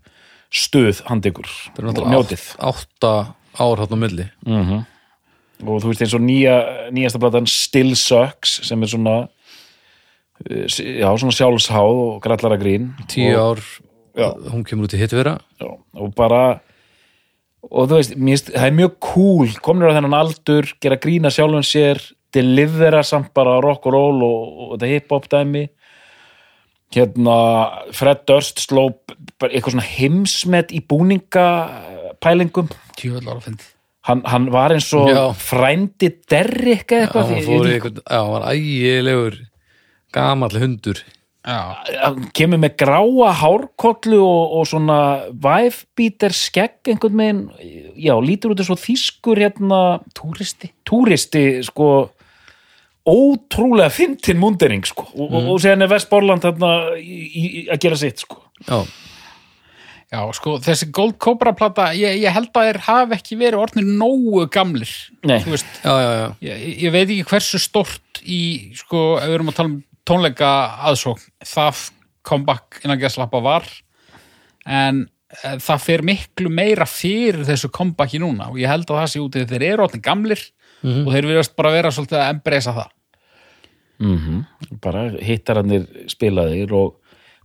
stuð 0.53 1.01
er 1.01 1.87
og 1.87 2.07
njótið 2.13 2.43
átt- 2.61 2.61
átta 2.61 3.35
ár 3.59 3.79
hann 3.79 3.89
á 3.89 3.97
milli. 3.97 4.27
Og 5.65 5.81
þú 5.81 5.89
veist 5.89 6.03
eins 6.05 6.15
og 6.15 6.21
nýja, 6.21 6.91
nýjasta 6.93 7.19
platan 7.19 7.47
Still 7.49 7.95
Sucks 7.97 8.61
sem 8.69 8.83
er 8.83 8.87
svona 8.93 9.29
já, 10.45 11.09
svona 11.17 11.33
sjálfsháð 11.35 12.01
og 12.07 12.23
grallara 12.25 12.59
grín 12.61 12.91
Tíu 13.09 13.33
og, 13.37 13.59
ár, 13.59 13.63
Já. 14.17 14.29
hún 14.53 14.65
kemur 14.65 14.87
út 14.89 14.95
í 14.97 15.01
hitvera 15.01 15.39
og 15.97 16.15
bara 16.17 16.61
og 17.67 17.89
þú 17.91 17.97
veist, 17.99 18.13
finnst, 18.15 18.53
það 18.55 18.67
er 18.69 18.77
mjög 18.79 18.93
cool 19.03 19.49
komnir 19.65 19.91
á 19.91 19.97
þennan 19.99 20.15
aldur, 20.21 20.69
gera 20.81 20.97
grína 21.03 21.33
sjálfum 21.35 21.65
sér 21.67 21.99
delivera 22.37 23.01
samt 23.03 23.33
bara 23.35 23.57
rock 23.65 23.87
og 23.89 23.93
roll 23.97 24.23
og, 24.23 24.43
og 24.59 24.73
þetta 24.77 24.91
hip-hop 24.93 25.27
dæmi. 25.33 25.63
Hérna 26.95 27.37
Fred 27.97 28.21
Durst 28.29 28.61
sló 28.63 28.85
eitthvað 29.43 29.73
svona 29.75 29.87
heimsmet 29.89 30.71
í 30.77 30.83
búningapælingum. 30.87 32.69
Hann, 34.07 34.23
hann 34.31 34.47
var 34.55 34.71
eins 34.77 34.87
og 34.95 35.09
Já. 35.11 35.25
frændi 35.35 36.13
ég- 37.67 37.81
eitthvað, 37.81 37.99
já, 38.07 38.21
hann 38.23 38.31
var 38.37 38.45
ægilegur 38.53 39.39
gamalli 40.17 40.65
hundur. 40.65 41.05
Kemur 42.35 42.59
með 42.59 42.73
gráa 42.81 43.31
hárkollu 43.39 44.19
og, 44.19 44.55
og 44.59 44.65
svona 44.67 44.99
væfbíter 45.31 46.35
skegg 46.35 46.91
einhvern 46.91 47.21
veginn. 47.21 47.43
Já, 47.95 48.17
lítur 48.19 48.55
út 48.55 48.63
eins 48.63 48.73
og 48.75 48.83
þýskur 48.83 49.39
hérna 49.45 49.81
túristi. 50.17 50.73
Túristi 50.89 51.47
sko. 51.69 52.11
Ótrúlega 53.07 53.93
fyndin 53.95 54.43
mundering 54.43 54.83
sko. 54.89 55.07
Og, 55.15 55.31
mm. 55.31 55.51
og 55.53 55.63
séðan 55.63 55.87
er 55.87 55.93
Vestborland 55.95 56.43
þarna 56.43 56.73
í, 56.99 57.21
í, 57.23 57.47
að 57.71 57.85
gera 57.87 58.01
sitt 58.01 58.27
sko. 58.27 58.43
Já, 58.67 58.81
já, 60.11 60.21
sko, 60.35 60.59
þessi 60.67 60.91
Gold 60.97 61.21
Cobra 61.23 61.55
plata 61.55 61.93
ég, 61.95 62.19
ég 62.25 62.35
held 62.35 62.51
að 62.51 62.73
þeir 62.73 62.85
hafi 62.89 63.21
ekki 63.21 63.39
verið 63.39 63.63
orðnir 63.63 63.93
nógu 64.03 64.49
gamlir. 64.51 64.91
Nei. 65.23 65.39
þú 65.45 65.55
veist, 65.55 65.71
já, 65.85 65.93
já, 65.95 66.11
já. 66.19 66.29
ég, 66.49 66.71
ég 66.83 66.97
veit 66.97 67.05
ekki 67.05 67.27
hversu 67.31 67.63
stort 67.63 68.25
í, 68.25 68.41
sko, 68.83 69.13
ef 69.21 69.31
við 69.31 69.39
erum 69.39 69.55
að 69.55 69.61
tala 69.61 69.77
um 69.77 69.85
tónleika 70.07 70.51
aðsókn, 70.89 71.27
það 71.45 71.85
comeback 72.27 72.81
innan 72.85 73.01
geðslappa 73.01 73.41
var 73.45 73.67
en 74.67 75.05
eh, 75.43 75.57
það 75.63 75.83
fer 75.85 76.05
miklu 76.07 76.51
meira 76.51 76.87
fyrir 76.91 77.45
þessu 77.47 77.71
comebacki 77.75 78.21
núna. 78.23 78.51
Og 78.51 78.61
ég 78.63 78.71
held 78.71 78.89
að 78.91 79.01
það 79.03 79.11
sé 79.13 79.23
út 79.23 79.39
í 79.39 79.47
þeir 79.47 79.67
eru 79.73 79.87
allir 79.87 80.05
gamlir 80.05 80.43
og 80.87 81.09
þeir 81.15 81.27
virðast 81.33 81.57
bara 81.59 81.73
vera 81.75 81.91
svolítið 81.95 82.21
að 82.21 82.31
embracea 82.35 82.77
það. 82.77 82.93
Bara 84.85 85.07
hittarannir 85.25 85.87
spilaðir 86.13 86.75
og 86.77 86.99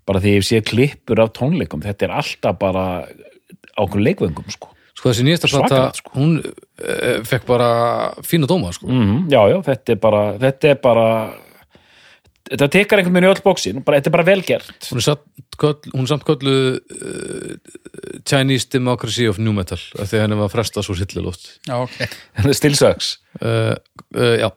bara 0.05 0.19
því 0.21 0.33
ég 0.35 0.45
sé 0.45 0.59
klippur 0.65 1.21
af 1.23 1.31
tónleikum 1.37 1.81
þetta 1.83 2.07
er 2.07 2.13
alltaf 2.19 2.57
bara 2.59 2.85
á 3.07 3.79
okkur 3.85 4.03
leikvöngum 4.03 4.51
sko. 4.51 4.71
Sko 4.97 5.09
þessi 5.09 5.23
nýjasta 5.25 5.47
plata, 5.47 5.67
Svakalegt, 5.69 6.01
sko. 6.01 6.11
hún 6.17 6.33
uh, 6.41 7.21
fekk 7.25 7.45
bara 7.47 7.69
fína 8.27 8.49
dóma, 8.49 8.73
sko. 8.75 8.89
mm, 8.91 9.29
já, 9.31 9.39
já, 9.49 9.57
þetta 9.69 9.93
er 9.93 10.01
bara 10.03 10.23
þetta 10.41 10.71
er 10.73 10.81
bara 10.83 11.05
þetta 12.51 12.67
tekar 12.75 13.01
einhvern 13.01 13.15
veginn 13.17 13.29
í 13.29 13.31
öll 13.31 13.43
bóksin 13.45 13.81
bara, 13.85 13.99
þetta 13.99 14.11
er 14.11 14.15
bara 14.17 14.27
velgert 14.27 14.89
Hún 14.91 14.99
er, 14.99 15.05
satt, 15.05 15.23
köll, 15.61 15.77
hún 15.93 16.05
er 16.05 16.11
samt 16.11 16.25
köllu 16.27 16.55
uh, 16.77 17.55
Chinese 18.27 18.69
Democracy 18.71 19.27
of 19.29 19.39
New 19.41 19.55
Metal 19.55 19.79
af 19.97 20.11
því 20.11 20.19
að 20.19 20.25
henni 20.25 20.39
var 20.41 20.51
frestað 20.51 20.85
svo 20.87 20.95
sillilótt. 20.99 21.47
Já, 21.67 21.75
ok. 21.79 22.17
Still 22.57 22.77
sucks 22.77 23.17
Uh, 23.41 23.73
uh, 24.11 24.35
já, 24.37 24.49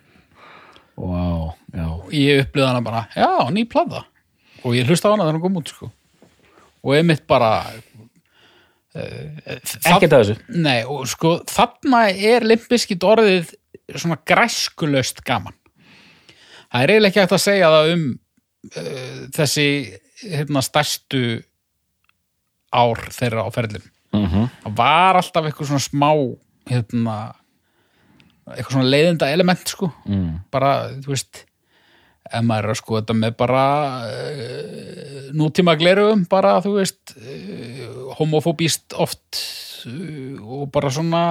wow, 1.00 1.54
já, 1.72 1.86
ég 2.12 2.42
upplýði 2.44 2.66
hana 2.68 2.82
bara, 2.84 3.06
já, 3.16 3.48
ný 3.50 3.64
plata. 3.64 4.02
Og 4.60 4.76
ég 4.76 4.84
hlusta 4.84 5.08
á 5.08 5.16
hana 5.16 5.24
þegar 5.24 5.38
hún 5.38 5.44
kom 5.46 5.56
út 5.62 5.72
sko. 5.72 5.88
og 6.84 6.92
einmitt 6.96 7.24
bara 7.28 7.64
uh, 7.72 9.40
ekkert 9.48 10.12
af 10.12 10.20
þessu. 10.20 10.36
Nei, 10.60 10.82
og 10.84 11.08
sko 11.08 11.38
þarna 11.48 12.04
er 12.12 12.44
limpiskit 12.46 13.08
orðið 13.08 13.54
svona 13.96 14.20
græskulöst 14.28 15.24
gaman 15.26 15.56
það 16.70 16.82
er 16.84 16.92
eiginlega 16.94 17.10
ekki 17.10 17.22
hægt 17.24 17.36
að 17.36 17.44
segja 17.46 17.72
það 17.74 17.92
um 17.94 18.06
uh, 18.10 19.20
þessi 19.36 19.66
hérna 20.20 20.62
stærstu 20.64 21.22
ár 22.70 23.04
þeirra 23.10 23.46
á 23.46 23.50
ferðlum 23.54 23.86
mm 24.14 24.48
það 24.64 24.74
var 24.78 25.18
alltaf 25.20 25.46
eitthvað 25.46 25.70
svona 25.70 25.84
smá 25.84 26.10
hérna 26.70 27.14
eitthvað 28.50 28.74
svona 28.74 28.90
leiðinda 28.90 29.28
element 29.30 29.70
sko. 29.70 29.90
Mm. 30.08 30.40
bara, 30.50 30.90
þú 31.04 31.12
veist 31.14 31.44
ef 32.30 32.44
maður 32.46 32.68
er 32.68 32.72
að 32.74 32.78
sko 32.80 32.98
þetta 32.98 33.16
með 33.18 33.36
bara 33.40 33.64
uh, 34.06 35.30
nútíma 35.36 35.74
glerugum 35.80 36.24
bara, 36.30 36.56
þú 36.62 36.76
veist 36.78 37.14
uh, 37.16 38.12
homofóbíst 38.18 38.94
oft 39.02 39.40
uh, 39.88 40.38
og 40.44 40.70
bara 40.74 40.92
svona 40.94 41.22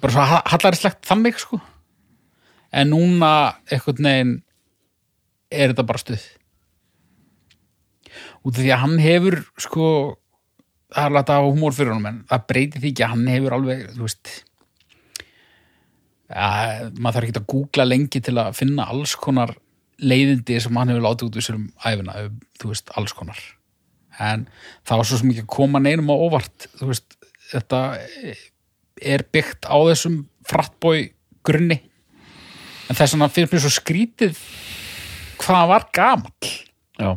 bara 0.00 0.14
svona 0.14 0.40
hallarslegt 0.54 1.04
þannig 1.08 1.40
sko 1.42 1.60
en 2.72 2.92
núna 2.92 3.32
einhvern 3.70 4.08
veginn 4.08 4.36
er 5.52 5.72
þetta 5.72 5.86
bara 5.88 6.00
stuð. 6.00 6.24
Út 8.42 8.56
af 8.56 8.62
því 8.62 8.72
að 8.74 8.82
hann 8.82 8.98
hefur 9.02 9.38
sko 9.60 9.88
það 10.92 11.04
er 11.04 11.18
að 11.20 11.34
hafa 11.34 11.50
humor 11.52 11.76
fyrir 11.76 11.92
honum 11.94 12.08
en 12.10 12.22
það 12.28 12.48
breytir 12.50 12.82
því 12.82 12.92
ekki 12.92 13.04
að 13.06 13.12
hann 13.14 13.28
hefur 13.32 13.56
alveg 13.56 13.84
þú 13.92 14.06
veist 14.06 14.32
ja, 16.32 16.48
maður 16.96 17.16
þarf 17.16 17.26
ekki 17.28 17.40
að 17.40 17.50
googla 17.54 17.86
lengi 17.88 18.22
til 18.24 18.36
að 18.40 18.56
finna 18.58 18.88
alls 18.92 19.14
konar 19.20 19.54
leiðindi 20.02 20.58
sem 20.60 20.78
hann 20.78 20.92
hefur 20.92 21.06
látið 21.06 21.28
út 21.28 21.38
úr 21.38 21.46
sér 21.46 21.58
um 21.58 21.68
æfina, 21.86 22.14
þú 22.60 22.72
veist, 22.72 22.90
alls 22.98 23.14
konar. 23.16 23.40
En 24.22 24.46
það 24.88 25.00
var 25.00 25.08
svo 25.08 25.20
sem 25.20 25.32
ekki 25.32 25.44
að 25.44 25.52
koma 25.54 25.82
neinum 25.82 26.10
á 26.12 26.16
óvart, 26.16 26.68
þú 26.80 26.90
veist 26.90 27.16
þetta 27.52 27.82
er 29.12 29.24
byggt 29.34 29.68
á 29.68 29.76
þessum 29.90 30.22
frattbói 30.48 31.12
grunni 31.46 31.78
en 32.88 32.98
þess 32.98 33.14
vegna 33.14 33.28
finnst 33.32 33.54
mér 33.54 33.62
svo 33.64 33.72
skrítið 33.72 34.40
hvað 35.42 35.58
hann 35.58 35.70
var 35.72 35.86
gamall. 35.94 36.50
Já, 36.98 37.12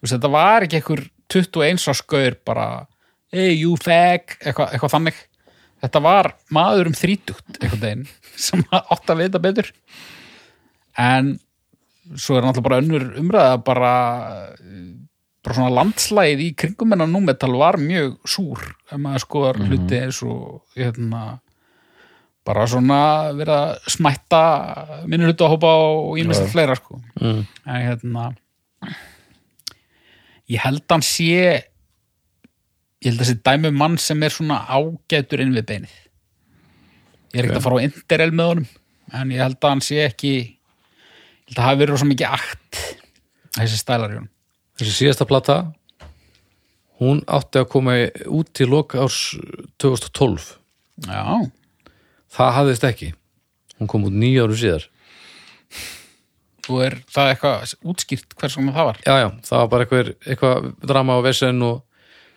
Þú 0.00 0.06
veist, 0.06 0.14
þetta 0.14 0.30
var 0.32 0.64
ekki 0.64 0.78
einhver 0.80 1.02
21 1.30 1.82
á 1.84 1.94
skauður 1.98 2.36
bara 2.48 2.68
hey 3.30 3.52
you 3.60 3.76
fag, 3.78 4.32
eitthvað, 4.40 4.72
eitthvað 4.72 4.94
þannig. 4.94 5.18
Þetta 5.80 6.00
var 6.04 6.30
maður 6.52 6.90
um 6.90 6.96
þrítugt 6.96 7.60
einhvern 7.60 7.82
veginn 7.84 8.08
sem 8.48 8.64
átt 8.72 9.12
að 9.12 9.20
vita 9.22 9.42
betur. 9.42 9.68
En 10.98 11.34
svo 12.16 12.38
er 12.38 12.46
náttúrulega 12.48 12.66
bara 12.66 12.80
önnur 12.82 13.06
umræða 13.20 13.60
bara 13.64 13.92
bara 15.40 15.56
svona 15.56 15.72
landslægið 15.72 16.42
í 16.44 16.48
kringum 16.58 16.92
hennar 16.92 17.08
númetal 17.08 17.52
var 17.60 17.78
mjög 17.80 18.16
súr 18.28 18.64
ef 18.90 18.98
maður 19.00 19.22
skoðar 19.24 19.60
hluti 19.62 20.00
eins 20.00 20.18
og 20.26 20.64
hérna 20.76 21.22
bara 22.50 22.66
svona 22.66 23.00
vera 23.38 23.56
að 23.70 23.90
smætta 23.94 24.42
minnur 25.06 25.30
hlutu 25.30 25.46
að 25.46 25.52
hópa 25.54 25.72
og 25.86 26.18
ímest 26.18 26.48
fleira 26.50 26.74
sko. 26.78 26.98
Mm. 27.22 27.42
en 27.66 27.82
hérna 27.86 28.28
ég 30.50 30.62
held 30.64 30.84
hann 30.90 31.04
sé 31.06 31.26
ég 33.00 33.06
held 33.06 33.20
að 33.20 33.24
þessi 33.24 33.40
dæmi 33.46 33.70
um 33.70 33.78
mann 33.80 33.98
sem 34.02 34.22
er 34.26 34.34
svona 34.34 34.58
ágætur 34.68 35.40
inn 35.44 35.54
við 35.56 35.66
beinið. 35.70 35.92
Ég 37.30 37.38
er 37.40 37.46
ekkert 37.46 37.60
að 37.60 37.66
fara 37.68 37.78
á 37.78 37.84
Interrail 37.86 38.32
með 38.34 38.50
honum 38.50 38.68
en 39.20 39.30
ég 39.34 39.40
held 39.44 39.58
að 39.60 39.70
hann 39.74 39.84
sé 39.86 40.00
ekki 40.08 40.32
ég 40.40 41.52
held 41.52 41.60
að 41.62 41.68
hafi 41.68 41.80
verið 41.84 42.00
svo 42.02 42.08
mikið 42.10 42.34
akt 42.36 42.80
þessi 43.56 43.78
stælar 43.80 44.12
í 44.12 44.18
honum. 44.18 44.32
Þessi 44.80 44.96
síðasta 44.98 45.26
plata 45.30 45.56
hún 47.00 47.22
átti 47.32 47.62
að 47.62 47.70
koma 47.72 47.94
í- 48.02 48.10
út 48.28 48.50
til 48.56 48.68
loka 48.74 49.00
árs 49.06 49.20
2012 49.80 50.50
já, 51.06 51.24
það 52.34 52.56
hafðist 52.58 52.86
ekki. 52.88 53.12
Hún 53.80 53.90
kom 53.90 54.06
út 54.08 54.16
nýja 54.16 54.44
áru 54.46 54.58
síðar. 54.58 54.86
Og 56.70 56.82
er 56.84 56.98
það 57.10 57.32
eitthvað 57.32 57.72
útskýrt 57.90 58.36
hvers 58.38 58.58
vegna 58.58 58.74
það 58.76 58.88
var? 58.90 59.00
Já, 59.06 59.14
já, 59.22 59.28
það 59.48 59.62
var 59.62 59.70
bara 59.72 59.86
eitthvað, 59.86 60.12
eitthvað 60.26 60.68
drama 60.92 61.16
á 61.18 61.20
vesen 61.24 61.64
og 61.66 61.80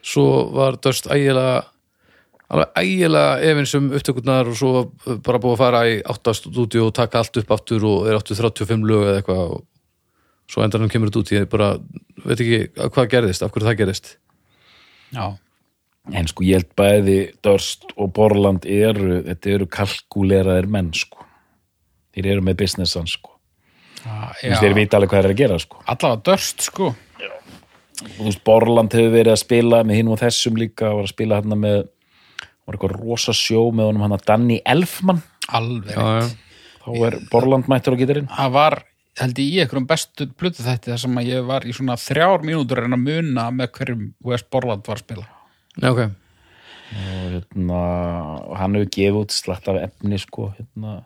svo 0.03 0.26
var 0.56 0.80
dörst 0.84 1.10
ægilega 1.11 1.61
alveg 2.53 2.80
ægilega 2.80 3.52
efins 3.52 3.74
um 3.78 3.91
upptökurnar 3.98 4.49
og 4.52 4.57
svo 4.57 4.72
bara 5.26 5.41
búið 5.41 5.56
að 5.56 5.61
fara 5.61 5.84
í 5.90 5.94
áttast 6.14 6.49
stúdíu 6.49 6.88
og 6.88 6.95
taka 6.98 7.22
allt 7.22 7.40
upp 7.41 7.53
aftur 7.56 7.86
og 7.90 8.10
er 8.10 8.18
áttu 8.18 8.38
35 8.38 8.90
lög 8.90 9.07
eða 9.07 9.22
eitthvað 9.22 9.56
og 9.57 9.64
svo 10.53 10.65
endanum 10.65 10.91
kemur 10.91 11.10
þetta 11.10 11.24
út. 11.24 11.32
Ég 11.34 11.48
bara 11.49 11.70
veit 12.26 12.44
ekki 12.44 12.60
hvað 12.94 13.10
gerðist, 13.15 13.45
af 13.45 13.53
hverju 13.53 13.70
það 13.70 13.80
gerðist. 13.82 14.11
Já, 15.14 15.26
En 16.11 16.27
sko 16.27 16.43
ég 16.43 16.59
held 16.59 16.73
bæði 16.75 17.17
Dörst 17.45 17.85
og 17.95 18.11
Borland 18.15 18.65
eru, 18.67 19.21
þetta 19.23 19.53
eru 19.53 19.67
kalkuleraðir 19.71 20.67
menn 20.67 20.91
sko. 20.97 21.23
Þeir 22.13 22.27
eru 22.34 22.43
með 22.43 22.57
businessan 22.59 23.07
sko. 23.07 23.31
já, 24.03 24.34
Þú 24.41 24.49
veist, 24.49 24.61
þeir 24.65 24.75
vita 24.75 24.97
alveg 24.99 25.13
hvað 25.13 25.21
þeir 25.21 25.30
eru 25.30 25.34
að 25.38 25.41
gera 25.45 25.59
sko. 25.63 25.81
allavega 25.88 26.23
dörst 26.27 26.65
sko 26.67 26.93
Þú 28.03 28.25
veist, 28.27 28.43
Borland 28.43 28.91
hefur 28.97 29.13
verið 29.13 29.31
að 29.31 29.43
spila 29.45 29.84
með 29.88 29.99
hinn 30.01 30.09
og 30.11 30.19
þessum 30.19 30.57
líka, 30.59 30.89
var 30.91 31.05
að 31.05 31.13
spila 31.13 31.38
hérna 31.39 31.55
með 31.55 31.77
var 32.63 32.77
eitthvað 32.77 32.95
rosa 32.99 33.35
sjó 33.35 33.67
með 33.75 33.89
honum 33.89 34.05
hann 34.05 34.15
að 34.17 34.25
Danny 34.27 34.57
Elfman 34.65 35.21
alveg 35.53 35.95
já, 35.95 36.07
já. 36.19 36.27
þá 36.84 36.89
er 37.07 37.17
Borland 37.31 37.69
mættur 37.71 37.95
á 37.95 37.99
gítarinn 37.99 38.30
það 38.31 38.53
var 38.55 38.77
held 39.19 39.39
ég 39.43 39.49
í 39.51 39.61
einhverjum 39.63 39.88
bestu 39.89 40.27
plötu 40.39 40.65
þetta 40.65 40.93
þar 40.93 41.01
sem 41.03 41.19
að 41.21 41.31
ég 41.31 41.47
var 41.49 41.67
í 41.67 41.75
svona 41.75 41.97
þrjár 41.99 42.45
mínútur 42.47 42.84
en 42.85 42.97
að 42.97 43.03
muna 43.03 43.47
með 43.55 43.71
hverjum 43.77 44.05
West 44.25 44.49
Borland 44.53 44.88
var 44.88 44.99
að 44.99 45.05
spila 45.05 45.27
Já, 45.81 45.89
ok, 45.89 45.99
og 46.03 47.29
hérna, 47.33 47.79
og 48.45 48.57
hann 48.59 48.75
hefur 48.77 48.89
gefið 48.93 49.19
út 49.23 49.31
slagt 49.33 49.67
af 49.71 49.79
efni 49.81 50.19
sko 50.21 50.51
hérna, 50.57 50.99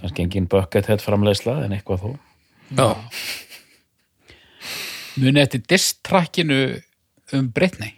kannski 0.00 0.24
engin 0.24 0.46
buckethead 0.48 1.02
framleiðsla 1.04 1.58
en 1.66 1.74
eitthvað 1.76 2.00
þó. 2.06 2.12
Já, 2.72 2.86
muni 5.20 5.42
eftir 5.42 5.60
distrakkinu 5.68 6.60
um 7.36 7.50
Britney? 7.52 7.92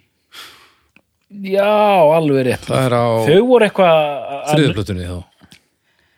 Já, 1.35 1.65
alveg 2.15 2.45
rétt. 2.47 2.67
Það 2.67 2.85
er 2.85 2.93
á 2.95 3.05
Þau 3.25 3.39
voru 3.49 3.65
eitthvað 3.65 3.95
að- 3.95 4.51
þriðuplötunni 4.53 5.07
þá. 5.07 5.17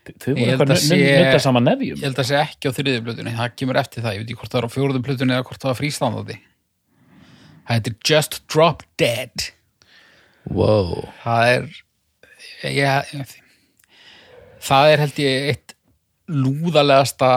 Þau 0.07 0.33
voru 0.33 0.51
eitthvað 0.51 0.77
sé- 0.81 0.97
að 0.97 1.23
nutta 1.25 1.39
saman 1.45 1.63
nefjum. 1.67 1.97
Ég 1.97 2.03
held 2.07 2.19
að 2.21 2.27
sé 2.29 2.35
ekki 2.41 2.69
á 2.69 2.71
þriðju 2.77 3.01
plötunni 3.07 3.33
það 3.37 3.55
kemur 3.55 3.77
eftir 3.81 4.03
það, 4.03 4.13
ég 4.13 4.19
veit 4.21 4.29
ekki 4.29 4.39
hvort 4.41 4.51
það 4.53 4.59
er 4.61 4.67
á 4.67 4.75
fjóruðum 4.75 5.03
plötunni 5.07 5.33
eða 5.37 5.45
hvort 5.47 5.61
það 5.61 5.71
var 5.71 5.79
frístandandi 5.81 6.37
það 7.67 7.75
heitir 7.75 7.97
Just 8.07 8.41
Drop 8.47 8.83
Dead 8.99 9.51
Wow, 10.47 11.03
það 11.25 11.49
er 11.51 11.65
ég, 12.71 13.31
það 14.63 14.91
er 14.93 15.03
held 15.03 15.19
ég 15.19 15.49
eitt 15.51 15.73
lúðalegasta 16.31 17.31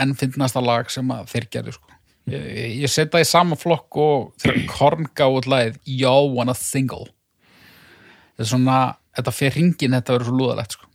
ennfindnasta 0.00 0.62
lag 0.62 0.90
sem 0.92 1.10
að 1.14 1.30
þeir 1.30 1.46
gerðu 1.54 1.76
sko. 1.76 1.94
ég, 2.32 2.48
ég 2.82 2.90
setja 2.90 3.22
í 3.22 3.28
sama 3.28 3.58
flokk 3.58 4.00
og 4.02 4.32
þegar 4.42 4.66
Korn 4.72 5.08
gáðu 5.16 5.40
út 5.40 5.50
lagið 5.50 5.78
Y'all 5.86 6.32
Wanna 6.34 6.56
Single 6.58 7.06
þetta 7.06 8.44
er 8.44 8.50
svona 8.50 8.80
þetta 9.16 9.34
fer 9.38 9.56
hringin 9.56 9.96
þetta 9.96 10.16
verður 10.16 10.30
svo 10.30 10.38
lúðalegt 10.40 10.76
sko. 10.76 10.90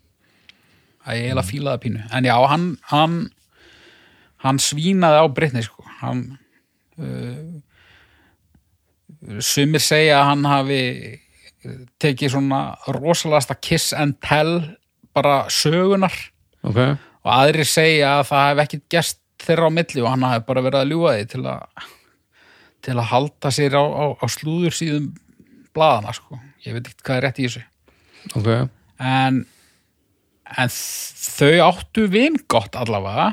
að 1.07 1.17
ég 1.17 1.29
eiginlega 1.29 1.47
fíla 1.47 1.75
það 1.75 1.83
pínu 1.87 2.05
en 2.11 2.29
já, 2.29 2.35
hann 2.51 2.67
hann, 2.91 3.17
hann 4.43 4.61
svínaði 4.61 5.23
á 5.23 5.25
Britney 5.31 5.65
sko. 5.65 5.87
hann 6.03 6.25
uh, 6.99 7.59
sumir 9.43 9.83
segja 9.83 10.19
að 10.21 10.27
hann 10.31 10.45
hafi 10.49 10.83
tekið 12.01 12.33
svona 12.33 12.61
rosalasta 12.89 13.55
kiss 13.61 13.93
and 13.93 14.17
tell 14.23 14.61
bara 15.13 15.45
sögunar 15.53 16.15
ok. 16.65 16.79
Og 17.21 17.29
aðrir 17.29 17.67
segja 17.69 18.15
að 18.17 18.27
það 18.31 18.47
hef 18.47 18.61
ekkit 18.63 18.85
gerst 18.89 19.19
þeirra 19.41 19.69
á 19.69 19.71
milli 19.73 20.01
og 20.01 20.09
hann 20.09 20.25
hef 20.25 20.45
bara 20.47 20.63
verið 20.65 20.79
að 20.79 20.93
ljúga 20.93 21.11
því 21.17 21.27
til 21.33 21.41
að 21.51 21.89
til 22.81 22.95
að 22.97 23.09
halda 23.11 23.51
sér 23.53 23.77
á, 23.77 23.83
á, 23.85 24.05
á 24.17 24.25
slúður 24.31 24.73
síðum 24.73 25.11
blaðana 25.75 26.13
sko. 26.17 26.39
ég 26.65 26.75
veit 26.75 26.87
ekki 26.89 27.05
hvað 27.05 27.19
er 27.19 27.25
rétt 27.27 27.41
í 27.41 27.45
þessu. 27.47 27.61
Ok, 28.37 28.49
en, 29.01 29.37
en 30.57 30.73
þau 30.73 31.53
áttu 31.67 32.07
vin 32.11 32.39
gott 32.51 32.77
allavega. 32.77 33.31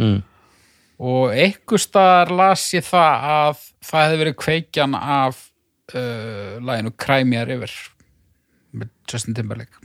Mm. 0.00 0.18
Og 0.96 1.34
einhver 1.34 1.80
staðar 1.80 2.32
las 2.32 2.64
ég 2.74 2.86
það 2.86 3.26
að 3.32 3.66
það 3.84 4.06
hefði 4.06 4.20
verið 4.22 4.38
kveikjan 4.42 4.96
af 4.96 5.42
uh, 5.94 6.56
laginu 6.64 6.92
Kræmjar 6.96 7.52
yfir 7.56 7.74
með 8.76 8.92
Justin 9.10 9.36
Timberlake. 9.36 9.82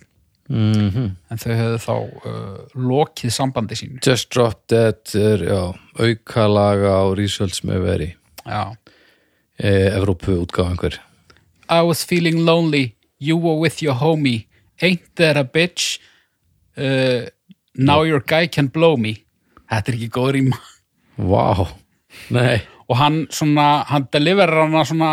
Mm 0.51 1.11
en 1.31 1.39
þau 1.39 1.51
hefðu 1.55 1.77
þá 1.79 1.93
uh, 1.95 2.55
lokið 2.75 3.31
sambandi 3.31 3.77
sínu. 3.79 4.01
Just 4.03 4.31
Drop 4.35 4.65
Dead 4.71 5.13
er, 5.15 5.45
já, 5.47 5.61
auka 5.99 6.47
laga 6.51 6.91
á 6.91 7.03
Results 7.15 7.61
með 7.63 7.85
veri 7.85 8.09
já. 8.43 8.75
e, 9.55 9.69
Evrópu 9.95 10.35
útgáfa 10.41 10.73
einhver. 10.73 10.99
I 11.69 11.81
was 11.87 12.03
feeling 12.03 12.43
lonely 12.45 12.95
you 13.19 13.37
were 13.37 13.59
with 13.59 13.81
your 13.81 13.95
homie. 13.95 14.47
Ain't 14.81 15.15
that 15.15 15.37
a 15.37 15.43
bitch? 15.43 15.99
Uh, 16.75 17.29
now 17.75 18.03
your 18.03 18.19
guy 18.19 18.47
can 18.47 18.67
blow 18.67 18.97
me. 18.97 19.23
Þetta 19.71 19.91
er 19.91 19.95
ekki 19.95 20.09
góð 20.11 20.31
rýma 20.35 20.59
Vá, 21.21 21.67
nei. 22.33 22.61
Og 22.89 22.97
hann 22.99 23.21
svona, 23.31 23.83
hann 23.87 24.07
deliverar 24.11 24.65
hana 24.65 24.81
svona 24.87 25.11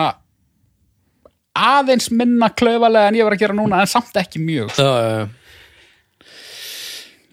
aðeins 1.59 2.09
minna 2.15 2.51
klaufalega 2.55 3.11
en 3.11 3.19
ég 3.19 3.27
var 3.27 3.37
að 3.37 3.43
gera 3.43 3.57
núna 3.57 3.83
en 3.83 3.91
samt 3.91 4.17
ekki 4.19 4.41
mjög 4.43 4.73
sko. 4.75 4.89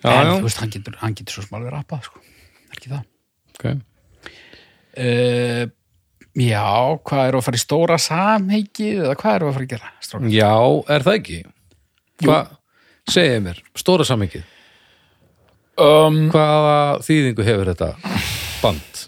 Já, 0.06 0.12
en 0.12 0.28
já, 0.30 0.34
þú 0.36 0.46
veist, 0.46 0.62
hann 0.62 0.74
getur, 0.74 0.98
hann 1.02 1.16
getur 1.18 1.38
svo 1.38 1.46
smálega 1.48 1.74
rappað 1.78 2.10
sko. 2.10 2.22
Er 2.70 2.78
ekki 2.78 2.92
það? 2.92 3.04
Ok. 3.56 3.66
Uh, 4.96 5.64
já, 6.40 6.68
hvað 7.10 7.30
er 7.30 7.38
að 7.40 7.46
fara 7.48 7.60
í 7.60 7.64
stóra 7.64 7.98
samheikið 8.02 9.02
eða 9.08 9.18
hvað 9.20 9.38
er 9.38 9.48
að 9.48 9.58
fara 9.58 9.68
að 9.68 9.74
gera 9.74 9.94
strákar? 10.06 10.30
Já, 10.36 10.54
er 10.96 11.08
það 11.08 11.20
ekki? 11.20 11.40
Hvað, 12.24 12.54
segið 13.12 13.42
mér, 13.50 13.64
stóra 13.76 14.06
sammikið 14.08 14.46
um, 15.84 16.22
Hvaða 16.32 16.78
þýðingu 17.04 17.44
hefur 17.50 17.72
þetta 17.74 17.90
band? 18.62 19.02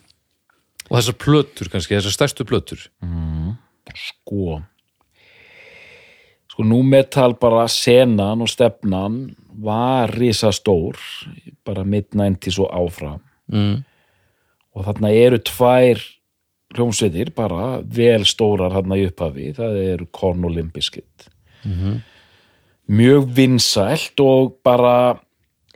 Og 0.88 0.98
þessar 0.98 1.18
plötur 1.19 1.69
kannski, 1.72 1.98
þessar 1.98 2.15
stærstu 2.15 2.48
plötur. 2.48 2.88
Sko. 3.98 4.60
Sko 6.52 6.65
nú 6.68 6.82
metal 6.88 7.38
bara 7.40 7.68
senan 7.72 8.44
og 8.44 8.52
stefnan 8.52 9.36
var 9.64 10.14
risastór 10.15 10.99
bara 11.68 11.84
mid-90s 11.84 12.60
og 12.64 12.72
áfram. 12.72 13.24
Mm. 13.48 13.86
og 14.76 14.84
þarna 14.84 15.10
eru 15.15 15.38
tvær 15.40 16.02
hljómsveitir 16.76 17.30
bara 17.32 17.78
vel 17.80 18.26
stórar 18.28 18.74
þarna 18.76 18.98
í 18.99 19.06
upphafi. 19.07 19.53
Það 19.56 19.78
eru 19.86 20.07
Korn 20.11 20.44
og 20.44 20.52
Limbiskit 20.57 21.30
mjög 22.88 23.28
vinsælt 23.36 24.19
og 24.24 24.57
bara 24.64 25.19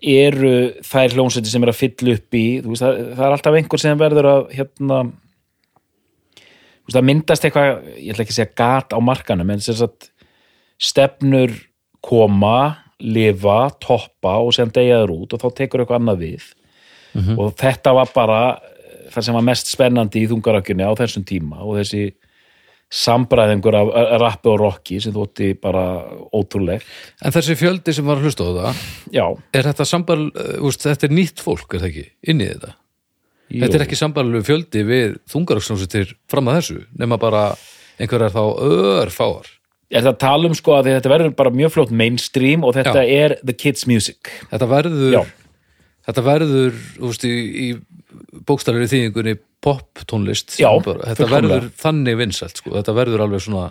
eru 0.01 0.53
þær 0.85 1.13
hljómsveitir 1.15 1.53
sem 1.53 1.65
er 1.65 1.71
að 1.71 1.77
fylla 1.77 2.15
upp 2.17 2.37
í 2.37 2.45
veist, 2.65 2.81
það, 2.81 3.01
það 3.17 3.25
er 3.27 3.35
alltaf 3.35 3.57
einhver 3.57 3.81
sem 3.83 3.99
verður 3.99 4.29
að 4.31 4.47
hérna 4.57 5.01
veist, 6.41 6.95
það 6.95 7.07
myndast 7.09 7.45
eitthvað, 7.45 7.83
ég 7.97 8.13
ætla 8.13 8.25
ekki 8.25 8.33
að 8.33 8.39
segja 8.39 8.55
gat 8.63 8.95
á 8.97 8.99
markanum, 9.01 9.53
en 9.53 9.61
sem 9.61 9.77
sagt 9.77 10.09
stefnur 10.81 11.53
koma 12.01 12.57
lifa, 13.01 13.71
toppa 13.81 14.39
og 14.41 14.53
sem 14.57 14.69
deyjaður 14.73 15.13
út 15.19 15.35
og 15.35 15.41
þá 15.41 15.47
tekur 15.57 15.83
eitthvað 15.83 16.01
annað 16.01 16.25
við. 16.25 16.49
Og 17.37 17.53
þetta 17.59 17.93
var 17.97 18.11
bara 18.13 18.41
það 19.11 19.25
sem 19.25 19.37
var 19.37 19.45
mest 19.45 19.71
spennandi 19.71 20.21
í 20.23 20.29
þungarakjunni 20.31 20.85
á 20.85 20.93
þessum 20.97 21.25
tíma 21.27 21.61
og 21.65 21.77
þessi 21.81 22.03
sambræðingur 22.91 23.75
af 23.79 23.91
eh, 23.95 24.13
rappi 24.19 24.51
og 24.51 24.59
rocki 24.59 24.99
sem 25.03 25.13
þótti 25.15 25.53
bara 25.63 25.83
ótrúleg 26.35 26.83
En 27.23 27.31
þessi 27.31 27.55
fjöldi 27.59 27.93
sem 27.95 28.05
var 28.07 28.19
að 28.19 28.27
hlusta 28.27 28.43
á 28.43 28.51
það 28.57 28.81
já, 29.15 29.25
Er 29.55 29.69
þetta 29.69 29.87
sambal, 29.87 30.19
uh, 30.35 30.57
úst, 30.67 30.83
þetta 30.87 31.07
er 31.07 31.15
nýtt 31.15 31.43
fólk, 31.43 31.69
er 31.77 31.85
það 31.85 31.89
ekki, 31.93 32.05
inn 32.33 32.43
í 32.43 32.49
þetta? 32.51 32.73
jú. 33.51 33.61
Þetta 33.63 33.79
er 33.79 33.85
ekki 33.87 33.99
samballu 33.99 34.43
fjöldi 34.47 34.83
við 34.87 35.15
þungaröksljónsettir 35.31 36.13
fram 36.31 36.47
að 36.51 36.59
þessu, 36.61 36.77
nema 36.99 37.17
bara 37.19 37.45
einhverjar 38.01 38.31
þá 38.35 38.43
örfáar. 39.03 39.49
ég 39.91 39.99
ætla 39.99 40.13
að 40.15 40.21
tala 40.23 40.47
um 40.51 40.55
sko 40.55 40.75
að 40.77 40.87
þetta 40.93 41.11
verður 41.11 41.33
bara 41.35 41.51
mjög 41.51 41.73
fljótt 41.75 41.91
mainstream 41.91 42.63
og 42.63 42.75
þetta 42.77 43.03
Já. 43.03 43.11
er 43.25 43.35
the 43.43 43.53
kids 43.55 43.87
music 43.87 44.31
Þetta 44.51 44.67
verður, 44.71 45.15
Já. 45.17 45.23
þetta 46.07 46.23
verður, 46.27 46.79
þú 46.95 47.09
veist, 47.11 47.25
í, 47.27 47.35
í 47.35 47.67
bókstælir 48.47 48.87
þýðingunni 48.91 49.37
pop 49.61 50.01
tónlist. 50.09 50.55
Já, 50.59 50.69
bara, 50.83 51.11
þetta 51.11 51.25
fullkomlega. 51.27 51.53
verður 51.61 51.71
þannig 51.83 52.19
vinsælt, 52.23 52.57
sko. 52.61 52.75
Þetta 52.79 52.95
verður 52.97 53.25
alveg 53.27 53.43
svona 53.45 53.69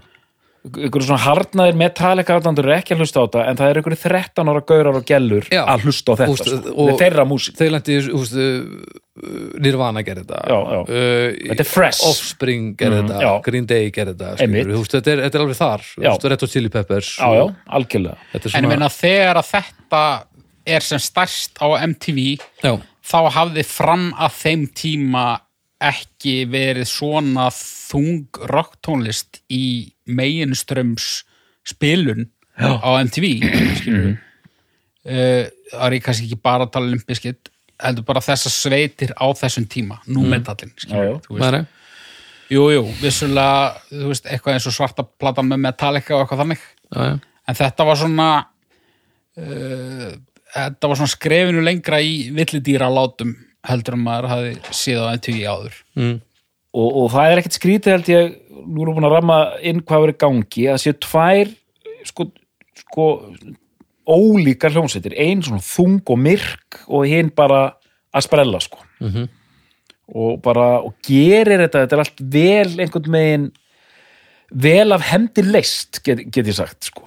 ykkur 0.60 1.04
svona 1.06 1.22
harnaðir 1.24 1.76
Metallica 1.80 2.34
aðdandur 2.36 2.66
er 2.68 2.82
ekki 2.82 2.92
að 2.92 3.00
hlusta 3.00 3.22
á 3.22 3.24
þetta 3.24 3.44
en 3.48 3.56
það 3.56 3.70
er 3.70 3.78
ykkur 3.80 3.94
13 3.96 4.50
ára 4.52 4.60
gaurar 4.68 4.98
og 4.98 5.06
gellur 5.08 5.46
Já. 5.48 5.62
að 5.64 5.86
hlusta 5.86 6.12
á 6.12 6.14
þetta 6.20 6.34
Úst, 6.34 6.50
sko. 6.50 6.74
og- 6.74 6.90
með 6.90 6.98
þeirra 7.00 7.24
músík 7.30 7.56
þeir 7.56 7.72
lendi, 7.72 7.96
uh, 7.96 9.60
Nirvana 9.64 10.02
gerir 10.04 10.26
þetta 10.26 10.42
Já, 10.44 10.58
já. 10.60 10.80
Uh, 10.84 11.48
Þetta 11.48 11.64
er 11.64 11.70
fresh. 11.70 12.02
Offspring 12.10 12.76
gerir 12.76 13.00
þetta, 13.02 13.20
já. 13.24 13.32
Green 13.48 13.66
Day 13.66 13.90
gerir 13.90 14.14
þetta 14.14 14.76
úst, 14.76 14.92
þetta, 14.98 15.14
er, 15.14 15.22
þetta 15.24 15.40
er 15.40 15.44
alveg 15.46 15.60
þar 15.62 15.88
Red 16.28 16.40
Hot 16.44 16.50
Chili 16.52 16.68
Peppers 16.68 17.16
já, 17.16 17.28
já, 17.40 17.44
algjörlega 17.80 18.16
Þetta 18.34 18.44
er 18.44 18.52
En 18.52 18.64
ég 18.64 18.68
svona, 18.68 18.68
meina 18.76 18.92
þegar 19.00 19.40
að 19.40 19.50
þetta 19.54 20.04
er 20.76 20.80
sem 20.80 20.98
stærst 20.98 21.56
á 21.56 21.66
MTV 21.88 22.36
já, 22.60 22.74
þá 23.10 23.18
hafði 23.34 23.64
fram 23.66 24.10
að 24.14 24.36
þeim 24.40 24.66
tíma 24.78 25.24
ekki 25.80 26.44
verið 26.52 26.88
svona 26.90 27.48
þung 27.54 28.28
rocktónlist 28.50 29.40
í 29.52 29.92
meginströms 30.10 31.22
spilun 31.66 32.26
Já. 32.60 32.76
á 32.76 32.90
MTV 33.00 33.30
skilur 33.80 34.04
við 34.04 34.18
uh, 35.08 35.48
það 35.72 35.86
er 35.86 35.96
ég 35.96 36.04
kannski 36.04 36.28
ekki 36.28 36.40
bara 36.44 36.66
að 36.66 36.74
tala 36.76 36.90
um 36.90 36.94
Limbiskit 36.94 37.50
heldur 37.80 38.04
bara 38.04 38.20
þessar 38.24 38.52
sveitir 38.52 39.14
á 39.16 39.24
þessum 39.32 39.64
tíma 39.72 40.00
nú 40.10 40.26
metallin 40.28 40.72
veist. 40.76 40.92
Nei, 40.92 41.50
nei. 41.54 41.62
jú, 42.52 42.66
jú, 42.74 42.82
vissulega 43.00 43.80
þú 43.88 44.10
veist, 44.12 44.28
eitthvað 44.28 44.58
eins 44.58 44.68
og 44.68 44.76
svarta 44.76 45.06
platan 45.06 45.48
með 45.48 45.62
Metallica 45.64 46.16
og 46.18 46.26
eitthvað 46.26 46.42
þannig 46.44 46.66
Já, 46.90 47.00
já. 47.06 47.14
en 47.48 47.60
þetta 47.62 47.86
var 47.88 48.00
svona 48.02 48.28
uh, 49.40 50.10
þetta 50.54 50.88
var 50.90 50.98
svona 51.00 51.12
skrefinu 51.14 51.62
lengra 51.64 52.00
í 52.02 52.30
villidýra 52.34 52.88
látum 52.92 53.34
heldur 53.68 53.94
en 53.98 54.04
maður 54.06 54.28
hafi 54.32 54.52
síð 54.74 55.00
á 55.04 55.12
MTV 55.16 55.40
áður 55.46 55.74
Mm. 55.96 56.20
og, 56.74 56.88
og 57.02 57.10
það 57.12 57.30
er 57.32 57.40
ekkert 57.42 57.58
skrítið 57.58 57.92
held 57.96 58.08
ég 58.12 58.30
nú 58.66 58.82
erum 58.84 58.94
við 58.94 59.00
búin 59.00 59.08
að 59.10 59.14
ramma 59.16 59.38
inn 59.62 59.82
hvað 59.82 60.06
er 60.06 60.12
í 60.14 60.18
gangi 60.24 60.64
að 60.72 60.80
séu 60.84 60.94
tvær 61.02 61.50
sko, 62.08 62.30
sko 62.84 63.06
ólíkar 64.10 64.72
hljómsveitir, 64.74 65.14
ein 65.20 65.42
svona 65.44 65.62
þung 65.62 66.00
og 66.10 66.18
myrk 66.18 66.80
og 66.88 67.04
hinn 67.06 67.28
bara 67.36 67.74
að 68.14 68.24
sprella 68.26 68.60
sko 68.62 68.78
Mhm. 69.00 69.28
og 70.14 70.40
bara, 70.42 70.80
og 70.82 70.94
gerir 71.06 71.60
þetta 71.68 71.84
þetta 71.86 71.92
er 71.96 72.02
allt 72.02 72.20
vel 72.20 72.80
einhvern 72.82 73.10
megin 73.14 73.44
vel 74.50 74.92
af 74.92 75.02
hendi 75.12 75.42
leist 75.46 76.00
get, 76.02 76.24
get 76.32 76.46
ég 76.46 76.54
sagt 76.58 76.84
sko 76.90 77.04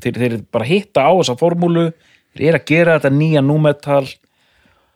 þeir, 0.00 0.12
þeir 0.18 0.40
bara 0.50 0.64
hitta 0.66 1.04
á 1.06 1.12
þessa 1.14 1.36
formúlu 1.38 1.92
þeir 2.34 2.48
eru 2.50 2.60
að 2.60 2.68
gera 2.70 2.98
þetta 2.98 3.12
nýja 3.14 3.42
númetal 3.44 4.04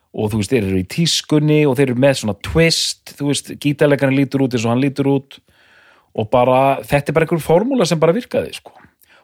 og 0.09 0.31
þú 0.31 0.41
veist, 0.41 0.53
þeir 0.53 0.67
eru 0.67 0.81
í 0.81 0.87
tískunni 0.89 1.59
og 1.69 1.77
þeir 1.77 1.91
eru 1.91 2.03
með 2.05 2.15
svona 2.21 2.37
twist 2.45 3.13
þú 3.17 3.29
veist, 3.29 3.51
gítarleikarinn 3.61 4.17
lítur 4.17 4.45
út 4.45 4.55
eins 4.55 4.65
og 4.65 4.73
hann 4.73 4.83
lítur 4.83 5.11
út 5.11 5.39
og 6.17 6.29
bara, 6.33 6.79
þetta 6.83 7.11
er 7.11 7.17
bara 7.17 7.27
einhver 7.27 7.43
formúla 7.43 7.85
sem 7.87 7.99
bara 8.01 8.15
virkaði, 8.15 8.55
sko. 8.57 8.73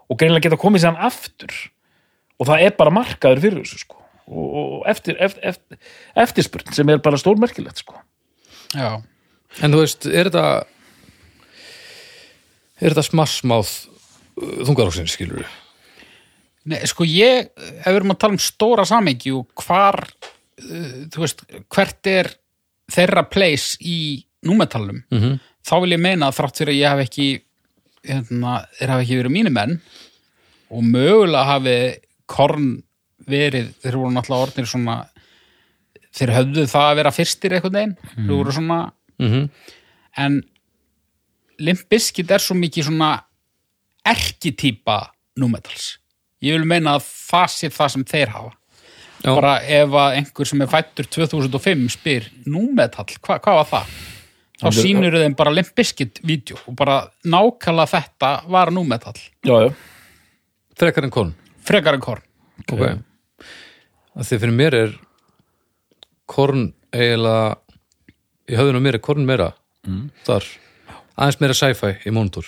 Og 0.05 0.19
greinilega 0.19 0.45
geta 0.51 0.61
komið 0.61 0.83
sér 0.83 0.93
hann 0.93 1.07
aftur 1.09 1.55
og 2.35 2.49
það 2.49 2.67
er 2.67 2.75
bara 2.77 2.93
markaður 2.93 3.41
fyrir 3.47 3.63
þessu, 3.63 3.81
sko. 3.81 3.99
Og, 4.25 4.45
og 4.59 4.87
eftir, 4.89 5.17
eftir, 5.21 5.43
eftir, 5.49 5.81
eftirspurn 6.21 6.77
sem 6.77 6.93
er 6.93 7.01
bara 7.03 7.19
stórmerkilegt, 7.21 7.81
sko. 7.81 7.97
Já, 8.75 9.01
En 9.63 9.71
þú 9.71 9.83
veist, 9.85 10.07
er 10.09 10.27
þetta 10.27 10.47
er 12.81 12.91
þetta 12.91 13.05
smassmáð 13.07 13.69
þungaróksins, 14.35 15.13
skilur 15.15 15.43
við 15.43 15.53
Nei, 16.65 16.79
sko 16.89 17.05
ég 17.05 17.51
ef 17.55 17.85
við 17.85 17.99
erum 17.99 18.15
að 18.15 18.21
tala 18.23 18.37
um 18.37 18.41
stóra 18.41 18.85
samengi 18.89 19.33
og 19.35 19.63
hvar 19.65 19.99
uh, 20.05 20.95
þú 21.13 21.21
veist, 21.21 21.43
hvert 21.69 22.09
er 22.09 22.31
þeirra 22.91 23.25
place 23.29 23.77
í 23.81 24.23
númetalum 24.45 25.03
mm 25.09 25.19
-hmm. 25.19 25.39
þá 25.65 25.75
vil 25.81 25.91
ég 25.93 26.01
meina 26.01 26.29
að 26.29 26.37
þrátt 26.39 26.61
fyrir 26.61 26.73
að 26.73 26.81
ég 26.81 26.89
hef 26.89 27.05
ekki 27.05 27.27
hérna, 28.05 28.65
þeir 28.77 28.89
hafi 28.89 29.03
ekki 29.03 29.19
verið 29.21 29.35
mínu 29.37 29.51
menn 29.53 29.79
og 30.69 30.83
mögulega 30.83 31.45
hafi 31.45 31.77
korn 32.25 32.83
verið, 33.25 33.73
þeir 33.81 33.97
voru 33.97 34.13
náttúrulega 34.13 34.45
orðnir 34.45 34.67
svona 34.69 34.97
þeir 36.15 36.31
höfðu 36.37 36.65
það 36.67 36.89
að 36.89 36.95
vera 36.95 37.11
fyrstir 37.11 37.53
einhvern 37.53 37.73
veginn, 37.73 37.97
þeir 38.15 38.37
voru 38.37 38.51
svona 38.51 38.79
Mm 39.17 39.49
en 40.17 40.41
Limp 41.59 41.89
Bizkit 41.91 42.31
er 42.31 42.43
svo 42.43 42.55
mikið 42.55 42.89
svona 42.89 43.09
erkitýpa 44.05 44.97
númetals 45.39 45.97
ég 46.45 46.59
vil 46.59 46.67
meina 46.69 46.95
að 46.99 47.07
það 47.09 47.47
sé 47.55 47.69
það 47.73 47.91
sem 47.95 48.05
þeir 48.11 48.31
hafa. 48.35 48.51
Já, 49.25 49.31
bara 49.33 49.53
ef 49.63 49.95
að 49.97 50.17
einhver 50.19 50.45
sem 50.49 50.61
er 50.61 50.69
fættur 50.69 51.07
2005 51.09 51.87
spyr 51.95 52.27
númetal, 52.45 53.05
hva, 53.25 53.39
hvað 53.41 53.55
var 53.61 53.69
það? 53.71 53.95
þá 54.55 54.63
Það- 54.69 54.77
sýnur 54.79 55.15
þeim 55.19 55.33
bara 55.35 55.51
Limp 55.51 55.71
Bizkit 55.75 56.19
vídeo 56.23 56.55
og 56.69 56.75
bara 56.79 56.99
nákvæmlega 57.25 57.89
þetta 57.91 58.29
var 58.53 58.69
númetal 58.71 59.15
Já, 59.43 59.55
já, 59.65 59.71
frekar 60.79 61.03
en 61.03 61.11
korn 61.11 61.33
frekar 61.65 61.97
en 61.97 62.01
korn. 62.05 62.21
Ok. 62.71 62.79
Að 64.15 64.23
Því 64.29 64.37
fyrir 64.39 64.55
mér 64.55 64.73
er 64.83 64.93
korn 66.31 66.69
eiginlega 66.93 67.57
í 68.47 68.55
höfðun 68.55 68.79
á 68.79 68.85
mér 68.85 68.97
er 68.99 69.03
korn 69.03 69.25
meira 69.27 69.49
þar, 70.25 70.45
aðeins 71.17 71.39
meira 71.41 71.57
sci-fi 71.57 71.91
í 72.07 72.13
móntur 72.15 72.47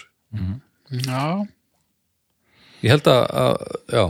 já, 0.92 1.44
Ég 2.86 2.94
held 2.94 3.10
að, 3.10 3.24
að 3.42 3.54
já, 3.94 4.04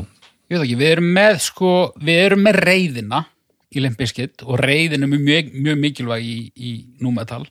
ég 0.48 0.58
veit 0.58 0.66
ekki, 0.66 0.80
við 0.80 0.92
erum 0.92 1.12
með 1.18 1.42
sko, 1.46 1.74
við 2.04 2.24
erum 2.26 2.44
með 2.48 2.60
reyðina 2.68 3.22
í 3.68 3.84
Limp 3.84 4.00
Bizkit 4.00 4.44
og 4.48 4.60
reyðin 4.64 5.06
er 5.06 5.12
mjög, 5.14 5.54
mjög 5.56 5.80
mikilvæg 5.84 6.28
í, 6.28 6.38
í 6.56 6.74
númetal 7.04 7.46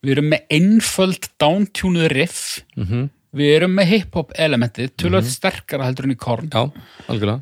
við 0.00 0.16
erum 0.16 0.30
með 0.32 0.54
einföld 0.58 1.32
downtunuð 1.40 2.12
riff. 2.14 2.44
Mm 2.80 3.08
við 3.30 3.52
erum 3.54 3.76
með 3.78 3.90
hip-hop 3.92 4.32
elementið 4.42 4.88
tölvöld 4.98 5.28
sterkara 5.30 5.86
heldur 5.86 6.08
en 6.08 6.14
í 6.14 6.18
korn. 6.18 6.48
Já, 6.50 6.64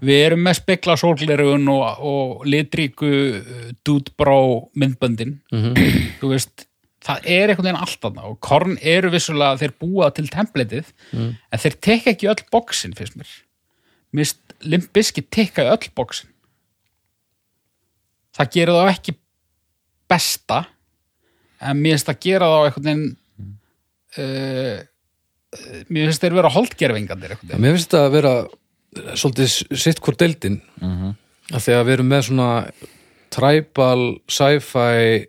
við 0.05 0.19
erum 0.21 0.43
með 0.45 0.59
spekla 0.59 0.99
sólglerugun 1.01 1.65
og, 1.73 2.03
og 2.05 2.43
litríku 2.45 3.09
uh, 3.09 3.71
dúdbrá 3.89 4.37
myndböndin. 4.77 5.39
Mm 5.49 5.79
þú 6.21 6.35
veist, 6.35 6.68
það 7.09 7.29
er 7.35 7.51
einhvern 7.51 7.67
veginn 7.71 7.83
allt 7.83 8.01
þarna 8.05 8.27
og 8.29 8.41
korn 8.45 8.79
eru 8.81 9.11
vissulega 9.15 9.59
þeir 9.63 9.77
búa 9.81 10.11
til 10.15 10.29
templatið 10.33 10.91
en 11.17 11.63
þeir 11.63 11.79
teka 11.89 12.13
ekki 12.13 12.29
öll 12.29 12.43
bóksin 12.53 12.97
fyrst 12.99 13.17
mér. 13.17 13.31
Mist 14.13 14.41
Limp 14.63 14.91
Bizkit 14.93 15.31
teka 15.31 15.65
í 15.65 15.73
öll 15.73 15.91
bóksin 15.97 16.31
það 18.39 18.53
gerir 18.55 18.77
þá 18.79 18.93
ekki 18.93 19.17
besta 20.09 20.61
en 21.59 21.81
mér 21.81 21.97
finnst 21.97 22.13
að 22.13 22.21
gera 22.23 22.51
þá 22.53 22.59
einhvern 22.69 22.87
veginn 22.89 23.09
uh, 24.19 24.77
mér 25.89 26.09
finnst 26.11 26.25
þeir 26.25 26.37
vera 26.39 26.53
holdgerfingandir 26.55 27.35
veginn. 27.35 27.63
Mér 27.63 27.75
finnst 27.77 27.91
þetta 27.91 28.05
að 28.07 28.15
vera 28.15 28.35
svolítið 29.19 29.81
sitt 29.85 30.03
hvort 30.05 30.21
deildin. 30.21 30.61
Mhm. 30.81 31.17
að 31.49 31.65
því 31.65 31.75
að 31.79 31.85
við 31.87 31.95
erum 31.95 32.09
með 32.13 32.23
svona 32.27 32.49
tribal 33.33 34.03
sci-fi 34.29 35.29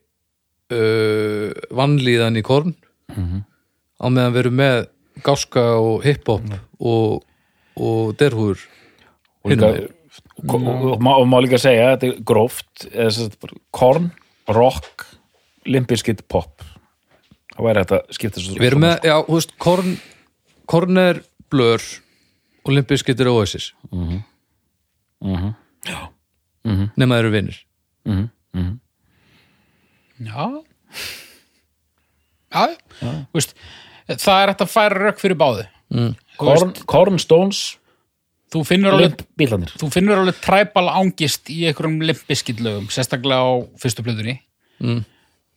uh, 0.72 1.50
vannlíðan 1.76 2.40
í 2.40 2.44
korn. 2.46 2.76
Á 4.00 4.06
meðan 4.08 4.34
við 4.36 4.42
erum 4.46 4.58
með 4.60 4.78
gáska 5.26 5.64
og 5.82 6.04
hip-hop 6.06 6.46
og, 6.80 7.24
og 7.76 8.12
derhúður 8.20 8.62
og, 9.44 9.52
líka, 9.52 9.72
og, 10.48 10.56
og, 10.56 10.70
og, 10.94 11.02
má- 11.04 11.18
og 11.20 11.34
líka 11.44 11.60
segja 11.60 11.96
þetta 11.96 12.08
er 12.08 12.22
gróft 12.24 12.86
korn, 13.76 14.12
rock 14.48 15.06
limpiskit, 15.70 16.24
pop. 16.32 16.64
Það 17.56 17.66
væri 17.68 17.84
þetta 17.84 18.00
að 18.00 18.16
skipta 18.16 18.42
svo 18.46 18.56
við 18.56 18.70
erum 18.70 18.86
með, 18.86 18.96
já, 19.10 19.16
þú 19.28 19.36
veist, 19.36 19.58
korn 19.60 19.98
korn 20.70 21.02
er 21.02 21.20
blör 21.52 21.84
og 22.64 22.72
limpiskit 22.76 23.20
er 23.20 23.32
oasis. 23.34 23.72
Mhm. 23.92 24.22
nema 27.00 27.18
þeir 27.18 27.26
eru 27.26 27.32
vinnir 27.34 27.58
Mhm, 28.08 28.30
mhm. 28.56 28.80
Já 30.20 30.46
Já, 32.50 32.64
já. 33.02 33.12
Veist, 33.36 33.54
það 34.10 34.40
er 34.42 34.52
hægt 34.52 34.64
að 34.66 34.72
færa 34.74 35.04
rökk 35.04 35.22
fyrir 35.22 35.38
báði 35.38 35.68
mm. 35.94 36.16
Korn, 36.40 36.74
Korn 36.90 37.20
Stones, 37.22 37.60
þú 38.50 38.64
finnur 38.66 38.96
alveg, 38.96 39.22
alveg 40.18 40.40
træbal 40.42 40.88
ángist 40.90 41.52
í 41.54 41.62
einhverjum 41.70 42.00
limpiskillögum 42.10 42.88
sérstaklega 42.94 43.44
á 43.46 43.50
fyrstu 43.82 44.06
plötunni 44.06 44.40
Mm. 44.80 45.02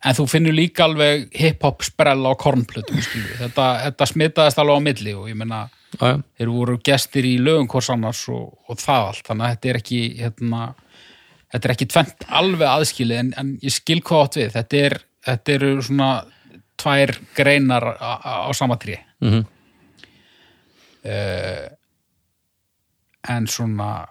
en 0.02 0.16
þú 0.18 0.24
finnur 0.26 0.50
líka 0.50 0.82
alveg 0.82 1.28
hip-hop 1.38 1.84
sprell 1.86 2.26
á 2.26 2.34
kornplötum 2.34 2.98
þetta, 3.38 3.66
þetta 3.84 4.08
smitaðist 4.10 4.58
alveg 4.58 4.80
á 4.82 4.86
milli 4.88 5.12
og 5.14 5.28
ég 5.30 5.36
já. 5.38 6.22
þeir 6.38 6.50
voru 6.50 6.78
gestir 6.82 7.28
í 7.28 7.36
lögum 7.38 7.68
hvors 7.70 7.90
annars 7.94 8.24
og, 8.32 8.48
og 8.66 8.80
það 8.82 9.06
allt 9.12 9.28
þannig 9.28 9.46
að 9.46 9.54
þetta 9.54 9.70
er 9.70 9.78
ekki 9.78 10.00
hérna, 10.18 10.62
þetta 11.52 11.68
er 11.68 11.74
ekki 11.76 11.90
tvent 11.92 12.28
alveg 12.40 12.68
aðskilið 12.68 13.22
en, 13.22 13.32
en 13.38 13.56
ég 13.62 13.74
skil 13.74 14.00
hvað 14.00 14.26
átt 14.26 14.38
við. 14.40 14.52
Þetta, 14.56 14.84
er, 14.88 14.98
þetta 15.28 15.56
eru 15.56 15.72
svona 15.84 16.10
tvær 16.82 17.14
greinar 17.36 17.86
á, 18.00 18.48
á 18.48 18.50
sama 18.56 18.78
trí 18.80 18.98
Mm 19.22 19.44
en 23.28 23.46
svona 23.46 24.06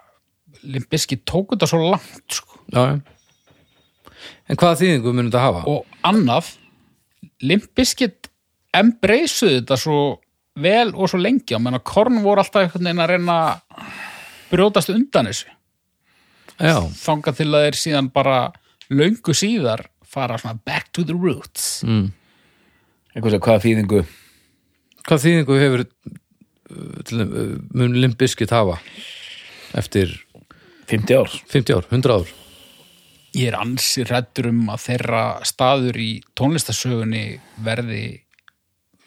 Limbiski 0.62 1.18
tók 1.26 1.54
þetta 1.54 1.66
svo 1.66 1.80
langt 1.90 2.36
sko. 2.36 2.60
já, 2.70 3.00
en 4.46 4.58
hvaða 4.60 4.78
þýðingu 4.78 5.12
munum 5.12 5.30
þetta 5.30 5.42
hafa? 5.42 5.62
og 5.66 5.86
annað 6.06 6.52
Limbiskit 7.42 8.28
embraceuðu 8.76 9.60
þetta 9.60 9.78
svo 9.80 9.98
vel 10.62 10.92
og 10.94 11.08
svo 11.10 11.18
lengi. 11.18 11.56
Á 11.56 11.60
menn 11.62 11.74
að 11.74 11.84
korn 11.88 12.20
voru 12.22 12.42
alltaf 12.42 12.62
einhvern 12.62 12.86
veginn 12.86 13.02
að 13.02 13.10
reyna 13.10 13.36
að 13.42 13.96
brjótast 14.52 14.92
undan 14.92 15.30
þessu 15.30 15.50
Já, 16.62 16.76
þangað 16.94 17.38
til 17.40 17.48
að 17.50 17.64
þeir 17.66 17.78
síðan 17.80 18.08
bara 18.14 18.36
löngu 18.92 19.34
síðar 19.34 19.86
fara 20.06 20.36
svona 20.38 20.60
back 20.62 20.92
to 20.94 21.04
the 21.06 21.16
roots. 21.16 21.80
Mm. 21.86 22.12
Eitthvað 23.12 23.34
sem 23.34 23.44
hvaða 23.46 23.62
þýðingu? 23.64 24.02
Hvað 25.02 25.24
þýðingu 25.24 25.56
hefur 25.58 25.82
uh, 25.82 27.00
til, 27.08 27.24
uh, 27.24 27.56
mun 27.74 27.96
limbiskit 27.98 28.54
hafa 28.54 28.78
eftir 29.78 30.14
50 30.92 31.18
ár. 31.18 31.34
50 31.50 31.80
ár, 31.80 31.88
100 31.90 32.14
ár? 32.20 32.32
Ég 33.32 33.48
er 33.48 33.56
ansi 33.56 34.04
rættur 34.04 34.50
um 34.50 34.66
að 34.70 34.84
þeirra 34.86 35.24
staður 35.48 35.98
í 35.98 36.10
tónlistasögunni 36.36 37.24
verði 37.64 38.04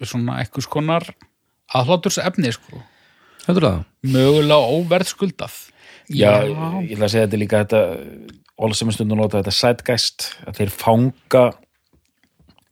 svona 0.01 0.41
eitthvað 0.41 0.65
skonar 0.65 1.07
aðhláturs 1.77 2.17
efni 2.19 2.51
sko. 2.53 2.81
Heldur 3.45 3.67
það? 3.69 3.83
mögulega 4.05 4.73
óverðskuldað 4.75 5.55
Já, 6.09 6.31
ég 6.45 6.95
ætla 6.95 7.07
að 7.07 7.13
segja 7.13 7.27
þetta 7.27 7.41
líka 7.41 7.61
þetta 7.63 7.81
Óla 8.55 8.77
sem 8.77 8.87
er 8.87 8.95
stundum 8.95 9.19
nota 9.19 9.41
þetta 9.41 9.51
sætgæst 9.51 10.25
að 10.47 10.59
þeir 10.61 10.69
fanga 10.71 11.45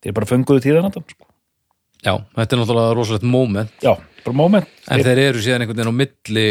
þeir 0.04 0.16
bara 0.16 0.30
fönguðu 0.30 0.64
tíðan 0.64 0.88
þetta 0.88 1.16
sko. 1.16 1.28
Já, 2.04 2.14
þetta 2.36 2.56
er 2.56 2.62
náttúrulega 2.62 2.96
rosalegt 2.98 3.26
moment. 3.28 3.74
Já, 3.84 3.94
bara 4.24 4.38
moment. 4.38 4.70
En 4.92 5.04
þeir 5.04 5.22
eru 5.26 5.44
síðan 5.44 5.64
einhvern 5.64 5.82
veginn 5.82 5.96
á 5.96 6.02
milli 6.02 6.48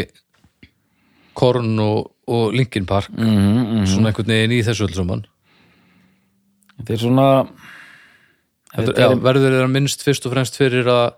Korn 1.33 1.79
og, 1.81 2.11
og 2.29 2.53
Linkin 2.53 2.85
Park. 2.89 3.09
Mm 3.09 3.29
-hmm, 3.29 3.85
svona 3.89 4.11
einhvern 4.11 4.33
veginn 4.33 4.57
í 4.59 4.63
þessu 4.65 4.85
öll 4.85 4.97
saman. 4.97 5.25
Þeir 6.85 6.99
svona 6.99 7.27
Heldur, 8.73 8.97
já, 8.97 9.07
verður 9.21 9.53
þeirra 9.53 9.69
minnst 9.69 10.01
fyrst 10.01 10.25
og 10.25 10.33
fremst 10.33 10.57
fyrir 10.57 10.87
að 10.89 11.13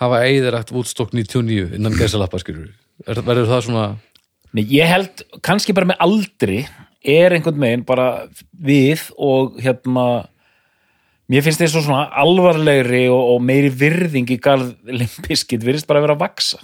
hafa 0.00 0.24
eiðirægt 0.26 0.72
Woodstock 0.72 1.12
99 1.16 1.72
innan 1.76 1.96
gæsalappa 1.96 2.40
skilur 2.42 2.72
verður 3.06 3.48
það 3.48 3.64
svona 3.66 3.84
Nei, 4.52 4.66
ég 4.68 4.88
held 4.88 5.22
kannski 5.44 5.72
bara 5.76 5.88
með 5.88 6.02
aldri 6.04 6.58
er 7.02 7.34
einhvern 7.34 7.62
veginn 7.62 7.86
bara 7.88 8.26
við 8.52 9.06
og 9.16 9.56
hérna 9.62 10.26
mér 11.32 11.44
finnst 11.46 11.64
svo 11.72 11.80
svona 11.80 12.04
alvarlegri 12.20 13.06
og, 13.08 13.22
og 13.34 13.40
meiri 13.42 13.70
virðing 13.72 14.28
í 14.30 14.38
garð 14.42 14.74
limpiskit 14.84 15.64
virðist 15.64 15.88
bara 15.88 16.02
að 16.02 16.06
vera 16.06 16.18
að 16.18 16.24
vaksa 16.26 16.60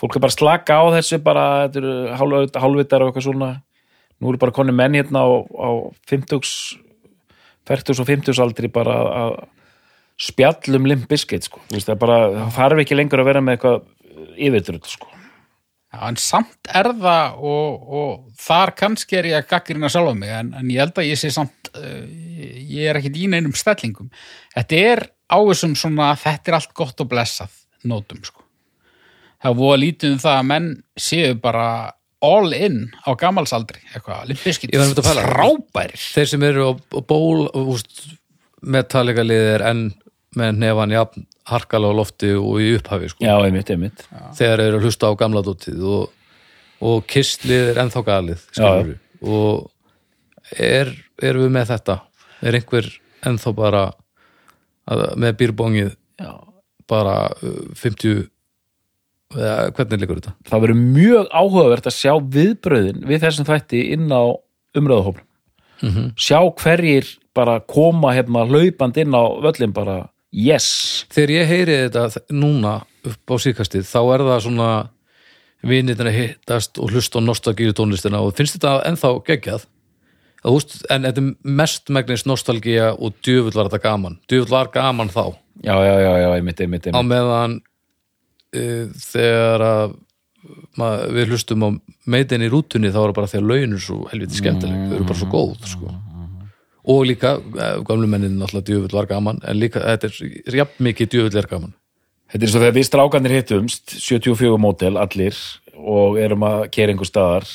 fólk 0.00 0.16
er 0.16 0.24
bara 0.24 0.32
að 0.32 0.38
slaka 0.38 0.78
á 0.80 0.84
þessu 0.96 1.20
bara, 1.24 1.44
þetta 1.66 1.82
eru 1.82 1.94
hálf- 2.20 2.58
hálfvitar 2.60 3.04
og 3.04 3.10
eitthvað 3.10 3.26
svona. 3.30 3.50
Nú 4.20 4.32
eru 4.32 4.40
bara 4.40 4.52
konni 4.56 4.72
menn 4.76 4.96
hérna 4.96 5.24
á, 5.24 5.28
á 5.40 5.70
50 6.08 6.40
40 7.66 8.00
og 8.00 8.08
50 8.08 8.40
aldri 8.44 8.70
bara 8.72 8.96
að 9.24 9.36
spjallum 10.20 10.86
limpiskit 10.88 11.44
sko, 11.48 11.60
það 11.72 11.98
bara 12.00 12.48
þarf 12.54 12.80
ekki 12.80 12.96
lengur 12.96 13.20
að 13.20 13.28
vera 13.28 13.42
með 13.44 13.58
eitthvað 13.58 13.82
yfirdröld 14.48 14.88
sko 14.88 15.15
en 16.06 16.18
samt 16.20 16.70
er 16.70 16.90
það 17.00 17.42
og, 17.50 17.90
og 18.00 18.40
þar 18.40 18.72
kannski 18.78 19.18
er 19.20 19.30
ég 19.32 19.40
að 19.40 19.50
gaggrina 19.50 19.90
sjálfa 19.92 20.14
mig 20.18 20.32
en, 20.36 20.52
en 20.58 20.72
ég 20.72 20.82
held 20.82 21.00
að 21.00 21.10
ég 21.10 21.20
sé 21.20 21.30
samt 21.34 21.70
uh, 21.74 22.00
ég 22.06 22.90
er 22.90 23.00
ekkit 23.00 23.20
í 23.22 23.28
neinum 23.32 23.54
stellingum 23.56 24.10
þetta 24.54 24.82
er 24.92 25.04
á 25.26 25.38
þessum 25.38 25.76
svona 25.78 26.12
þetta 26.20 26.52
er 26.52 26.58
allt 26.60 26.74
gott 26.76 27.02
og 27.02 27.10
blessað 27.10 27.54
nótum 27.86 28.22
sko. 28.26 28.42
það 29.42 29.52
er 29.52 29.60
voða 29.60 29.82
lítið 29.84 30.16
um 30.16 30.24
það 30.24 30.40
að 30.40 30.48
menn 30.52 30.72
séu 31.08 31.36
bara 31.42 31.68
all 32.26 32.54
in 32.56 32.78
á 33.04 33.10
gamalsaldri 33.18 33.82
eitthvað, 33.92 34.22
að 34.22 35.08
pæla. 35.10 35.26
frábærir 35.26 36.06
þeir 36.16 36.30
sem 36.32 36.46
eru 36.48 36.68
á, 36.68 36.72
á 36.72 37.00
ból 37.06 37.46
úst, 37.62 38.06
metallica 38.62 39.24
liðir 39.26 39.64
en 39.68 39.88
með 40.36 40.60
nefan 40.62 40.94
jafn 40.94 41.26
harkala 41.46 41.90
á 41.90 41.98
lofti 41.98 42.32
og 42.36 42.60
í 42.62 42.72
upphafi 42.76 43.10
sko. 43.12 43.24
Já, 43.24 43.34
einmitt, 43.44 43.70
einmitt. 43.70 44.04
Þegar 44.36 44.62
þeir 44.62 44.66
eru 44.66 44.80
að 44.80 44.86
hlusta 44.88 45.10
á 45.10 45.18
gamla 45.18 45.42
dótið 45.46 45.84
og, 45.96 46.30
og 46.90 47.04
kistlið 47.10 47.72
er 47.72 47.82
ennþá 47.84 48.04
galið 48.06 48.46
skilur 48.50 48.90
við 48.92 49.02
og 49.26 50.56
er, 50.62 50.92
erum 51.22 51.46
við 51.46 51.54
með 51.56 51.70
þetta? 51.72 52.00
Er 52.46 52.58
einhver 52.58 52.90
ennþá 53.26 53.52
bara 53.56 53.84
að, 54.86 55.04
með 55.18 55.36
býrbóngið 55.42 55.92
Já. 56.20 56.32
bara 56.90 57.16
uh, 57.42 57.62
50 57.78 58.26
eða 59.36 59.70
hvernig 59.74 60.02
liggur 60.02 60.20
þetta? 60.20 60.34
það 60.46 60.66
verður 60.66 60.82
mjög 60.82 61.30
áhugavert 61.34 61.88
að 61.90 61.96
sjá 61.96 62.12
viðbröðin 62.36 63.00
við 63.08 63.24
þessum 63.24 63.48
þætti 63.48 63.80
inn 63.96 64.06
á 64.14 64.22
umröðahófnum 64.78 66.12
sjá 66.16 66.38
hverjir 66.60 67.08
bara 67.36 67.58
koma 67.68 68.14
hérna 68.16 68.46
hlaupand 68.48 68.96
inn 69.02 69.12
á 69.12 69.24
völlin 69.44 69.74
bara 69.76 70.06
yes. 70.36 70.68
Þegar 71.14 71.32
ég 71.34 71.48
heyri 71.50 71.78
þetta 71.88 72.22
núna 72.36 72.76
upp 73.06 73.32
á 73.32 73.36
síkastið 73.42 73.88
þá 73.88 74.00
er 74.02 74.26
það 74.28 74.44
svona 74.46 74.70
vinirna 75.66 76.12
hittast 76.12 76.78
og 76.82 76.92
hlusta 76.92 77.22
á 77.22 77.26
nostalgíu 77.26 77.74
tónlistina 77.76 78.20
og 78.22 78.36
finnst 78.36 78.58
þetta 78.58 78.78
ennþá 78.90 79.12
geggjað. 79.26 79.66
Veist, 80.46 80.78
en 80.92 81.06
þetta 81.08 81.22
er 81.22 81.54
mest 81.58 81.90
megnis 81.90 82.26
nostalgía 82.28 82.92
og 82.94 83.16
djöfull 83.24 83.56
var 83.56 83.70
þetta 83.70 83.82
gaman. 83.82 84.18
Djöfull 84.30 84.52
var 84.52 84.70
gaman 84.74 85.10
þá. 85.10 85.24
Já, 85.64 85.74
já, 85.82 85.94
já, 86.04 86.12
já, 86.20 86.28
einmitt, 86.36 86.60
einmitt, 86.60 86.86
á 86.86 86.90
einmitt. 86.92 87.08
meðan 87.10 87.56
uh, 88.54 88.84
þegar 89.00 89.64
að 89.66 89.96
við 91.16 91.32
hlustum 91.32 91.64
á 91.66 91.68
meitin 92.06 92.44
í 92.44 92.50
rútunni 92.52 92.92
þá 92.92 93.00
er 93.00 93.08
það 93.08 93.16
bara 93.16 93.30
því 93.32 93.40
að 93.40 93.48
launur 93.50 93.82
svo 93.82 93.96
helviti 94.12 94.38
skemmtileg, 94.38 94.84
þau 94.86 94.96
eru 94.98 95.08
bara 95.08 95.18
svo 95.18 95.30
góð 95.32 95.70
sko. 95.72 95.94
Og 96.86 97.06
líka 97.08 97.36
uh, 97.38 97.82
gamlu 97.86 98.08
mennin 98.10 98.38
náttúrulega 98.38 98.70
djöfull 98.70 98.96
var 98.98 99.10
gaman 99.10 99.40
en 99.42 99.60
líka 99.60 99.82
þetta 99.82 100.10
er 100.46 100.58
jafn 100.62 100.88
mikið 100.88 101.12
djöfull 101.14 101.40
er 101.40 101.50
gaman 101.50 101.74
þetta 102.32 102.44
er 102.44 102.52
svo 102.52 102.62
þegar 102.62 102.76
við 102.78 102.88
strákanir 102.90 103.36
hittumst 103.36 103.96
74 103.98 104.60
mótel 104.62 105.00
allir 105.00 105.38
og 105.76 106.20
erum 106.22 106.46
að 106.46 106.68
kera 106.74 106.94
einhver 106.94 107.08
staðar 107.08 107.48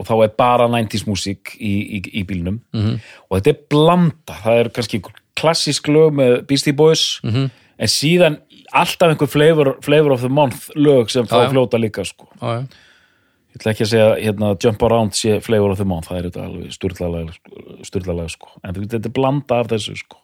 og 0.00 0.08
þá 0.08 0.14
er 0.24 0.36
bara 0.38 0.68
90s 0.72 1.06
músík 1.08 1.54
í, 1.56 1.72
í, 1.98 2.02
í 2.20 2.26
bílnum 2.26 2.60
-hmm. 2.72 3.00
og 3.28 3.38
þetta 3.38 3.50
er 3.50 3.64
blanda, 3.70 4.36
það 4.44 4.60
er 4.60 4.70
kannski 4.76 5.02
klassísk 5.40 5.88
lög 5.88 6.14
með 6.16 6.36
Beastie 6.48 6.76
Boys 6.76 7.20
-hmm. 7.22 7.50
en 7.78 7.88
síðan 7.88 8.40
alltaf 8.72 9.10
einhver 9.10 9.28
flavor, 9.28 9.74
flavor 9.82 10.12
of 10.12 10.20
the 10.20 10.28
month 10.28 10.70
lög 10.76 11.10
sem 11.10 11.26
já. 11.26 11.50
fljóta 11.50 11.78
líka 11.78 12.04
sko. 12.04 12.28
Já, 12.40 12.60
já. 12.60 12.66
Ég 13.50 13.58
ætla 13.58 13.72
ekki 13.74 13.84
að 13.84 13.92
segja 13.92 14.10
hérna, 14.20 14.52
Jump 14.62 14.82
Around 14.86 15.16
sé 15.18 15.38
flavor 15.42 15.74
of 15.74 15.80
the 15.80 15.86
month 15.88 16.10
það 16.10 16.18
er 16.18 16.28
þetta 16.28 16.44
alveg 16.46 16.74
sturlalega 17.90 18.28
sko. 18.30 18.52
en 18.62 18.76
þetta 18.78 19.08
er 19.08 19.14
blanda 19.14 19.60
af 19.60 19.70
þessu 19.72 19.96
sko. 19.98 20.20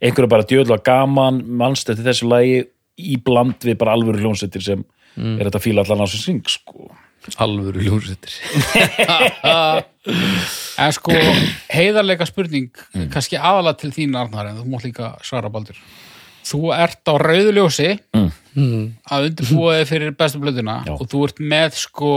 einhverju 0.00 0.30
bara 0.30 0.46
djöðlega 0.46 0.86
gaman 0.86 1.42
mannst 1.46 1.90
eftir 1.90 2.06
þessu 2.06 2.30
lagi 2.30 2.60
í 2.94 3.16
bland 3.24 3.58
við 3.64 3.78
bara 3.80 3.96
alvöru 3.98 4.22
hljónsettir 4.22 4.62
sem 4.62 4.84
er 5.16 5.48
þetta 5.48 5.62
fíla 5.62 5.82
allan 5.82 6.04
á 6.04 6.06
sem 6.06 6.22
syng 6.22 6.46
sko. 6.50 6.88
alvöru 7.42 7.82
ljónsettir 7.82 8.38
en 10.84 10.94
sko 10.94 11.18
heiðarleika 11.72 12.26
spurning 12.28 12.70
kannski 13.10 13.40
aðalega 13.40 13.82
til 13.82 13.94
þín 13.96 14.18
Arnar 14.20 14.52
en 14.52 14.62
þú 14.62 14.70
mátt 14.70 14.86
líka 14.86 15.14
svara 15.26 15.50
baldur 15.50 15.78
þú 16.44 16.70
ert 16.76 17.02
á 17.08 17.14
rauðuljósi 18.54 18.90
að 19.10 19.28
undirbúa 19.28 19.78
þig 19.80 19.88
fyrir 19.90 20.14
bestu 20.18 20.42
blöðuna 20.42 20.76
Já. 20.86 20.94
og 20.94 21.08
þú 21.10 21.24
ert 21.28 21.40
með 21.54 21.78
sko 21.80 22.12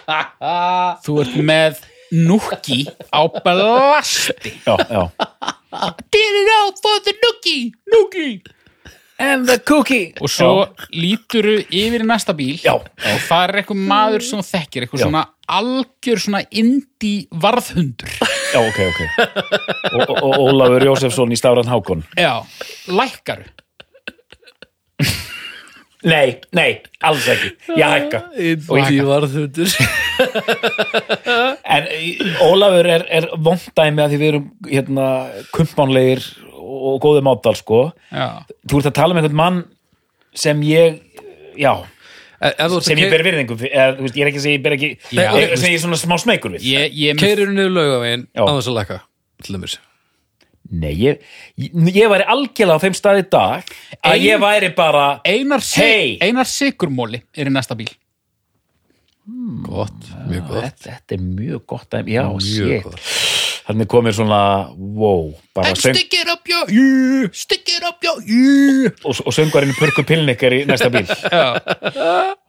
þú 1.04 1.16
ert 1.24 1.36
með 1.50 1.82
núki 2.10 2.84
á 3.14 3.22
blasti. 3.30 4.54
Já, 4.66 4.74
já. 4.90 5.02
Get 6.10 6.38
it 6.42 6.50
out 6.58 6.80
for 6.82 6.98
the 7.06 7.14
núki 7.22 7.58
núki 7.92 8.42
and 9.20 9.46
the 9.46 9.58
cookie. 9.60 10.14
Og 10.20 10.30
svo 10.32 10.70
líturu 10.96 11.58
yfir 11.68 12.02
í 12.02 12.08
næsta 12.08 12.34
bíl 12.36 12.56
Já. 12.64 12.72
og 12.80 12.88
það 13.28 13.44
er 13.44 13.60
eitthvað 13.60 13.84
maður 13.92 14.26
sem 14.26 14.42
þekkir 14.48 14.86
eitthvað 14.86 15.02
Já. 15.02 15.06
svona 15.06 15.24
algjör 15.50 16.22
svona 16.24 16.42
indie 16.50 17.26
varðhundur. 17.42 18.12
Já, 18.50 18.60
ok, 18.62 18.78
ok. 18.86 19.00
Og, 19.92 20.02
og, 20.02 20.16
og 20.24 20.36
Ólafur 20.48 20.86
Jósefsson 20.88 21.34
í 21.34 21.38
Stafran 21.38 21.70
Hákon. 21.70 22.04
Já, 22.18 22.40
lækkaru 22.90 23.46
nei, 26.04 26.38
nei, 26.56 26.70
alls 27.04 27.26
ekki 27.28 27.50
ég 27.76 27.84
hækka 27.92 28.20
og 28.70 28.86
því 28.88 29.00
varðhundur 29.04 29.74
En 31.64 31.86
í- 31.94 32.16
Ólafur 32.44 32.88
er, 32.88 33.04
er 33.20 33.28
vondæmi 33.36 34.02
að 34.04 34.14
því 34.14 34.18
við 34.22 34.28
erum 34.32 34.46
hérna 34.70 35.06
kumpánlegir 35.54 36.24
og 36.60 37.00
góði 37.02 37.22
máttal 37.26 37.54
sko. 37.58 37.80
já, 38.12 38.44
Þú 38.68 38.80
ert 38.80 38.90
að 38.92 38.96
tala 39.00 39.14
um 39.14 39.20
einhvern 39.20 39.38
mann 39.40 39.60
sem 40.36 40.60
ég, 40.62 41.00
já, 41.58 41.72
sem 42.84 43.00
ég 43.00 43.10
ber 43.12 43.24
virðingu 43.26 43.56
þú 43.58 43.66
veist, 43.66 44.16
ég 44.16 44.22
er 44.24 44.30
ekki 44.30 44.40
að 44.40 44.44
segja, 44.46 44.56
ég 44.58 44.64
ber 44.64 44.76
ekki, 44.76 44.90
Já. 45.12 45.30
ég, 45.36 45.54
sem 45.58 45.72
ég 45.72 45.78
er 45.80 45.84
svona 45.84 45.98
smá 46.00 46.16
smeykur 46.22 46.54
við. 46.56 46.64
ég, 46.70 46.94
ég 46.96 47.16
með 47.18 47.24
keirir 47.26 47.50
niður 47.52 47.74
laugavegin 47.76 48.26
Já. 48.32 48.44
á 48.46 48.52
þess 48.56 48.70
að 48.72 48.78
lækka 48.80 49.00
til 49.44 49.56
dæmis 49.58 49.78
Nei, 50.70 50.92
ég, 50.94 51.24
ég, 51.58 52.04
væri 52.12 52.26
algjörlega 52.30 52.78
á 52.78 52.82
þeim 52.84 52.94
stað 52.94 53.22
í 53.24 53.24
dag 53.32 53.72
að 54.04 54.12
Ein- 54.12 54.22
ég 54.22 54.38
væri 54.42 54.68
bara, 54.76 55.06
Einar, 55.26 55.64
Hey! 55.74 56.16
Einar 56.22 56.46
Sigurmóli 56.46 57.24
er 57.34 57.50
í 57.50 57.54
næsta 57.54 57.74
bíl 57.78 57.90
gott, 59.66 60.06
mjög 60.28 60.46
gott 60.48 60.62
þetta, 60.64 60.86
þetta 60.86 61.16
er 61.16 61.26
mjög 61.26 61.66
gott 61.70 61.90
dæmi, 61.90 62.14
já, 62.16 62.24
gott 62.86 63.10
Þannig 63.70 63.86
komið 63.92 64.14
svona, 64.16 64.38
wow, 64.74 65.28
bara 65.54 65.74
söng, 65.78 65.94
Stick 65.94 66.14
it 66.18 66.30
up 66.32 66.48
your 66.50 66.70
you, 66.74 67.28
stick 67.30 67.68
it 67.70 67.84
up 67.86 68.02
your 68.02 68.18
you. 68.26 68.90
og, 69.04 69.20
og 69.26 69.34
söngvarinn 69.36 69.76
Pörku 69.78 70.02
Pilnik 70.08 70.42
er 70.42 70.56
í 70.56 70.60
næsta 70.66 70.88
bíl. 70.90 71.04
Já, 71.30 71.60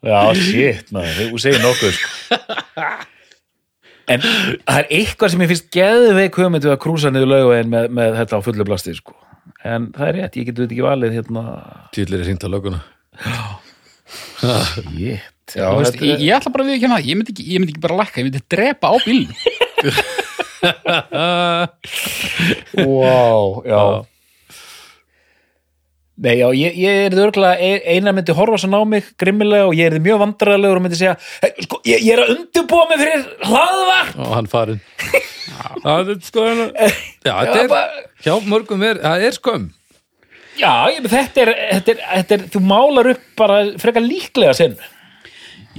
Já, 0.01 0.21
shit, 0.39 0.89
maður, 0.95 1.29
þú 1.35 1.41
segir 1.43 1.61
nokkuð, 1.61 1.99
sko. 1.99 2.89
En 4.11 4.19
það 4.23 4.77
er 4.81 4.87
eitthvað 4.99 5.29
sem 5.33 5.43
ég 5.45 5.51
finnst 5.51 5.69
geðveik 5.75 6.35
hugmynd 6.41 6.65
við 6.67 6.73
að 6.75 6.81
krúsa 6.85 7.09
niður 7.13 7.29
laugavegin 7.33 7.71
með, 7.73 7.85
með 7.99 8.09
þetta 8.21 8.33
á 8.39 8.45
fullu 8.47 8.63
blasti, 8.67 8.91
sko. 8.97 9.13
En 9.67 9.81
það 9.95 10.05
er 10.07 10.13
rétt, 10.19 10.37
ég 10.39 10.45
getur 10.49 10.61
þetta 10.65 10.75
ekki 10.77 10.87
valið 10.87 11.11
hérna. 11.19 11.41
Týlir 11.95 12.19
er 12.21 12.25
hringt 12.29 12.45
á 12.45 12.47
löguna 12.51 12.79
Shit. 14.41 15.55
Já, 15.55 15.67
veist, 15.75 15.93
þetta 15.95 16.07
ég, 16.07 16.13
er- 16.15 16.23
ég 16.25 16.33
ætla 16.37 16.51
bara 16.53 16.63
að 16.63 16.69
við 16.71 16.75
ekki 16.77 16.89
ég 17.11 17.15
myndi 17.19 17.31
ekki, 17.35 17.45
ég 17.51 17.57
myndi 17.61 17.73
ekki 17.75 17.83
bara 17.83 17.99
lækka, 18.01 18.17
ég 18.21 18.25
myndi 18.27 18.41
drepa 18.51 18.85
á 18.91 18.93
bílnum. 19.05 19.35
Wow, 22.85 23.63
já. 23.65 24.05
Nei, 26.21 26.35
já, 26.37 26.45
ég, 26.53 26.75
ég 26.77 26.99
er 27.07 27.15
örgulega 27.17 27.71
eina 27.95 28.11
myndi 28.13 28.33
horfa 28.37 28.59
svo 28.61 28.67
ná 28.69 28.77
mig 28.85 29.07
grimmilega 29.17 29.65
og 29.65 29.73
ég 29.73 29.87
er 29.89 30.03
mjög 30.05 30.19
vandræðalegur 30.21 30.77
og 30.77 30.83
myndi 30.85 30.99
segja, 30.99 31.15
hey, 31.41 31.55
sko, 31.65 31.79
ég, 31.89 32.03
ég 32.05 32.13
er 32.13 32.21
að 32.21 32.33
undirbúa 32.35 32.83
mig 32.91 32.99
fyrir 33.01 33.23
hlaðvarp 33.49 34.19
og 34.21 34.33
hann 34.37 34.49
farin 34.51 34.81
Já, 35.01 35.65
þetta 35.81 36.13
er 36.13 36.21
sko 36.27 36.43
Já, 36.45 36.61
þetta 36.69 37.57
Já, 37.57 37.61
er, 37.63 37.71
bara- 37.71 38.03
hjá 38.21 38.35
mörgum 38.53 38.85
er, 38.85 39.01
það 39.01 39.25
er 39.31 39.37
skömm 39.39 39.65
Já, 40.61 40.71
ég, 40.93 41.05
þetta, 41.09 41.41
er, 41.47 41.51
þetta, 41.79 41.93
er, 41.95 42.01
þetta 42.19 42.35
er, 42.37 42.45
þú 42.53 42.61
málar 42.69 43.09
upp 43.15 43.21
bara 43.39 43.61
frekar 43.79 44.03
líklega 44.03 44.51
sinn. 44.57 44.73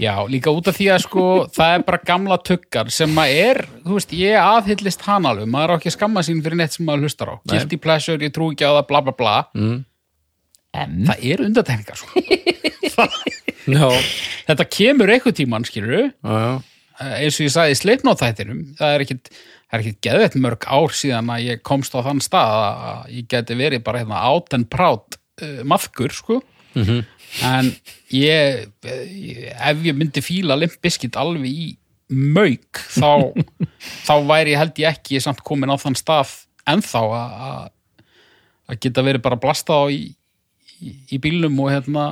Já, 0.00 0.14
líka 0.32 0.48
út 0.56 0.70
af 0.72 0.78
því 0.78 0.86
að 0.94 1.02
sko 1.04 1.24
það 1.52 1.74
er 1.76 1.82
bara 1.86 2.00
gamla 2.08 2.38
tuggar 2.40 2.88
sem 2.90 3.12
að 3.20 3.34
er, 3.36 3.60
þú 3.84 3.98
veist, 3.98 4.14
ég 4.16 4.38
aðhyllist 4.40 5.04
hann 5.04 5.28
alveg, 5.28 5.50
maður 5.52 5.74
á 5.74 5.76
ekki 5.76 5.90
að 5.92 5.96
skamma 5.98 6.22
sín 6.24 6.40
fyrir 6.42 6.56
neitt 6.62 6.72
sem 6.78 6.88
maður 6.88 7.04
hlustar 7.04 7.30
á. 7.30 7.34
Guilty 7.52 7.78
pleasure, 7.84 8.16
ég 8.24 8.32
trú 8.34 8.48
ekki 8.54 8.64
á 8.64 8.72
það, 8.80 8.86
bla 8.88 9.02
bla 9.04 9.14
bla. 9.20 9.34
mm. 9.52 9.76
En? 10.72 11.02
Það 11.08 11.24
er 11.28 11.42
undartekningar 11.46 11.98
sko. 12.00 12.22
Þetta 14.48 14.64
kemur 14.72 15.12
eitthvað 15.12 15.36
tíman, 15.42 15.66
skilur 15.68 15.98
já, 15.98 16.04
já 16.22 16.52
eins 17.02 17.38
og 17.38 17.46
ég 17.46 17.52
sagði 17.52 17.74
í 17.74 17.80
sleipnóþættinum, 17.80 18.62
það 18.78 18.94
er 18.94 19.04
ekkit, 19.04 19.30
það 19.32 19.76
er 19.76 19.84
ekkit 19.84 20.00
geðvett 20.06 20.38
mörg 20.44 20.66
ár 20.68 20.94
síðan 20.96 21.30
að 21.34 21.44
ég 21.48 21.62
komst 21.66 21.96
á 21.96 22.00
þann 22.04 22.22
stað 22.24 22.56
að 22.62 23.12
ég 23.16 23.28
geti 23.32 23.58
verið 23.58 23.84
bara 23.86 24.02
hérna 24.02 24.22
át 24.28 24.56
en 24.56 24.66
prát 24.70 25.18
uh, 25.42 25.60
maðkur, 25.68 26.14
sko. 26.14 26.40
En 27.48 27.70
ég, 28.12 28.66
ég, 28.84 29.44
ef 29.52 29.84
ég 29.86 29.96
myndi 29.96 30.22
fíla 30.24 30.56
limpiskit 30.58 31.16
alveg 31.20 31.48
í 31.48 31.68
mauk, 32.12 32.82
þá, 32.92 33.32
þá 34.06 34.14
væri 34.28 34.54
ég 34.54 34.60
held 34.60 34.82
ég 34.82 34.98
ekki 34.98 35.22
samt 35.24 35.40
komin 35.46 35.72
á 35.72 35.76
þann 35.80 35.96
stað 35.98 36.34
ennþá 36.68 37.02
að 37.12 38.76
geta 38.82 39.04
verið 39.04 39.24
bara 39.24 39.40
blastað 39.40 39.80
á 39.80 39.86
í, 39.92 40.02
í, 40.82 40.94
í 41.14 41.20
bílnum 41.22 41.60
og 41.62 41.70
hérna 41.72 42.06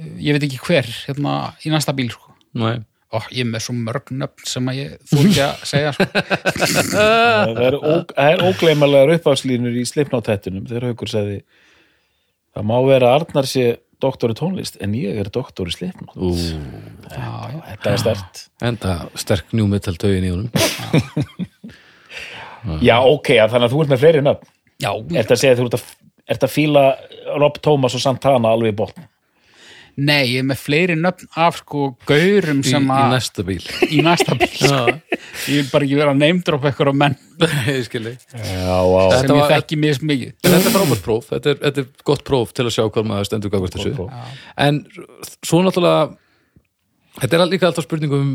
ég 0.00 0.36
veit 0.36 0.46
ekki 0.46 0.60
hver 0.64 0.86
hérna 1.08 1.34
í 1.66 1.72
næsta 1.72 1.92
bíl 1.96 2.08
sko. 2.12 2.32
Nei. 2.60 2.78
Ó, 3.10 3.18
ég 3.34 3.42
er 3.42 3.48
með 3.50 3.64
svo 3.64 3.74
mörg 3.74 4.12
nöfn 4.14 4.46
sem 4.46 4.68
að 4.70 4.76
ég 4.78 4.90
þú 5.10 5.22
ekki 5.26 5.40
að 5.42 5.62
segja 5.72 5.90
sko. 5.96 6.04
það 6.94 7.62
er, 7.66 7.76
ó, 7.76 7.92
það 8.14 8.28
er 8.36 8.44
ógleymanlegar 8.46 9.14
uppáðslínur 9.16 9.78
í 9.80 9.82
slipnátættunum 9.90 10.68
þegar 10.70 10.86
haukur 10.92 11.10
sagði 11.10 11.40
það 12.54 12.68
má 12.70 12.76
vera 12.86 13.10
Arnar 13.16 13.48
sé 13.50 13.64
doktor 14.00 14.30
í 14.32 14.36
tónlist 14.38 14.78
en 14.80 14.94
ég 14.96 15.18
er 15.20 15.28
doktor 15.34 15.68
í 15.68 15.74
slipnát 15.74 16.14
Ú, 16.14 16.30
já, 16.38 17.26
já. 17.50 17.58
þetta 17.72 17.90
er 17.90 18.00
stert 18.04 18.44
enda 18.70 18.94
sterk 19.18 19.50
njúmetal 19.58 19.96
tögin 20.00 20.28
í 20.28 20.32
honum 20.32 20.48
já 22.86 22.96
ok, 23.02 23.34
já, 23.40 23.44
þannig 23.50 23.66
að 23.66 23.74
þú 23.74 23.82
ert 23.84 23.92
með 23.92 24.02
fleiri 24.04 24.22
nöfn 24.24 24.50
já, 24.80 24.90
er 24.94 25.18
þetta 25.18 25.34
að 25.36 25.42
segja 25.42 25.56
að 25.56 25.60
þú 25.60 25.66
ert 25.66 25.76
að, 25.80 25.84
ert 26.30 26.44
að 26.46 26.52
fíla 26.54 26.84
Rob 27.40 27.58
Thomas 27.62 27.96
og 27.98 28.02
Santana 28.04 28.52
alveg 28.54 28.74
í 28.74 28.78
botn? 28.82 29.06
Nei, 30.00 30.30
ég 30.30 30.38
er 30.40 30.46
með 30.46 30.60
fleiri 30.62 30.94
nöfn 30.96 31.26
af 31.36 31.58
sko 31.60 31.90
gaurum 32.08 32.60
í, 32.62 32.68
sem 32.70 32.86
í 32.86 32.92
að 32.94 33.08
næsta 33.12 33.42
bíl. 33.44 33.58
Í 33.90 33.98
næsta 34.06 34.36
bíl. 34.38 34.46
Sko. 34.54 34.78
ég 35.50 35.58
vil 35.58 35.66
bara 35.72 35.84
ekki 35.84 35.98
vera 35.98 36.14
að 36.14 36.20
neymdrópa 36.22 36.70
eitthvað 36.70 36.92
á 36.94 37.00
menn. 37.02 37.16
Ég 37.66 37.82
skilji 37.88 38.12
já, 38.14 38.70
á, 38.70 38.80
Þetta 38.86 39.18
sem 39.26 39.34
ég 39.34 39.42
var- 39.42 39.52
þekki 39.56 39.78
mis 39.82 40.00
mikið. 40.04 40.32
Þetta 40.46 40.70
er 40.70 40.74
frábært 40.76 41.02
próf, 41.04 41.26
þetta 41.34 41.52
er, 41.52 41.58
þetta 41.66 41.82
er 41.82 41.90
gott 42.12 42.22
próf 42.30 42.54
til 42.56 42.66
að 42.68 42.74
sjá 42.76 42.82
hvað 42.86 43.08
maður 43.10 43.28
stendur 43.28 43.52
gagvart 43.52 43.76
þessu. 43.76 44.06
En 44.68 44.80
svo 45.42 45.60
náttúrulega 45.66 46.06
þetta 47.20 47.36
er 47.40 47.44
líka 47.50 47.68
alltaf 47.68 47.88
spurning 47.88 48.14
um 48.16 48.32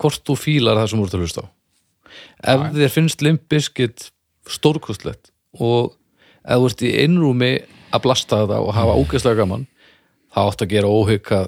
hvort 0.00 0.24
þú 0.26 0.36
fílar 0.40 0.80
það 0.80 0.90
sem 0.90 1.02
þú 1.02 1.06
ert 1.10 1.16
að 1.20 1.24
hlusta 1.26 1.44
á. 1.44 1.46
Ef 2.56 2.66
þér 2.80 2.94
finnst 2.96 3.22
Limp 3.26 3.46
Bizkit 3.52 4.08
stórkostlegt 4.56 5.30
og 5.60 5.92
ef 6.46 6.60
þú 6.60 6.68
ert 6.70 6.84
í 6.86 6.92
einrúmi 7.02 7.52
að 7.94 8.04
blasta 8.06 8.42
það 8.44 8.56
og 8.62 8.74
hafa 8.76 8.96
ógeðslega 9.00 9.40
gaman 9.42 9.66
þá 10.34 10.40
átt 10.44 10.64
að 10.64 10.72
gera 10.74 10.92
óhygga 10.92 11.40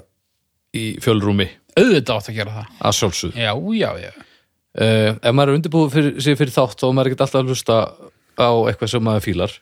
í 0.75 0.85
fjölrúmi. 1.03 1.47
Auðvitað 1.79 2.15
átt 2.15 2.31
að 2.31 2.39
gera 2.39 2.55
það. 2.57 2.73
Að 2.79 2.97
sjálfsögð 2.99 3.39
já, 3.39 3.51
já, 3.79 3.89
já. 4.03 4.11
Uh, 4.79 5.15
ef 5.17 5.33
maður 5.33 5.51
er 5.51 5.59
undirbúið 5.59 5.95
fyrir, 5.95 6.19
sig 6.21 6.37
fyrir 6.37 6.53
þátt 6.53 6.81
þá 6.81 6.85
er 6.87 6.95
maður 6.95 7.09
ekkert 7.09 7.23
alltaf 7.25 7.41
að 7.41 7.49
hlusta 7.49 7.77
á 8.37 8.49
eitthvað 8.69 8.91
sem 8.93 9.03
maður 9.03 9.25
fílar 9.25 9.55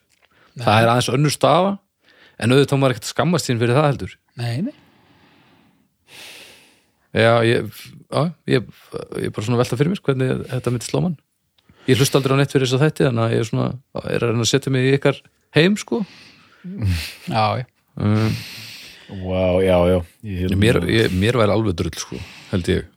það 0.57 0.81
er 0.81 0.89
aðeins 0.91 1.09
önnur 1.13 1.33
stafa 1.33 1.71
en 2.37 2.53
auðvitað 2.53 2.75
á 2.75 2.81
maður 2.81 2.95
ekkert 2.95 3.07
að 3.07 3.13
skammast 3.13 3.47
sín 3.47 3.61
fyrir 3.61 3.77
það 3.77 3.87
heldur. 3.87 4.17
Nei, 4.37 4.57
nei. 4.67 4.75
já, 7.17 7.31
ég, 7.47 7.79
já, 8.11 8.21
ég, 8.51 8.67
ég 8.67 9.29
er 9.29 9.33
bara 9.33 9.47
svona 9.47 9.57
að 9.57 9.63
velta 9.63 9.79
fyrir 9.79 9.93
mér 9.93 10.03
hvernig 10.05 10.43
þetta 10.51 10.73
myndi 10.75 10.89
slá 10.89 10.99
mann 11.01 11.17
ég 11.87 11.99
hlusta 11.99 12.19
aldrei 12.19 12.35
á 12.35 12.39
neitt 12.41 12.53
fyrir 12.53 12.67
þess 12.67 12.77
að 12.77 12.85
þetta 12.85 13.07
þannig 13.07 13.23
að 13.23 13.33
ég 13.33 13.43
er 13.43 13.49
svona, 13.49 13.67
er 14.03 14.23
að 14.23 14.31
reyna 14.31 14.45
að 14.45 14.51
setja 14.51 14.73
mig 14.73 14.87
í 14.87 14.93
ykkar 14.97 15.21
heim 15.57 15.77
sko. 15.79 16.01
Já, 17.31 17.43
já. 17.61 17.65
Um, 17.97 18.35
wow, 19.23 19.61
já, 19.63 19.77
já. 19.89 19.97
Ég, 20.27 20.55
mér, 20.59 20.81
ég, 20.91 21.15
mér 21.15 21.39
væri 21.39 21.55
alveg 21.55 21.77
drull 21.79 21.95
sko 21.97 22.19
held 22.51 22.71
ég. 22.71 22.89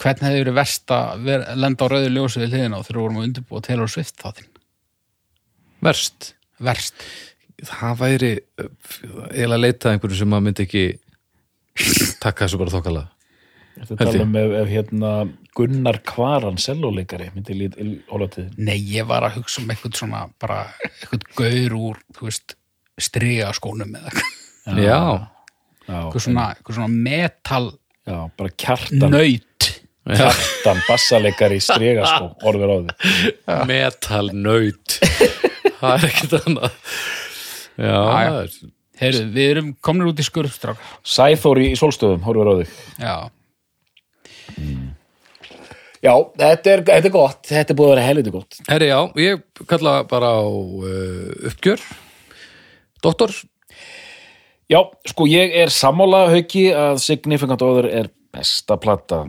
Hvernig 0.00 0.24
hefði 0.24 0.44
verið 0.44 0.56
verst 0.56 0.94
að 0.96 1.26
lenda 1.60 1.84
á 1.84 1.90
rauðu 1.92 2.12
ljósu 2.14 2.40
við 2.40 2.54
hliðina 2.54 2.78
og 2.78 2.86
þegar 2.86 2.96
við 2.96 3.04
vorum 3.04 3.20
að 3.20 3.26
undirbúa 3.28 3.64
Taylor 3.66 3.90
Swift 3.92 4.16
þáttinn? 4.22 4.48
Verst. 5.84 6.32
Verst. 6.60 7.04
Það 7.60 7.98
væri 8.00 8.32
uh, 8.40 8.70
eiginlega 9.28 9.58
að 9.58 9.64
leita 9.66 9.90
að 9.90 9.96
einhverju 9.96 10.20
sem 10.22 10.30
maður 10.32 10.46
myndi 10.46 10.64
ekki 10.64 10.84
taka 12.22 12.46
þessu 12.46 12.60
bara 12.60 12.72
þokkala 12.72 13.04
Þetta 13.80 13.96
tala 14.04 14.24
um 14.26 14.34
ef, 14.36 14.50
ef 14.60 14.68
hérna 14.74 15.10
Gunnar 15.56 15.98
Kvaran, 16.06 16.58
selóleikari 16.60 17.30
myndi 17.34 17.54
lít 17.56 17.76
í 17.80 17.86
hólatíðin 18.10 18.58
Nei, 18.60 18.76
ég 18.92 19.06
var 19.08 19.24
að 19.26 19.38
hugsa 19.40 19.62
um 19.62 19.70
eitthvað 19.72 19.96
svona 20.02 20.24
bara 20.42 20.58
eitthvað 20.84 21.24
gaur 21.40 21.76
úr, 21.78 22.00
þú 22.18 22.28
veist 22.28 22.56
striga 23.00 23.48
skónum 23.56 23.94
eða 23.96 24.10
eitthvað. 24.12 24.82
Já, 24.84 25.00
eitthvað 25.88 26.24
svona, 26.26 26.44
eitthvað 26.54 26.76
svona 26.80 27.04
metal 27.08 27.62
já, 28.10 28.18
bara 28.36 28.52
kjartan 28.64 29.14
nöyt 29.16 29.70
kjartan, 30.10 30.82
bassaleikari, 30.88 31.60
stregaskó 31.64 32.30
orður 32.50 32.74
á 32.74 32.76
því 32.84 33.56
metal 33.72 34.26
nöyt 34.36 34.98
það 35.80 35.96
er 35.96 36.06
ekkert 36.10 36.36
annað. 36.44 36.76
Já, 37.80 37.96
það 37.96 38.38
er- 38.44 38.60
Heyrðu, 39.00 39.20
við 39.32 39.46
erum 39.54 39.68
komnir 39.80 40.10
út 40.10 40.18
í 40.20 40.24
skurðstrákar 40.26 40.88
Sæþór 41.08 41.56
í 41.64 41.68
sólstöðum, 41.80 42.20
horfur 42.26 42.50
á 42.52 42.54
því 42.58 42.66
Já, 43.00 43.14
Já, 46.00 46.14
þetta 46.40 46.72
er, 46.72 46.82
þetta 46.88 47.10
er 47.10 47.12
gott, 47.12 47.40
þetta 47.44 47.74
er 47.74 47.76
búið 47.76 47.90
að 47.90 47.94
vera 47.94 48.04
helviti 48.08 48.32
gott. 48.32 48.60
Herri, 48.70 48.88
já, 48.88 49.00
ég 49.20 49.66
kalla 49.68 49.98
bara 50.08 50.30
á 50.40 50.44
uh, 50.48 51.50
uppgjör. 51.50 51.82
Doktor, 53.04 53.34
Já, 54.70 54.84
sko 55.02 55.26
ég 55.26 55.50
er 55.58 55.72
sammála 55.74 56.28
hauki 56.30 56.68
að 56.70 57.00
Significant 57.02 57.62
Other 57.66 57.88
er 57.90 58.08
besta 58.30 58.76
plata 58.78 59.24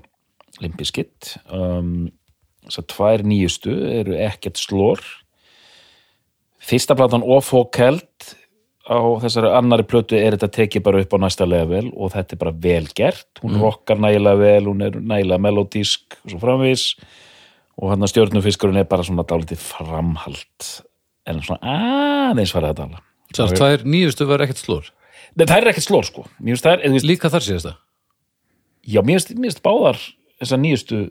Limpiskitt 0.62 1.32
um, 1.50 2.12
þessar 2.68 2.86
tvær 2.94 3.24
nýjustu 3.26 3.74
eru 3.90 4.20
ekkert 4.22 4.62
slór 4.62 5.02
fyrsta 6.62 6.94
platan 7.00 7.26
Off 7.26 7.50
Hawk 7.56 7.80
Held 7.82 8.28
á 8.88 8.98
þessari 9.24 9.52
annari 9.58 9.86
plötu 9.88 10.18
er 10.18 10.36
þetta 10.36 10.50
tekið 10.58 10.86
bara 10.86 11.02
upp 11.04 11.14
á 11.14 11.18
næsta 11.24 11.48
level 11.48 11.92
og 11.92 12.14
þetta 12.16 12.36
er 12.36 12.42
bara 12.42 12.56
vel 12.64 12.88
gert. 12.98 13.30
Hún 13.44 13.60
rockar 13.62 14.02
nægilega 14.02 14.42
vel, 14.42 14.64
hún 14.70 14.86
er 14.88 14.98
nægilega 14.98 15.42
melodísk 15.42 16.18
og 16.24 16.34
svo 16.34 16.42
framvís 16.42 16.88
og 17.82 17.94
hann 17.94 18.06
að 18.06 18.14
stjörnufiskurinn 18.14 18.82
er 18.82 18.90
bara 18.90 19.06
svona 19.08 19.26
dálítið 19.28 19.62
framhald 19.64 20.72
en 21.30 21.46
svona 21.46 21.78
aðeins 22.32 22.54
farið 22.56 22.74
að 22.74 22.82
tala. 22.82 23.06
Þessar 23.32 23.56
tvær 23.62 23.88
nýjustu 23.88 24.28
var 24.28 24.44
ekkert 24.44 24.60
slór 24.64 24.92
Nei, 25.32 25.46
það 25.46 25.58
er 25.62 25.70
ekkert 25.72 25.86
slór 25.86 26.04
sko. 26.04 26.26
Það 26.44 26.74
er, 26.74 26.82
eða 26.90 27.02
Líka 27.08 27.30
þar 27.32 27.46
síðast 27.46 27.70
það 27.70 27.78
já, 28.82 29.02
mér 29.06 29.22
finnst, 29.22 29.62
báðar 29.64 30.00
þessar 30.42 30.62
nýjustu, 30.62 31.02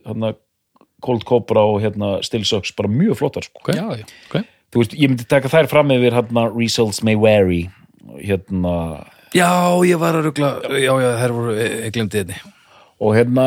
Cold 1.01 1.25
Cobra 1.25 1.63
og 1.65 1.81
hérna 1.81 2.19
Still 2.27 2.45
Sucks 2.45 2.75
bara 2.77 2.91
mjög 2.93 3.21
flottar 3.23 3.47
sko. 3.47 3.63
Okay. 3.63 3.79
já, 3.79 4.03
já. 4.03 4.07
Okay. 4.29 4.45
Þú 4.71 4.83
veist, 4.83 4.95
ég 4.99 5.11
myndi 5.11 5.27
taka 5.31 5.51
þær 5.53 5.69
fram 5.71 5.91
yfir 5.95 6.15
hérna 6.19 6.47
Results 6.55 7.03
May 7.07 7.19
Vary 7.21 7.65
hérna, 8.21 8.75
Já, 9.37 9.51
ég 9.87 9.99
var 10.03 10.17
að 10.19 10.27
rugla 10.31 10.51
Já, 10.75 10.93
já, 11.03 11.11
þær 11.23 11.35
voru, 11.37 11.55
ég 11.61 11.93
glemdi 11.95 12.23
einni 12.25 12.41
og 13.01 13.15
hérna 13.17 13.45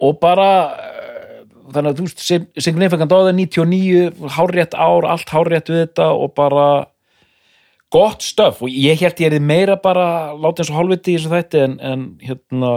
og 0.00 0.14
bara 0.22 0.46
eh, 0.80 1.40
þannig 1.74 1.90
að 1.90 1.98
þú 1.98 2.04
veist, 2.06 2.22
sem- 2.24 2.46
significant 2.56 3.12
á 3.12 3.18
það 3.20 3.34
99, 3.36 4.30
hárrétt 4.38 4.72
ár, 4.78 5.04
allt 5.12 5.28
hárrétt 5.34 5.68
við 5.68 5.82
þetta 5.84 6.06
og 6.16 6.32
bara 6.38 6.68
gott 7.92 8.22
stöf 8.24 8.62
og 8.64 8.70
ég 8.72 9.00
held 9.02 9.20
ég 9.20 9.34
er 9.36 9.42
meira 9.42 9.76
bara 9.82 10.30
láta 10.38 10.62
eins 10.62 10.70
og 10.72 10.78
hálfviti 10.78 11.12
í 11.12 11.18
þessu 11.18 11.32
þætti 11.34 11.62
en, 11.66 11.76
en 11.84 12.06
hérna, 12.24 12.72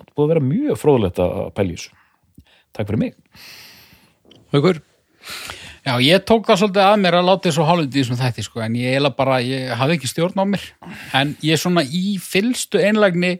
þetta 0.00 0.12
búið 0.18 0.26
að 0.26 0.32
vera 0.34 0.44
mjög 0.50 0.80
fróðlegt 0.82 1.22
að 1.22 1.40
pæla 1.56 1.72
í 1.72 1.78
þessu. 1.78 1.96
Takk 2.76 2.90
fyrir 2.90 3.00
mig. 3.06 3.14
Haukur? 4.52 4.82
Já, 5.86 5.94
ég 6.04 6.24
tók 6.28 6.44
það 6.48 6.60
svolítið 6.60 6.84
að 6.84 6.98
mér 7.00 7.16
að 7.18 7.28
láta 7.28 7.48
þessu 7.48 7.66
hálfandi 7.68 8.04
sem 8.04 8.18
þetta, 8.20 8.44
sko, 8.44 8.62
en 8.64 8.76
ég 8.76 8.94
eiginlega 8.94 9.16
bara, 9.16 9.38
ég 9.44 9.70
hafði 9.80 9.96
ekki 9.96 10.10
stjórn 10.10 10.42
á 10.42 10.44
mér, 10.52 10.66
en 11.16 11.32
ég 11.46 11.60
svona 11.60 11.84
í 11.84 12.16
fylstu 12.20 12.82
einlægni 12.84 13.32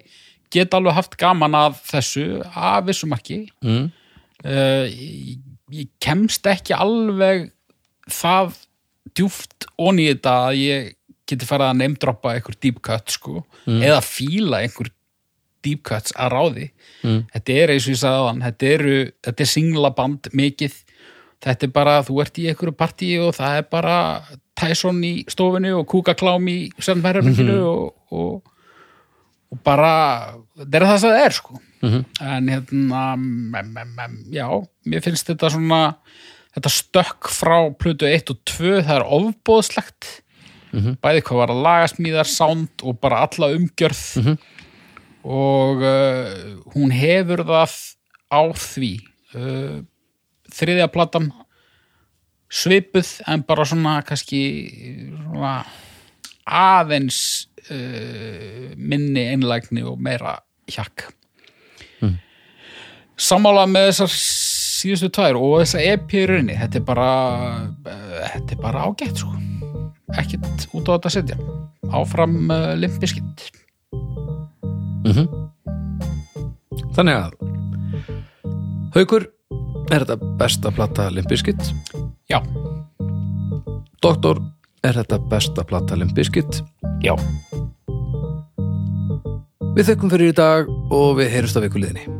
get 0.51 0.75
alveg 0.75 0.97
haft 0.97 1.19
gaman 1.21 1.55
af 1.55 1.83
þessu 1.91 2.41
af 2.49 2.87
vissum 2.89 3.13
ekki. 3.15 3.43
Mm. 3.63 3.91
Uh, 4.41 4.87
ég, 4.89 5.43
ég 5.77 5.91
kemst 6.03 6.49
ekki 6.49 6.75
alveg 6.75 7.51
það 8.11 8.57
djúft 9.15 9.69
onni 9.79 10.09
í 10.09 10.15
þetta 10.15 10.39
að 10.49 10.63
ég 10.63 10.89
geti 11.31 11.47
farið 11.47 11.69
að 11.69 11.79
neymdroppa 11.79 12.33
einhver 12.35 12.57
deep 12.59 12.81
cut, 12.83 13.13
sko, 13.15 13.45
eða 13.69 14.01
fíla 14.03 14.65
einhver 14.65 14.91
deep 15.65 15.83
cuts 15.87 16.15
að 16.17 16.33
ráði. 16.35 16.67
Mm. 17.05 17.21
Þetta 17.35 17.57
er 17.63 17.73
eins 17.75 17.87
og 17.87 17.95
ég 17.95 18.01
sagði 18.01 18.23
aðan, 18.23 18.43
þetta, 18.47 18.71
eru, 18.77 18.97
þetta 19.27 19.45
er 19.45 19.51
singlaband 19.51 20.31
mikið, 20.41 20.77
þetta 21.41 21.67
er 21.67 21.73
bara, 21.75 21.97
þú 22.05 22.21
ert 22.25 22.39
í 22.41 22.47
einhverju 22.51 22.77
partíi 22.77 23.19
og 23.23 23.35
það 23.39 23.59
er 23.61 23.67
bara 23.73 23.97
Tyson 24.61 25.01
í 25.07 25.13
stofinu 25.31 25.73
og 25.79 25.87
kúkaklám 25.89 26.49
í 26.53 26.59
sennverðarbygginu 26.85 27.59
og, 27.65 27.85
og, 28.13 28.57
og 29.51 29.63
bara, 29.65 29.93
þetta 30.61 30.81
er 30.81 30.89
það 30.91 30.99
sem 31.03 31.15
það 31.15 31.27
er, 31.27 31.37
sko. 31.39 31.61
Mhm. 31.81 32.03
En 32.21 32.51
hérna, 32.53 33.05
em, 33.15 33.55
em, 33.57 33.95
em, 34.05 34.19
já, 34.37 34.47
mér 34.87 35.05
finnst 35.05 35.31
þetta 35.31 35.53
svona, 35.55 35.83
þetta 36.57 36.75
stökk 36.77 37.31
frá 37.33 37.57
plötu 37.73 38.09
1 38.11 38.35
og 38.35 38.43
2, 38.53 38.75
það 38.85 38.97
er 38.99 39.07
ofbóðslegt, 39.19 40.11
bæði 41.03 41.23
hvað 41.27 41.41
var 41.41 41.53
að 41.55 41.63
lagasmíðar, 41.67 42.29
sound 42.31 42.85
og 42.85 43.01
bara 43.03 43.25
alla 43.27 43.49
umgjörð. 43.57 44.37
Og 45.21 45.83
uh, 45.85 46.29
hún 46.73 46.93
hefur 46.95 47.43
það 47.45 47.73
á 48.33 48.41
því 48.57 48.93
uh, 49.37 49.81
þriðja 50.55 50.89
platan 50.93 51.31
svipuð 52.51 53.13
en 53.31 53.45
bara 53.47 53.67
svona 53.69 54.01
kannski 54.07 54.41
svona 55.21 55.55
aðeins 56.51 57.21
uh, 57.69 58.75
minni 58.77 59.29
einlægni 59.31 59.85
og 59.87 60.01
meira 60.03 60.39
hjakk. 60.71 61.09
Mm. 62.01 62.17
sammála 63.21 63.67
með 63.69 63.91
þessar 63.91 64.13
síðustu 64.17 65.11
tvær 65.13 65.37
og 65.37 65.59
þessa 65.61 65.83
EP 65.93 66.15
í 66.17 66.27
rauninni. 66.31 66.59
Þetta 66.59 66.81
er 66.81 66.87
bara 66.89 67.09
uh, 67.71 68.21
þetta 68.35 68.57
er 68.57 68.63
bara 68.63 68.85
ágætt 68.89 69.23
sko. 69.23 69.35
Ekkert 70.19 70.69
út 70.75 70.91
á 70.91 70.95
þetta 70.97 71.15
setja. 71.15 71.41
Áfram 71.95 72.43
uh, 72.51 72.73
limpiskitt 72.79 73.51
Þannig 76.95 77.17
að 77.17 77.37
Haukur, 78.95 79.25
er 79.91 80.05
þetta 80.05 80.17
besta 80.41 80.71
plata 80.75 81.11
Limbiskit? 81.11 81.73
já, 82.31 82.41
Doktor, 84.03 84.41
er 84.85 84.97
þetta 84.97 85.19
besta 85.31 85.65
plata 85.65 85.99
Limbiskit? 85.99 86.63
Já, 87.05 87.15
Við 89.71 89.87
þekkum 89.87 90.11
fyrir 90.11 90.33
í 90.33 90.35
dag 90.35 90.71
og 90.91 91.13
við 91.21 91.29
heyrjumst 91.31 91.57
á 91.57 91.63
vikuliðinni. 91.63 92.20